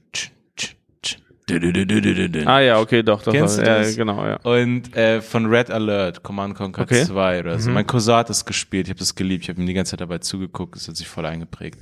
Ah 2.48 2.60
ja, 2.60 2.80
okay, 2.80 3.04
doch, 3.04 3.22
doch. 3.22 3.32
Kennst 3.32 3.60
doch. 3.60 3.64
du 3.64 3.70
ja, 3.70 3.78
das? 3.80 3.96
genau, 3.96 4.26
ja. 4.26 4.38
Und 4.38 4.96
äh, 4.96 5.22
von 5.22 5.46
Red 5.46 5.70
Alert, 5.70 6.24
Command 6.24 6.56
Conquer 6.56 6.82
Okay. 6.84 7.04
2 7.06 7.40
oder 7.42 7.56
Mhm. 7.56 7.60
so. 7.60 7.72
Mein 7.72 7.86
Cousin 7.86 8.16
hat 8.16 8.30
das 8.30 8.46
gespielt, 8.46 8.88
ich 8.88 8.92
habe 8.92 9.00
das 9.00 9.14
geliebt, 9.14 9.44
ich 9.44 9.50
habe 9.50 9.62
ihm 9.62 9.68
die 9.68 9.74
ganze 9.74 9.92
Zeit 9.92 10.02
dabei 10.02 10.18
zugeguckt, 10.18 10.76
das 10.76 10.88
hat 10.88 10.98
sich 10.98 11.08
voll 11.08 11.26
eingeprägt. 11.26 11.80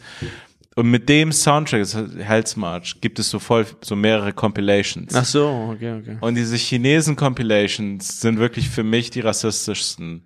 Und 0.76 0.90
mit 0.90 1.08
dem 1.08 1.32
Soundtrack, 1.32 1.86
Hell's 2.20 2.56
March, 2.58 3.00
gibt 3.00 3.20
es 3.20 3.30
so 3.30 3.38
voll 3.40 3.66
so 3.82 3.96
mehrere 3.96 4.34
Compilations. 4.34 5.14
Ach 5.16 5.24
so, 5.24 5.70
okay, 5.74 5.94
okay. 6.00 6.18
Und 6.20 6.36
diese 6.36 6.58
Chinesen-Compilations 6.58 8.22
sind 8.22 8.40
wirklich 8.40 8.70
für 8.70 8.84
mich 8.84 9.12
die 9.12 9.20
rassistischsten, 9.22 10.24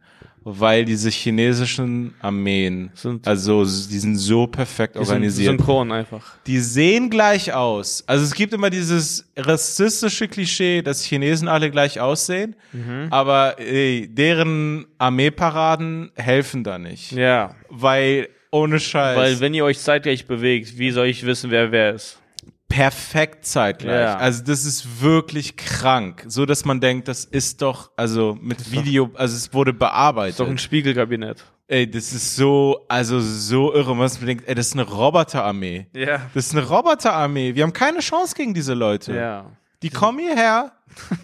weil 0.50 0.86
diese 0.86 1.10
chinesischen 1.10 2.14
Armeen, 2.22 2.90
Sind- 2.94 3.28
also 3.28 3.64
die 3.66 4.00
sind 4.00 4.16
so 4.16 4.48
perfekt 4.48 4.96
Die 4.96 5.00
sind 5.00 5.08
organisiert. 5.10 5.58
Synchron 5.58 5.92
einfach. 5.92 6.36
Die 6.48 6.60
sehen 6.60 7.10
gleich 7.10 7.52
aus. 7.54 8.04
Also 8.08 8.24
es 8.24 8.34
gibt 8.34 8.54
immer 8.54 8.70
dieses 8.70 9.26
rassistische 9.36 10.28
Klischee, 10.28 10.82
dass 10.82 11.04
Chinesen 11.04 11.48
alle 11.50 11.70
gleich 11.70 12.00
aussehen, 12.00 12.56
Mhm. 12.72 13.08
aber 13.10 13.60
ey, 13.60 14.08
deren 14.10 14.86
Armeeparaden 14.98 16.12
helfen 16.16 16.64
da 16.64 16.78
nicht. 16.78 17.12
Ja. 17.12 17.56
Weil 17.70 18.30
ohne 18.52 18.80
Scheiß. 18.80 19.18
Weil 19.18 19.40
wenn 19.42 19.54
ihr 19.54 19.66
euch 19.66 19.80
zeitgleich 19.80 20.26
bewegt, 20.26 20.78
wie 20.78 20.92
soll 20.92 21.08
ich 21.08 21.26
wissen, 21.26 21.52
wer 21.52 21.72
wer 21.72 21.94
ist? 21.96 22.20
Perfekt 22.68 23.46
zeitgleich. 23.46 24.02
Ja. 24.02 24.18
Also 24.18 24.44
das 24.44 24.66
ist 24.66 25.02
wirklich 25.02 25.56
krank, 25.56 26.26
so 26.28 26.46
dass 26.46 26.66
man 26.66 26.80
denkt, 26.82 27.08
das 27.08 27.26
ist 27.26 27.62
doch 27.62 27.92
also 27.96 28.38
mit 28.42 28.72
Video, 28.72 29.10
also 29.16 29.36
es 29.36 29.54
wurde 29.54 29.74
bearbeitet. 29.74 30.32
Ist 30.32 30.40
doch 30.42 30.50
ein 30.50 30.58
Spiegelkabinett. 30.58 31.44
ey, 31.68 31.90
das 31.90 32.12
ist 32.14 32.36
so 32.36 32.86
also 32.88 33.20
so 33.20 33.74
irre, 33.74 33.98
was 33.98 34.18
man 34.20 34.28
denkt, 34.28 34.48
ey, 34.48 34.56
das 34.56 34.68
ist 34.68 34.74
eine 34.74 34.84
Roboterarmee. 34.84 35.88
Ja. 35.94 36.30
Das 36.34 36.48
ist 36.48 36.56
eine 36.56 36.66
Roboterarmee. 36.68 37.56
Wir 37.56 37.64
haben 37.64 37.74
keine 37.74 38.00
Chance 38.00 38.36
gegen 38.36 38.54
diese 38.54 38.74
Leute. 38.74 39.14
Ja. 39.16 39.52
Die 39.82 39.90
kommen 39.90 40.20
hierher 40.20 40.74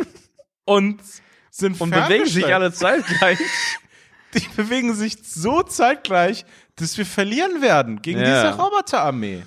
und 0.66 1.02
sind 1.50 1.80
Und 1.82 1.92
bewegen 1.92 2.26
sich 2.26 2.54
alle 2.54 2.72
zeitgleich. 2.72 3.40
Die 4.34 4.48
bewegen 4.56 4.96
sich 4.96 5.18
so 5.24 5.62
zeitgleich, 5.62 6.44
dass 6.78 6.98
wir 6.98 7.06
verlieren 7.06 7.62
werden 7.62 8.02
gegen 8.02 8.20
Ja. 8.20 8.50
diese 8.52 8.60
Roboterarmee. 8.60 9.44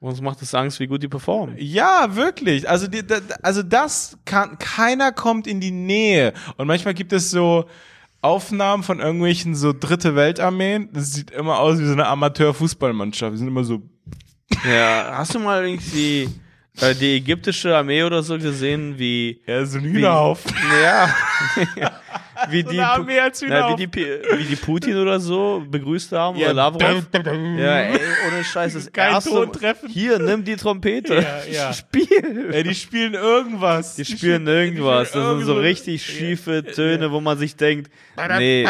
Uns 0.00 0.22
macht 0.22 0.40
es 0.40 0.54
Angst, 0.54 0.80
wie 0.80 0.86
gut 0.86 1.02
die 1.02 1.08
performen. 1.08 1.56
Ja, 1.58 2.16
wirklich. 2.16 2.66
Also, 2.68 2.86
die, 2.86 3.02
also 3.42 3.62
das 3.62 4.16
kann, 4.24 4.58
keiner 4.58 5.12
kommt 5.12 5.46
in 5.46 5.60
die 5.60 5.70
Nähe. 5.70 6.32
Und 6.56 6.66
manchmal 6.66 6.94
gibt 6.94 7.12
es 7.12 7.30
so 7.30 7.66
Aufnahmen 8.22 8.82
von 8.82 9.00
irgendwelchen 9.00 9.54
so 9.54 9.74
dritte 9.78 10.16
Weltarmeen. 10.16 10.88
Das 10.94 11.12
sieht 11.12 11.30
immer 11.30 11.58
aus 11.58 11.78
wie 11.78 11.84
so 11.84 11.92
eine 11.92 12.06
Amateur-Fußballmannschaft. 12.06 13.34
Die 13.34 13.38
sind 13.38 13.48
immer 13.48 13.64
so. 13.64 13.82
Ja. 14.66 15.12
Hast 15.18 15.34
du 15.34 15.38
mal 15.38 15.66
irgendwie 15.66 16.30
äh, 16.80 16.94
die 16.94 17.16
ägyptische 17.16 17.76
Armee 17.76 18.02
oder 18.02 18.22
so 18.22 18.38
gesehen, 18.38 18.98
wie. 18.98 19.42
Ja, 19.46 19.66
so 19.66 19.78
ein 19.78 19.84
Hühnerhaufen. 19.84 20.50
Ja. 20.82 21.14
wie 22.50 22.64
die. 22.64 22.76
Na, 22.76 23.06
wie, 23.06 23.86
die, 23.86 23.92
wie 23.94 24.44
die 24.44 24.56
Putin 24.56 24.96
oder 24.96 25.20
so 25.20 25.62
begrüßt 25.68 26.12
haben 26.12 26.38
Ja. 26.38 26.46
oder 26.46 26.54
Lavrov. 26.54 26.82
Ja, 27.12 27.78
ey, 27.80 28.00
ohne 28.28 28.44
Scheiß, 28.44 28.74
das 28.74 28.92
Kein 28.92 29.12
erste, 29.14 29.30
Ton 29.30 29.52
treffen. 29.52 29.88
Hier, 29.88 30.18
nimm 30.18 30.44
die 30.44 30.56
Trompete. 30.56 31.14
Ja, 31.14 31.42
ja. 31.52 31.72
Spiel. 31.72 32.50
Ey, 32.52 32.62
die 32.62 32.74
spielen 32.74 33.14
irgendwas. 33.14 33.96
Die 33.96 34.04
spielen 34.04 34.46
irgendwas. 34.46 35.08
spielen 35.08 35.24
Das 35.24 35.36
sind 35.38 35.46
so 35.46 35.54
richtig 35.54 36.04
schiefe 36.04 36.64
Töne, 36.64 37.10
wo 37.10 37.20
man 37.20 37.38
sich 37.38 37.56
denkt, 37.56 37.90
nee. 38.38 38.66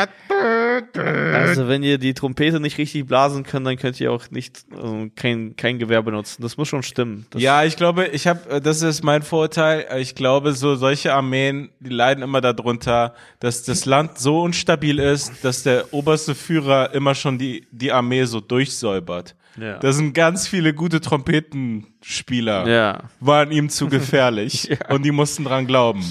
Also 0.95 1.69
wenn 1.69 1.83
ihr 1.83 1.99
die 1.99 2.15
Trompete 2.15 2.61
nicht 2.61 2.79
richtig 2.79 3.07
blasen 3.07 3.45
könnt, 3.45 3.67
dann 3.67 3.77
könnt 3.77 4.01
ihr 4.01 4.13
auch 4.13 4.31
nicht 4.31 4.65
also 4.73 5.09
kein, 5.15 5.57
kein 5.57 5.79
Gewehr 5.79 6.03
benutzen. 6.03 6.43
Das 6.43 6.57
muss 6.57 6.69
schon 6.69 6.83
stimmen. 6.83 7.27
Das, 7.31 7.43
Ja, 7.43 7.65
ich 7.65 7.77
glaube, 7.77 8.07
ich 8.09 8.27
habe, 8.27 8.61
das 8.61 8.83
ist 8.83 9.03
mein 9.03 9.23
Vorurteil. 9.23 9.87
Ich 9.99 10.15
glaube, 10.15 10.53
so 10.53 10.75
solche 10.75 11.13
Armeen, 11.13 11.71
die 11.81 11.91
leiden 11.91 12.23
immer 12.23 12.41
darunter, 12.41 13.15
dass 13.41 13.63
das 13.71 13.87
Land 13.87 14.19
so 14.19 14.43
unstabil 14.43 14.99
ist, 14.99 15.45
dass 15.45 15.63
der 15.63 15.95
oberste 15.95 16.35
Führer 16.35 16.93
immer 16.93 17.15
schon 17.15 17.39
die 17.39 17.67
die 17.71 17.93
Armee 17.93 18.25
so 18.25 18.41
durchsäubert. 18.41 19.37
Ja. 19.57 19.79
Da 19.79 19.93
sind 19.93 20.13
ganz 20.13 20.49
viele 20.49 20.75
gute 20.75 21.01
Trompetenspieler, 21.01 22.69
ja. 22.69 23.03
waren 23.21 23.51
ihm 23.51 23.69
zu 23.69 23.89
gefährlich 23.89 24.77
und 24.89 25.05
die 25.05 25.11
mussten 25.11 25.45
dran 25.45 25.67
glauben. 25.67 26.05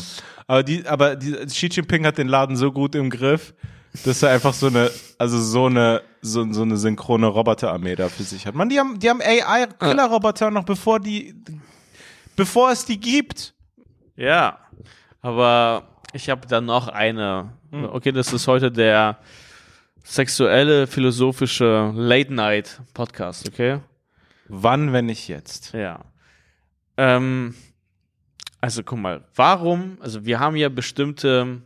Aber 0.48 0.64
die, 0.64 0.86
aber 0.86 1.16
die, 1.16 1.34
Xi 1.46 1.68
Jinping 1.68 2.06
hat 2.06 2.18
den 2.18 2.28
Laden 2.28 2.56
so 2.56 2.72
gut 2.72 2.96
im 2.96 3.10
Griff, 3.10 3.54
dass 4.04 4.24
er 4.24 4.32
einfach 4.32 4.54
so 4.54 4.68
eine, 4.68 4.90
also 5.18 5.40
so 5.40 5.66
eine, 5.66 6.02
so, 6.22 6.52
so 6.52 6.64
eine 6.64 6.78
synchrone 6.78 7.28
Roboterarmee 7.28 7.96
da 7.96 8.10
für 8.10 8.24
sich 8.24 8.46
hat. 8.46 8.56
Man, 8.56 8.70
die 8.70 8.80
haben, 8.80 9.00
die 9.00 9.10
haben 9.10 9.22
AI-Killer-Roboter 9.22 10.52
noch 10.52 10.64
bevor 10.64 11.00
die, 11.00 11.36
bevor 12.36 12.72
es 12.72 12.86
die 12.86 13.00
gibt. 13.00 13.54
Ja. 14.16 14.60
Aber 15.22 15.99
ich 16.14 16.30
habe 16.30 16.48
dann 16.48 16.66
noch 16.66 16.88
eine. 16.88 17.52
Okay, 17.72 18.12
das 18.12 18.34
ist 18.34 18.48
heute 18.48 18.72
der 18.72 19.18
sexuelle, 20.04 20.88
philosophische 20.88 21.92
Late-Night-Podcast, 21.96 23.48
okay? 23.48 23.80
Wann, 24.48 24.94
wenn 24.94 25.06
nicht 25.06 25.28
jetzt? 25.28 25.74
Ja. 25.74 26.00
Ähm, 26.98 27.54
also 28.62 28.82
guck 28.84 28.98
mal, 29.00 29.24
warum, 29.36 29.98
also 30.02 30.26
wir 30.26 30.40
haben 30.40 30.56
ja 30.56 30.70
bestimmte 30.70 31.62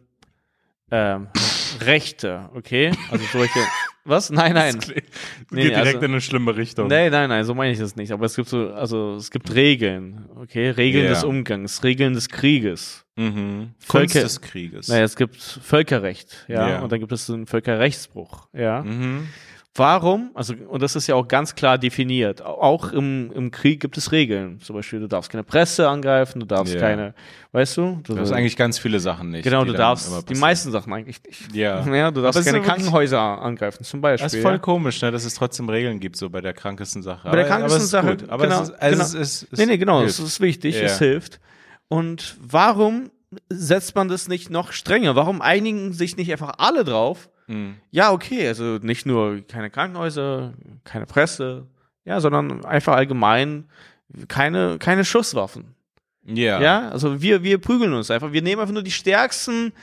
ähm, 0.91 1.27
Rechte, 1.81 2.49
okay? 2.53 2.91
Also 3.11 3.25
solche. 3.31 3.59
Was? 4.05 4.29
Nein, 4.29 4.53
nein. 4.53 4.77
Geht 4.79 5.05
Nee, 5.49 5.63
direkt 5.69 5.85
also- 5.87 5.99
in 5.99 6.03
eine 6.11 6.19
schlimme 6.21 6.55
Richtung. 6.57 6.87
Nein, 6.87 7.09
nein, 7.11 7.29
nein, 7.29 7.45
so 7.45 7.53
meine 7.55 7.71
ich 7.71 7.79
das 7.79 7.95
nicht. 7.95 8.11
Aber 8.11 8.25
es 8.25 8.35
gibt 8.35 8.49
so, 8.49 8.73
also 8.73 9.15
es 9.15 9.31
gibt 9.31 9.55
Regeln, 9.55 10.25
okay? 10.35 10.69
Regeln 10.71 11.05
Ja. 11.05 11.11
des 11.11 11.23
Umgangs, 11.23 11.81
Regeln 11.85 12.13
des 12.13 12.27
Krieges. 12.27 13.03
Mhm. 13.16 13.72
Völker- 13.80 13.99
Kunst 14.14 14.16
des 14.16 14.41
Krieges. 14.41 14.88
Naja, 14.88 15.03
es 15.03 15.16
gibt 15.16 15.36
Völkerrecht, 15.41 16.45
ja, 16.47 16.70
Ja. 16.70 16.80
und 16.82 16.91
dann 16.91 16.99
gibt 16.99 17.11
es 17.11 17.30
einen 17.30 17.45
Völkerrechtsbruch, 17.45 18.47
ja. 18.53 18.82
Mhm. 18.82 19.28
Warum? 19.76 20.30
Also, 20.36 20.53
und 20.68 20.84
das 20.84 20.95
ist 20.95 21.07
ja 21.07 21.16
auch 21.16 21.28
ganz 21.28 21.55
klar 21.55 21.80
definiert. 21.80 22.43
Auch 22.43 22.91
im, 22.91 23.32
im 23.34 23.49
Krieg 23.49 23.80
gibt 23.80 23.97
es 23.97 24.11
Regeln. 24.11 24.59
Zum 24.59 24.76
Beispiel, 24.76 24.99
du 24.99 25.07
darfst 25.07 25.32
keine 25.32 25.43
Presse 25.43 25.89
angreifen, 25.89 26.39
du 26.41 26.45
darfst 26.45 26.76
Ja. 26.76 26.80
keine, 26.80 27.16
weißt 27.53 27.78
du? 27.78 27.99
Du, 28.03 28.14
Du 28.14 28.20
hast 28.22 28.32
eigentlich 28.34 28.55
ganz 28.55 28.78
viele 28.78 28.99
Sachen 28.99 29.32
nicht. 29.32 29.43
genau, 29.43 29.66
du 29.66 29.74
darfst 29.74 30.30
die 30.30 30.36
meisten 30.36 30.72
Sachen 30.72 30.93
eigentlich 30.93 31.24
nicht. 31.24 31.55
Ja. 31.55 31.84
Ja, 31.91 32.11
du 32.11 32.22
darfst 32.22 32.45
keine 32.45 32.61
Krankenhäuser 32.61 33.20
angreifen, 33.20 33.84
zum 33.84 33.99
Beispiel. 33.99 34.26
Das 34.26 34.36
ist 34.36 34.43
voll 34.43 34.51
ja. 34.53 34.57
komisch, 34.59 35.01
ne, 35.01 35.09
dass 35.09 35.26
es 35.26 35.34
trotzdem 35.34 35.68
Regeln 35.68 35.99
gibt, 35.99 36.18
so 36.18 36.30
bei 36.30 36.41
der 36.41 36.53
krankesten 36.53 37.01
Sache. 37.01 37.28
Bei 37.28 37.36
der 37.36 37.45
krankesten 37.47 37.82
aber 37.82 37.88
Sache, 37.88 38.18
gut. 38.18 38.30
Aber 38.30 38.43
genau, 38.43 38.61
es 38.61 38.70
ist, 38.70 38.76
also 38.80 38.95
genau. 38.95 39.05
es 39.05 39.14
ist, 39.16 39.47
es 39.53 39.57
Nee, 39.59 39.66
nee, 39.66 39.78
genau, 39.80 39.99
hilft. 40.01 40.20
es 40.20 40.26
ist 40.26 40.39
wichtig, 40.39 40.76
Ja. 40.76 40.82
es 40.84 40.99
hilft. 40.99 41.39
Und 41.93 42.37
warum 42.41 43.11
setzt 43.49 43.95
man 43.95 44.07
das 44.07 44.27
nicht 44.27 44.49
noch 44.49 44.71
strenger? 44.71 45.15
Warum 45.15 45.41
einigen 45.41 45.93
sich 45.93 46.17
nicht 46.17 46.31
einfach 46.31 46.53
alle 46.57 46.83
drauf? 46.83 47.29
Mhm. 47.47 47.75
Ja, 47.91 48.11
okay, 48.11 48.47
also 48.47 48.77
nicht 48.81 49.05
nur 49.05 49.41
keine 49.47 49.69
Krankenhäuser, 49.69 50.53
keine 50.83 51.05
Presse, 51.05 51.67
ja, 52.05 52.19
sondern 52.19 52.63
einfach 52.65 52.95
allgemein 52.95 53.69
keine, 54.27 54.77
keine 54.79 55.05
Schusswaffen. 55.05 55.75
Ja. 56.25 56.61
Ja, 56.61 56.89
also 56.89 57.21
wir, 57.21 57.43
wir 57.43 57.57
prügeln 57.59 57.93
uns 57.93 58.09
einfach. 58.11 58.31
Wir 58.31 58.41
nehmen 58.41 58.61
einfach 58.61 58.73
nur 58.73 58.83
die 58.83 58.91
Stärksten 58.91 59.73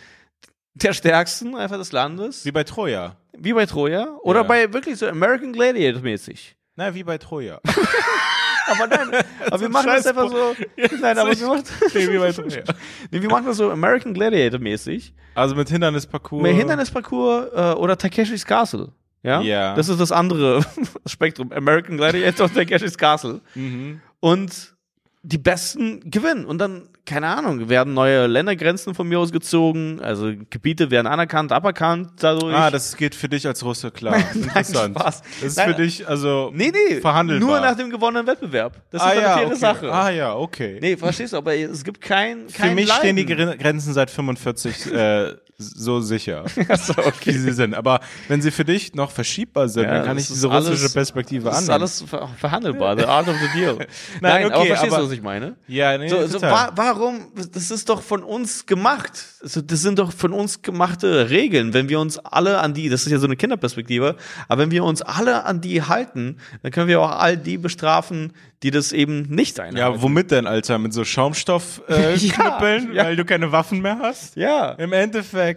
der 0.74 0.92
Stärksten 0.94 1.54
einfach 1.56 1.76
des 1.78 1.92
Landes, 1.92 2.44
Wie 2.44 2.52
bei 2.52 2.64
Troja. 2.64 3.16
wie 3.36 3.52
bei 3.52 3.66
Troja, 3.66 4.16
oder 4.22 4.40
Ja. 4.42 4.46
bei 4.46 4.72
wirklich 4.72 4.98
so 4.98 5.06
American 5.08 5.52
Gladiator 5.52 6.00
mäßig. 6.02 6.56
Na, 6.80 6.94
wie 6.94 7.04
bei 7.04 7.18
Troja. 7.18 7.60
Aber 8.66 8.86
nein, 8.86 9.10
aber 9.50 9.60
wir 9.60 9.68
machen 9.68 9.88
das 9.88 10.06
einfach 10.06 10.30
so. 10.30 10.54
Nein, 11.00 11.18
aber 11.18 11.36
wir 11.36 11.46
machen, 11.48 11.64
nee, 11.92 12.08
wie 12.08 12.18
bei 12.18 12.30
Troja. 12.30 12.62
nee, 13.10 13.20
wir 13.20 13.28
machen 13.28 13.46
das 13.46 13.56
so 13.56 13.68
American 13.68 14.14
Gladiator 14.14 14.60
mäßig. 14.60 15.12
Also 15.34 15.56
mit 15.56 15.68
Hindernisparcours. 15.68 16.40
Mehr 16.40 16.52
Hindernisparcours 16.52 17.48
äh, 17.52 17.78
oder 17.78 17.98
Takeshis 17.98 18.46
Castle. 18.46 18.92
Ja? 19.24 19.40
Ja. 19.40 19.74
Das 19.74 19.88
ist 19.88 20.00
das 20.00 20.12
andere 20.12 20.64
Spektrum. 21.04 21.50
American 21.50 21.96
Gladiator 21.96 22.46
und 22.46 22.54
Takeshis 22.54 22.96
Castle. 22.96 23.40
Mhm. 23.56 24.00
Und 24.20 24.76
die 25.22 25.38
Besten 25.38 26.10
gewinnen. 26.10 26.46
Und 26.46 26.58
dann, 26.58 26.88
keine 27.04 27.26
Ahnung, 27.28 27.68
werden 27.68 27.92
neue 27.92 28.26
Ländergrenzen 28.26 28.94
von 28.94 29.06
mir 29.06 29.18
aus 29.18 29.32
gezogen. 29.32 30.00
Also 30.00 30.32
Gebiete 30.48 30.90
werden 30.90 31.06
anerkannt, 31.06 31.52
aberkannt 31.52 32.12
dadurch. 32.20 32.54
Ah, 32.54 32.70
das 32.70 32.96
geht 32.96 33.14
für 33.14 33.28
dich 33.28 33.46
als 33.46 33.62
Russe 33.62 33.90
klar. 33.90 34.16
Interessant. 34.34 34.98
Spaß. 34.98 35.22
Das 35.22 35.42
ist 35.42 35.56
Nein, 35.58 35.74
für 35.74 35.82
dich 35.82 36.08
also 36.08 36.50
nee, 36.54 36.72
nee. 36.72 37.00
verhandelbar. 37.00 37.48
Nur 37.48 37.60
nach 37.60 37.76
dem 37.76 37.90
gewonnenen 37.90 38.26
Wettbewerb. 38.26 38.80
Das 38.90 39.02
ist 39.02 39.06
ah, 39.08 39.10
eine 39.10 39.20
ja, 39.20 39.34
faire 39.36 39.46
okay. 39.48 39.56
Sache. 39.56 39.92
Ah 39.92 40.10
ja, 40.10 40.34
okay. 40.34 40.78
Nee, 40.80 40.96
verstehst 40.96 41.34
du, 41.34 41.36
aber 41.36 41.54
es 41.54 41.84
gibt 41.84 42.00
kein, 42.00 42.46
kein 42.48 42.70
für 42.70 42.74
mich 42.74 42.88
Leiden. 42.88 43.00
stehen 43.00 43.16
die 43.16 43.26
Gren- 43.26 43.58
Grenzen 43.58 43.92
seit 43.92 44.10
45 44.10 44.92
äh, 44.92 45.34
so 45.60 46.00
sicher, 46.00 46.44
wie 46.54 46.62
okay. 47.06 47.32
sie 47.32 47.52
sind. 47.52 47.74
Aber 47.74 48.00
wenn 48.28 48.40
sie 48.42 48.50
für 48.50 48.64
dich 48.64 48.94
noch 48.94 49.10
verschiebbar 49.10 49.68
sind, 49.68 49.84
Ja, 49.84 49.94
dann 49.94 50.04
kann 50.06 50.16
das 50.16 50.24
ich 50.24 50.30
ist 50.30 50.36
diese 50.36 50.50
alles- 50.50 50.70
russische 50.70 50.90
Perspektive 50.92 51.44
Das 51.44 51.54
ist 51.62 51.68
annehmen. 51.68 51.82
alles 51.82 52.02
ver 52.02 52.28
verhandelbar. 52.38 52.96
The 52.98 53.04
art 53.04 53.28
of 53.28 53.34
the 53.40 53.58
deal. 53.60 53.78
Nein, 54.20 54.46
aber 54.46 54.58
okay, 54.58 54.68
verstehst 54.68 54.92
aber- 54.92 55.02
du, 55.02 55.08
was 55.08 55.14
ich 55.14 55.22
meine? 55.22 55.56
ja, 55.68 55.96
nee, 55.98 56.08
So, 56.08 56.26
so, 56.26 56.40
wa 56.42 56.70
warum? 56.74 57.28
Das 57.52 57.70
ist 57.70 57.88
doch 57.88 58.02
von 58.02 58.22
uns 58.22 58.66
gemacht. 58.66 59.12
Also, 59.42 59.60
das 59.60 59.80
sind 59.82 59.98
doch 59.98 60.12
von 60.12 60.32
uns 60.32 60.62
gemachte 60.62 61.30
Regeln. 61.30 61.72
Wenn 61.74 61.88
wir 61.88 62.00
uns 62.00 62.18
alle 62.18 62.58
an 62.60 62.74
die, 62.74 62.88
das 62.88 63.06
ist 63.06 63.12
ja 63.12 63.18
so 63.18 63.26
eine 63.26 63.36
Kinderperspektive, 63.36 64.16
aber 64.48 64.62
wenn 64.62 64.70
wir 64.70 64.84
uns 64.84 65.02
alle 65.02 65.44
an 65.44 65.60
die 65.60 65.82
halten, 65.82 66.38
dann 66.62 66.72
können 66.72 66.88
wir 66.88 67.00
auch 67.00 67.10
all 67.18 67.36
die 67.36 67.58
bestrafen, 67.58 68.32
die 68.62 68.70
das 68.70 68.92
eben 68.92 69.22
nicht 69.22 69.58
einhalten. 69.58 69.78
ja, 69.78 70.02
womit 70.02 70.30
denn, 70.30 70.46
Alter? 70.46 70.76
Mit 70.78 70.92
so 70.92 71.02
Schaumstoff 71.04 71.80
äh, 71.88 72.14
Ja, 72.16 72.60
ja. 72.60 73.04
weil 73.06 73.16
du 73.16 73.24
keine 73.24 73.50
Waffen 73.52 73.80
mehr 73.80 73.98
hast? 74.02 74.36
ja, 74.36 74.72
Im 74.72 74.92
Endeffekt. 74.92 75.49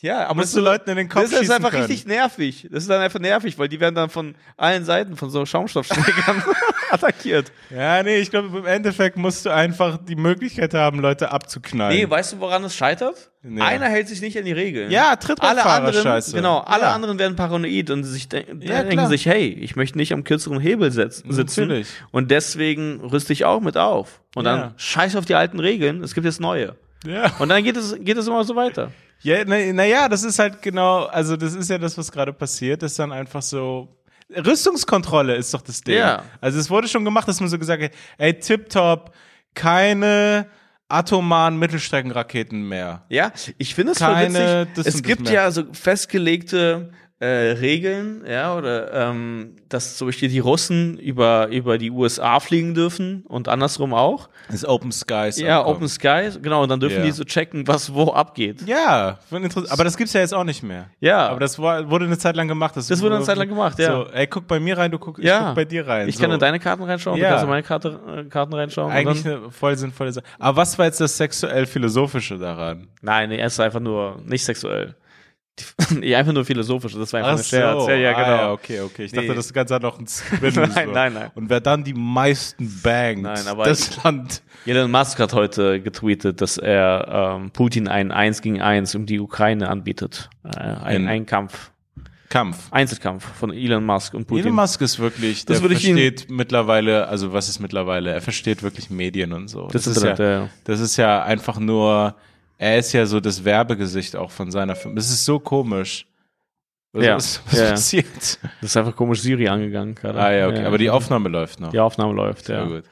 Ja, 0.00 0.26
aber 0.26 0.36
Musst 0.36 0.54
du 0.56 0.60
Leuten 0.60 0.90
in 0.90 0.96
den 0.96 1.08
Kopf 1.08 1.22
Das 1.30 1.32
ist 1.40 1.50
einfach 1.50 1.70
können. 1.70 1.82
richtig 1.86 2.06
nervig. 2.06 2.68
Das 2.70 2.84
ist 2.84 2.88
dann 2.90 3.00
einfach 3.00 3.18
nervig, 3.18 3.58
weil 3.58 3.68
die 3.68 3.80
werden 3.80 3.96
dann 3.96 4.10
von 4.10 4.36
allen 4.56 4.84
Seiten 4.84 5.16
von 5.16 5.28
so 5.28 5.44
Schaumstoffschlägern 5.44 6.40
attackiert. 6.92 7.50
Ja, 7.70 8.00
nee, 8.04 8.18
ich 8.18 8.30
glaube, 8.30 8.56
im 8.58 8.64
Endeffekt 8.64 9.16
musst 9.16 9.44
du 9.44 9.50
einfach 9.50 9.98
die 9.98 10.14
Möglichkeit 10.14 10.72
haben, 10.72 11.00
Leute 11.00 11.32
abzuknallen. 11.32 11.96
Nee, 11.96 12.08
weißt 12.08 12.34
du, 12.34 12.38
woran 12.38 12.62
es 12.62 12.76
scheitert? 12.76 13.32
Nee. 13.42 13.60
Einer 13.60 13.86
hält 13.86 14.06
sich 14.06 14.20
nicht 14.20 14.38
an 14.38 14.44
die 14.44 14.52
Regeln. 14.52 14.90
Ja, 14.92 15.16
Trittbrettfahrer 15.16 15.68
alle 15.68 15.86
anderen, 15.88 16.02
Scheiße. 16.04 16.32
genau, 16.36 16.58
alle 16.58 16.82
Ja. 16.84 16.92
anderen 16.94 17.18
werden 17.18 17.34
paranoid 17.34 17.90
und 17.90 18.04
sich 18.04 18.28
de 18.28 18.44
Ja, 18.60 18.78
denken 18.82 18.90
klar. 18.98 19.08
sich, 19.08 19.26
hey, 19.26 19.48
ich 19.48 19.74
möchte 19.74 19.98
nicht 19.98 20.12
am 20.12 20.22
kürzeren 20.22 20.60
Hebel 20.60 20.92
sitzen 20.92 21.28
Natürlich. 21.34 21.88
und 22.12 22.30
deswegen 22.30 23.00
rüste 23.00 23.32
ich 23.32 23.44
auch 23.44 23.60
mit 23.60 23.76
auf. 23.76 24.20
Und 24.36 24.44
Ja. 24.46 24.56
dann 24.56 24.74
scheiß 24.76 25.16
auf 25.16 25.24
die 25.24 25.34
alten 25.34 25.58
Regeln, 25.58 26.04
es 26.04 26.14
gibt 26.14 26.24
jetzt 26.24 26.40
neue. 26.40 26.76
ja. 27.04 27.32
Und 27.40 27.48
dann 27.48 27.64
geht 27.64 27.76
es, 27.76 27.96
geht 27.98 28.16
es 28.16 28.28
immer 28.28 28.44
so 28.44 28.54
weiter. 28.54 28.92
Ja, 29.20 29.44
naja, 29.44 29.72
na 29.72 29.84
ja, 29.84 30.08
das 30.08 30.22
ist 30.22 30.38
halt 30.38 30.62
genau, 30.62 31.06
also 31.06 31.36
das 31.36 31.54
ist 31.54 31.70
ja 31.70 31.78
das, 31.78 31.98
was 31.98 32.12
gerade 32.12 32.32
passiert, 32.32 32.82
ist 32.82 32.98
dann 32.98 33.12
einfach 33.12 33.42
so. 33.42 33.94
Rüstungskontrolle 34.30 35.36
ist 35.36 35.54
doch 35.54 35.62
das 35.62 35.80
Ding. 35.80 35.96
Ja. 35.96 36.22
Also 36.40 36.58
es 36.58 36.68
wurde 36.68 36.86
schon 36.86 37.04
gemacht, 37.04 37.26
dass 37.26 37.40
man 37.40 37.48
so 37.48 37.58
gesagt 37.58 37.82
hat, 37.82 37.92
ey, 38.18 38.38
tipptopp, 38.38 39.14
keine 39.54 40.46
atomaren 40.88 41.58
Mittelstreckenraketen 41.58 42.66
mehr. 42.66 43.04
Ja, 43.08 43.32
ich 43.56 43.74
finde 43.74 43.92
es 43.92 43.98
das 43.98 44.86
Es 44.86 45.02
gibt 45.02 45.28
ja 45.30 45.50
so 45.50 45.64
festgelegte 45.72 46.90
äh, 47.20 47.26
Regeln, 47.26 48.22
ja, 48.28 48.54
oder 48.56 48.92
ähm, 48.92 49.56
dass 49.68 49.96
zum 49.96 50.06
Beispiel 50.06 50.28
die 50.28 50.38
Russen 50.38 50.96
über, 50.98 51.48
über 51.48 51.76
die 51.76 51.90
USA 51.90 52.38
fliegen 52.38 52.74
dürfen 52.74 53.24
und 53.26 53.48
andersrum 53.48 53.92
auch. 53.92 54.28
Das 54.48 54.64
Open 54.64 54.92
Skies. 54.92 55.36
Ja, 55.40 55.58
Abkommen. 55.58 55.76
Open 55.78 55.88
Sky, 55.88 56.30
genau, 56.40 56.62
und 56.62 56.68
dann 56.68 56.78
dürfen 56.78 56.98
Ja. 56.98 57.04
die 57.04 57.10
so 57.10 57.24
checken, 57.24 57.66
was 57.66 57.92
wo 57.92 58.12
abgeht. 58.12 58.62
Ja, 58.66 59.18
aber 59.70 59.82
das 59.82 59.96
gibt's 59.96 60.12
ja 60.12 60.20
jetzt 60.20 60.32
auch 60.32 60.44
nicht 60.44 60.62
mehr. 60.62 60.90
Ja. 61.00 61.26
Aber 61.28 61.40
das 61.40 61.58
war, 61.58 61.90
wurde 61.90 62.04
eine 62.04 62.18
Zeit 62.18 62.36
lang 62.36 62.46
gemacht. 62.46 62.76
Das 62.76 62.88
wurde 63.02 63.16
eine 63.16 63.24
Zeit 63.24 63.36
lang 63.36 63.48
gemacht, 63.48 63.78
ja. 63.80 63.90
So, 63.92 64.06
ey, 64.12 64.28
guck 64.28 64.46
bei 64.46 64.60
mir 64.60 64.78
rein, 64.78 64.92
du 64.92 64.98
guck, 65.00 65.18
ich 65.18 65.24
Ja. 65.24 65.46
guck 65.48 65.54
bei 65.56 65.64
dir 65.64 65.88
rein. 65.88 66.08
Ich 66.08 66.16
so. 66.16 66.22
kann 66.22 66.30
in 66.30 66.38
deine 66.38 66.60
Karten 66.60 66.84
reinschauen, 66.84 67.18
Ja. 67.18 67.24
du 67.24 67.30
kannst 67.30 67.42
in 67.44 67.50
meine 67.50 67.62
Karte, 67.64 68.00
äh, 68.16 68.24
Karten 68.28 68.54
reinschauen. 68.54 68.92
Eigentlich 68.92 69.26
eine 69.26 69.50
voll 69.50 69.76
sinnvolle 69.76 70.12
Sache. 70.12 70.24
Aber 70.38 70.58
was 70.58 70.78
war 70.78 70.86
jetzt 70.86 71.00
das 71.00 71.16
sexuell-philosophische 71.16 72.38
daran? 72.38 72.86
nein, 73.02 73.30
nee, 73.30 73.38
er 73.38 73.48
ist 73.48 73.58
einfach 73.58 73.80
nur 73.80 74.20
nicht 74.24 74.44
sexuell. 74.44 74.94
Nee, 76.00 76.14
einfach 76.14 76.32
nur 76.32 76.44
philosophisch, 76.44 76.92
das 76.94 77.12
war 77.12 77.20
einfach 77.20 77.32
ein 77.32 77.38
Ach 77.40 77.44
Scherz. 77.44 77.82
so. 77.84 77.88
Ja, 77.90 77.96
ja, 77.96 78.10
Ah, 78.10 78.22
genau. 78.22 78.36
ja, 78.36 78.52
okay, 78.52 78.80
okay. 78.80 79.04
Ich 79.04 79.12
dachte, 79.12 79.28
Nee. 79.28 79.34
das 79.34 79.52
Ganze 79.52 79.74
hat 79.74 79.82
noch 79.82 79.98
einen 79.98 80.06
Spin. 80.06 80.38
Nein, 80.54 80.86
so. 80.86 80.92
nein, 80.92 81.12
nein. 81.14 81.30
Und 81.34 81.48
wer 81.50 81.60
dann 81.60 81.84
die 81.84 81.94
meisten 81.94 82.80
bangt, 82.82 83.22
Nein, 83.22 83.46
aber 83.46 83.64
das 83.64 84.02
Land. 84.02 84.42
Elon 84.66 84.90
Musk 84.90 85.18
hat 85.20 85.32
heute 85.32 85.80
getweetet, 85.80 86.40
dass 86.40 86.58
er 86.58 87.36
ähm, 87.40 87.50
Putin 87.52 87.88
ein 87.88 88.10
1 88.12 88.42
gegen 88.42 88.60
1 88.60 88.94
um 88.96 89.06
die 89.06 89.20
Ukraine 89.20 89.68
anbietet. 89.70 90.28
Äh, 90.44 90.58
ein, 90.60 90.96
In- 91.02 91.08
ein 91.08 91.26
Kampf. 91.26 91.70
Kampf. 92.28 92.70
Einzelkampf 92.70 93.24
von 93.24 93.54
Elon 93.54 93.86
Musk 93.86 94.12
und 94.12 94.26
Putin. 94.26 94.44
Elon 94.44 94.56
Musk 94.56 94.82
ist 94.82 94.98
wirklich, 94.98 95.46
der 95.46 95.54
Das 95.54 95.62
würde 95.62 95.74
ich 95.74 95.88
ihn- 95.88 95.96
versteht 95.96 96.30
mittlerweile, 96.30 97.08
also 97.08 97.32
was 97.32 97.48
ist 97.48 97.58
mittlerweile? 97.58 98.12
Er 98.12 98.20
versteht 98.20 98.62
wirklich 98.62 98.90
Medien 98.90 99.32
und 99.32 99.48
so. 99.48 99.68
Das, 99.68 99.86
ist 99.86 100.02
ja, 100.02 100.14
ja, 100.14 100.48
das 100.64 100.80
ist 100.80 100.98
ja 100.98 101.22
einfach 101.22 101.58
nur, 101.58 102.16
er 102.58 102.78
ist 102.78 102.92
ja 102.92 103.06
so 103.06 103.20
das 103.20 103.44
Werbegesicht 103.44 104.14
auch 104.16 104.30
von 104.30 104.50
seiner 104.50 104.74
Firma. 104.76 104.96
Das 104.96 105.08
ist 105.10 105.24
so 105.24 105.38
komisch. 105.38 106.06
Was, 106.92 107.04
Ja. 107.04 107.14
was, 107.16 107.42
was 107.46 107.58
Ja, 107.58 107.64
ja. 107.64 107.70
passiert? 107.72 108.06
das 108.16 108.38
ist 108.70 108.76
einfach 108.76 108.96
komisch 108.96 109.20
Siri 109.20 109.48
angegangen 109.48 109.94
gerade. 109.94 110.18
Ah 110.20 110.32
ja, 110.32 110.48
okay. 110.48 110.64
Aber 110.64 110.78
die 110.78 110.90
Aufnahme 110.90 111.28
läuft 111.28 111.60
noch. 111.60 111.70
die 111.70 111.78
Aufnahme 111.80 112.12
läuft, 112.14 112.48
ja. 112.48 112.64
gut. 112.64 112.84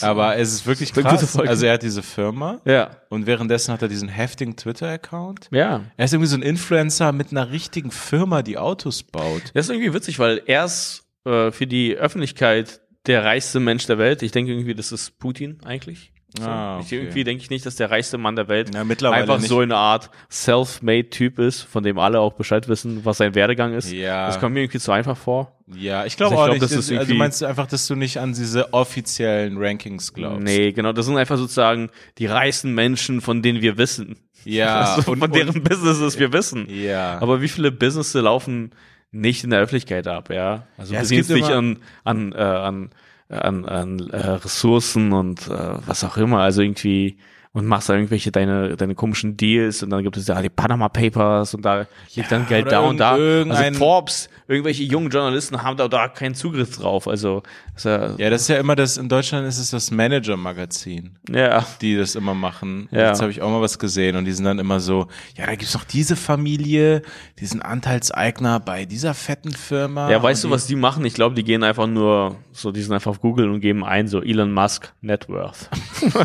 Aber 0.00 0.36
es 0.38 0.52
ist 0.54 0.66
wirklich 0.66 0.94
gute 0.94 1.06
krass. 1.08 1.36
Also 1.36 1.66
er 1.66 1.74
hat 1.74 1.82
diese 1.82 2.02
Firma 2.02 2.60
Ja. 2.64 2.90
und 3.10 3.26
währenddessen 3.26 3.72
hat 3.74 3.82
er 3.82 3.88
diesen 3.88 4.08
heftigen 4.08 4.56
Twitter-Account. 4.56 5.48
Ja. 5.50 5.82
Er 5.96 6.04
ist 6.04 6.14
irgendwie 6.14 6.28
so 6.28 6.36
ein 6.36 6.42
Influencer 6.42 7.12
mit 7.12 7.30
einer 7.32 7.50
richtigen 7.50 7.90
Firma, 7.90 8.42
die 8.42 8.56
Autos 8.58 9.02
baut. 9.02 9.42
Das 9.54 9.66
ist 9.66 9.70
irgendwie 9.70 9.92
witzig, 9.92 10.18
weil 10.18 10.40
er 10.46 10.64
ist 10.64 11.04
äh, 11.26 11.50
für 11.50 11.66
die 11.66 11.96
Öffentlichkeit 11.96 12.80
der 13.06 13.24
reichste 13.24 13.58
Mensch 13.60 13.86
der 13.86 13.98
Welt. 13.98 14.22
Ich 14.22 14.30
denke 14.30 14.52
irgendwie, 14.52 14.74
das 14.74 14.92
ist 14.92 15.18
Putin 15.18 15.58
eigentlich. 15.64 16.11
So. 16.38 16.44
Ah, 16.48 16.78
okay. 16.78 16.96
irgendwie 16.96 17.24
denke 17.24 17.42
ich 17.42 17.50
nicht, 17.50 17.66
dass 17.66 17.76
der 17.76 17.90
reichste 17.90 18.16
Mann 18.16 18.36
der 18.36 18.48
Welt 18.48 18.74
Ja, 18.74 18.84
mittlerweile 18.84 19.20
einfach 19.22 19.38
nicht. 19.38 19.48
so 19.48 19.60
eine 19.60 19.76
Art 19.76 20.08
Self-Made-Typ 20.30 21.38
ist, 21.38 21.62
von 21.62 21.82
dem 21.82 21.98
alle 21.98 22.20
auch 22.20 22.32
Bescheid 22.34 22.68
wissen, 22.68 23.04
was 23.04 23.18
sein 23.18 23.34
Werdegang 23.34 23.74
ist. 23.74 23.92
Ja. 23.92 24.26
Das 24.26 24.38
kommt 24.40 24.54
mir 24.54 24.60
irgendwie 24.60 24.78
zu 24.78 24.92
einfach 24.92 25.16
vor. 25.16 25.52
Ja, 25.74 26.04
ich 26.04 26.16
glaube 26.16 26.32
Also 26.32 26.42
auch 26.42 26.46
glaub, 26.46 26.54
nicht. 26.60 26.62
das 26.62 26.72
ist 26.72 26.92
also 26.92 27.14
meinst 27.14 27.40
du 27.42 27.46
einfach, 27.46 27.66
dass 27.66 27.86
du 27.86 27.94
nicht 27.94 28.18
an 28.18 28.32
diese 28.32 28.72
offiziellen 28.72 29.56
Rankings 29.58 30.12
glaubst? 30.12 30.42
Nee, 30.42 30.72
genau. 30.72 30.92
Das 30.92 31.06
sind 31.06 31.16
einfach 31.16 31.36
sozusagen 31.38 31.90
die 32.18 32.26
reichsten 32.26 32.72
Menschen, 32.74 33.20
von 33.20 33.42
denen 33.42 33.60
wir 33.62 33.78
wissen. 33.78 34.16
Ja, 34.44 34.80
also 34.96 35.12
und- 35.12 35.18
von 35.18 35.32
deren 35.32 35.62
Businesses 35.62 36.18
wir 36.18 36.32
wissen. 36.32 36.66
Ja. 36.68 37.18
Aber 37.20 37.40
wie 37.42 37.48
viele 37.48 37.70
Businesses 37.72 38.20
laufen 38.20 38.72
nicht 39.10 39.44
in 39.44 39.50
der 39.50 39.60
Öffentlichkeit 39.60 40.08
ab, 40.08 40.30
ja? 40.30 40.66
Also 40.78 40.94
Ja, 40.94 41.00
es 41.02 41.10
gibt 41.10 41.28
dich 41.28 41.38
immer- 41.48 41.54
an, 41.56 41.78
an, 42.04 42.32
äh, 42.32 42.36
an, 42.36 42.90
an, 43.32 43.64
an 43.64 44.10
äh, 44.10 44.16
Ressourcen 44.16 45.12
und 45.12 45.48
äh, 45.48 45.74
was 45.86 46.04
auch 46.04 46.16
immer. 46.16 46.40
Also 46.40 46.62
irgendwie 46.62 47.16
und 47.54 47.66
machst 47.66 47.90
da 47.90 47.94
irgendwelche 47.94 48.32
deine, 48.32 48.76
deine 48.76 48.94
komischen 48.94 49.36
Deals 49.36 49.82
und 49.82 49.90
dann 49.90 50.02
gibt 50.02 50.16
es 50.16 50.26
ja 50.26 50.40
die 50.40 50.48
Panama 50.48 50.88
Papers 50.88 51.54
und 51.54 51.62
da 51.62 51.86
liegt 52.14 52.32
dann 52.32 52.46
Geld 52.46 52.72
da 52.72 52.80
und 52.80 52.96
da. 52.98 53.12
Also 53.12 53.78
Forbes, 53.78 54.30
irgendwelche 54.48 54.84
jungen 54.84 55.10
Journalisten 55.10 55.62
haben 55.62 55.76
da, 55.76 55.86
da 55.88 56.08
keinen 56.08 56.34
Zugriff 56.34 56.76
drauf. 56.76 57.06
Also 57.06 57.42
ist 57.76 57.84
ja, 57.84 58.16
Ja, 58.16 58.30
das 58.30 58.42
ist 58.42 58.48
ja 58.48 58.56
immer 58.56 58.74
das, 58.74 58.96
in 58.96 59.08
Deutschland 59.10 59.46
ist 59.46 59.58
es 59.58 59.70
das 59.70 59.90
Manager-Magazin, 59.90 61.18
ja. 61.28 61.66
die 61.82 61.96
das 61.96 62.14
immer 62.14 62.34
machen. 62.34 62.88
Ja. 62.90 63.08
Jetzt 63.08 63.20
habe 63.20 63.30
ich 63.30 63.42
auch 63.42 63.50
mal 63.50 63.60
was 63.60 63.78
gesehen 63.78 64.16
und 64.16 64.24
die 64.24 64.32
sind 64.32 64.46
dann 64.46 64.58
immer 64.58 64.80
so, 64.80 65.08
ja, 65.36 65.44
da 65.44 65.54
gibt's 65.54 65.74
noch 65.74 65.84
diese 65.84 66.16
Familie, 66.16 67.02
die 67.38 67.46
sind 67.46 67.60
Anteilseigner 67.60 68.60
bei 68.60 68.86
dieser 68.86 69.12
fetten 69.12 69.52
Firma. 69.52 70.10
Ja, 70.10 70.22
weißt 70.22 70.44
du, 70.44 70.50
was 70.50 70.66
die 70.66 70.76
machen? 70.76 71.04
Ich 71.04 71.14
glaube, 71.14 71.34
die 71.34 71.44
gehen 71.44 71.64
einfach 71.64 71.86
nur 71.86 72.36
so, 72.52 72.72
die 72.72 72.82
sind 72.82 72.92
einfach 72.92 73.10
auf 73.10 73.20
Google 73.20 73.50
und 73.50 73.60
geben 73.60 73.84
ein, 73.84 74.08
so 74.08 74.22
Elon 74.22 74.52
Musk 74.52 74.92
Net 75.02 75.28
Worth. 75.28 75.68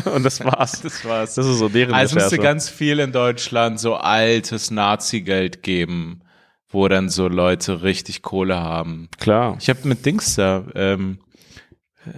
und 0.14 0.22
das 0.24 0.42
war's. 0.44 0.80
Das 0.80 1.04
war's. 1.04 1.17
Das 1.20 1.46
ist 1.46 1.58
so 1.58 1.68
deren 1.68 1.94
Also 1.94 2.16
es 2.16 2.22
müsste 2.22 2.38
ganz 2.38 2.68
viel 2.68 2.98
in 2.98 3.12
Deutschland 3.12 3.78
so 3.80 3.94
altes 3.96 4.70
Nazi-Geld 4.70 5.62
geben, 5.62 6.20
wo 6.68 6.86
dann 6.88 7.08
so 7.08 7.28
Leute 7.28 7.82
richtig 7.82 8.22
Kohle 8.22 8.56
haben. 8.60 9.08
Klar. 9.18 9.56
Ich 9.60 9.68
habe 9.68 9.86
mit 9.88 10.04
Dings 10.04 10.34
da, 10.36 10.64
ähm, 10.74 11.18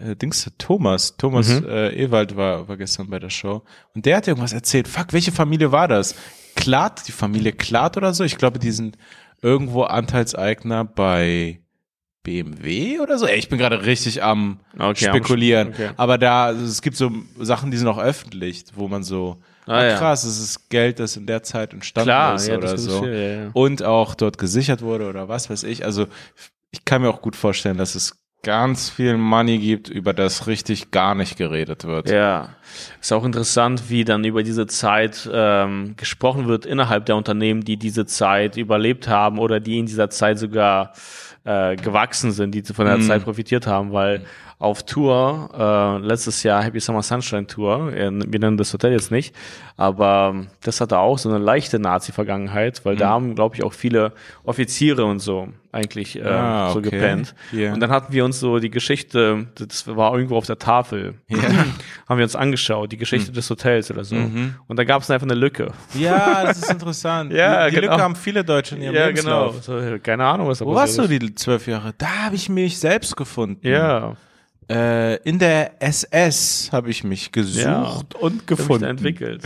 äh, 0.05 0.17
Dings 0.17 0.45
da, 0.45 0.51
Thomas, 0.59 1.17
Thomas 1.17 1.49
Mhm. 1.49 1.67
äh, 1.69 1.89
Ewald 2.05 2.37
war, 2.37 2.69
war 2.69 2.77
gestern 2.77 3.09
bei 3.11 3.19
der 3.19 3.31
Show 3.31 3.63
und 3.95 4.07
der 4.07 4.17
hat 4.19 4.29
irgendwas 4.29 4.53
erzählt. 4.53 4.89
Fuck, 4.89 5.13
welche 5.13 5.33
Familie 5.33 5.73
war 5.73 5.89
das? 5.89 6.15
Klart, 6.57 7.07
die 7.09 7.13
Familie 7.13 7.53
Klart 7.53 7.97
oder 7.97 8.13
so? 8.13 8.25
Ich 8.25 8.37
glaube, 8.37 8.59
die 8.59 8.73
sind 8.73 8.99
irgendwo 9.43 9.85
Anteilseigner 9.85 10.85
bei 10.85 11.61
BMW 12.23 13.01
oder 13.01 13.19
so. 13.19 13.27
Ey, 13.27 13.39
ich 13.39 13.49
bin 13.49 13.59
gerade 13.59 13.85
richtig 13.87 14.23
am 14.23 14.61
Okay, 14.75 14.85
am 14.87 14.95
spekulieren. 14.97 15.69
Sch- 15.69 15.73
okay. 15.73 15.91
Aber 15.97 16.19
da, 16.19 16.47
also 16.47 16.65
es 16.65 16.83
gibt 16.83 16.97
so 16.97 17.11
Sachen, 17.39 17.71
die 17.71 17.77
sind 17.77 17.89
auch 17.89 17.99
öffentlich, 17.99 18.65
wo 18.75 18.89
man 18.89 19.03
so, 19.03 19.39
Ah, 19.67 19.75
ah, 19.79 19.85
ja. 19.85 19.97
krass, 19.99 20.25
es 20.25 20.41
ist 20.41 20.69
Geld, 20.71 20.99
das 20.99 21.17
in 21.17 21.27
der 21.27 21.43
Zeit 21.43 21.73
entstanden 21.73 22.07
Klar, 22.07 22.35
ist 22.37 22.49
ja, 22.49 22.57
oder 22.59 22.77
so. 22.77 23.07
ja, 23.07 23.13
ja. 23.13 23.51
Und 23.53 23.83
auch 23.83 24.15
dort 24.15 24.37
gesichert 24.39 24.83
wurde 24.83 25.09
oder 25.09 25.29
was 25.29 25.49
weiß 25.49 25.63
ich. 25.65 25.85
Also 25.85 26.07
ich 26.73 26.85
kann 26.85 27.03
mir 27.03 27.09
auch 27.11 27.23
gut 27.23 27.37
vorstellen, 27.37 27.77
dass 27.79 27.95
es 27.95 28.17
ganz 28.43 28.89
viel 28.89 29.19
Money 29.19 29.59
gibt, 29.59 29.89
über 29.91 30.15
das 30.15 30.47
richtig 30.47 30.91
gar 30.91 31.15
nicht 31.15 31.37
geredet 31.37 31.85
wird. 31.85 32.09
Ja, 32.09 32.57
ist 33.01 33.13
auch 33.13 33.25
interessant, 33.25 33.91
wie 33.91 34.05
dann 34.05 34.25
über 34.25 34.43
diese 34.43 34.67
Zeit 34.67 35.29
ähm, 35.33 35.95
gesprochen 35.97 36.49
wird 36.49 36.65
innerhalb 36.65 37.05
der 37.07 37.17
Unternehmen, 37.17 37.63
die 37.65 37.77
diese 37.77 38.07
Zeit 38.07 38.57
überlebt 38.57 39.09
haben 39.09 39.39
oder 39.39 39.61
die 39.61 39.79
in 39.79 39.85
dieser 39.87 40.09
Zeit 40.09 40.39
sogar 40.39 40.95
äh, 41.45 41.77
gewachsen 41.77 42.33
sind, 42.33 42.55
die 42.55 42.63
von 42.63 42.87
der 42.87 42.99
Mhm. 42.99 43.03
Zeit 43.03 43.25
profitiert 43.25 43.67
haben, 43.67 43.93
weil 43.93 44.25
auf 44.61 44.85
Tour, 44.85 45.49
äh, 45.59 46.07
letztes 46.07 46.43
Jahr 46.45 46.63
Happy 46.63 46.79
Summer 46.81 47.03
Sunshine 47.03 47.47
Tour, 47.47 47.93
äh, 47.93 48.11
wir 48.13 48.39
nennen 48.39 48.57
das 48.59 48.73
Hotel 48.73 48.93
jetzt 48.93 49.11
nicht, 49.11 49.35
aber 49.77 50.33
ähm, 50.35 50.49
das 50.63 50.81
hatte 50.81 50.99
auch 50.99 51.19
so 51.19 51.29
eine 51.31 51.39
leichte 51.39 51.79
Nazi-Vergangenheit, 51.79 52.85
weil 52.85 52.95
da 52.95 53.07
Mhm. 53.09 53.13
haben, 53.13 53.35
glaube 53.35 53.57
ich, 53.57 53.63
auch 53.65 53.73
viele 53.73 54.13
Offiziere 54.45 55.05
und 55.07 55.19
so 55.21 55.49
eigentlich 55.73 56.17
äh, 56.19 56.23
Ah, 56.25 56.71
so 56.73 56.81
okay. 56.81 56.91
gepennt. 56.91 57.35
Ja. 57.53 57.73
Und 57.73 57.81
dann 57.81 57.91
hatten 57.91 58.13
wir 58.13 58.25
uns 58.25 58.39
so 58.39 58.59
die 58.59 58.69
Geschichte, 58.71 59.47
das 59.55 59.87
war 59.87 60.13
irgendwo 60.15 60.37
auf 60.37 60.45
der 60.47 60.59
Tafel, 60.59 61.15
haben 62.09 62.19
wir 62.19 62.25
uns 62.25 62.37
angeschaut, 62.37 62.93
die 62.93 62.97
Geschichte 62.99 63.33
des 63.33 63.49
Hotels 63.49 63.91
oder 63.91 64.05
so. 64.05 64.15
Mhm. 64.17 64.57
Und 64.67 64.79
da 64.79 64.85
gab 64.85 65.01
es 65.01 65.11
einfach 65.11 65.27
eine 65.27 65.35
Lücke. 65.37 65.73
Ja, 65.95 66.45
das 66.45 66.59
ist 66.59 66.71
interessant. 66.71 67.33
Ja, 67.41 67.65
die, 67.65 67.75
die 67.77 67.81
genau. 67.81 67.93
Lücke 67.93 68.03
haben 68.05 68.17
viele 68.17 68.45
Deutsche 68.45 68.75
in 68.77 68.83
ihrem 68.83 68.95
Ja, 68.95 69.07
Lebenslauf. 69.07 69.65
genau. 69.67 69.81
So, 69.91 69.99
keine 70.03 70.25
Ahnung, 70.27 70.49
was 70.49 70.59
da 70.59 70.67
Wo 70.67 70.75
warst 70.75 70.99
du 70.99 71.03
passiert 71.03 71.23
die 71.23 71.35
zwölf 71.35 71.67
Jahre? 71.67 71.95
Da 71.97 72.25
habe 72.27 72.35
ich 72.35 72.49
mich 72.51 72.79
selbst 72.79 73.17
gefunden. 73.17 73.67
Ja, 73.67 74.17
Äh, 74.71 75.17
in 75.29 75.39
der 75.41 75.83
SS 75.83 76.71
habe 76.73 76.91
ich 76.91 77.03
mich 77.05 77.33
gesucht 77.33 77.65
Ja. 77.65 78.01
und 78.21 78.47
gefunden. 78.47 78.85
entwickelt. 78.85 79.43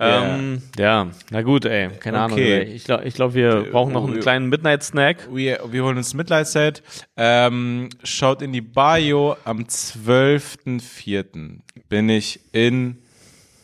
Ja. 0.00 0.34
Ähm, 0.34 0.62
ja, 0.78 1.10
na 1.30 1.42
gut, 1.42 1.64
ey, 1.64 1.90
keine 2.00 2.18
Ahnung. 2.18 2.36
Okay. 2.38 2.60
Ey. 2.62 2.72
Ich 2.72 2.84
glaube, 2.84 3.04
ich 3.04 3.14
glaub, 3.14 3.34
wir 3.34 3.68
brauchen 3.70 3.92
noch 3.92 4.04
einen 4.08 4.18
kleinen 4.18 4.48
Midnight-Snack. 4.48 5.28
Wir, 5.32 5.60
wir 5.70 5.84
holen 5.84 5.96
uns 5.96 6.14
Mitleidsset. 6.14 6.82
Ähm, 7.16 7.88
schaut 8.02 8.42
in 8.42 8.52
die 8.52 8.62
Bio. 8.62 9.36
Am 9.44 9.60
12.04. 9.64 11.58
bin 11.88 12.08
ich 12.08 12.40
in 12.52 12.98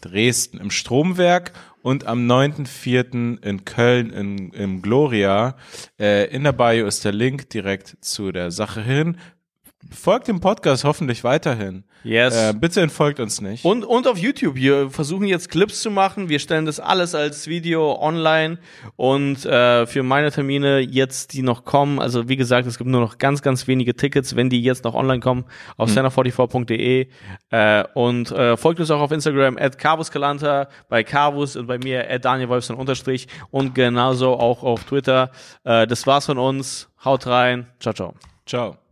Dresden 0.01 0.59
im 0.59 0.71
Stromwerk 0.71 1.53
und 1.83 2.07
am 2.07 2.27
9.04. 2.31 3.43
in 3.43 3.65
Köln 3.65 4.11
in, 4.11 4.51
im 4.53 4.83
Gloria. 4.83 5.57
Äh, 5.99 6.27
in 6.31 6.45
der 6.45 6.53
Bio 6.53 6.87
ist 6.87 7.05
der 7.05 7.13
Link 7.13 7.51
direkt 7.51 7.97
zu 8.01 8.31
der 8.33 8.51
Sache 8.51 8.83
hin. 8.83 9.17
Folgt 9.91 10.27
dem 10.27 10.41
Podcast 10.41 10.83
hoffentlich 10.85 11.23
weiterhin. 11.23 11.85
Yes. 12.03 12.35
Äh, 12.35 12.53
bitte 12.53 12.81
entfolgt 12.81 13.21
uns 13.21 13.41
nicht. 13.41 13.65
Und, 13.65 13.85
und 13.85 14.09
auf 14.09 14.19
YouTube. 14.19 14.57
Wir 14.57 14.91
versuchen 14.91 15.27
jetzt 15.27 15.51
Clips 15.51 15.83
zu 15.83 15.91
machen. 15.91 16.29
Wir 16.29 16.41
stellen 16.41 16.67
das 16.67 16.81
alles 16.81 17.15
als 17.15 17.47
Video 17.47 17.97
online. 18.01 18.59
Und 18.97 19.47
äh, 19.47 19.87
für 19.87 20.03
meine 20.03 20.33
Termine 20.33 20.81
jetzt, 20.81 21.33
die 21.33 21.43
noch 21.43 21.65
kommen, 21.65 22.01
also 22.01 22.29
wie 22.29 22.37
gesagt, 22.37 22.67
es 22.67 22.77
gibt 22.77 22.91
nur 22.91 23.01
noch 23.01 23.19
ganz, 23.19 23.41
ganz 23.41 23.69
wenige 23.69 23.95
Tickets, 23.95 24.35
wenn 24.35 24.51
die 24.51 24.61
jetzt 24.61 24.83
noch 24.83 24.95
online 24.95 25.21
kommen, 25.21 25.45
auf 25.77 25.91
center44.de. 25.91 27.07
Äh, 27.51 27.85
und 27.95 28.33
äh, 28.33 28.57
folgt 28.57 28.81
uns 28.81 28.91
auch 28.91 29.01
auf 29.01 29.13
Instagram 29.13 29.57
at 29.59 29.79
Carvuscalanta, 29.79 30.69
bei 30.89 31.05
Carvus 31.05 31.55
und 31.55 31.69
bei 31.69 31.79
mir 31.79 32.11
at 32.11 32.25
Daniel 32.25 32.49
Wolfson 32.49 32.77
unterstrich 32.77 33.29
und 33.51 33.77
genauso 33.77 34.35
auch 34.35 34.65
auf 34.65 34.85
Twitter. 34.85 35.31
Äh, 35.63 35.87
das 35.87 36.07
war's 36.07 36.27
von 36.27 36.39
uns. 36.39 36.89
Haut 37.05 37.27
rein. 37.29 37.69
Ciao, 37.79 37.95
ciao. 37.95 38.15
Ciao. 38.45 38.88